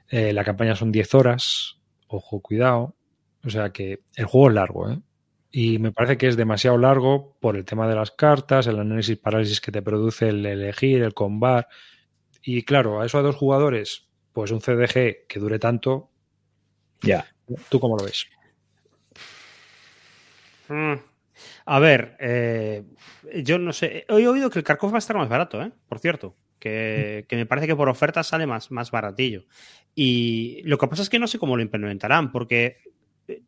eh, 0.09 0.33
la 0.33 0.43
campaña 0.43 0.75
son 0.75 0.91
10 0.91 1.15
horas, 1.15 1.79
ojo, 2.07 2.41
cuidado. 2.41 2.97
O 3.45 3.51
sea 3.51 3.71
que 3.71 4.01
el 4.17 4.25
juego 4.25 4.49
es 4.49 4.55
largo, 4.55 4.91
¿eh? 4.91 4.99
Y 5.51 5.79
me 5.79 5.93
parece 5.93 6.19
que 6.19 6.29
es 6.29 6.37
demasiado 6.37 6.77
largo 6.77 7.37
por 7.41 7.57
el 7.57 7.65
tema 7.65 7.89
de 7.89 7.95
las 7.95 8.11
cartas, 8.11 8.67
el 8.67 8.79
análisis 8.79 9.17
parálisis 9.17 9.61
que 9.61 9.73
te 9.73 9.81
produce 9.81 10.29
el 10.29 10.45
elegir, 10.45 11.03
el 11.03 11.15
combar. 11.15 11.69
Y 12.43 12.65
claro, 12.65 13.01
a 13.01 13.07
eso 13.07 13.19
a 13.19 13.23
dos 13.23 13.37
jugadores, 13.37 14.09
pues 14.33 14.51
un 14.51 14.61
CDG 14.61 15.27
que 15.27 15.39
dure 15.39 15.59
tanto. 15.59 16.11
Ya. 17.01 17.27
¿Tú 17.71 17.81
cómo 17.81 17.97
lo 17.97 18.05
ves? 18.05 18.27
Mm. 20.69 21.08
A 21.71 21.81
ver, 21.81 22.17
eh, 22.19 22.83
yo 23.45 23.59
no 23.59 23.75
sé. 23.75 24.07
He 24.09 24.27
oído 24.27 24.49
que 24.49 24.59
el 24.59 24.65
Kharkov 24.65 24.91
va 24.91 24.97
a 24.97 24.99
estar 25.01 25.19
más 25.19 25.29
barato, 25.29 25.61
¿eh? 25.61 25.71
Por 25.87 25.99
cierto. 25.99 26.35
Que, 26.59 27.27
me 27.31 27.45
parece 27.45 27.67
que 27.67 27.77
por 27.77 27.91
oferta 27.91 28.23
sale 28.23 28.47
más, 28.47 28.71
más 28.71 28.91
baratillo. 28.91 29.45
Y 29.95 30.63
lo 30.65 30.79
que 30.79 30.89
pasa 30.89 31.03
es 31.03 31.11
que 31.11 31.19
no 31.19 31.27
sé 31.27 31.39
cómo 31.39 31.57
lo 31.57 31.63
implementarán, 31.63 32.33
porque 32.33 32.79
eh, 33.29 33.43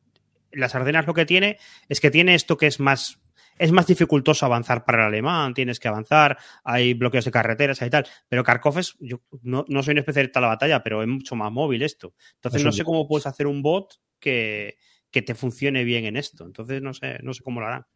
las 0.52 0.74
Ardenas 0.74 1.06
lo 1.06 1.14
que 1.14 1.24
tiene 1.24 1.56
es 1.88 1.98
que 1.98 2.10
tiene 2.10 2.34
esto 2.34 2.58
que 2.58 2.66
es 2.66 2.78
más 2.78 3.22
es 3.56 3.72
más 3.72 3.86
dificultoso 3.86 4.44
avanzar 4.44 4.84
para 4.84 4.98
el 4.98 5.08
alemán, 5.08 5.54
tienes 5.54 5.80
que 5.80 5.88
avanzar, 5.88 6.36
hay 6.62 6.92
bloqueos 6.92 7.24
de 7.24 7.30
carreteras 7.30 7.80
y 7.80 7.88
tal. 7.88 8.06
Pero 8.28 8.44
Kharkov 8.44 8.78
es, 8.78 8.96
yo 9.00 9.22
no, 9.42 9.64
soy 9.82 9.92
un 9.92 9.98
especialista 9.98 10.40
en 10.40 10.42
la 10.42 10.48
batalla, 10.48 10.82
pero 10.82 11.02
es 11.02 11.08
mucho 11.08 11.36
más 11.36 11.50
móvil 11.50 11.82
esto. 11.82 12.14
Entonces 12.34 12.64
no 12.64 12.72
sé 12.72 12.84
cómo 12.84 13.08
puedes 13.08 13.26
hacer 13.26 13.46
un 13.46 13.62
bot 13.62 13.94
que, 14.18 14.76
que, 15.10 15.22
te 15.22 15.34
funcione 15.34 15.84
bien 15.84 16.04
en 16.04 16.18
esto. 16.18 16.44
Entonces 16.44 16.82
no 16.82 16.92
sé, 16.92 17.18
no 17.22 17.32
sé 17.32 17.42
cómo 17.42 17.60
lo 17.60 17.66
harán. 17.66 17.86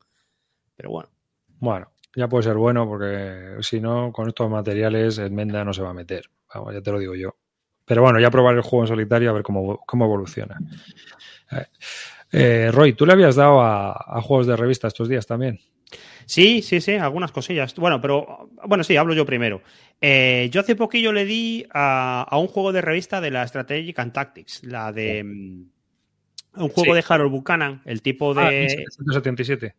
Pero 0.76 0.90
bueno. 0.90 1.10
Bueno, 1.58 1.92
ya 2.14 2.28
puede 2.28 2.44
ser 2.44 2.56
bueno 2.56 2.86
porque 2.86 3.56
si 3.60 3.80
no, 3.80 4.12
con 4.12 4.28
estos 4.28 4.50
materiales 4.50 5.18
Menda 5.30 5.64
no 5.64 5.72
se 5.72 5.82
va 5.82 5.90
a 5.90 5.94
meter. 5.94 6.30
Vamos, 6.54 6.74
ya 6.74 6.80
te 6.80 6.92
lo 6.92 6.98
digo 6.98 7.14
yo. 7.14 7.36
Pero 7.84 8.02
bueno, 8.02 8.18
ya 8.18 8.30
probar 8.30 8.54
el 8.54 8.62
juego 8.62 8.84
en 8.84 8.88
solitario 8.88 9.30
a 9.30 9.32
ver 9.32 9.42
cómo, 9.42 9.78
cómo 9.86 10.04
evoluciona. 10.06 10.58
Eh, 11.52 11.66
eh, 12.32 12.70
Roy, 12.72 12.94
¿tú 12.94 13.06
le 13.06 13.12
habías 13.12 13.36
dado 13.36 13.60
a, 13.60 14.20
juegos 14.22 14.46
de 14.46 14.56
revista 14.56 14.88
estos 14.88 15.08
días 15.08 15.26
también? 15.26 15.60
Sí, 16.26 16.62
sí, 16.62 16.80
sí, 16.80 16.94
algunas 16.94 17.30
cosillas. 17.30 17.74
Bueno, 17.76 18.00
pero 18.00 18.50
bueno, 18.66 18.82
sí, 18.82 18.96
hablo 18.96 19.14
yo 19.14 19.26
primero. 19.26 19.62
Eh, 20.00 20.48
yo 20.50 20.62
hace 20.62 20.74
poquillo 20.74 21.12
le 21.12 21.26
di 21.26 21.66
a, 21.72 22.26
un 22.32 22.48
juego 22.48 22.72
de 22.72 22.80
revista 22.80 23.20
de 23.20 23.30
la 23.30 23.46
Strategic 23.46 23.98
and 23.98 24.12
Tactics, 24.12 24.64
la 24.64 24.90
de 24.90 25.22
mm, 25.22 25.64
un 26.56 26.68
juego 26.70 26.94
de 26.94 27.04
Harold 27.06 27.30
Buchanan, 27.30 27.82
el 27.84 28.00
tipo 28.00 28.32
de. 28.34 28.40
Ah, 28.40 28.90
177. 28.90 29.74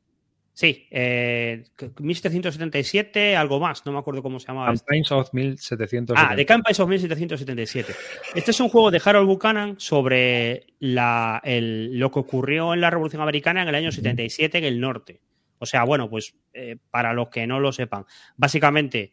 Sí, 0.55 0.87
eh, 0.89 1.65
1777, 1.99 3.35
algo 3.35 3.59
más, 3.59 3.85
no 3.85 3.91
me 3.91 3.99
acuerdo 3.99 4.23
cómo 4.23 4.39
se 4.39 4.47
llamaba. 4.47 4.67
Campaigns 4.67 5.11
of 5.11 5.33
1777. 5.33 6.13
Ah, 6.15 6.33
de 6.33 6.45
Campaigns 6.45 6.79
of 6.79 6.87
1777. 6.87 7.93
Este 8.35 8.51
es 8.51 8.59
un 8.61 8.69
juego 8.69 8.89
de 8.89 9.01
Harold 9.03 9.27
Buchanan 9.27 9.75
sobre 9.77 10.67
la, 10.79 11.41
lo 11.43 12.09
que 12.09 12.19
ocurrió 12.19 12.73
en 12.73 12.79
la 12.79 12.89
Revolución 12.89 13.21
Americana 13.21 13.63
en 13.63 13.67
el 13.67 13.75
año 13.75 13.91
77 13.91 14.59
en 14.59 14.63
el 14.63 14.79
norte. 14.79 15.19
O 15.59 15.65
sea, 15.65 15.83
bueno, 15.83 16.09
pues 16.09 16.33
eh, 16.53 16.77
para 16.89 17.11
los 17.11 17.27
que 17.27 17.45
no 17.45 17.59
lo 17.59 17.73
sepan, 17.73 18.05
básicamente 18.37 19.11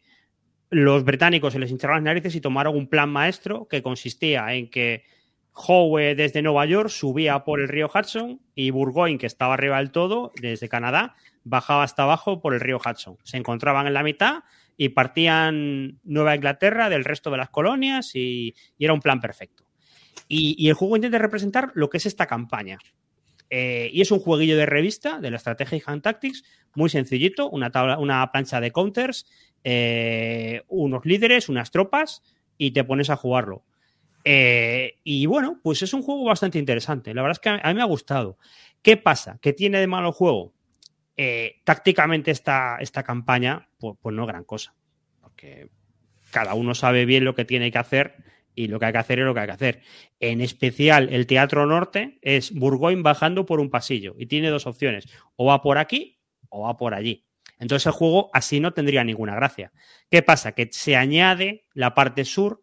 los 0.69 1.03
británicos 1.03 1.51
se 1.51 1.59
les 1.59 1.71
hincharon 1.71 1.97
las 1.97 2.03
narices 2.03 2.35
y 2.35 2.41
tomaron 2.41 2.77
un 2.77 2.87
plan 2.87 3.09
maestro 3.09 3.67
que 3.67 3.83
consistía 3.83 4.53
en 4.53 4.69
que 4.69 5.03
Howe 5.51 6.15
desde 6.15 6.41
Nueva 6.41 6.65
York 6.65 6.87
subía 6.87 7.43
por 7.43 7.59
el 7.59 7.67
río 7.67 7.91
Hudson 7.93 8.39
y 8.55 8.71
Burgoyne, 8.71 9.17
que 9.17 9.27
estaba 9.27 9.55
arriba 9.55 9.77
del 9.77 9.91
todo, 9.91 10.31
desde 10.41 10.69
Canadá, 10.69 11.15
bajaba 11.43 11.83
hasta 11.83 12.03
abajo 12.03 12.41
por 12.41 12.53
el 12.53 12.59
río 12.59 12.77
Hudson. 12.77 13.17
Se 13.23 13.37
encontraban 13.37 13.87
en 13.87 13.93
la 13.93 14.03
mitad 14.03 14.43
y 14.77 14.89
partían 14.89 15.99
Nueva 16.03 16.35
Inglaterra 16.35 16.89
del 16.89 17.05
resto 17.05 17.31
de 17.31 17.37
las 17.37 17.49
colonias 17.49 18.15
y, 18.15 18.55
era 18.79 18.93
un 18.93 19.01
plan 19.01 19.19
perfecto. 19.19 19.65
Y, 20.27 20.67
el 20.67 20.73
juego 20.73 20.95
intenta 20.95 21.17
representar 21.17 21.71
lo 21.75 21.89
que 21.89 21.97
es 21.97 22.05
esta 22.05 22.25
campaña. 22.25 22.79
Eh, 23.49 23.89
y 23.93 24.01
es 24.01 24.09
un 24.11 24.19
jueguillo 24.19 24.57
de 24.57 24.65
revista 24.65 25.19
de 25.19 25.29
la 25.29 25.37
estrategia 25.37 25.79
Hand 25.85 26.01
Tactics, 26.01 26.43
muy 26.75 26.89
sencillito, 26.89 27.49
una, 27.49 27.69
tabla, 27.69 27.99
una 27.99 28.31
plancha 28.31 28.59
de 28.59 28.71
counters, 28.71 29.27
eh, 29.63 30.63
unos 30.69 31.05
líderes, 31.05 31.49
unas 31.49 31.69
tropas, 31.69 32.23
y 32.57 32.71
te 32.71 32.83
pones 32.83 33.11
a 33.11 33.15
jugarlo. 33.15 33.63
Eh, 34.25 34.99
y 35.03 35.25
bueno, 35.25 35.59
pues 35.61 35.81
es 35.81 35.93
un 35.93 36.01
juego 36.01 36.23
bastante 36.23 36.57
interesante. 36.57 37.13
La 37.13 37.21
verdad 37.21 37.37
es 37.37 37.39
que 37.39 37.49
a 37.49 37.67
mí 37.67 37.73
me 37.75 37.81
ha 37.81 37.85
gustado. 37.85 38.37
¿Qué 38.81 38.97
pasa? 38.97 39.37
¿Qué 39.41 39.53
tiene 39.53 39.79
de 39.79 39.87
malo 39.87 40.09
el 40.09 40.13
juego? 40.13 40.53
Eh, 41.15 41.61
tácticamente 41.63 42.31
esta, 42.31 42.77
esta 42.79 43.03
campaña, 43.03 43.69
pues, 43.77 43.95
pues, 44.01 44.15
no 44.15 44.25
gran 44.25 44.43
cosa. 44.43 44.75
Porque 45.21 45.69
cada 46.31 46.53
uno 46.55 46.73
sabe 46.73 47.05
bien 47.05 47.25
lo 47.25 47.35
que 47.35 47.45
tiene 47.45 47.71
que 47.71 47.77
hacer 47.77 48.15
y 48.55 48.67
lo 48.67 48.79
que 48.79 48.87
hay 48.87 48.93
que 48.93 48.99
hacer 48.99 49.19
es 49.19 49.25
lo 49.25 49.33
que 49.33 49.39
hay 49.41 49.47
que 49.47 49.53
hacer. 49.53 49.81
En 50.19 50.41
especial, 50.41 51.09
el 51.11 51.27
Teatro 51.27 51.65
Norte 51.65 52.19
es 52.21 52.53
Burgoyne 52.53 53.01
bajando 53.01 53.45
por 53.45 53.59
un 53.59 53.69
pasillo 53.69 54.15
y 54.17 54.25
tiene 54.25 54.49
dos 54.49 54.67
opciones. 54.67 55.07
O 55.35 55.45
va 55.45 55.61
por 55.61 55.77
aquí 55.77 56.19
o 56.49 56.63
va 56.63 56.77
por 56.77 56.93
allí. 56.93 57.25
Entonces 57.59 57.85
el 57.85 57.93
juego 57.93 58.29
así 58.33 58.59
no 58.59 58.73
tendría 58.73 59.03
ninguna 59.03 59.35
gracia. 59.35 59.71
¿Qué 60.09 60.21
pasa? 60.21 60.53
Que 60.53 60.69
se 60.71 60.95
añade 60.95 61.65
la 61.73 61.93
parte 61.93 62.25
sur 62.25 62.62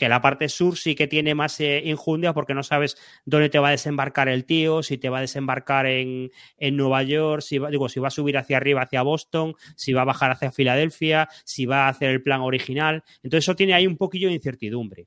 que 0.00 0.08
la 0.08 0.22
parte 0.22 0.48
sur 0.48 0.78
sí 0.78 0.94
que 0.94 1.06
tiene 1.06 1.34
más 1.34 1.60
eh, 1.60 1.82
injundia 1.84 2.32
porque 2.32 2.54
no 2.54 2.62
sabes 2.62 2.96
dónde 3.26 3.50
te 3.50 3.58
va 3.58 3.68
a 3.68 3.72
desembarcar 3.72 4.30
el 4.30 4.46
tío, 4.46 4.82
si 4.82 4.96
te 4.96 5.10
va 5.10 5.18
a 5.18 5.20
desembarcar 5.20 5.84
en, 5.84 6.30
Nueva 6.72 7.02
York, 7.02 7.42
si 7.42 7.58
va, 7.58 7.68
digo, 7.68 7.86
si 7.90 8.00
va 8.00 8.08
a 8.08 8.10
subir 8.10 8.38
hacia 8.38 8.56
arriba, 8.56 8.80
hacia 8.80 9.02
Boston, 9.02 9.54
si 9.76 9.92
va 9.92 10.00
a 10.00 10.04
bajar 10.06 10.30
hacia 10.30 10.52
Filadelfia, 10.52 11.28
si 11.44 11.66
va 11.66 11.84
a 11.84 11.88
hacer 11.88 12.08
el 12.08 12.22
plan 12.22 12.40
original. 12.40 13.04
Entonces 13.22 13.44
eso 13.44 13.54
tiene 13.54 13.74
ahí 13.74 13.86
un 13.86 13.98
poquillo 13.98 14.28
de 14.28 14.34
incertidumbre. 14.34 15.06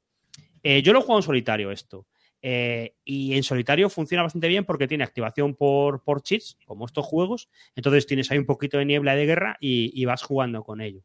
Eh, 0.61 0.83
yo 0.83 0.93
lo 0.93 1.01
juego 1.01 1.17
en 1.17 1.23
solitario 1.23 1.71
esto. 1.71 2.05
Eh, 2.43 2.93
y 3.03 3.33
en 3.33 3.41
solitario 3.41 3.89
funciona 3.89 4.21
bastante 4.21 4.47
bien 4.47 4.63
porque 4.63 4.87
tiene 4.87 5.03
activación 5.03 5.55
por, 5.55 6.03
por 6.03 6.21
cheats, 6.21 6.59
como 6.67 6.85
estos 6.85 7.03
juegos. 7.03 7.49
Entonces 7.75 8.05
tienes 8.05 8.29
ahí 8.29 8.37
un 8.37 8.45
poquito 8.45 8.77
de 8.77 8.85
niebla 8.85 9.15
de 9.15 9.25
guerra 9.25 9.57
y 9.59 10.05
vas 10.05 10.21
jugando 10.21 10.63
con 10.63 10.81
ello. 10.81 11.01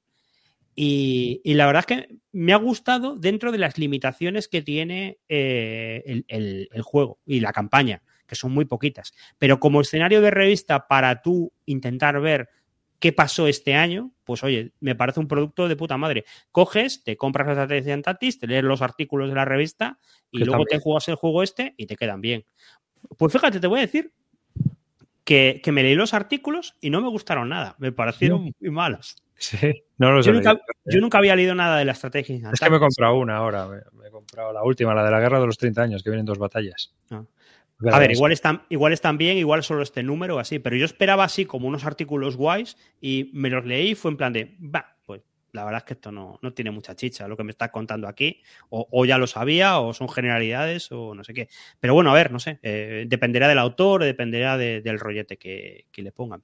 Y, 0.81 1.55
la 1.55 1.67
verdad 1.67 1.81
es 1.81 1.87
que 1.87 2.17
me 2.31 2.53
ha 2.53 2.57
gustado 2.57 3.17
dentro 3.17 3.51
de 3.51 3.59
las 3.59 3.79
limitaciones 3.79 4.47
que 4.47 4.63
tiene 4.63 5.19
eh, 5.29 6.23
el, 6.29 6.69
juego 6.83 7.19
y 7.27 7.41
la 7.41 7.53
campaña, 7.53 8.01
que 8.29 8.37
son 8.37 8.53
muy 8.53 8.65
poquitas. 8.65 9.13
Pero 9.39 9.59
como 9.59 9.81
escenario 9.81 10.21
de 10.21 10.31
revista 10.31 10.87
para 10.87 11.21
tú 11.21 11.53
intentar 11.67 12.21
ver 12.21 12.49
qué 13.01 13.13
pasó 13.13 13.49
este 13.49 13.75
año, 13.75 14.13
pues 14.23 14.45
oye, 14.45 14.71
me 14.79 14.95
parece 14.95 15.19
un 15.19 15.27
producto 15.27 15.67
de 15.67 15.75
puta 15.75 15.97
madre. 15.97 16.25
Coges, 16.53 17.03
te 17.03 17.17
compras 17.17 17.49
la 17.49 17.55
estrategia 17.55 17.95
en 17.95 18.03
Tatis, 18.03 18.39
te 18.39 18.47
lees 18.47 18.63
los 18.63 18.81
artículos 18.81 19.29
de 19.31 19.35
la 19.35 19.45
revista 19.45 19.99
y 20.31 20.45
luego 20.45 20.65
te 20.65 20.79
juegas 20.79 21.09
el 21.09 21.17
juego 21.17 21.43
este 21.43 21.75
y 21.77 21.87
te 21.87 21.97
quedan 21.97 22.21
bien. 22.21 22.45
Pues 23.17 23.33
fíjate, 23.33 23.59
te 23.59 23.67
voy 23.67 23.81
a 23.81 23.83
decir 23.83 24.13
que, 25.25 25.61
me 25.73 25.83
leí 25.83 25.97
los 25.97 26.15
artículos 26.15 26.77
y 26.81 26.91
no 26.91 27.01
me 27.01 27.09
gustaron 27.09 27.49
nada, 27.49 27.75
me 27.81 27.91
parecieron 27.91 28.55
muy 28.61 28.71
malos. 28.71 29.17
Sí, 29.39 29.85
no 29.99 30.11
lo 30.11 30.21
yo, 30.21 30.33
nunca, 30.33 30.61
yo 30.85 31.01
nunca 31.01 31.19
había 31.19 31.37
leído 31.37 31.55
nada 31.55 31.79
de 31.79 31.85
la 31.85 31.93
estrategia. 31.93 32.51
Es 32.53 32.59
que 32.59 32.71
me 32.71 32.77
he 32.77 32.81
comprado 32.81 33.15
una 33.15 33.37
ahora, 33.37 33.69
me, 33.69 34.07
he 34.07 34.11
comprado 34.11 34.53
la 34.53 34.65
última, 34.65 34.95
la 34.95 35.05
de 35.05 35.13
la 35.13 35.21
guerra 35.21 35.39
de 35.39 35.47
los 35.47 35.57
30 35.57 35.81
años, 35.81 36.03
que 36.03 36.11
vienen 36.11 36.27
dos 36.27 36.39
batallas. 36.39 36.93
Ah. 37.11 37.25
A 37.93 38.01
ver, 38.01 38.11
igual 38.11 38.33
están, 38.33 38.65
igual 38.69 38.93
están 38.93 39.17
bien, 39.17 39.39
igual 39.39 39.63
solo 39.63 39.83
este 39.83 40.03
número 40.03 40.41
así, 40.41 40.59
pero 40.59 40.75
yo 40.75 40.85
esperaba 40.85 41.23
así 41.23 41.45
como 41.45 41.69
unos 41.69 41.85
artículos 41.85 42.37
guays 42.37 42.77
y 43.01 43.31
me 43.33 43.49
los 43.49 43.65
leí 43.65 43.91
y 43.91 43.95
fue 43.95 44.11
en 44.11 44.17
plan 44.17 44.33
de, 44.33 44.57
va, 44.61 44.97
pues 45.07 45.23
la 45.53 45.65
verdad 45.65 45.79
es 45.79 45.85
que 45.85 45.95
esto 45.95 46.11
no, 46.11 46.41
no 46.43 46.53
tiene 46.53 46.73
mucha 46.73 46.97
chicha, 46.97 47.29
lo 47.29 47.37
que 47.37 47.45
me 47.45 47.53
estás 47.53 47.71
contando 47.71 48.09
aquí, 48.09 48.43
o, 48.71 49.05
ya 49.05 49.19
lo 49.19 49.29
sabía, 49.29 49.79
o 49.79 49.95
son 49.95 50.09
generalidades, 50.09 50.91
o 50.91 51.15
no 51.15 51.23
sé 51.23 51.33
qué. 51.33 51.49
Pero 51.79 51.95
bueno, 51.95 52.11
a 52.11 52.15
ver, 52.15 52.33
no 52.33 52.41
sé, 52.41 52.59
eh, 52.65 53.05
dependerá 53.07 53.47
del 53.47 53.59
autor, 53.59 54.03
dependerá 54.03 54.59
del 54.59 54.99
rollete 54.99 55.37
que 55.37 55.87
le 55.95 56.11
pongan. 56.11 56.43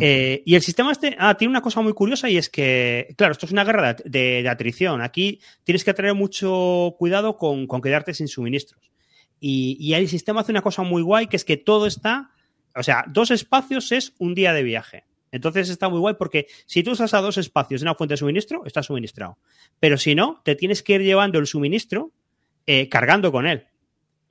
Eh, 0.00 0.42
y 0.44 0.54
el 0.54 0.62
sistema 0.62 0.92
este 0.92 1.16
ah, 1.18 1.34
tiene 1.36 1.50
una 1.50 1.62
cosa 1.62 1.80
muy 1.80 1.92
curiosa 1.92 2.28
y 2.28 2.36
es 2.36 2.48
que, 2.48 3.14
claro, 3.16 3.32
esto 3.32 3.46
es 3.46 3.52
una 3.52 3.64
guerra 3.64 3.96
de, 4.04 4.46
atrición. 4.48 5.02
Aquí 5.02 5.40
tienes 5.64 5.84
que 5.84 5.94
tener 5.94 6.14
mucho 6.14 6.94
cuidado 6.98 7.36
con, 7.36 7.66
quedarte 7.80 8.14
sin 8.14 8.28
suministros. 8.28 8.90
Y, 9.40 9.94
el 9.94 10.08
sistema 10.08 10.42
hace 10.42 10.52
una 10.52 10.62
cosa 10.62 10.82
muy 10.82 11.02
guay, 11.02 11.26
que 11.26 11.36
es 11.36 11.44
que 11.44 11.56
todo 11.56 11.86
está 11.86 12.30
O 12.74 12.82
sea, 12.82 13.04
dos 13.08 13.30
espacios 13.30 13.90
es 13.92 14.14
un 14.18 14.34
día 14.34 14.52
de 14.52 14.62
viaje. 14.62 15.04
Entonces 15.32 15.68
está 15.70 15.88
muy 15.88 16.00
guay 16.00 16.14
porque 16.18 16.46
si 16.66 16.82
tú 16.82 16.90
usas 16.92 17.14
a 17.14 17.20
dos 17.20 17.38
espacios 17.38 17.80
de 17.80 17.84
una 17.84 17.94
fuente 17.94 18.14
de 18.14 18.18
suministro, 18.18 18.64
está 18.66 18.82
suministrado. 18.82 19.38
Pero 19.78 19.96
si 19.96 20.14
no, 20.14 20.40
te 20.44 20.56
tienes 20.56 20.82
que 20.82 20.94
ir 20.94 21.02
llevando 21.02 21.38
el 21.38 21.46
suministro 21.46 22.12
eh, 22.66 22.88
cargando 22.88 23.32
con 23.32 23.46
él. 23.46 23.66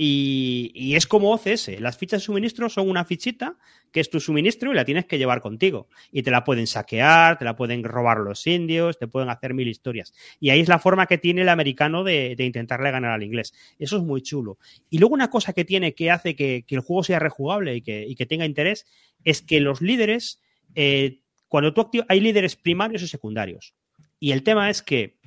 Y, 0.02 0.96
es 0.96 1.08
como 1.08 1.34
OCS. 1.34 1.78
Las 1.82 1.98
fichas 1.98 2.22
de 2.22 2.26
suministro 2.26 2.70
son 2.70 2.90
una 2.90 3.04
fichita 3.04 3.58
que 3.92 4.00
es 4.00 4.10
tu 4.10 4.22
suministro 4.22 4.72
y 4.72 4.76
la 4.76 4.86
tienes 4.86 5.06
que 5.06 5.18
llevar 5.18 5.42
contigo. 5.42 5.90
Y 6.10 6.24
te 6.24 6.32
la 6.32 6.46
pueden 6.46 6.68
saquear, 6.68 7.38
te 7.38 7.44
la 7.44 7.58
pueden 7.58 7.84
robar 7.84 8.20
los 8.20 8.48
indios, 8.48 8.98
te 8.98 9.08
pueden 9.08 9.30
hacer 9.30 9.54
mil 9.54 9.68
historias. 9.68 10.14
Y 10.40 10.52
ahí 10.52 10.62
es 10.62 10.70
la 10.70 10.80
forma 10.80 11.06
que 11.06 11.18
tiene 11.18 11.42
el 11.42 11.50
americano 11.50 12.06
de, 12.06 12.34
intentarle 12.40 12.92
ganar 12.92 13.12
al 13.12 13.24
inglés. 13.24 13.54
Eso 13.78 13.98
es 13.98 14.04
muy 14.04 14.22
chulo. 14.22 14.58
Y 14.90 15.00
luego 15.00 15.14
una 15.14 15.30
cosa 15.30 15.52
que 15.52 15.66
tiene 15.66 15.94
que 15.94 16.12
hace 16.12 16.34
que, 16.34 16.64
el 16.70 16.80
juego 16.80 17.04
sea 17.04 17.20
rejugable 17.20 17.76
y 17.76 17.82
que, 17.82 18.26
tenga 18.26 18.46
interés 18.46 18.86
es 19.26 19.42
que 19.42 19.60
los 19.60 19.82
líderes, 19.82 20.42
eh, 20.76 21.20
cuando 21.50 21.74
tú 21.74 21.82
activas, 21.82 22.08
hay 22.10 22.22
líderes 22.22 22.56
primarios 22.56 23.02
y 23.02 23.08
secundarios. 23.10 23.74
Y 24.18 24.32
el 24.32 24.44
tema 24.44 24.70
es 24.70 24.82
que 24.82 25.19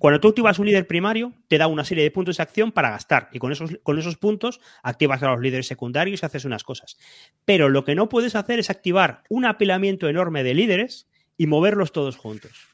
cuando 0.00 0.18
tú 0.18 0.28
activas 0.28 0.58
un 0.58 0.64
líder 0.64 0.86
primario, 0.86 1.34
te 1.46 1.58
da 1.58 1.66
una 1.66 1.84
serie 1.84 2.02
de 2.02 2.10
puntos 2.10 2.38
de 2.38 2.42
acción 2.42 2.72
para 2.72 2.88
gastar 2.88 3.28
y 3.34 3.38
con 3.38 3.52
esos, 3.52 3.78
con 3.82 3.98
esos 3.98 4.16
puntos 4.16 4.58
activas 4.82 5.22
a 5.22 5.28
los 5.28 5.42
líderes 5.42 5.66
secundarios 5.66 6.22
y 6.22 6.26
haces 6.26 6.46
unas 6.46 6.64
cosas. 6.64 6.96
Pero 7.44 7.68
lo 7.68 7.84
que 7.84 7.94
no 7.94 8.08
puedes 8.08 8.34
hacer 8.34 8.58
es 8.58 8.70
activar 8.70 9.24
un 9.28 9.44
apilamiento 9.44 10.08
enorme 10.08 10.42
de 10.42 10.54
líderes 10.54 11.06
y 11.36 11.48
moverlos 11.48 11.92
todos 11.92 12.16
juntos. 12.16 12.68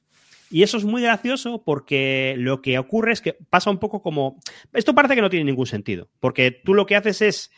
Y 0.51 0.63
eso 0.63 0.77
es 0.77 0.85
muy 0.85 1.03
gracioso 1.03 1.65
porque 1.65 2.37
lo 2.39 2.63
que 2.63 2.79
ocurre 2.79 3.13
es 3.13 3.21
que 3.21 3.33
pasa 3.33 3.71
un 3.71 3.79
poco 3.79 4.03
como... 4.03 4.39
Esto 4.73 4.95
parece 4.95 5.17
que 5.17 5.21
no 5.21 5.29
tiene 5.29 5.47
ningún 5.47 5.67
sentido, 5.67 6.09
porque 6.21 6.53
tú 6.53 6.75
lo 6.75 6.87
que 6.87 6.95
haces 6.95 7.23
es 7.23 7.51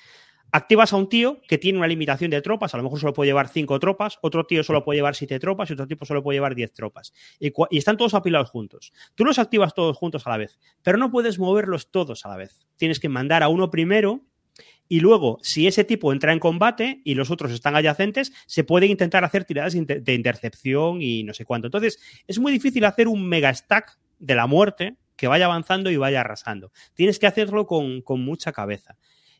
activas 0.52 0.92
a 0.92 0.96
un 0.96 1.08
tío 1.08 1.40
que 1.46 1.58
tiene 1.58 1.78
una 1.78 1.86
limitación 1.86 2.30
de 2.30 2.40
tropas, 2.42 2.74
a 2.74 2.76
lo 2.76 2.82
mejor 2.82 3.00
solo 3.00 3.12
puede 3.12 3.28
llevar 3.28 3.48
cinco 3.48 3.78
tropas, 3.78 4.18
otro 4.22 4.46
tío 4.46 4.62
solo 4.62 4.84
puede 4.84 4.98
llevar 4.98 5.14
siete 5.14 5.38
tropas 5.38 5.70
y 5.70 5.74
otro 5.74 5.86
tipo 5.86 6.04
solo 6.04 6.22
puede 6.22 6.36
llevar 6.36 6.54
diez 6.54 6.72
tropas. 6.72 7.12
Y, 7.38 7.52
están 7.76 7.96
todos 7.96 8.14
apilados 8.14 8.50
juntos. 8.50 8.92
Tú 9.14 9.24
los 9.24 9.38
activas 9.38 9.74
todos 9.74 9.96
juntos 9.96 10.26
a 10.26 10.30
la 10.30 10.36
vez, 10.38 10.58
pero 10.82 10.98
no 10.98 11.10
puedes 11.10 11.38
moverlos 11.38 11.90
todos 11.90 12.24
a 12.24 12.28
la 12.28 12.36
vez. 12.36 12.66
Tienes 12.76 13.00
que 13.00 13.08
mandar 13.08 13.42
a 13.42 13.48
uno 13.48 13.70
primero 13.70 14.22
y 14.88 15.00
luego, 15.00 15.38
si 15.42 15.66
ese 15.66 15.84
tipo 15.84 16.12
entra 16.12 16.32
en 16.32 16.38
combate 16.38 17.02
y 17.04 17.14
los 17.14 17.30
otros 17.30 17.52
están 17.52 17.76
adyacentes, 17.76 18.32
se 18.46 18.64
puede 18.64 18.86
intentar 18.86 19.22
hacer 19.22 19.44
tiradas 19.44 19.74
de 19.74 20.14
intercepción 20.14 21.02
y 21.02 21.24
no 21.24 21.34
sé 21.34 21.44
cuánto. 21.44 21.66
Entonces, 21.66 21.98
es 22.26 22.38
muy 22.38 22.52
difícil 22.52 22.84
hacer 22.86 23.06
un 23.06 23.28
mega 23.28 23.52
stack 23.52 23.98
de 24.18 24.34
la 24.34 24.46
muerte 24.46 24.96
que 25.14 25.28
vaya 25.28 25.44
avanzando 25.44 25.90
y 25.90 25.96
vaya 25.96 26.20
arrasando. 26.20 26.72
Tienes 26.94 27.18
que 27.18 27.26
hacerlo 27.26 27.66
con, 27.66 28.00
con 28.00 28.22
mucha 28.22 28.52
cabeza. 28.52 28.96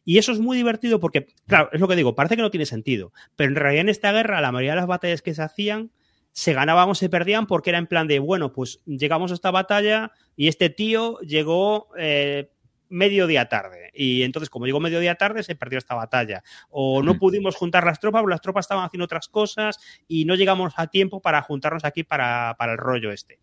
Y 0.09 0.17
eso 0.17 0.33
es 0.33 0.41
muy 0.41 0.57
divertido 0.57 1.01
porque, 1.01 1.27
claro, 1.47 1.69
es 1.71 1.81
lo 1.81 1.87
que 1.87 1.95
digo, 1.95 2.15
parece 2.15 2.35
que 2.35 2.41
no 2.41 2.51
tiene 2.51 2.65
sentido, 2.65 3.13
pero 3.37 3.51
en 3.51 3.57
realidad 3.57 3.83
en 3.83 3.89
esta 3.91 4.11
guerra 4.11 4.41
la 4.41 4.51
mayoría 4.53 4.71
de 4.71 4.77
las 4.77 4.87
batallas 4.87 5.21
que 5.21 5.35
se 5.35 5.43
hacían 5.43 5.91
se 6.33 6.55
ganaban 6.55 6.89
o 6.89 6.95
se 6.95 7.11
perdían 7.11 7.47
porque 7.47 7.69
era 7.69 7.79
en 7.79 7.87
plan 7.87 8.09
de, 8.09 8.19
bueno, 8.19 8.55
pues 8.55 8.81
llegamos 8.87 9.33
a 9.33 9.35
esta 9.35 9.51
batalla 9.51 10.13
y 10.35 10.49
este 10.49 10.71
tío 10.71 11.19
llegó 11.19 11.89
eh, 11.99 12.51
mediodía 12.89 13.51
tarde. 13.51 13.91
Y 13.93 14.23
entonces, 14.23 14.49
como 14.49 14.65
llegó 14.65 14.81
mediodía 14.81 15.17
tarde, 15.17 15.43
se 15.43 15.57
perdió 15.57 15.79
esta 15.79 15.95
batalla. 15.95 16.43
O 16.71 17.03
no 17.03 17.19
pudimos 17.19 17.55
juntar 17.55 17.85
las 17.85 18.01
tropas, 18.01 18.23
porque 18.23 18.33
las 18.33 18.41
tropas 18.41 18.65
estaban 18.65 18.87
haciendo 18.87 19.05
otras 19.05 19.29
cosas 19.29 19.79
y 20.07 20.25
no 20.25 20.37
llegamos 20.37 20.73
a 20.79 20.87
tiempo 20.87 21.21
para 21.21 21.43
juntarnos 21.43 21.85
aquí 21.85 22.03
para, 22.03 22.57
para 22.59 22.73
el 22.73 22.79
rollo 22.79 23.13
este. 23.13 23.41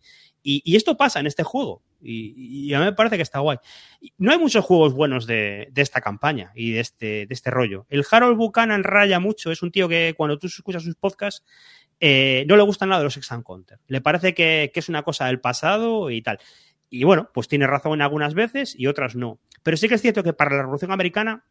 Y, 0.48 0.76
esto 0.76 0.96
pasa 0.96 1.18
en 1.18 1.26
este 1.26 1.42
juego. 1.42 1.82
Y, 2.00 2.72
a 2.72 2.78
mí 2.78 2.84
me 2.84 2.92
parece 2.92 3.16
que 3.16 3.22
está 3.24 3.40
guay. 3.40 3.58
No 4.16 4.30
hay 4.30 4.38
muchos 4.38 4.64
juegos 4.64 4.94
buenos 4.94 5.26
de, 5.26 5.72
esta 5.74 6.00
campaña 6.00 6.52
y 6.54 6.70
de 6.70 6.80
este, 6.80 7.26
de 7.26 7.34
este 7.34 7.50
rollo. 7.50 7.84
El 7.88 8.04
Harold 8.08 8.36
Buchanan 8.36 8.84
raya 8.84 9.18
mucho. 9.18 9.50
Es 9.50 9.62
un 9.62 9.72
tío 9.72 9.88
que 9.88 10.14
cuando 10.16 10.38
tú 10.38 10.46
escuchas 10.46 10.84
sus 10.84 10.94
podcasts 10.94 11.44
eh, 11.98 12.44
no 12.46 12.56
le 12.56 12.62
gusta 12.62 12.86
nada 12.86 13.00
de 13.00 13.04
los 13.06 13.16
Exam 13.16 13.42
Counter. 13.42 13.80
Le 13.88 14.00
parece 14.00 14.34
que, 14.34 14.70
es 14.72 14.88
una 14.88 15.02
cosa 15.02 15.26
del 15.26 15.40
pasado 15.40 16.12
y 16.12 16.22
tal. 16.22 16.38
Y 16.90 17.02
bueno, 17.02 17.28
pues 17.34 17.48
tiene 17.48 17.66
razón 17.66 18.00
algunas 18.00 18.34
veces 18.34 18.76
y 18.78 18.86
otras 18.86 19.16
no. 19.16 19.40
Pero 19.64 19.76
sí 19.76 19.88
que 19.88 19.96
es 19.96 20.02
cierto 20.02 20.22
que 20.22 20.32
para 20.32 20.54
la 20.54 20.62
Revolución 20.62 20.92
Americana 20.92 21.44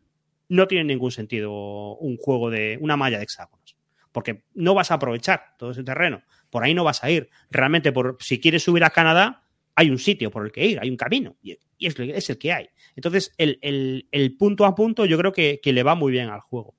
no 0.47 0.67
tiene 0.67 0.85
ningún 0.85 1.11
sentido 1.11 1.51
un 1.97 2.15
juego 2.15 2.49
de 2.49 2.77
una 2.79 2.95
malla 2.95 3.17
de 3.17 3.25
hexágonos. 3.25 3.75
Porque 4.13 4.45
no 4.53 4.73
vas 4.73 4.91
a 4.91 4.93
aprovechar 4.93 5.55
todo 5.57 5.71
ese 5.71 5.83
terreno 5.83 6.23
por 6.55 6.63
ahí 6.63 6.73
no 6.73 6.85
vas 6.85 7.03
a 7.03 7.11
ir. 7.11 7.29
Realmente, 7.51 7.91
por, 7.91 8.15
si 8.21 8.39
quieres 8.39 8.63
subir 8.63 8.85
a 8.85 8.89
Canadá, 8.89 9.43
hay 9.75 9.89
un 9.89 9.99
sitio 9.99 10.31
por 10.31 10.45
el 10.45 10.53
que 10.53 10.65
ir, 10.65 10.79
hay 10.79 10.89
un 10.89 10.95
camino, 10.95 11.35
y, 11.43 11.57
es, 11.81 12.29
el 12.29 12.37
que 12.37 12.53
hay. 12.53 12.69
Entonces, 12.95 13.33
el, 13.37 14.35
punto 14.39 14.63
a 14.63 14.73
punto 14.73 15.05
yo 15.05 15.17
creo 15.17 15.33
que, 15.33 15.59
le 15.61 15.83
va 15.83 15.95
muy 15.95 16.13
bien 16.13 16.29
al 16.29 16.39
juego. 16.39 16.75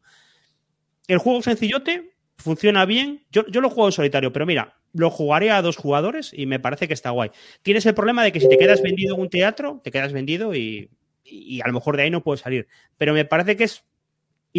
El 1.09 1.19
juego 1.19 1.43
sencillote 1.43 2.15
funciona 2.39 2.87
bien. 2.87 3.27
Yo, 3.31 3.43
lo 3.43 3.69
juego 3.69 3.89
en 3.89 3.93
solitario, 3.93 4.33
pero 4.33 4.47
mira, 4.47 4.79
lo 4.95 5.11
jugaré 5.11 5.51
a 5.51 5.61
dos 5.61 5.77
jugadores 5.77 6.33
y 6.33 6.47
me 6.47 6.59
parece 6.59 6.89
que 6.89 6.95
está 6.95 7.11
guay. 7.11 7.31
Tienes 7.61 7.85
el 7.85 7.93
problema 7.93 8.25
de 8.25 8.33
que 8.33 8.41
si 8.41 8.49
te 8.49 8.57
quedas 8.57 8.81
vendido 8.81 9.15
en 9.15 9.21
un 9.21 9.29
teatro, 9.29 9.83
te 9.85 9.91
quedas 9.91 10.15
vendido 10.15 10.55
y, 10.55 10.89
y 11.23 11.61
a 11.61 11.67
lo 11.67 11.75
mejor 11.75 11.99
de 11.99 12.05
ahí 12.05 12.11
no 12.11 12.23
puedes 12.23 12.41
salir. 12.41 12.67
Pero 12.97 13.13
me 13.13 13.27
parece 13.27 13.57
que 13.57 13.65
es 13.65 13.85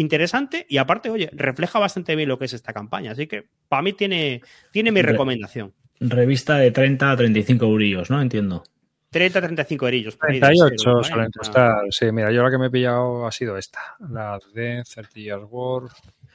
interesante 0.00 0.66
y 0.68 0.78
aparte, 0.78 1.10
oye, 1.10 1.28
refleja 1.32 1.78
bastante 1.78 2.14
bien 2.16 2.28
lo 2.28 2.38
que 2.38 2.44
es 2.46 2.52
esta 2.52 2.72
campaña. 2.72 3.12
Así 3.12 3.26
que 3.26 3.48
para 3.68 3.82
mí 3.82 3.92
tiene, 3.92 4.42
tiene 4.72 4.92
mi 4.92 5.02
recomendación. 5.02 5.74
Revista 6.00 6.56
de 6.58 6.70
30 6.70 7.10
a 7.10 7.16
35 7.16 7.64
eurillos, 7.64 8.10
¿no? 8.10 8.22
Entiendo. 8.22 8.62
30 9.10 9.38
a 9.38 9.42
35 9.42 9.86
eurillos. 9.86 10.18
38 10.18 11.02
suelen 11.02 11.30
costar. 11.30 11.74
Sí, 11.90 12.12
mira, 12.12 12.30
yo 12.30 12.42
la 12.42 12.50
que 12.50 12.58
me 12.58 12.66
he 12.66 12.70
pillado 12.70 13.26
ha 13.26 13.32
sido 13.32 13.56
esta, 13.56 13.80
la 14.08 14.38
de 14.54 14.84
30 14.84 15.14
Years 15.14 15.44
War. 15.50 15.84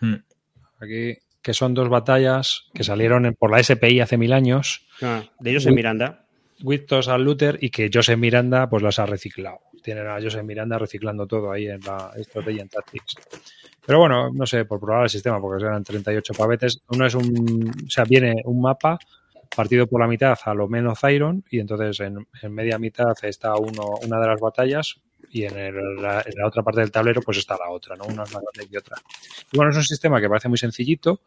Hmm. 0.02 0.15
Aquí, 0.81 1.18
que 1.41 1.53
son 1.53 1.73
dos 1.73 1.88
batallas 1.88 2.65
que 2.73 2.84
salieron 2.84 3.34
por 3.40 3.52
la 3.52 3.64
SPI 3.64 4.02
hace 4.02 4.18
mil 4.18 4.34
años. 4.34 4.85
Ah, 5.02 5.23
de 5.40 5.52
ellos 5.52 5.65
en 5.65 5.76
Miranda. 5.76 6.26
Witos 6.61 7.07
al 7.07 7.23
Luther 7.23 7.57
y 7.61 7.69
que 7.69 7.90
Joseph 7.94 8.18
Miranda 8.18 8.69
pues 8.69 8.84
las 8.84 8.99
ha 8.99 9.06
reciclado 9.06 9.60
tienen 9.84 10.08
a 10.08 10.22
Joseph 10.22 10.44
Miranda 10.44 10.80
reciclando 10.80 11.28
todo 11.28 11.52
ahí 11.52 11.68
en 11.68 11.82
la 11.82 12.12
estrategia 12.16 12.64
en 12.64 12.70
Tactics. 12.70 13.16
Pero 13.86 14.00
bueno, 14.00 14.32
no 14.34 14.46
sé, 14.46 14.66
por 14.66 14.80
probar 14.80 15.04
el 15.04 15.10
sistema, 15.10 15.40
porque 15.42 15.64
eran 15.64 15.84
38 15.84 16.34
pavetes. 16.34 16.82
Uno 16.88 17.06
es 17.06 17.16
un, 17.16 17.72
o 17.86 17.90
sea, 17.90 18.06
viene 18.06 18.42
un 18.46 18.62
mapa 18.62 18.98
partido 19.56 19.88
por 19.88 20.02
la 20.02 20.08
mitad 20.08 20.38
a 20.44 20.54
lo 20.54 20.68
menos 20.68 21.00
Iron 21.12 21.44
y 21.50 21.60
entonces 21.60 22.00
en, 22.00 22.26
media 22.52 22.80
mitad 22.80 23.14
está 23.22 23.56
uno, 23.56 23.98
una 24.04 24.20
de 24.20 24.28
las 24.28 24.40
batallas 24.40 24.96
y 25.30 25.44
en, 25.44 26.02
la, 26.02 26.24
otra 26.46 26.64
parte 26.64 26.82
del 26.82 26.92
tablero 26.92 27.22
pues 27.22 27.38
está 27.38 27.58
la 27.58 27.70
otra, 27.70 27.96
¿no? 27.96 28.06
Una 28.06 28.24
es 28.24 28.34
más 28.34 28.44
grande 28.44 28.70
que 28.70 28.78
otra. 28.78 28.98
Y 29.52 29.58
bueno, 29.58 29.72
es 29.72 29.78
un 29.78 29.84
sistema 29.84 30.20
que 30.20 30.30
parece 30.30 30.50
muy 30.50 30.58
sencillito, 30.58 31.22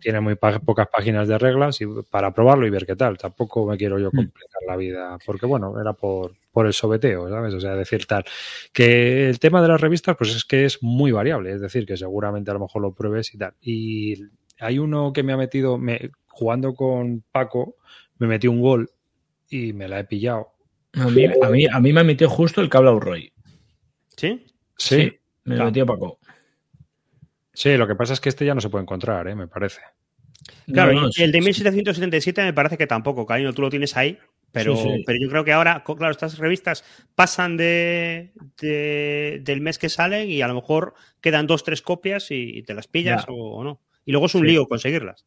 tiene 0.00 0.20
muy 0.20 0.34
pocas 0.34 0.88
páginas 0.88 1.28
de 1.28 1.38
reglas 1.38 1.80
y 1.80 1.86
para 2.10 2.32
probarlo 2.32 2.66
y 2.66 2.70
ver 2.70 2.84
qué 2.84 2.96
tal. 2.96 3.16
Tampoco 3.18 3.66
me 3.66 3.76
quiero 3.76 3.98
yo 3.98 4.08
hmm. 4.08 4.16
complicar 4.16 4.62
la 4.66 4.76
vida, 4.76 5.18
porque 5.24 5.46
bueno, 5.46 5.80
era 5.80 5.92
por, 5.92 6.32
por 6.52 6.66
el 6.66 6.72
sobeteo, 6.72 7.28
¿sabes? 7.28 7.54
O 7.54 7.60
sea, 7.60 7.74
decir 7.74 8.06
tal. 8.06 8.24
Que 8.72 9.28
el 9.28 9.40
tema 9.40 9.62
de 9.62 9.68
las 9.68 9.80
revistas, 9.80 10.16
pues 10.16 10.36
es 10.36 10.44
que 10.44 10.64
es 10.64 10.82
muy 10.82 11.10
variable, 11.10 11.52
es 11.52 11.60
decir, 11.60 11.86
que 11.86 11.96
seguramente 11.96 12.50
a 12.50 12.54
lo 12.54 12.60
mejor 12.60 12.82
lo 12.82 12.94
pruebes 12.94 13.34
y 13.34 13.38
tal. 13.38 13.54
Y 13.60 14.22
hay 14.60 14.78
uno 14.78 15.12
que 15.12 15.22
me 15.22 15.32
ha 15.32 15.36
metido, 15.36 15.78
me, 15.78 16.10
jugando 16.28 16.74
con 16.74 17.24
Paco, 17.32 17.76
me 18.18 18.26
metió 18.26 18.50
un 18.50 18.60
gol 18.60 18.90
y 19.48 19.72
me 19.72 19.88
la 19.88 20.00
he 20.00 20.04
pillado. 20.04 20.52
A 20.94 21.08
mí, 21.08 21.24
a 21.66 21.80
mí, 21.80 21.92
me 21.92 22.00
ha 22.00 22.04
metido 22.04 22.30
justo 22.30 22.60
el 22.60 22.68
cable 22.68 23.00
Roy. 23.00 23.32
¿Sí? 24.14 24.46
Sí. 24.76 25.18
me 25.44 25.56
lo 25.56 25.64
metió 25.64 25.86
Paco. 25.86 26.18
Sí, 27.54 27.76
lo 27.76 27.86
que 27.86 27.94
pasa 27.94 28.12
es 28.12 28.20
que 28.20 28.28
este 28.28 28.44
ya 28.44 28.54
no 28.54 28.60
se 28.60 28.68
puede 28.68 28.82
encontrar, 28.82 29.26
¿eh? 29.28 29.34
me 29.34 29.48
parece. 29.48 29.80
Claro, 30.66 31.08
el 31.16 31.32
de 31.32 31.40
1777 31.40 32.42
me 32.42 32.52
parece 32.52 32.76
que 32.76 32.86
tampoco, 32.86 33.26
cariño, 33.26 33.52
tú 33.52 33.62
lo 33.62 33.70
tienes 33.70 33.96
ahí, 33.96 34.18
pero, 34.52 34.76
pero 35.06 35.18
yo 35.20 35.28
creo 35.28 35.44
que 35.44 35.52
ahora, 35.52 35.82
claro, 35.84 36.10
estas 36.10 36.38
revistas 36.38 36.84
pasan 37.14 37.56
de, 37.56 38.32
del 38.60 39.60
mes 39.60 39.78
que 39.78 39.88
salen 39.88 40.30
y 40.30 40.42
a 40.42 40.48
lo 40.48 40.54
mejor 40.54 40.94
quedan 41.20 41.46
dos, 41.46 41.64
tres 41.64 41.82
copias 41.82 42.30
y, 42.30 42.62
te 42.62 42.74
las 42.74 42.86
pillas 42.86 43.24
o, 43.28 43.64
no. 43.64 43.80
Y 44.04 44.12
luego 44.12 44.26
es 44.26 44.34
un 44.34 44.46
lío 44.46 44.68
conseguirlas. 44.68 45.24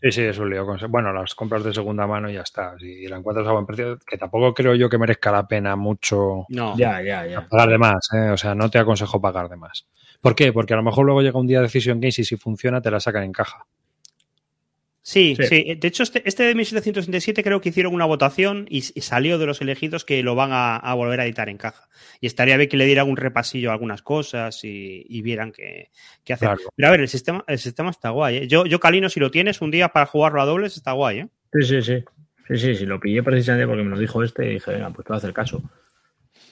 Sí, 0.00 0.12
sí, 0.12 0.22
es 0.22 0.38
un 0.38 0.48
lío. 0.48 0.64
Bueno, 0.88 1.12
las 1.12 1.34
compras 1.34 1.64
de 1.64 1.74
segunda 1.74 2.06
mano 2.06 2.30
y 2.30 2.34
ya 2.34 2.42
está. 2.42 2.78
Si 2.78 3.06
la 3.06 3.18
encuentras 3.18 3.46
a 3.46 3.52
buen 3.52 3.66
precio, 3.66 3.98
que 4.06 4.16
tampoco 4.16 4.54
creo 4.54 4.74
yo 4.74 4.88
que 4.88 4.96
merezca 4.96 5.30
la 5.30 5.46
pena 5.46 5.76
mucho 5.76 6.46
no. 6.48 6.76
ya, 6.76 7.02
ya, 7.02 7.26
ya. 7.26 7.46
pagar 7.46 7.68
de 7.68 7.78
más. 7.78 8.08
¿eh? 8.14 8.30
O 8.30 8.36
sea, 8.36 8.54
no 8.54 8.70
te 8.70 8.78
aconsejo 8.78 9.20
pagar 9.20 9.48
de 9.48 9.56
más. 9.56 9.86
¿Por 10.20 10.34
qué? 10.34 10.52
Porque 10.52 10.72
a 10.72 10.76
lo 10.76 10.82
mejor 10.82 11.04
luego 11.04 11.20
llega 11.20 11.38
un 11.38 11.46
día 11.46 11.58
de 11.58 11.64
Decision 11.64 12.00
Games 12.00 12.18
y 12.20 12.24
si 12.24 12.36
funciona 12.36 12.80
te 12.80 12.90
la 12.90 13.00
sacan 13.00 13.24
en 13.24 13.32
caja. 13.32 13.66
Sí, 15.08 15.34
sí, 15.40 15.74
De 15.74 15.88
hecho, 15.88 16.02
este, 16.02 16.22
este 16.28 16.42
de 16.42 16.54
1767 16.54 17.42
creo 17.42 17.62
que 17.62 17.70
hicieron 17.70 17.94
una 17.94 18.04
votación 18.04 18.66
y, 18.68 18.82
salió 18.82 19.38
de 19.38 19.46
los 19.46 19.62
elegidos 19.62 20.04
que 20.04 20.22
lo 20.22 20.34
van 20.34 20.50
a, 20.52 20.92
volver 20.92 21.20
a 21.20 21.24
editar 21.24 21.48
en 21.48 21.56
caja. 21.56 21.88
Y 22.20 22.26
estaría 22.26 22.58
bien 22.58 22.68
que 22.68 22.76
le 22.76 22.84
dieran 22.84 23.08
un 23.08 23.16
repasillo 23.16 23.70
a 23.70 23.72
algunas 23.72 24.02
cosas 24.02 24.60
y, 24.64 25.22
vieran 25.22 25.52
qué, 25.52 25.88
qué 26.24 26.34
hacer. 26.34 26.50
Pero 26.76 26.88
a 26.88 26.90
ver, 26.90 27.00
el 27.00 27.08
sistema, 27.08 27.42
el 27.46 27.58
sistema 27.58 27.88
está 27.88 28.10
guay. 28.10 28.36
¿eh? 28.36 28.48
Yo, 28.48 28.66
yo, 28.66 28.80
Calino, 28.80 29.08
si 29.08 29.18
lo 29.18 29.30
tienes 29.30 29.62
un 29.62 29.70
día 29.70 29.88
para 29.88 30.04
jugarlo 30.04 30.42
a 30.42 30.44
dobles, 30.44 30.76
está 30.76 30.92
guay. 30.92 31.20
¿eh? 31.20 31.28
Sí, 31.54 31.62
sí, 31.62 31.80
sí. 31.80 32.04
Sí, 32.46 32.58
sí, 32.58 32.74
sí, 32.74 32.84
lo 32.84 33.00
pillé 33.00 33.22
precisamente 33.22 33.66
porque 33.66 33.84
me 33.84 33.90
lo 33.90 33.98
dijo 33.98 34.22
este 34.22 34.44
y 34.44 34.54
dije, 34.54 34.72
venga, 34.72 34.90
pues 34.90 35.06
te 35.06 35.12
voy 35.14 35.16
a 35.16 35.18
hacer 35.18 35.32
caso. 35.32 35.62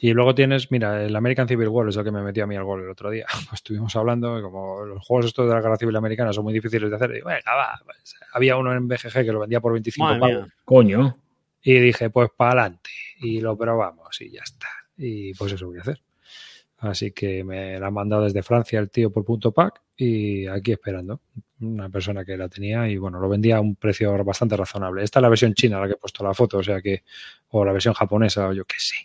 Y 0.00 0.12
luego 0.12 0.34
tienes, 0.34 0.70
mira, 0.70 1.04
el 1.04 1.16
American 1.16 1.48
Civil 1.48 1.68
War 1.68 1.88
es 1.88 1.96
lo 1.96 2.04
que 2.04 2.10
me 2.10 2.22
metió 2.22 2.44
a 2.44 2.46
mí 2.46 2.56
al 2.56 2.64
gol 2.64 2.82
el 2.82 2.90
otro 2.90 3.10
día. 3.10 3.26
Pues 3.48 3.54
estuvimos 3.54 3.94
hablando, 3.96 4.40
como 4.42 4.84
los 4.84 5.04
juegos 5.04 5.26
estos 5.26 5.48
de 5.48 5.54
la 5.54 5.60
guerra 5.60 5.76
civil 5.76 5.96
americana 5.96 6.32
son 6.32 6.44
muy 6.44 6.52
difíciles 6.52 6.90
de 6.90 6.96
hacer. 6.96 7.10
Y 7.10 7.20
venga, 7.20 7.54
va. 7.54 7.80
Pues, 7.84 8.14
había 8.32 8.56
uno 8.56 8.74
en 8.74 8.88
BGG 8.88 9.12
que 9.12 9.32
lo 9.32 9.40
vendía 9.40 9.60
por 9.60 9.72
25 9.72 10.18
pavos. 10.18 10.48
Coño. 10.64 11.16
Y 11.62 11.80
dije, 11.80 12.10
pues 12.10 12.30
para 12.36 12.62
adelante. 12.62 12.90
Y 13.18 13.40
lo 13.40 13.56
probamos 13.56 14.20
y 14.20 14.30
ya 14.30 14.42
está. 14.42 14.68
Y 14.96 15.34
pues 15.34 15.52
eso 15.52 15.66
voy 15.66 15.78
a 15.78 15.82
hacer. 15.82 16.00
Así 16.78 17.12
que 17.12 17.42
me 17.42 17.78
la 17.78 17.86
han 17.86 17.94
mandado 17.94 18.24
desde 18.24 18.42
Francia 18.42 18.78
el 18.78 18.90
tío 18.90 19.10
por 19.10 19.24
punto 19.24 19.52
pack 19.52 19.80
y 19.96 20.46
aquí 20.46 20.72
esperando. 20.72 21.22
Una 21.60 21.88
persona 21.88 22.24
que 22.24 22.36
la 22.36 22.48
tenía 22.48 22.86
y 22.88 22.98
bueno, 22.98 23.18
lo 23.18 23.28
vendía 23.28 23.56
a 23.56 23.60
un 23.60 23.76
precio 23.76 24.22
bastante 24.24 24.56
razonable. 24.56 25.02
Esta 25.02 25.20
es 25.20 25.22
la 25.22 25.30
versión 25.30 25.54
china, 25.54 25.80
la 25.80 25.86
que 25.86 25.94
he 25.94 25.96
puesto 25.96 26.22
la 26.22 26.34
foto, 26.34 26.58
o 26.58 26.62
sea 26.62 26.82
que, 26.82 27.02
o 27.48 27.64
la 27.64 27.72
versión 27.72 27.94
japonesa, 27.94 28.46
o 28.48 28.52
yo 28.52 28.64
que 28.66 28.76
sí. 28.78 28.96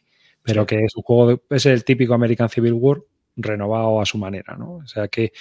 Pero 0.44 0.66
que 0.66 0.84
es 0.84 0.96
un 0.96 1.04
juego, 1.04 1.42
es 1.50 1.66
el 1.66 1.84
típico 1.84 2.14
American 2.14 2.50
Civil 2.50 2.74
War 2.74 3.02
renovado 3.36 4.02
a 4.02 4.06
su 4.06 4.18
manera, 4.18 4.56
¿no? 4.58 4.76
O 4.76 4.88
sea 4.88 5.08
que, 5.08 5.32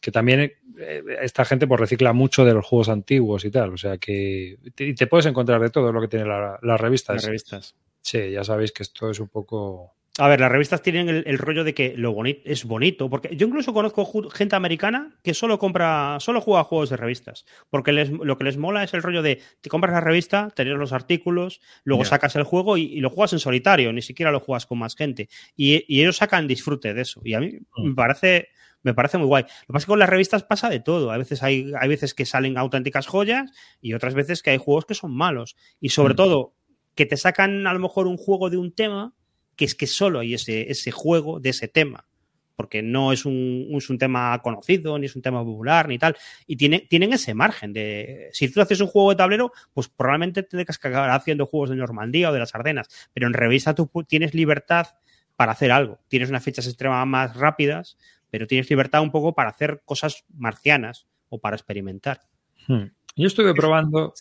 que 0.00 0.10
también 0.10 0.52
eh, 0.78 1.02
esta 1.22 1.44
gente 1.44 1.66
pues 1.66 1.80
recicla 1.80 2.12
mucho 2.12 2.44
de 2.44 2.54
los 2.54 2.66
juegos 2.66 2.88
antiguos 2.88 3.44
y 3.44 3.50
tal. 3.50 3.72
O 3.72 3.76
sea 3.76 3.98
que 3.98 4.58
te, 4.74 4.94
te 4.94 5.06
puedes 5.06 5.26
encontrar 5.26 5.60
de 5.60 5.70
todo 5.70 5.92
lo 5.92 6.00
que 6.00 6.08
tiene 6.08 6.26
la, 6.26 6.58
las 6.62 6.80
revistas. 6.80 7.16
Las 7.16 7.24
revistas. 7.26 7.74
Sí, 8.00 8.30
ya 8.30 8.44
sabéis 8.44 8.72
que 8.72 8.82
esto 8.82 9.10
es 9.10 9.20
un 9.20 9.28
poco 9.28 9.97
a 10.20 10.26
ver, 10.26 10.40
las 10.40 10.50
revistas 10.50 10.82
tienen 10.82 11.08
el, 11.08 11.38
rollo 11.38 11.62
de 11.62 11.74
que 11.74 11.94
lo 11.96 12.12
bonito 12.12 12.40
es 12.44 12.64
bonito, 12.64 13.08
porque 13.08 13.36
yo 13.36 13.46
incluso 13.46 13.72
conozco 13.72 14.28
gente 14.30 14.56
americana 14.56 15.16
que 15.22 15.32
solo 15.32 15.60
compra, 15.60 16.18
solo 16.18 16.40
juega 16.40 16.64
juegos 16.64 16.90
de 16.90 16.96
revistas, 16.96 17.44
porque 17.70 17.92
les, 17.92 18.10
lo 18.10 18.36
que 18.36 18.42
les 18.42 18.56
mola 18.56 18.82
es 18.82 18.94
el 18.94 19.02
rollo 19.02 19.22
de 19.22 19.40
te 19.60 19.70
compras 19.70 19.92
la 19.92 20.00
revista, 20.00 20.50
tener 20.50 20.74
los 20.74 20.92
artículos, 20.92 21.60
luego 21.84 22.04
sacas 22.04 22.34
el 22.34 22.42
juego 22.42 22.76
y, 22.76 22.98
lo 23.00 23.10
juegas 23.10 23.32
en 23.32 23.38
solitario, 23.38 23.92
ni 23.92 24.02
siquiera 24.02 24.32
lo 24.32 24.40
juegas 24.40 24.66
con 24.66 24.78
más 24.78 24.96
gente. 24.96 25.28
Y, 25.56 25.84
ellos 26.00 26.16
sacan 26.16 26.48
disfrute 26.48 26.94
de 26.94 27.02
eso. 27.02 27.20
Y 27.24 27.34
a 27.34 27.40
mí 27.40 27.58
mm. 27.76 27.88
me 27.88 27.94
parece 27.94 28.48
me 28.82 28.94
parece 28.94 29.18
muy 29.18 29.26
guay. 29.26 29.42
Lo 29.42 29.48
que 29.48 29.72
pasa 29.72 29.78
es 29.78 29.84
que 29.84 29.90
con 29.90 29.98
las 29.98 30.08
revistas 30.08 30.44
pasa 30.44 30.68
de 30.68 30.80
todo. 30.80 31.10
A 31.10 31.18
veces 31.18 31.42
hay, 31.42 31.72
hay 31.78 31.88
veces 31.88 32.14
que 32.14 32.24
salen 32.24 32.56
auténticas 32.56 33.06
joyas 33.06 33.50
y 33.80 33.94
otras 33.94 34.14
veces 34.14 34.42
que 34.42 34.50
hay 34.50 34.58
juegos 34.58 34.86
que 34.86 34.94
son 34.94 35.12
malos. 35.12 35.56
Y 35.80 35.90
sobre 35.90 36.14
mm. 36.14 36.16
todo, 36.16 36.54
que 36.94 37.06
te 37.06 37.16
sacan 37.16 37.66
a 37.66 37.72
lo 37.72 37.80
mejor 37.80 38.06
un 38.06 38.16
juego 38.16 38.50
de 38.50 38.56
un 38.56 38.72
tema 38.72 39.14
que 39.58 39.64
es 39.64 39.74
que 39.74 39.88
solo 39.88 40.20
hay 40.20 40.34
ese, 40.34 40.70
ese 40.70 40.92
juego 40.92 41.40
de 41.40 41.50
ese 41.50 41.66
tema, 41.66 42.06
porque 42.54 42.80
no 42.80 43.12
es 43.12 43.26
un, 43.26 43.66
es 43.72 43.90
un, 43.90 43.98
tema 43.98 44.40
conocido, 44.40 44.98
ni 44.98 45.06
es 45.06 45.16
un 45.16 45.22
tema 45.22 45.44
popular, 45.44 45.88
ni 45.88 45.98
tal, 45.98 46.16
y 46.46 46.56
tiene, 46.56 46.86
tienen 46.88 47.12
ese 47.12 47.34
margen 47.34 47.72
de, 47.72 48.30
si 48.32 48.50
tú 48.50 48.60
haces 48.60 48.80
un 48.80 48.86
juego 48.86 49.10
de 49.10 49.16
tablero, 49.16 49.52
pues 49.74 49.88
probablemente 49.88 50.44
tendrás 50.44 50.78
que 50.78 50.88
acabar 50.88 51.10
haciendo 51.10 51.44
juegos 51.44 51.70
de 51.70 51.76
Normandía 51.76 52.30
o 52.30 52.32
de 52.32 52.38
las 52.38 52.54
Ardenas, 52.54 52.88
pero 53.12 53.26
en 53.26 53.34
revista 53.34 53.74
tú 53.74 53.90
tienes 54.06 54.32
libertad 54.32 54.86
para 55.34 55.52
hacer 55.52 55.72
algo, 55.72 55.98
tienes 56.06 56.30
unas 56.30 56.44
fechas 56.44 56.66
extremas 56.66 57.06
más 57.06 57.36
rápidas, 57.36 57.98
pero 58.30 58.46
tienes 58.46 58.70
libertad 58.70 59.02
un 59.02 59.10
poco 59.10 59.34
para 59.34 59.50
hacer 59.50 59.82
cosas 59.84 60.24
marcianas 60.32 61.08
o 61.30 61.40
para 61.40 61.56
experimentar. 61.56 62.20
Hmm. 62.68 62.84
Yo 63.16 63.26
estuve 63.26 63.54
probando. 63.54 64.14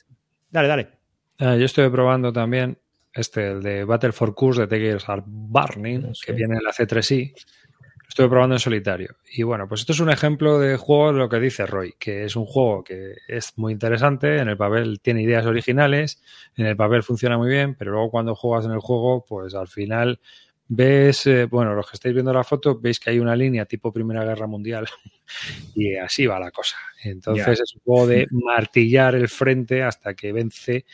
Dale, 0.50 0.68
dale. 0.68 0.90
Eh, 1.38 1.58
yo 1.60 1.66
estuve 1.66 1.92
probando 1.92 2.34
también 2.34 2.80
este, 3.14 3.52
el 3.52 3.62
de 3.62 3.84
Battle 3.84 4.12
for 4.12 4.34
Curse 4.36 4.62
de 4.62 4.68
Tigers 4.68 5.06
Burning, 5.26 6.14
que 6.26 6.34
viene 6.34 6.58
en 6.58 6.64
la 6.64 6.72
C3i, 6.72 7.34
lo 7.34 8.10
estuve 8.10 8.30
probando 8.30 8.56
en 8.56 8.60
solitario. 8.60 9.18
Y 9.34 9.44
bueno, 9.44 9.68
pues 9.68 9.82
esto 9.82 9.94
es 9.94 10.00
un 10.00 10.10
ejemplo 10.10 10.60
de 10.60 10.78
juego 10.78 11.14
de 11.14 11.20
lo 11.20 11.30
que 11.30 11.40
dice 11.40 11.66
Roy, 11.66 11.96
que 12.00 12.24
es 12.24 12.36
un 12.36 12.46
juego 12.46 12.84
que 12.84 13.16
es 13.28 13.58
muy 13.58 13.74
interesante, 13.74 14.38
en 14.38 14.48
el 14.48 14.58
papel 14.58 15.00
tiene 15.02 15.24
ideas 15.24 15.46
originales, 15.46 16.22
en 16.56 16.68
el 16.68 16.78
papel 16.78 17.04
funciona 17.04 17.38
muy 17.38 17.50
bien, 17.50 17.76
pero 17.76 17.92
luego 17.92 18.12
cuando 18.12 18.36
juegas 18.36 18.66
en 18.66 18.72
el 18.72 18.80
juego, 18.80 19.26
pues 19.26 19.56
al 19.56 19.68
final 19.68 20.20
ves, 20.68 21.26
eh, 21.28 21.46
bueno, 21.46 21.74
los 21.74 21.90
que 21.90 21.96
estáis 21.96 22.14
viendo 22.14 22.34
la 22.34 22.44
foto, 22.44 22.80
veis 22.80 23.00
que 23.00 23.10
hay 23.10 23.20
una 23.20 23.36
línea 23.36 23.66
tipo 23.66 23.92
Primera 23.92 24.24
Guerra 24.24 24.48
Mundial 24.48 24.88
y 25.76 25.96
así 25.96 26.26
va 26.26 26.40
la 26.40 26.52
cosa. 26.52 26.78
Entonces 27.04 27.62
es 27.62 27.76
un 27.76 27.82
juego 27.82 28.08
de 28.08 28.28
martillar 28.32 29.16
el 29.16 29.30
frente 29.30 29.84
hasta 29.84 30.14
que 30.14 30.32
vence. 30.32 30.86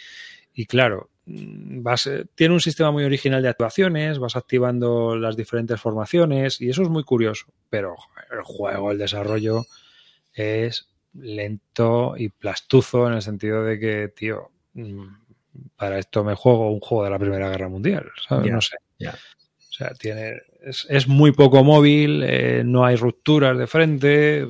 Y 0.53 0.65
claro, 0.65 1.10
vas, 1.26 2.08
eh, 2.08 2.26
tiene 2.36 2.54
un 2.54 2.60
sistema 2.60 2.91
muy 2.91 3.04
original 3.04 3.41
de 3.41 3.50
actuaciones, 3.50 4.20
vas 4.20 4.36
activando 4.36 5.16
las 5.16 5.38
diferentes 5.38 5.80
formaciones 5.80 6.60
y 6.60 6.70
eso 6.70 6.84
es 6.84 6.90
muy 6.90 7.04
curioso, 7.04 7.45
pero 7.70 7.95
el 8.32 8.41
juego, 8.44 8.91
el 8.91 8.98
desarrollo 8.98 9.66
es 10.34 10.90
lento 11.14 12.16
y 12.18 12.30
plastuzo 12.30 13.08
en 13.08 13.14
el 13.14 13.22
sentido 13.22 13.64
de 13.64 13.80
que, 13.80 14.08
tío, 14.10 14.50
mm, 14.74 15.06
para 15.76 16.00
esto 16.00 16.24
me 16.24 16.36
juego 16.36 16.72
un 16.72 16.80
juego 16.80 17.04
de 17.06 17.12
la 17.12 17.20
Primera 17.20 17.50
Guerra 17.50 17.70
Mundial, 17.70 18.12
¿sabes? 18.28 18.52
no 18.52 18.62
sé. 18.62 18.78
O 19.06 19.76
sea, 19.76 19.94
tiene, 19.95 20.40
es, 20.62 21.08
muy 21.08 21.32
poco 21.32 21.64
móvil, 21.64 22.22
eh, 22.24 22.64
no 22.64 22.86
hay 22.86 22.95
rupturas 22.95 23.58
de 23.58 23.66
frente, 23.66 24.48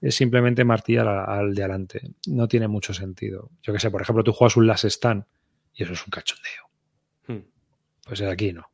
es 0.00 0.14
simplemente 0.14 0.64
martillar 0.64 1.08
al, 1.08 1.38
al, 1.38 1.54
de 1.54 1.62
adelante. 1.62 2.00
No 2.28 2.46
tiene 2.46 2.68
mucho 2.68 2.94
sentido. 2.94 3.50
Yo 3.62 3.72
que 3.72 3.80
sé, 3.80 3.90
por 3.90 4.00
ejemplo, 4.00 4.22
tú 4.22 4.32
juegas 4.32 4.56
un 4.56 4.68
Last 4.68 4.84
Stand 4.84 5.24
y 5.78 5.84
eso 5.84 5.92
es 5.92 6.04
un 6.04 6.10
cachondeo. 6.10 6.68
Hmm. 7.28 7.48
Pues 8.04 8.20
aquí 8.22 8.52
no. 8.52 8.68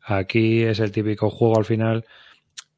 Aquí 0.00 0.62
es 0.62 0.80
el 0.80 0.90
típico 0.90 1.28
juego 1.30 1.58
al 1.58 1.66
final. 1.66 2.06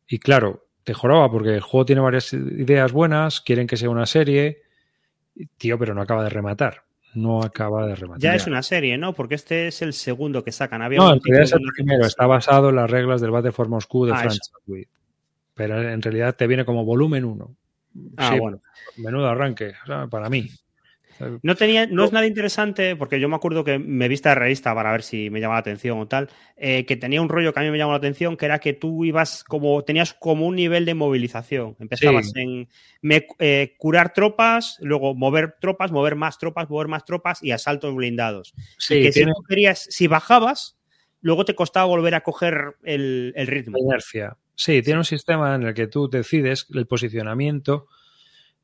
Y 0.09 0.18
claro, 0.18 0.66
te 0.82 0.94
joroba 0.94 1.30
porque 1.30 1.55
el 1.55 1.60
juego 1.60 1.86
tiene 1.86 2.00
varias 2.00 2.32
ideas 2.32 2.92
buenas, 2.92 3.40
quieren 3.40 3.68
que 3.68 3.76
sea 3.76 3.88
una 3.88 4.06
serie, 4.06 4.62
tío, 5.56 5.78
pero 5.78 5.94
no 5.94 6.02
acaba 6.02 6.24
de 6.24 6.30
rematar. 6.30 6.82
No 7.14 7.40
acaba 7.40 7.86
de 7.86 7.94
rematar. 7.94 8.20
Ya 8.20 8.34
es 8.34 8.46
una 8.46 8.62
serie, 8.62 8.98
¿no? 8.98 9.14
Porque 9.14 9.36
este 9.36 9.68
es 9.68 9.80
el 9.80 9.92
segundo 9.92 10.42
que 10.42 10.50
sacan. 10.50 10.82
Había 10.82 10.98
no, 10.98 11.12
en 11.12 11.20
realidad 11.22 11.44
es 11.44 11.52
el 11.52 11.72
primero. 11.74 12.05
Está 12.05 12.26
basado 12.26 12.70
en 12.70 12.76
las 12.76 12.90
reglas 12.90 13.20
del 13.20 13.30
Battle 13.30 13.52
for 13.52 13.68
Moscow 13.68 14.06
de 14.06 14.12
ah, 14.12 14.28
Pero 15.55 15.90
en 15.90 16.02
realidad 16.02 16.34
te 16.34 16.46
viene 16.46 16.64
como 16.64 16.84
volumen 16.84 17.24
1. 17.24 17.56
Ah, 18.16 18.36
bueno. 18.38 18.60
Menudo 18.96 19.28
arranque, 19.28 19.74
para 20.10 20.28
mí. 20.28 20.50
No 21.42 21.54
tenía, 21.56 21.86
no 21.86 22.04
es 22.04 22.12
nada 22.12 22.26
interesante, 22.26 22.96
porque 22.96 23.20
yo 23.20 23.28
me 23.28 23.36
acuerdo 23.36 23.64
que 23.64 23.78
me 23.78 24.08
viste 24.08 24.28
la 24.28 24.34
revista 24.34 24.74
para 24.74 24.92
ver 24.92 25.02
si 25.02 25.30
me 25.30 25.40
llamaba 25.40 25.56
la 25.56 25.60
atención 25.60 25.98
o 25.98 26.06
tal, 26.06 26.28
eh, 26.56 26.84
que 26.86 26.96
tenía 26.96 27.20
un 27.22 27.28
rollo 27.28 27.52
que 27.52 27.60
a 27.60 27.62
mí 27.62 27.70
me 27.70 27.78
llamó 27.78 27.92
la 27.92 27.98
atención, 27.98 28.36
que 28.36 28.46
era 28.46 28.58
que 28.58 28.72
tú 28.72 29.04
ibas 29.04 29.44
como, 29.44 29.82
tenías 29.84 30.14
como 30.14 30.46
un 30.46 30.56
nivel 30.56 30.84
de 30.84 30.94
movilización. 30.94 31.76
Empezabas 31.78 32.32
en 32.36 32.68
eh, 33.38 33.74
curar 33.78 34.12
tropas, 34.12 34.78
luego 34.80 35.14
mover 35.14 35.56
tropas, 35.60 35.90
mover 35.90 36.16
más 36.16 36.38
tropas, 36.38 36.68
mover 36.70 36.88
más 36.88 37.04
tropas 37.04 37.42
y 37.42 37.50
asaltos 37.50 37.94
blindados. 37.94 38.54
Sí, 38.78 39.02
que 39.02 39.12
si 39.12 39.24
querías, 39.48 39.86
si 39.90 40.06
bajabas, 40.06 40.78
luego 41.20 41.44
te 41.44 41.54
costaba 41.54 41.86
volver 41.86 42.14
a 42.14 42.22
coger 42.22 42.76
el, 42.84 43.32
el 43.36 43.46
ritmo. 43.46 43.76
La 43.78 43.84
inercia. 43.84 44.36
Sí, 44.54 44.82
tiene 44.82 44.98
un 44.98 45.04
sistema 45.04 45.54
en 45.54 45.62
el 45.62 45.74
que 45.74 45.86
tú 45.86 46.08
decides 46.08 46.66
el 46.74 46.86
posicionamiento 46.86 47.86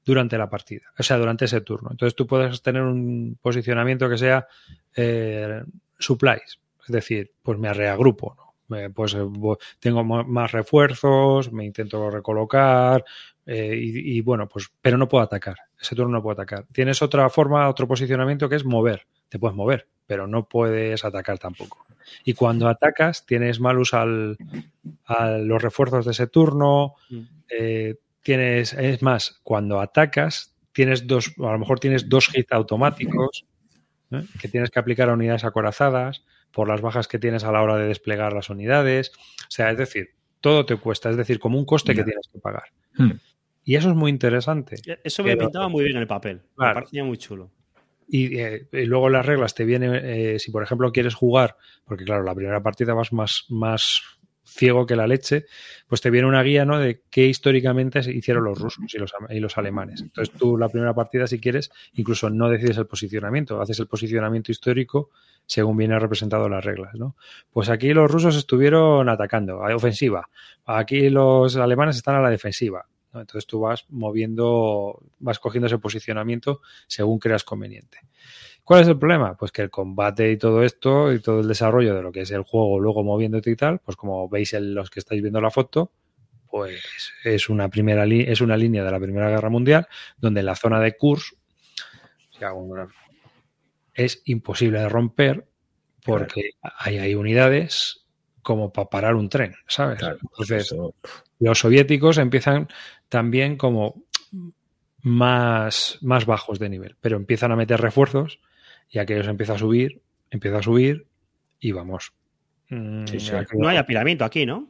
durante 0.04 0.38
la 0.38 0.48
partida, 0.48 0.92
o 0.98 1.02
sea, 1.02 1.16
durante 1.16 1.46
ese 1.46 1.60
turno. 1.60 1.88
Entonces 1.90 2.14
tú 2.14 2.26
puedes 2.26 2.62
tener 2.62 2.82
un 2.82 3.38
posicionamiento 3.40 4.08
que 4.08 4.18
sea 4.18 4.46
eh, 4.94 5.62
supplies, 5.98 6.60
es 6.86 6.92
decir, 6.92 7.32
pues 7.42 7.58
me 7.58 7.72
reagrupo, 7.72 8.34
¿no? 8.36 8.44
pues 8.94 9.14
eh, 9.14 9.24
tengo 9.78 10.04
más 10.04 10.52
refuerzos, 10.52 11.52
me 11.52 11.64
intento 11.64 12.10
recolocar 12.10 13.04
eh, 13.46 13.76
y, 13.76 14.20
bueno, 14.22 14.48
pues, 14.48 14.72
pero 14.80 14.96
no 14.96 15.08
puedo 15.08 15.22
atacar. 15.22 15.56
Ese 15.80 15.94
turno 15.94 16.12
no 16.12 16.22
puedo 16.22 16.32
atacar. 16.32 16.66
Tienes 16.72 17.02
otra 17.02 17.28
forma, 17.28 17.68
otro 17.68 17.86
posicionamiento 17.86 18.48
que 18.48 18.56
es 18.56 18.64
mover. 18.64 19.06
Te 19.28 19.38
puedes 19.38 19.54
mover, 19.54 19.86
pero 20.06 20.26
no 20.26 20.48
puedes 20.48 21.04
atacar 21.04 21.38
tampoco. 21.38 21.86
Y 22.24 22.34
cuando 22.34 22.68
atacas, 22.68 23.26
tienes 23.26 23.60
malus 23.60 23.92
al, 23.94 24.38
a 25.04 25.30
los 25.38 25.62
refuerzos 25.62 26.04
de 26.04 26.12
ese 26.12 26.26
turno. 26.26 26.94
Mm. 27.10 27.20
Eh, 27.50 27.96
tienes, 28.24 28.72
es 28.72 29.02
más, 29.02 29.40
cuando 29.44 29.80
atacas, 29.80 30.56
tienes 30.72 31.06
dos, 31.06 31.32
a 31.38 31.52
lo 31.52 31.58
mejor 31.58 31.78
tienes 31.78 32.08
dos 32.08 32.36
hits 32.36 32.50
automáticos 32.50 33.46
¿eh? 34.10 34.24
que 34.40 34.48
tienes 34.48 34.70
que 34.70 34.80
aplicar 34.80 35.08
a 35.08 35.12
unidades 35.12 35.44
acorazadas 35.44 36.24
por 36.50 36.68
las 36.68 36.80
bajas 36.80 37.06
que 37.06 37.18
tienes 37.18 37.44
a 37.44 37.52
la 37.52 37.62
hora 37.62 37.76
de 37.76 37.86
desplegar 37.86 38.32
las 38.32 38.50
unidades. 38.50 39.12
O 39.42 39.50
sea, 39.50 39.70
es 39.70 39.78
decir, 39.78 40.10
todo 40.40 40.66
te 40.66 40.76
cuesta, 40.76 41.10
es 41.10 41.16
decir, 41.16 41.38
como 41.38 41.58
un 41.58 41.64
coste 41.64 41.94
que 41.94 42.04
tienes 42.04 42.28
que 42.32 42.38
pagar. 42.38 42.64
Hmm. 42.94 43.12
Y 43.64 43.76
eso 43.76 43.90
es 43.90 43.96
muy 43.96 44.10
interesante. 44.10 44.76
Eso 45.02 45.24
me 45.24 45.36
pintaba 45.36 45.68
muy 45.68 45.84
bien 45.84 45.96
en 45.96 46.02
el 46.02 46.08
papel. 46.08 46.42
Me 46.56 46.72
parecía 46.74 47.04
muy 47.04 47.16
chulo. 47.16 47.50
Eh, 48.12 48.68
y, 48.70 48.84
luego 48.84 49.08
las 49.08 49.24
reglas 49.24 49.54
te 49.54 49.64
vienen, 49.64 49.94
eh, 49.94 50.38
si 50.38 50.50
por 50.50 50.62
ejemplo 50.62 50.92
quieres 50.92 51.14
jugar, 51.14 51.56
porque 51.84 52.04
claro, 52.04 52.22
la 52.22 52.34
primera 52.34 52.62
partida 52.62 52.94
vas 52.94 53.12
más, 53.12 53.46
más 53.48 54.13
ciego 54.54 54.86
que 54.86 54.94
la 54.94 55.06
leche, 55.06 55.46
pues 55.88 56.00
te 56.00 56.10
viene 56.10 56.28
una 56.28 56.42
guía 56.42 56.64
¿no? 56.64 56.78
de 56.78 57.02
qué 57.10 57.26
históricamente 57.26 58.00
hicieron 58.12 58.44
los 58.44 58.58
rusos 58.58 58.94
y 58.94 58.98
los, 58.98 59.12
y 59.30 59.40
los 59.40 59.58
alemanes. 59.58 60.00
Entonces 60.00 60.34
tú 60.38 60.56
la 60.56 60.68
primera 60.68 60.94
partida, 60.94 61.26
si 61.26 61.40
quieres, 61.40 61.70
incluso 61.94 62.30
no 62.30 62.48
decides 62.48 62.78
el 62.78 62.86
posicionamiento, 62.86 63.60
haces 63.60 63.80
el 63.80 63.88
posicionamiento 63.88 64.52
histórico 64.52 65.10
según 65.44 65.76
viene 65.76 65.98
representado 65.98 66.46
en 66.46 66.52
las 66.52 66.64
reglas. 66.64 66.94
¿no? 66.94 67.16
Pues 67.50 67.68
aquí 67.68 67.92
los 67.92 68.10
rusos 68.10 68.36
estuvieron 68.36 69.08
atacando, 69.08 69.64
a 69.64 69.74
ofensiva. 69.74 70.28
Aquí 70.64 71.10
los 71.10 71.56
alemanes 71.56 71.96
están 71.96 72.14
a 72.14 72.20
la 72.20 72.30
defensiva. 72.30 72.86
¿no? 73.12 73.20
Entonces 73.20 73.46
tú 73.46 73.60
vas 73.60 73.86
moviendo, 73.90 75.02
vas 75.18 75.40
cogiendo 75.40 75.66
ese 75.66 75.78
posicionamiento 75.78 76.60
según 76.86 77.18
creas 77.18 77.42
conveniente. 77.42 77.98
¿Cuál 78.64 78.80
es 78.80 78.88
el 78.88 78.98
problema? 78.98 79.36
Pues 79.36 79.52
que 79.52 79.62
el 79.62 79.70
combate 79.70 80.32
y 80.32 80.38
todo 80.38 80.62
esto 80.62 81.12
y 81.12 81.20
todo 81.20 81.40
el 81.40 81.48
desarrollo 81.48 81.94
de 81.94 82.02
lo 82.02 82.10
que 82.10 82.22
es 82.22 82.30
el 82.30 82.42
juego 82.42 82.80
luego 82.80 83.04
moviéndote 83.04 83.50
y 83.50 83.56
tal, 83.56 83.78
pues 83.80 83.96
como 83.96 84.28
veis 84.28 84.54
en 84.54 84.74
los 84.74 84.88
que 84.90 85.00
estáis 85.00 85.20
viendo 85.20 85.40
la 85.40 85.50
foto, 85.50 85.92
pues 86.48 87.12
es 87.24 87.48
una 87.50 87.68
primera 87.68 88.06
es 88.06 88.40
una 88.40 88.56
línea 88.56 88.82
de 88.82 88.90
la 88.90 89.00
Primera 89.00 89.28
Guerra 89.28 89.50
Mundial 89.50 89.86
donde 90.16 90.40
en 90.40 90.46
la 90.46 90.56
zona 90.56 90.80
de 90.80 90.96
Kurs 90.96 91.36
es 93.92 94.22
imposible 94.24 94.80
de 94.80 94.88
romper 94.88 95.46
porque 96.04 96.50
ahí 96.62 96.98
hay 96.98 97.14
unidades 97.14 98.06
como 98.42 98.72
para 98.72 98.88
parar 98.88 99.14
un 99.14 99.28
tren, 99.28 99.54
¿sabes? 99.66 100.00
Entonces, 100.02 100.74
los 101.38 101.58
soviéticos 101.58 102.18
empiezan 102.18 102.68
también 103.08 103.56
como 103.56 104.04
más, 105.00 105.98
más 106.02 106.26
bajos 106.26 106.58
de 106.58 106.68
nivel, 106.68 106.96
pero 107.00 107.16
empiezan 107.16 107.52
a 107.52 107.56
meter 107.56 107.80
refuerzos 107.80 108.40
y 108.90 108.98
aquellos 108.98 109.26
empieza 109.26 109.54
a 109.54 109.58
subir, 109.58 110.02
empieza 110.30 110.58
a 110.58 110.62
subir 110.62 111.06
y 111.60 111.72
vamos. 111.72 112.12
Mm, 112.68 113.04
no 113.58 113.68
hay 113.68 113.76
apilamiento 113.76 114.24
aquí, 114.24 114.46
¿no? 114.46 114.68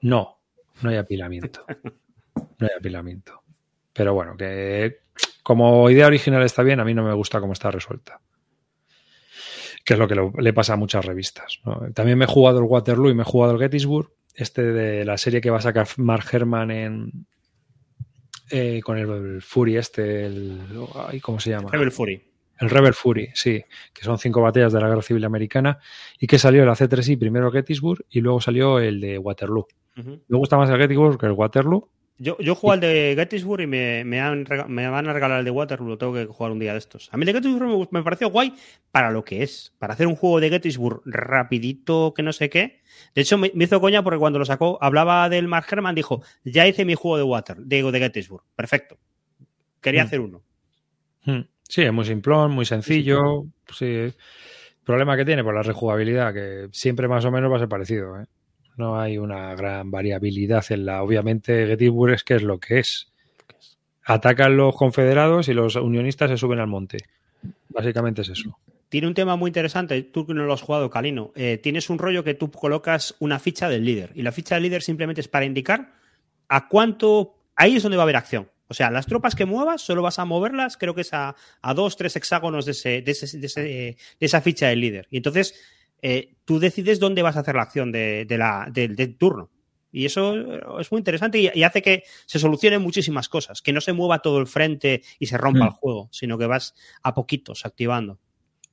No, 0.00 0.38
no 0.82 0.90
hay 0.90 0.96
apilamiento. 0.96 1.64
No 2.58 2.66
hay 2.66 2.76
apilamiento. 2.78 3.42
Pero 3.92 4.14
bueno, 4.14 4.36
que 4.36 5.00
como 5.42 5.88
idea 5.90 6.06
original 6.06 6.42
está 6.42 6.62
bien, 6.62 6.80
a 6.80 6.84
mí 6.84 6.92
no 6.92 7.02
me 7.02 7.14
gusta 7.14 7.40
cómo 7.40 7.52
está 7.52 7.70
resuelta. 7.70 8.20
Que 9.84 9.94
es 9.94 9.98
lo 9.98 10.08
que 10.08 10.16
le 10.42 10.52
pasa 10.52 10.74
a 10.74 10.76
muchas 10.76 11.04
revistas. 11.04 11.60
También 11.94 12.18
me 12.18 12.24
he 12.24 12.28
jugado 12.28 12.58
el 12.58 12.64
Waterloo 12.64 13.10
y 13.10 13.14
me 13.14 13.22
he 13.22 13.26
jugado 13.26 13.54
el 13.54 13.58
Gettysburg, 13.58 14.10
este 14.34 14.62
de 14.62 15.04
la 15.04 15.16
serie 15.16 15.40
que 15.40 15.50
va 15.50 15.58
a 15.58 15.62
sacar 15.62 15.86
Mark 15.96 16.26
Herman 16.30 16.70
en, 16.70 17.26
eh, 18.50 18.80
con 18.82 18.98
el, 18.98 19.42
Fury 19.42 19.76
este, 19.76 20.26
el, 20.26 20.60
¿cómo 21.22 21.40
se 21.40 21.50
llama? 21.50 21.70
Rebel 21.70 21.92
Fury. 21.92 22.22
El 22.58 22.70
Rebel 22.70 22.94
Fury, 22.94 23.30
sí, 23.34 23.64
que 23.92 24.02
son 24.02 24.18
cinco 24.18 24.40
batallas 24.40 24.72
de 24.72 24.80
la 24.80 24.88
Guerra 24.88 25.02
Civil 25.02 25.24
Americana 25.24 25.78
y 26.18 26.26
que 26.26 26.38
salió 26.38 26.62
el 26.62 26.68
AC3I 26.68 27.18
primero 27.18 27.50
Gettysburg 27.50 28.04
y 28.08 28.20
luego 28.20 28.40
salió 28.40 28.78
el 28.78 29.00
de 29.00 29.18
Waterloo. 29.18 29.66
Me 29.96 30.36
gusta 30.36 30.56
más 30.56 30.68
el 30.70 30.78
Gettysburg 30.78 31.18
que 31.18 31.26
el 31.26 31.32
Waterloo 31.32 31.88
yo, 32.18 32.38
yo 32.38 32.54
juego 32.54 32.72
al 32.72 32.80
de 32.80 33.12
Gettysburg 33.14 33.60
y 33.62 33.66
me, 33.66 34.02
me, 34.04 34.20
van 34.20 35.08
a 35.08 35.12
regalar 35.12 35.40
el 35.40 35.44
de 35.44 35.50
Waterloo, 35.50 35.88
lo 35.88 35.98
tengo 35.98 36.14
que 36.14 36.24
jugar 36.24 36.50
un 36.50 36.58
día 36.58 36.72
de 36.72 36.78
estos. 36.78 37.10
A 37.12 37.16
mí 37.18 37.22
el 37.22 37.26
de 37.26 37.32
Gettysburg 37.34 37.88
me, 37.90 38.02
pareció 38.02 38.30
guay 38.30 38.54
para 38.90 39.10
lo 39.10 39.22
que 39.22 39.42
es, 39.42 39.74
para 39.78 39.92
hacer 39.92 40.06
un 40.06 40.16
juego 40.16 40.40
de 40.40 40.48
Gettysburg 40.48 41.02
rapidito, 41.04 42.14
que 42.14 42.22
no 42.22 42.32
sé 42.32 42.48
qué. 42.48 42.80
De 43.14 43.20
hecho, 43.20 43.36
me, 43.36 43.52
hizo 43.54 43.80
coña 43.82 44.02
porque 44.02 44.18
cuando 44.18 44.38
lo 44.38 44.46
sacó, 44.46 44.78
hablaba 44.80 45.28
del 45.28 45.46
Mark 45.46 45.66
Herman, 45.70 45.94
dijo, 45.94 46.22
ya 46.42 46.66
hice 46.66 46.86
mi 46.86 46.94
juego 46.94 47.18
de 47.18 47.24
Water, 47.24 47.58
digo, 47.60 47.92
de 47.92 47.98
Gettysburg. 47.98 48.44
Perfecto. 48.54 48.98
Quería 49.82 50.04
hmm. 50.04 50.06
hacer 50.06 50.20
uno. 50.20 50.42
Hmm. 51.24 51.40
Sí, 51.68 51.82
es 51.82 51.92
muy 51.92 52.04
simplón, 52.04 52.52
muy 52.52 52.64
sencillo. 52.64 53.46
Sí, 53.72 53.86
El 53.86 54.14
problema 54.84 55.16
que 55.16 55.24
tiene, 55.24 55.42
por 55.42 55.54
la 55.54 55.62
rejugabilidad, 55.62 56.32
que 56.32 56.68
siempre 56.72 57.08
más 57.08 57.24
o 57.24 57.30
menos 57.30 57.50
va 57.50 57.56
a 57.56 57.60
ser 57.60 57.68
parecido, 57.68 58.20
¿eh? 58.20 58.26
No 58.76 59.00
hay 59.00 59.16
una 59.16 59.54
gran 59.54 59.90
variabilidad 59.90 60.64
en 60.70 60.84
la. 60.84 61.02
Obviamente, 61.02 61.66
Gettysburg 61.66 62.12
es 62.12 62.24
que 62.24 62.34
es 62.34 62.42
lo 62.42 62.60
que 62.60 62.80
es. 62.80 63.10
Atacan 64.04 64.56
los 64.56 64.76
confederados 64.76 65.48
y 65.48 65.54
los 65.54 65.76
unionistas 65.76 66.30
se 66.30 66.36
suben 66.36 66.60
al 66.60 66.66
monte. 66.66 66.98
Básicamente 67.70 68.22
es 68.22 68.28
eso. 68.28 68.58
Tiene 68.88 69.08
un 69.08 69.14
tema 69.14 69.34
muy 69.34 69.48
interesante, 69.48 70.00
tú 70.02 70.26
que 70.26 70.34
no 70.34 70.44
lo 70.44 70.52
has 70.52 70.62
jugado, 70.62 70.90
Calino. 70.90 71.32
Eh, 71.34 71.58
tienes 71.60 71.90
un 71.90 71.98
rollo 71.98 72.22
que 72.22 72.34
tú 72.34 72.50
colocas 72.50 73.16
una 73.18 73.38
ficha 73.38 73.68
del 73.68 73.84
líder. 73.84 74.12
Y 74.14 74.22
la 74.22 74.30
ficha 74.30 74.54
del 74.54 74.64
líder 74.64 74.82
simplemente 74.82 75.22
es 75.22 75.28
para 75.28 75.46
indicar 75.46 75.94
a 76.48 76.68
cuánto. 76.68 77.34
Ahí 77.56 77.76
es 77.76 77.82
donde 77.82 77.96
va 77.96 78.02
a 78.02 78.04
haber 78.04 78.16
acción. 78.16 78.48
O 78.68 78.74
sea, 78.74 78.90
las 78.90 79.06
tropas 79.06 79.34
que 79.34 79.44
muevas 79.44 79.82
solo 79.82 80.02
vas 80.02 80.18
a 80.18 80.24
moverlas, 80.24 80.76
creo 80.76 80.94
que 80.94 81.02
es 81.02 81.12
a, 81.12 81.36
a 81.62 81.74
dos, 81.74 81.96
tres 81.96 82.16
hexágonos 82.16 82.64
de, 82.64 82.72
ese, 82.72 83.02
de, 83.02 83.12
ese, 83.12 83.38
de, 83.38 83.46
ese, 83.46 83.62
de, 83.62 83.96
esa 84.20 84.40
ficha 84.40 84.68
del 84.68 84.80
líder. 84.80 85.06
Y 85.10 85.18
entonces 85.18 85.54
eh, 86.02 86.34
tú 86.44 86.58
decides 86.58 86.98
dónde 86.98 87.22
vas 87.22 87.36
a 87.36 87.40
hacer 87.40 87.54
la 87.54 87.62
acción 87.62 87.92
de, 87.92 88.26
la, 88.30 88.68
del 88.70 89.16
turno. 89.16 89.50
Y 89.92 90.04
eso 90.04 90.34
es 90.78 90.92
muy 90.92 90.98
interesante 90.98 91.38
y, 91.38 91.62
hace 91.62 91.80
que 91.80 92.02
se 92.26 92.38
solucionen 92.38 92.82
muchísimas 92.82 93.28
cosas, 93.28 93.62
que 93.62 93.72
no 93.72 93.80
se 93.80 93.94
mueva 93.94 94.18
todo 94.18 94.38
el 94.40 94.46
frente 94.46 95.02
y 95.18 95.26
se 95.26 95.38
rompa 95.38 95.64
mm. 95.64 95.68
el 95.68 95.70
juego, 95.70 96.08
sino 96.12 96.36
que 96.36 96.46
vas 96.46 96.74
a 97.02 97.14
poquitos 97.14 97.64
activando. 97.64 98.18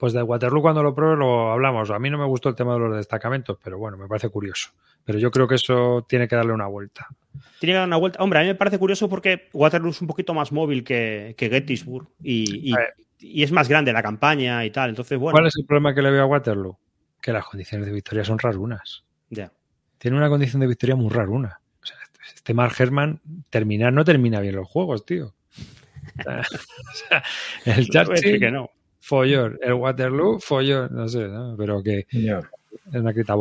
Pues 0.04 0.12
de 0.12 0.22
Waterloo 0.22 0.62
cuando 0.62 0.84
lo 0.84 0.94
pruebe 0.94 1.16
lo 1.16 1.54
hablamos. 1.54 1.90
A 1.90 1.98
mí 1.98 2.10
no 2.10 2.18
me 2.18 2.26
gustó 2.26 2.50
el 2.50 2.56
tema 2.56 2.74
de 2.74 2.80
los 2.82 2.98
destacamentos, 2.98 3.58
pero 3.64 3.78
bueno, 3.78 3.96
me 3.96 4.06
parece 4.06 4.28
curioso. 4.28 4.72
Pero 5.06 5.18
yo 5.18 5.32
creo 5.32 5.48
que 5.48 5.56
eso 5.56 6.06
tiene 6.10 6.28
que 6.28 6.36
darle 6.36 6.52
una 6.52 6.68
vuelta. 6.68 7.08
Tiene 7.62 7.72
que 7.72 7.78
darle 7.78 7.88
una 7.88 7.96
vuelta. 7.96 8.22
Hombre, 8.22 8.40
a 8.40 8.42
mí 8.42 8.50
me 8.50 8.56
parece 8.56 8.78
curioso 8.78 9.08
porque 9.08 9.48
Waterloo 9.54 9.92
es 9.92 10.02
un 10.02 10.10
poquito 10.10 10.34
más 10.34 10.52
móvil 10.52 10.84
que, 10.84 11.38
Gettysburg 11.40 12.10
y, 12.22 12.74
y, 13.18 13.44
es 13.44 13.54
más 13.54 13.70
grande 13.70 13.94
la 13.94 14.04
campaña 14.04 14.66
y 14.66 14.72
tal. 14.72 14.90
Entonces, 14.90 15.18
bueno. 15.18 15.38
¿Cuál 15.38 15.48
es 15.48 15.56
el 15.56 15.66
problema 15.66 15.96
que 15.96 16.02
le 16.02 16.12
veo 16.12 16.24
a 16.24 16.26
Waterloo? 16.26 16.78
que 17.22 17.32
las 17.32 17.46
condiciones 17.46 17.88
de 17.88 17.94
victoria 17.94 18.26
son 18.26 18.40
rarunas. 18.40 19.06
Ya. 19.30 19.54
Tiene 20.00 20.18
una 20.18 20.28
condición 20.28 20.60
de 20.60 20.68
victoria 20.68 20.98
muy 20.98 21.12
raruna. 21.12 21.62
O 21.82 21.86
sea, 21.86 21.96
este 22.36 22.54
Mark 22.54 22.76
Herman 22.78 23.22
terminar 23.50 23.94
no 23.94 24.04
termina 24.04 24.42
bien 24.42 24.58
los 24.58 24.68
juegos, 24.68 25.06
tío. 25.06 25.34
O 26.28 26.94
sea, 27.08 27.24
el 27.66 27.88
Churchill, 27.88 28.38
que 28.42 28.52
no. 28.52 28.70
Follón. 29.04 29.60
El 29.62 29.74
Waterloo, 29.74 30.40
follón. 30.40 30.90
No 30.92 31.10
sé, 31.10 31.28
¿no? 31.28 31.56
pero 31.58 31.84
que 31.84 32.08
es 32.10 33.00
una 33.00 33.14
crítica, 33.14 33.36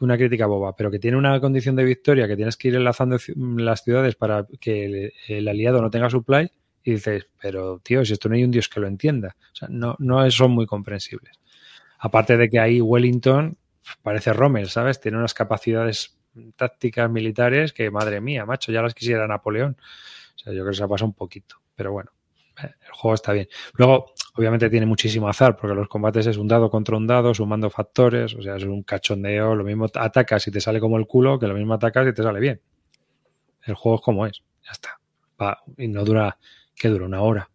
una 0.00 0.16
crítica 0.16 0.46
boba, 0.46 0.74
pero 0.74 0.90
que 0.90 0.98
tiene 0.98 1.18
una 1.18 1.38
condición 1.38 1.76
de 1.76 1.84
victoria 1.84 2.26
que 2.26 2.34
tienes 2.34 2.56
que 2.56 2.68
ir 2.68 2.76
enlazando 2.76 3.18
las 3.36 3.84
ciudades 3.84 4.14
para 4.14 4.46
que 4.58 5.12
el, 5.28 5.48
aliado 5.48 5.82
no 5.82 5.90
tenga 5.90 6.08
supply 6.08 6.50
y 6.82 6.92
dices, 6.92 7.26
pero 7.40 7.78
tío, 7.80 8.04
si 8.04 8.14
esto 8.14 8.28
no 8.28 8.36
hay 8.36 8.44
un 8.44 8.50
dios 8.50 8.68
que 8.68 8.80
lo 8.80 8.86
entienda. 8.86 9.36
O 9.52 9.54
sea, 9.54 9.68
no, 9.70 9.96
no 9.98 10.28
son 10.30 10.52
muy 10.52 10.66
comprensibles. 10.66 11.38
Aparte 11.98 12.38
de 12.38 12.48
que 12.48 12.58
ahí 12.58 12.80
Wellington 12.80 13.58
parece 14.02 14.32
Rommel, 14.32 14.70
¿sabes? 14.70 14.98
Tiene 14.98 15.18
unas 15.18 15.34
capacidades 15.34 16.18
tácticas 16.56 17.10
militares 17.10 17.74
que, 17.74 17.90
madre 17.90 18.20
mía, 18.22 18.46
macho, 18.46 18.72
ya 18.72 18.80
las 18.80 18.94
quisiera 18.94 19.26
Napoleón. 19.26 19.76
O 20.36 20.38
sea, 20.38 20.52
yo 20.54 20.60
creo 20.60 20.70
que 20.70 20.76
se 20.78 20.82
ha 20.82 20.88
pasado 20.88 21.08
un 21.08 21.14
poquito. 21.14 21.56
Pero 21.76 21.92
bueno, 21.92 22.10
el 22.60 22.92
juego 22.92 23.14
está 23.14 23.32
bien. 23.32 23.48
Luego, 23.74 24.12
obviamente 24.34 24.70
tiene 24.70 24.86
muchísimo 24.86 25.28
azar, 25.28 25.56
porque 25.56 25.74
los 25.74 25.88
combates 25.88 26.26
es 26.26 26.36
un 26.36 26.48
dado 26.48 26.70
contra 26.70 26.96
un 26.96 27.06
dado, 27.06 27.34
sumando 27.34 27.70
factores, 27.70 28.34
o 28.34 28.42
sea, 28.42 28.56
es 28.56 28.64
un 28.64 28.82
cachondeo, 28.82 29.54
lo 29.54 29.64
mismo 29.64 29.86
atacas 29.94 30.46
y 30.48 30.50
te 30.50 30.60
sale 30.60 30.80
como 30.80 30.98
el 30.98 31.06
culo, 31.06 31.38
que 31.38 31.46
lo 31.46 31.54
mismo 31.54 31.74
atacas 31.74 32.08
y 32.08 32.14
te 32.14 32.22
sale 32.22 32.40
bien. 32.40 32.60
El 33.62 33.74
juego 33.74 33.96
es 33.96 34.02
como 34.02 34.26
es, 34.26 34.42
ya 34.64 34.72
está. 34.72 34.98
y 35.78 35.88
no 35.88 36.04
dura, 36.04 36.38
¿qué 36.74 36.88
dura? 36.88 37.06
Una 37.06 37.22
hora. 37.22 37.50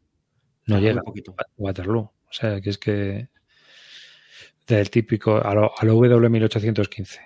No, 0.67 0.79
llega. 0.79 0.99
Un 0.99 1.05
poquito. 1.05 1.35
Waterloo. 1.57 1.99
O 1.99 2.33
sea, 2.33 2.59
que 2.59 2.69
es 2.69 2.77
que 2.77 3.29
del 4.67 4.89
típico, 4.89 5.37
a 5.37 5.53
lo, 5.53 5.73
W1815. 5.75 7.19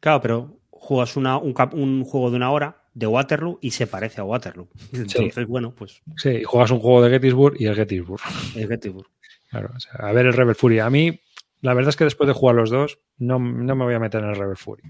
Claro, 0.00 0.20
pero 0.20 0.60
juegas 0.70 1.16
una, 1.16 1.38
un, 1.38 2.04
juego 2.04 2.30
de 2.30 2.36
una 2.36 2.50
hora 2.52 2.83
de 2.94 3.06
Waterloo 3.06 3.58
y 3.60 3.72
se 3.72 3.86
parece 3.86 4.20
a 4.20 4.24
Waterloo. 4.24 4.68
Entonces, 4.92 5.46
bueno, 5.46 5.74
pues. 5.74 6.02
Sí, 6.16 6.44
juegas 6.44 6.70
un 6.70 6.80
juego 6.80 7.02
de 7.02 7.10
Gettysburg 7.10 7.56
y 7.58 7.66
el 7.66 7.74
Gettysburg. 7.74 8.22
El 8.56 8.68
Gettysburg. 8.68 9.08
Claro, 9.50 9.70
o 9.74 9.78
sea, 9.78 9.92
a 10.08 10.12
ver 10.12 10.26
el 10.26 10.32
Rebel 10.32 10.56
Fury. 10.56 10.80
A 10.80 10.90
mí, 10.90 11.20
la 11.60 11.74
verdad 11.74 11.90
es 11.90 11.96
que 11.96 12.02
después 12.02 12.26
de 12.26 12.32
jugar 12.32 12.56
los 12.56 12.70
dos, 12.70 12.98
no, 13.18 13.38
no 13.38 13.76
me 13.76 13.84
voy 13.84 13.94
a 13.94 14.00
meter 14.00 14.20
en 14.20 14.30
el 14.30 14.34
Rebel 14.34 14.56
Fury. 14.56 14.82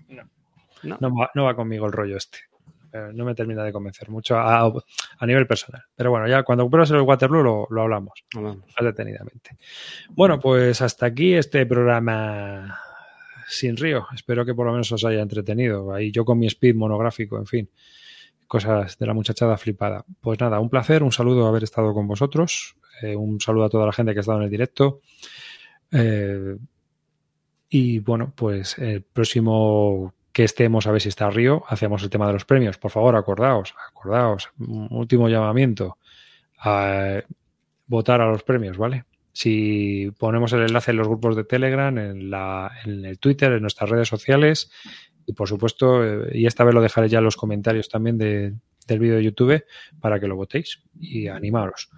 No. 0.83 0.99
no 1.35 1.45
va 1.45 1.55
conmigo 1.55 1.85
el 1.85 1.93
rollo 1.93 2.17
este 2.17 2.39
no 3.13 3.25
me 3.25 3.35
termina 3.35 3.65
de 3.65 3.73
convencer 3.73 4.09
mucho 4.09 4.39
a, 4.39 4.73
nivel 5.27 5.47
personal. 5.47 5.83
Pero 5.95 6.11
bueno, 6.11 6.29
ya 6.29 6.43
cuando 6.43 6.69
pruebas 6.69 6.91
el 6.91 7.01
Waterloo 7.01 7.67
lo, 7.71 7.83
hablamos 7.83 8.25
más 8.35 8.57
detenidamente. 8.81 9.57
Bueno, 10.11 10.39
pues 10.39 10.81
hasta 10.81 11.07
aquí 11.07 11.35
este 11.35 11.67
programa 11.67 12.79
sin 13.47 13.77
río. 13.77 14.07
Espero 14.15 14.45
que 14.45 14.55
por 14.55 14.67
lo 14.67 14.73
menos 14.73 14.91
os 14.93 15.05
haya 15.05 15.21
entretenido. 15.21 15.93
Ahí 15.93 16.11
yo 16.11 16.25
con 16.25 16.39
mi 16.39 16.47
speed 16.47 16.75
monográfico, 16.75 17.39
en 17.39 17.47
fin, 17.47 17.71
cosas 18.47 18.99
de 18.99 19.07
la 19.07 19.15
muchachada 19.15 19.57
flipada. 19.57 20.05
Pues 20.21 20.39
nada, 20.41 20.61
un 20.61 20.71
placer, 20.71 21.03
un 21.03 21.13
saludo 21.13 21.47
haber 21.47 21.65
estado 21.65 21.93
con 21.95 22.07
vosotros. 22.07 22.77
Eh, 23.03 23.17
un 23.17 23.41
saludo 23.41 23.65
a 23.65 23.69
toda 23.69 23.87
la 23.87 23.93
gente 23.93 24.13
que 24.13 24.19
ha 24.19 24.21
estado 24.21 24.39
en 24.39 24.45
el 24.45 24.51
directo. 24.51 25.01
Eh, 25.91 26.57
y 27.69 27.99
bueno, 27.99 28.33
pues 28.35 28.79
el 28.79 29.03
próximo 29.03 30.15
que 30.33 30.45
estemos 30.45 30.87
a 30.87 30.93
ver 30.93 31.01
si 31.01 31.09
está 31.09 31.31
Río, 31.31 31.65
hacemos 31.69 32.03
el 32.03 32.11
tema 32.11 32.27
de 32.27 32.33
los 32.33 32.45
premios. 32.45 32.77
Por 32.77 32.91
favor, 32.91 33.15
acordaos, 33.17 33.75
acordaos. 33.89 34.51
último 34.59 35.29
llamamiento 35.29 35.99
a 36.59 37.23
votar 37.87 38.21
a 38.21 38.27
los 38.27 38.43
premios, 38.43 38.77
¿vale? 38.77 39.05
Si 39.35 40.13
ponemos 40.17 40.53
el 40.53 40.61
enlace 40.61 40.93
en 40.93 40.97
los 40.97 41.09
grupos 41.09 41.35
de 41.35 41.43
Telegram, 41.43 41.97
en, 41.99 42.31
la, 42.31 42.71
en 42.85 43.05
el 43.05 43.19
Twitter, 43.19 43.53
en 43.53 43.63
nuestras 43.63 43.91
redes 43.91 44.09
sociales 44.09 44.71
y 45.27 45.33
por 45.33 45.49
supuesto, 45.49 46.05
eh, 46.05 46.31
y 46.35 46.47
esta 46.47 46.63
vez 46.63 46.73
lo 46.73 46.81
dejaré 46.81 47.09
ya 47.09 47.19
en 47.19 47.25
los 47.25 47.37
comentarios 47.37 47.89
también 47.89 48.17
del 48.17 48.61
vídeo 48.87 49.17
de 49.17 49.25
YouTube 49.25 49.65
para 50.01 50.21
que 50.21 50.29
lo 50.29 50.37
votéis 50.37 50.83
y 51.01 51.27
animaros. 51.27 51.91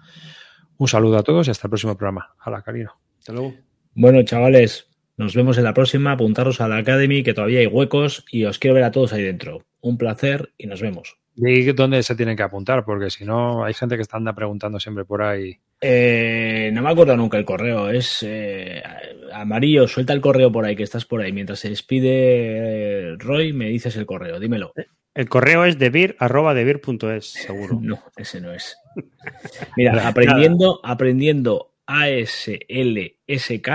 Un 0.77 0.87
saludo 0.87 1.17
a 1.17 1.23
todos 1.23 1.47
y 1.47 1.51
hasta 1.51 1.67
el 1.67 1.69
próximo 1.69 1.95
programa. 1.95 2.35
Hola, 2.43 2.63
Carino. 2.63 2.99
Hasta 3.19 3.33
luego. 3.33 3.53
Bueno, 3.93 4.23
chavales, 4.23 4.89
nos 5.15 5.35
vemos 5.35 5.59
en 5.59 5.63
la 5.63 5.75
próxima. 5.75 6.13
Apuntaros 6.13 6.59
a 6.59 6.67
la 6.67 6.77
Academy, 6.77 7.21
que 7.21 7.35
todavía 7.35 7.59
hay 7.59 7.67
huecos 7.67 8.25
y 8.31 8.45
os 8.45 8.57
quiero 8.57 8.73
ver 8.73 8.83
a 8.83 8.91
todos 8.91 9.13
ahí 9.13 9.21
dentro. 9.21 9.63
Un 9.79 9.99
placer 9.99 10.53
y 10.57 10.65
nos 10.65 10.81
vemos. 10.81 11.17
Di 11.39 11.71
dónde 11.71 12.01
se 12.01 12.15
tienen 12.15 12.35
que 12.35 12.41
apuntar, 12.41 12.83
porque 12.83 13.11
si 13.11 13.23
no, 13.23 13.63
hay 13.63 13.75
gente 13.75 13.95
que 13.95 14.01
está 14.01 14.17
anda 14.17 14.33
preguntando 14.33 14.79
siempre 14.79 15.05
por 15.05 15.21
ahí. 15.21 15.55
Eh, 15.79 16.71
no 16.73 16.81
me 16.81 16.89
acuerdo 16.89 17.15
nunca 17.15 17.37
el 17.37 17.45
correo. 17.45 17.91
Es 17.91 18.25
eh, 18.27 18.81
amarillo, 19.31 19.87
suelta 19.87 20.13
el 20.13 20.21
correo 20.21 20.51
por 20.51 20.65
ahí, 20.65 20.75
que 20.75 20.81
estás 20.81 21.05
por 21.05 21.21
ahí. 21.21 21.31
Mientras 21.31 21.59
se 21.59 21.69
despide 21.69 23.11
eh, 23.11 23.15
Roy, 23.19 23.53
me 23.53 23.67
dices 23.67 23.95
el 23.97 24.07
correo, 24.07 24.39
dímelo. 24.39 24.73
El 25.13 25.29
correo 25.29 25.65
es 25.65 25.77
debir, 25.77 26.15
arroba 26.17 26.55
debir.es, 26.55 27.27
seguro. 27.27 27.79
No, 27.83 28.03
ese 28.15 28.41
no 28.41 28.51
es. 28.51 28.75
Mira, 29.75 30.07
aprendiendo, 30.07 30.79
aprendiendo 30.83 31.75
ASLSK 31.85 33.69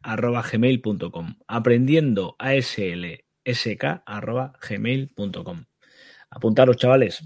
arroba 0.00 0.44
gmail.com. 0.48 1.34
Aprendiendo 1.48 2.36
ASLSK 2.38 3.84
arroba 4.06 4.52
gmail.com. 4.68 5.64
Apuntaros, 6.32 6.76
chavales. 6.76 7.22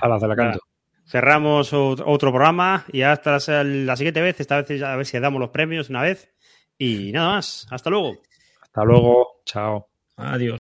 A 0.00 0.08
la, 0.08 0.18
la 0.18 0.36
canto. 0.36 0.58
Cerramos 1.06 1.72
otro 1.72 2.30
programa 2.32 2.84
y 2.92 3.02
hasta 3.02 3.32
la 3.32 3.96
siguiente 3.96 4.20
vez. 4.20 4.40
Esta 4.40 4.62
vez 4.62 4.82
a 4.82 4.96
ver 4.96 5.06
si 5.06 5.18
damos 5.18 5.40
los 5.40 5.50
premios 5.50 5.90
una 5.90 6.02
vez. 6.02 6.34
Y 6.76 7.12
nada 7.12 7.34
más. 7.34 7.66
Hasta 7.70 7.90
luego. 7.90 8.18
Hasta 8.60 8.84
luego. 8.84 9.42
Chao. 9.44 9.88
Adiós. 10.16 10.62